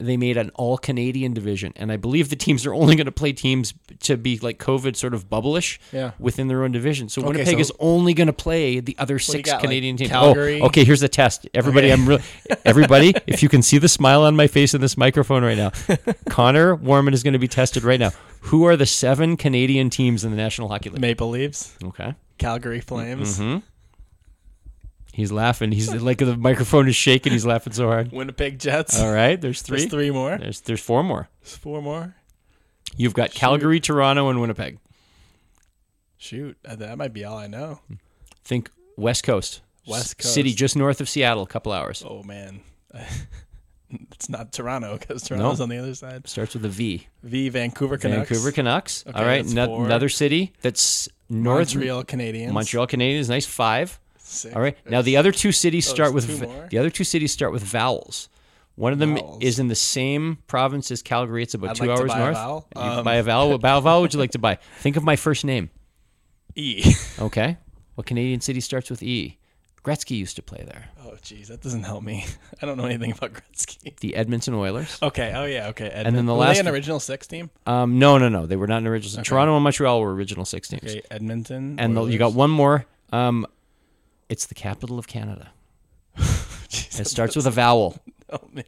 They 0.02 0.16
made 0.16 0.38
an 0.38 0.50
all 0.56 0.78
Canadian 0.78 1.34
division, 1.34 1.74
and 1.76 1.92
I 1.92 1.98
believe 1.98 2.30
the 2.30 2.38
teams 2.38 2.66
are 2.66 2.74
only 2.74 2.96
going 2.96 3.06
to 3.06 3.12
play 3.12 3.34
teams 3.34 3.74
to 4.02 4.16
be 4.16 4.40
like 4.40 4.58
COVID 4.58 4.96
sort 4.96 5.14
of 5.14 5.30
bubblish 5.30 5.78
Yeah. 5.92 6.12
within 6.18 6.48
their 6.48 6.64
own 6.64 6.72
division. 6.72 7.10
So 7.10 7.22
Winnipeg 7.22 7.56
so- 7.56 7.60
is 7.60 7.72
only 7.80 8.14
going 8.14 8.28
to 8.28 8.34
play 8.34 8.80
the 8.80 8.96
other 8.98 9.20
six 9.20 9.50
got, 9.50 9.56
like, 9.56 9.64
Canadian 9.64 9.98
teams. 9.98 10.10
Calgary? 10.10 10.62
Oh, 10.62 10.68
okay. 10.68 10.86
Here's 10.86 11.02
the 11.02 11.10
test. 11.10 11.50
Everybody. 11.54 11.92
I'm 11.92 12.08
really 12.08 12.24
everybody. 12.66 13.14
If 13.28 13.44
you 13.44 13.50
can 13.50 13.62
see 13.62 13.78
the 13.78 13.90
smile 13.90 14.22
on 14.24 14.38
my 14.38 14.48
face 14.48 14.74
in 14.74 14.80
this 14.80 14.96
microphone 14.96 15.44
right 15.44 15.58
now, 15.58 15.72
Connor 16.30 16.76
Warman 16.76 17.14
is 17.14 17.22
going 17.22 17.34
to 17.34 17.40
be 17.40 17.50
tested 17.50 17.84
right 17.84 18.00
now. 18.00 18.12
Who 18.44 18.64
are 18.66 18.78
the 18.78 18.86
seven 18.86 19.36
Canadian 19.36 19.90
teams 19.90 20.24
in 20.24 20.32
the 20.32 20.38
National 20.38 20.70
Hockey 20.70 20.90
League? 20.92 21.02
Maple 21.02 21.30
Leafs, 21.30 21.76
Okay. 21.84 22.16
Calgary 22.38 22.80
Flames, 22.80 23.38
Mm-hmm. 23.38 23.58
He's 25.20 25.32
laughing. 25.32 25.72
He's 25.74 25.94
like 25.94 26.18
the 26.20 26.38
microphone 26.38 26.88
is 26.88 26.96
shaking. 26.96 27.34
He's 27.34 27.46
laughing 27.46 27.74
so 27.74 27.88
hard. 27.88 28.12
Winnipeg 28.12 28.58
Jets. 28.58 29.00
All 29.00 29.12
right. 29.12 29.40
There's 29.40 29.62
three. 29.62 29.80
There's 29.80 29.92
three 29.92 30.12
more. 30.12 30.38
There's 30.38 30.62
there's 30.62 30.80
four 30.80 31.04
more. 31.04 31.28
There's 31.42 31.58
four 31.58 31.82
more. 31.82 32.16
You've 32.96 33.14
got 33.14 33.32
Calgary, 33.32 33.80
Toronto, 33.80 34.30
and 34.30 34.40
Winnipeg. 34.42 34.80
Shoot, 36.18 36.58
uh, 36.68 36.76
that 36.76 36.98
might 36.98 37.14
be 37.14 37.24
all 37.24 37.38
I 37.38 37.48
know. 37.48 37.80
Think 38.44 38.72
West 38.98 39.24
Coast. 39.24 39.62
West 39.88 40.18
Coast 40.18 40.34
City 40.34 40.54
just 40.54 40.76
north 40.76 41.00
of 41.02 41.08
Seattle, 41.10 41.44
a 41.44 41.48
couple 41.48 41.72
hours. 41.72 42.04
Oh 42.08 42.24
man, 42.24 42.62
it's 44.12 44.30
not 44.30 44.52
Toronto 44.52 44.98
because 44.98 45.24
Toronto's 45.24 45.60
No. 45.60 45.64
on 45.64 45.70
the 45.70 45.78
other 45.78 45.96
side. 45.96 46.28
Starts 46.28 46.54
with 46.54 46.66
a 46.66 46.70
V. 46.70 47.08
V 47.24 47.50
Vancouver 47.50 47.98
Canucks, 47.98 48.30
Vancouver 48.30 48.52
Canucks. 48.52 49.06
Okay, 49.08 49.18
All 49.18 49.26
right. 49.26 49.46
no- 49.46 49.84
another 49.84 50.10
city 50.10 50.54
that's 50.62 51.08
north 51.30 51.74
Montreal 51.76 52.04
Canadiens, 52.04 52.52
Montreal 52.52 52.88
Canadiens, 52.88 53.30
nice 53.30 53.46
five. 53.46 54.00
Six. 54.30 54.56
All 54.56 54.62
right. 54.62 54.78
Now 54.90 55.02
the 55.02 55.18
other 55.18 55.32
two 55.32 55.52
cities 55.52 55.90
Oh, 55.90 55.94
start 55.94 56.14
with 56.14 56.26
v- 56.26 56.48
the 56.70 56.78
other 56.78 56.90
two 56.90 57.04
cities 57.04 57.32
start 57.32 57.52
with 57.52 57.64
vowels. 57.64 58.30
One 58.76 58.94
of 58.94 59.00
them 59.00 59.16
Vowels. 59.16 59.40
is 59.44 59.60
in 59.60 59.68
the 59.68 59.76
same 59.76 60.38
province 60.48 60.90
as 60.92 61.02
Calgary. 61.02 61.44
It's 61.44 61.54
about 61.54 61.72
I'd 61.72 61.76
two 61.76 61.86
like 61.86 62.00
hours 62.00 62.14
a 62.14 62.18
north. 62.18 62.34
vowel. 62.36 62.68
Um, 62.76 63.04
buy 63.04 63.16
a 63.16 63.24
vowel. 63.24 63.50
What 63.50 63.62
vowel, 63.62 64.02
would 64.02 64.14
you 64.14 64.20
like 64.20 64.32
to 64.32 64.40
buy? 64.40 64.56
Think 64.80 64.96
of 64.96 65.04
my 65.04 65.16
first 65.18 65.44
name. 65.44 65.70
E. 66.56 66.94
Okay. 67.20 67.58
What 67.96 68.06
Canadian 68.08 68.40
city 68.42 68.62
starts 68.62 68.90
with 68.90 69.04
E? 69.04 69.38
Gretzky 69.84 70.18
used 70.18 70.36
to 70.36 70.42
play 70.42 70.64
there. 70.66 70.90
oh 71.06 71.16
geez, 71.22 71.48
that 71.48 71.62
doesn't 71.62 71.84
help 71.84 72.04
me. 72.04 72.26
I 72.62 72.66
don't 72.66 72.78
know 72.78 72.86
anything 72.86 73.12
about 73.14 73.34
Gretzky. 73.34 73.98
The 74.00 74.16
Edmonton 74.16 74.54
Oilers. 74.54 74.98
Okay. 75.02 75.32
Oh 75.36 75.46
yeah. 75.46 75.68
Okay. 75.70 75.90
And 75.94 76.16
then 76.16 76.26
the 76.26 76.34
Were 76.34 76.40
last- 76.40 76.56
they 76.56 76.60
an 76.62 76.68
original 76.68 77.00
six 77.00 77.28
team. 77.28 77.50
Um, 77.66 77.98
no, 77.98 78.18
no, 78.18 78.30
no. 78.30 78.46
They 78.46 78.56
were 78.58 78.68
not 78.68 78.78
an 78.80 78.88
original. 78.88 79.24
Toronto 79.24 79.56
and 79.56 79.64
Montreal 79.64 80.02
were 80.02 80.14
original 80.14 80.46
six 80.46 80.68
teams. 80.68 80.84
Okay. 80.84 81.02
Edmonton. 81.10 81.80
And 81.80 81.96
the, 81.98 82.04
you 82.06 82.18
got 82.20 82.34
one 82.34 82.50
more. 82.52 82.86
Um, 83.12 83.48
it's 84.30 84.46
the 84.46 84.56
capital 84.56 85.00
of 85.00 85.08
Canada. 85.08 85.50
Jeez, 86.18 87.00
It 87.00 87.08
starts 87.08 87.36
with 87.36 87.48
a 87.48 87.52
vowel. 87.52 88.00
help 88.30 88.54
me. 88.54 88.64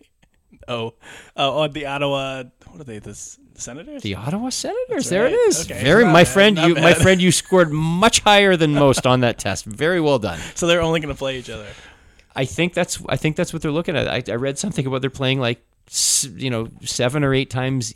Oh, 0.68 0.93
oh, 1.38 1.64
oh, 1.64 1.68
the 1.68 1.86
Ottawa. 1.86 2.43
What 2.68 2.82
are 2.82 2.84
they? 2.84 2.99
The 2.99 3.14
Senators. 3.55 4.01
The 4.03 4.16
Ottawa 4.16 4.49
Senators. 4.49 4.88
That's 4.89 5.09
there 5.09 5.28
it 5.28 5.34
is. 5.34 5.70
Okay, 5.70 5.84
Very, 5.84 6.05
my 6.05 6.24
bad, 6.24 6.28
friend. 6.28 6.55
not 6.55 6.68
You, 6.70 6.76
my 6.76 6.93
friend, 6.93 7.22
you 7.22 7.32
scored 7.43 7.72
much 7.72 8.22
higher 8.22 8.55
than 8.55 8.74
most 8.74 9.05
on 9.05 9.22
that 9.22 9.38
test. 9.38 9.66
Very 9.66 9.99
well 10.01 10.20
done. 10.20 10.39
so 10.55 10.68
they're 10.68 10.82
only 10.82 10.99
going 10.99 11.14
to 11.14 11.18
play 11.18 11.38
each 11.38 11.49
other. 11.49 11.68
I 12.36 12.45
think 12.45 12.74
that's. 12.74 13.01
I 13.09 13.18
think 13.18 13.36
that's 13.36 13.51
what 13.53 13.62
they're 13.62 13.72
looking 13.72 13.97
at. 13.97 14.07
I, 14.07 14.32
I 14.32 14.36
read 14.36 14.57
something 14.57 14.86
about 14.88 15.01
they're 15.01 15.09
playing 15.09 15.39
like, 15.39 15.62
you 16.24 16.49
know, 16.49 16.70
seven 16.84 17.24
or 17.24 17.34
eight 17.34 17.49
times 17.49 17.93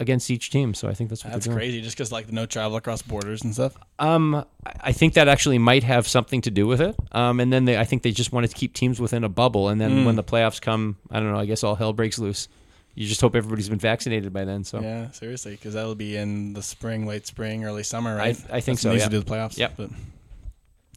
against 0.00 0.30
each 0.30 0.50
team. 0.50 0.74
So 0.74 0.88
I 0.88 0.94
think 0.94 1.10
that's 1.10 1.24
what 1.24 1.32
That's 1.32 1.46
they're 1.46 1.54
doing. 1.54 1.66
crazy. 1.68 1.80
Just 1.82 1.96
because 1.96 2.12
like 2.12 2.30
no 2.32 2.46
travel 2.46 2.76
across 2.76 3.02
borders 3.02 3.42
and 3.42 3.52
stuff. 3.54 3.76
Um, 3.98 4.34
I- 4.34 4.44
I 4.80 4.92
think 4.92 5.14
that 5.14 5.28
actually 5.28 5.58
might 5.58 5.82
have 5.84 6.06
something 6.06 6.40
to 6.42 6.50
do 6.50 6.66
with 6.66 6.80
it. 6.80 6.94
Um, 7.12 7.40
and 7.40 7.52
then 7.52 7.64
they, 7.64 7.76
I 7.78 7.84
think 7.84 8.02
they 8.02 8.10
just 8.12 8.32
wanted 8.32 8.48
to 8.50 8.56
keep 8.56 8.74
teams 8.74 9.00
within 9.00 9.24
a 9.24 9.28
bubble. 9.28 9.68
And 9.70 9.80
then 9.80 10.04
when 10.04 10.14
the 10.16 10.22
playoffs 10.24 10.60
come, 10.60 10.96
I 11.10 11.18
don't 11.20 11.32
know. 11.32 11.38
I 11.38 11.46
guess 11.46 11.64
all 11.64 11.74
hell 11.74 11.92
breaks 11.92 12.18
loose. 12.18 12.48
You 12.94 13.06
just 13.06 13.20
hope 13.20 13.34
everybody's 13.36 13.68
been 13.68 13.78
vaccinated 13.78 14.32
by 14.32 14.44
then. 14.44 14.64
So 14.64 14.80
Yeah, 14.80 15.10
seriously, 15.12 15.52
because 15.52 15.74
that'll 15.74 15.94
be 15.94 16.16
in 16.16 16.52
the 16.52 16.62
spring, 16.62 17.06
late 17.06 17.26
spring, 17.26 17.64
early 17.64 17.82
summer, 17.84 18.14
right? 18.16 18.36
I 18.50 18.60
think 18.60 18.78
That's 18.78 18.82
so, 18.82 18.92
yeah. 18.92 19.04
to 19.04 19.10
do 19.10 19.20
the 19.20 19.24
playoffs. 19.24 19.56
Yep. 19.56 19.74
But, 19.76 19.90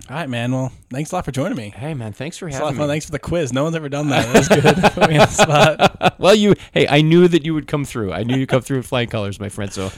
all 0.09 0.15
right, 0.17 0.29
man. 0.29 0.51
Well, 0.51 0.71
thanks 0.89 1.11
a 1.11 1.15
lot 1.15 1.25
for 1.25 1.31
joining 1.31 1.57
me. 1.57 1.69
hey, 1.75 1.93
man, 1.93 2.11
thanks 2.13 2.37
for 2.37 2.47
It's 2.47 2.57
a 2.57 2.59
lot 2.59 2.65
having 2.67 2.77
of 2.77 2.81
fun. 2.83 2.87
me. 2.87 2.93
Thanks 2.93 3.05
for 3.05 3.11
the 3.11 3.19
quiz. 3.19 3.53
No 3.53 3.63
one's 3.63 3.75
ever 3.75 3.89
done 3.89 4.09
that. 4.09 4.25
That 4.33 4.37
was 4.37 4.47
good. 4.47 4.93
Put 4.93 5.09
me 5.09 5.17
on 5.17 5.27
the 5.27 5.27
spot. 5.27 6.15
Well, 6.19 6.35
you. 6.35 6.53
Hey, 6.71 6.87
I 6.87 7.01
knew 7.01 7.27
that 7.27 7.45
you 7.45 7.53
would 7.55 7.67
come 7.67 7.83
through. 7.83 8.13
I 8.13 8.21
knew 8.23 8.37
you'd 8.37 8.49
come 8.49 8.61
through 8.61 8.77
with 8.77 8.85
flying 8.87 9.09
colors, 9.09 9.39
my 9.39 9.49
friend. 9.49 9.73
So 9.73 9.91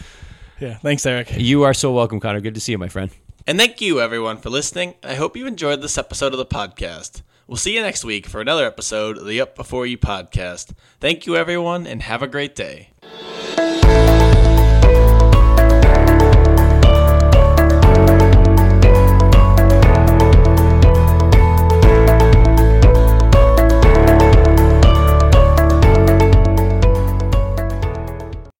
Yeah. 0.60 0.78
Thanks, 0.78 1.06
Eric. 1.06 1.34
you 1.36 1.64
are 1.64 1.74
so 1.74 1.92
welcome, 1.94 2.20
Connor. 2.22 2.40
Good 2.40 2.54
to 2.56 2.62
see 2.62 2.72
you, 2.72 2.78
my 2.78 2.88
friend. 2.88 3.12
And 3.46 3.58
thank 3.60 3.82
you, 3.82 4.00
everyone, 4.00 4.38
for 4.38 4.50
listening. 4.50 4.96
I 5.04 5.16
hope 5.16 5.36
you 5.36 5.46
enjoyed 5.48 5.82
this 5.82 5.98
episode 5.98 6.32
of 6.32 6.38
the 6.38 6.46
podcast. 6.46 7.24
We'll 7.46 7.58
see 7.58 7.76
you 7.76 7.82
next 7.82 8.06
week 8.06 8.26
for 8.26 8.40
another 8.40 8.66
episode 8.66 9.18
of 9.18 9.26
the 9.28 9.42
Up 9.42 9.54
Before 9.56 9.86
You 9.86 9.98
podcast. 9.98 10.72
Thank 11.02 11.26
you, 11.26 11.36
everyone, 11.36 11.86
and 11.86 12.02
have 12.04 12.22
a 12.22 12.28
great 12.28 12.56
day. 12.56 12.92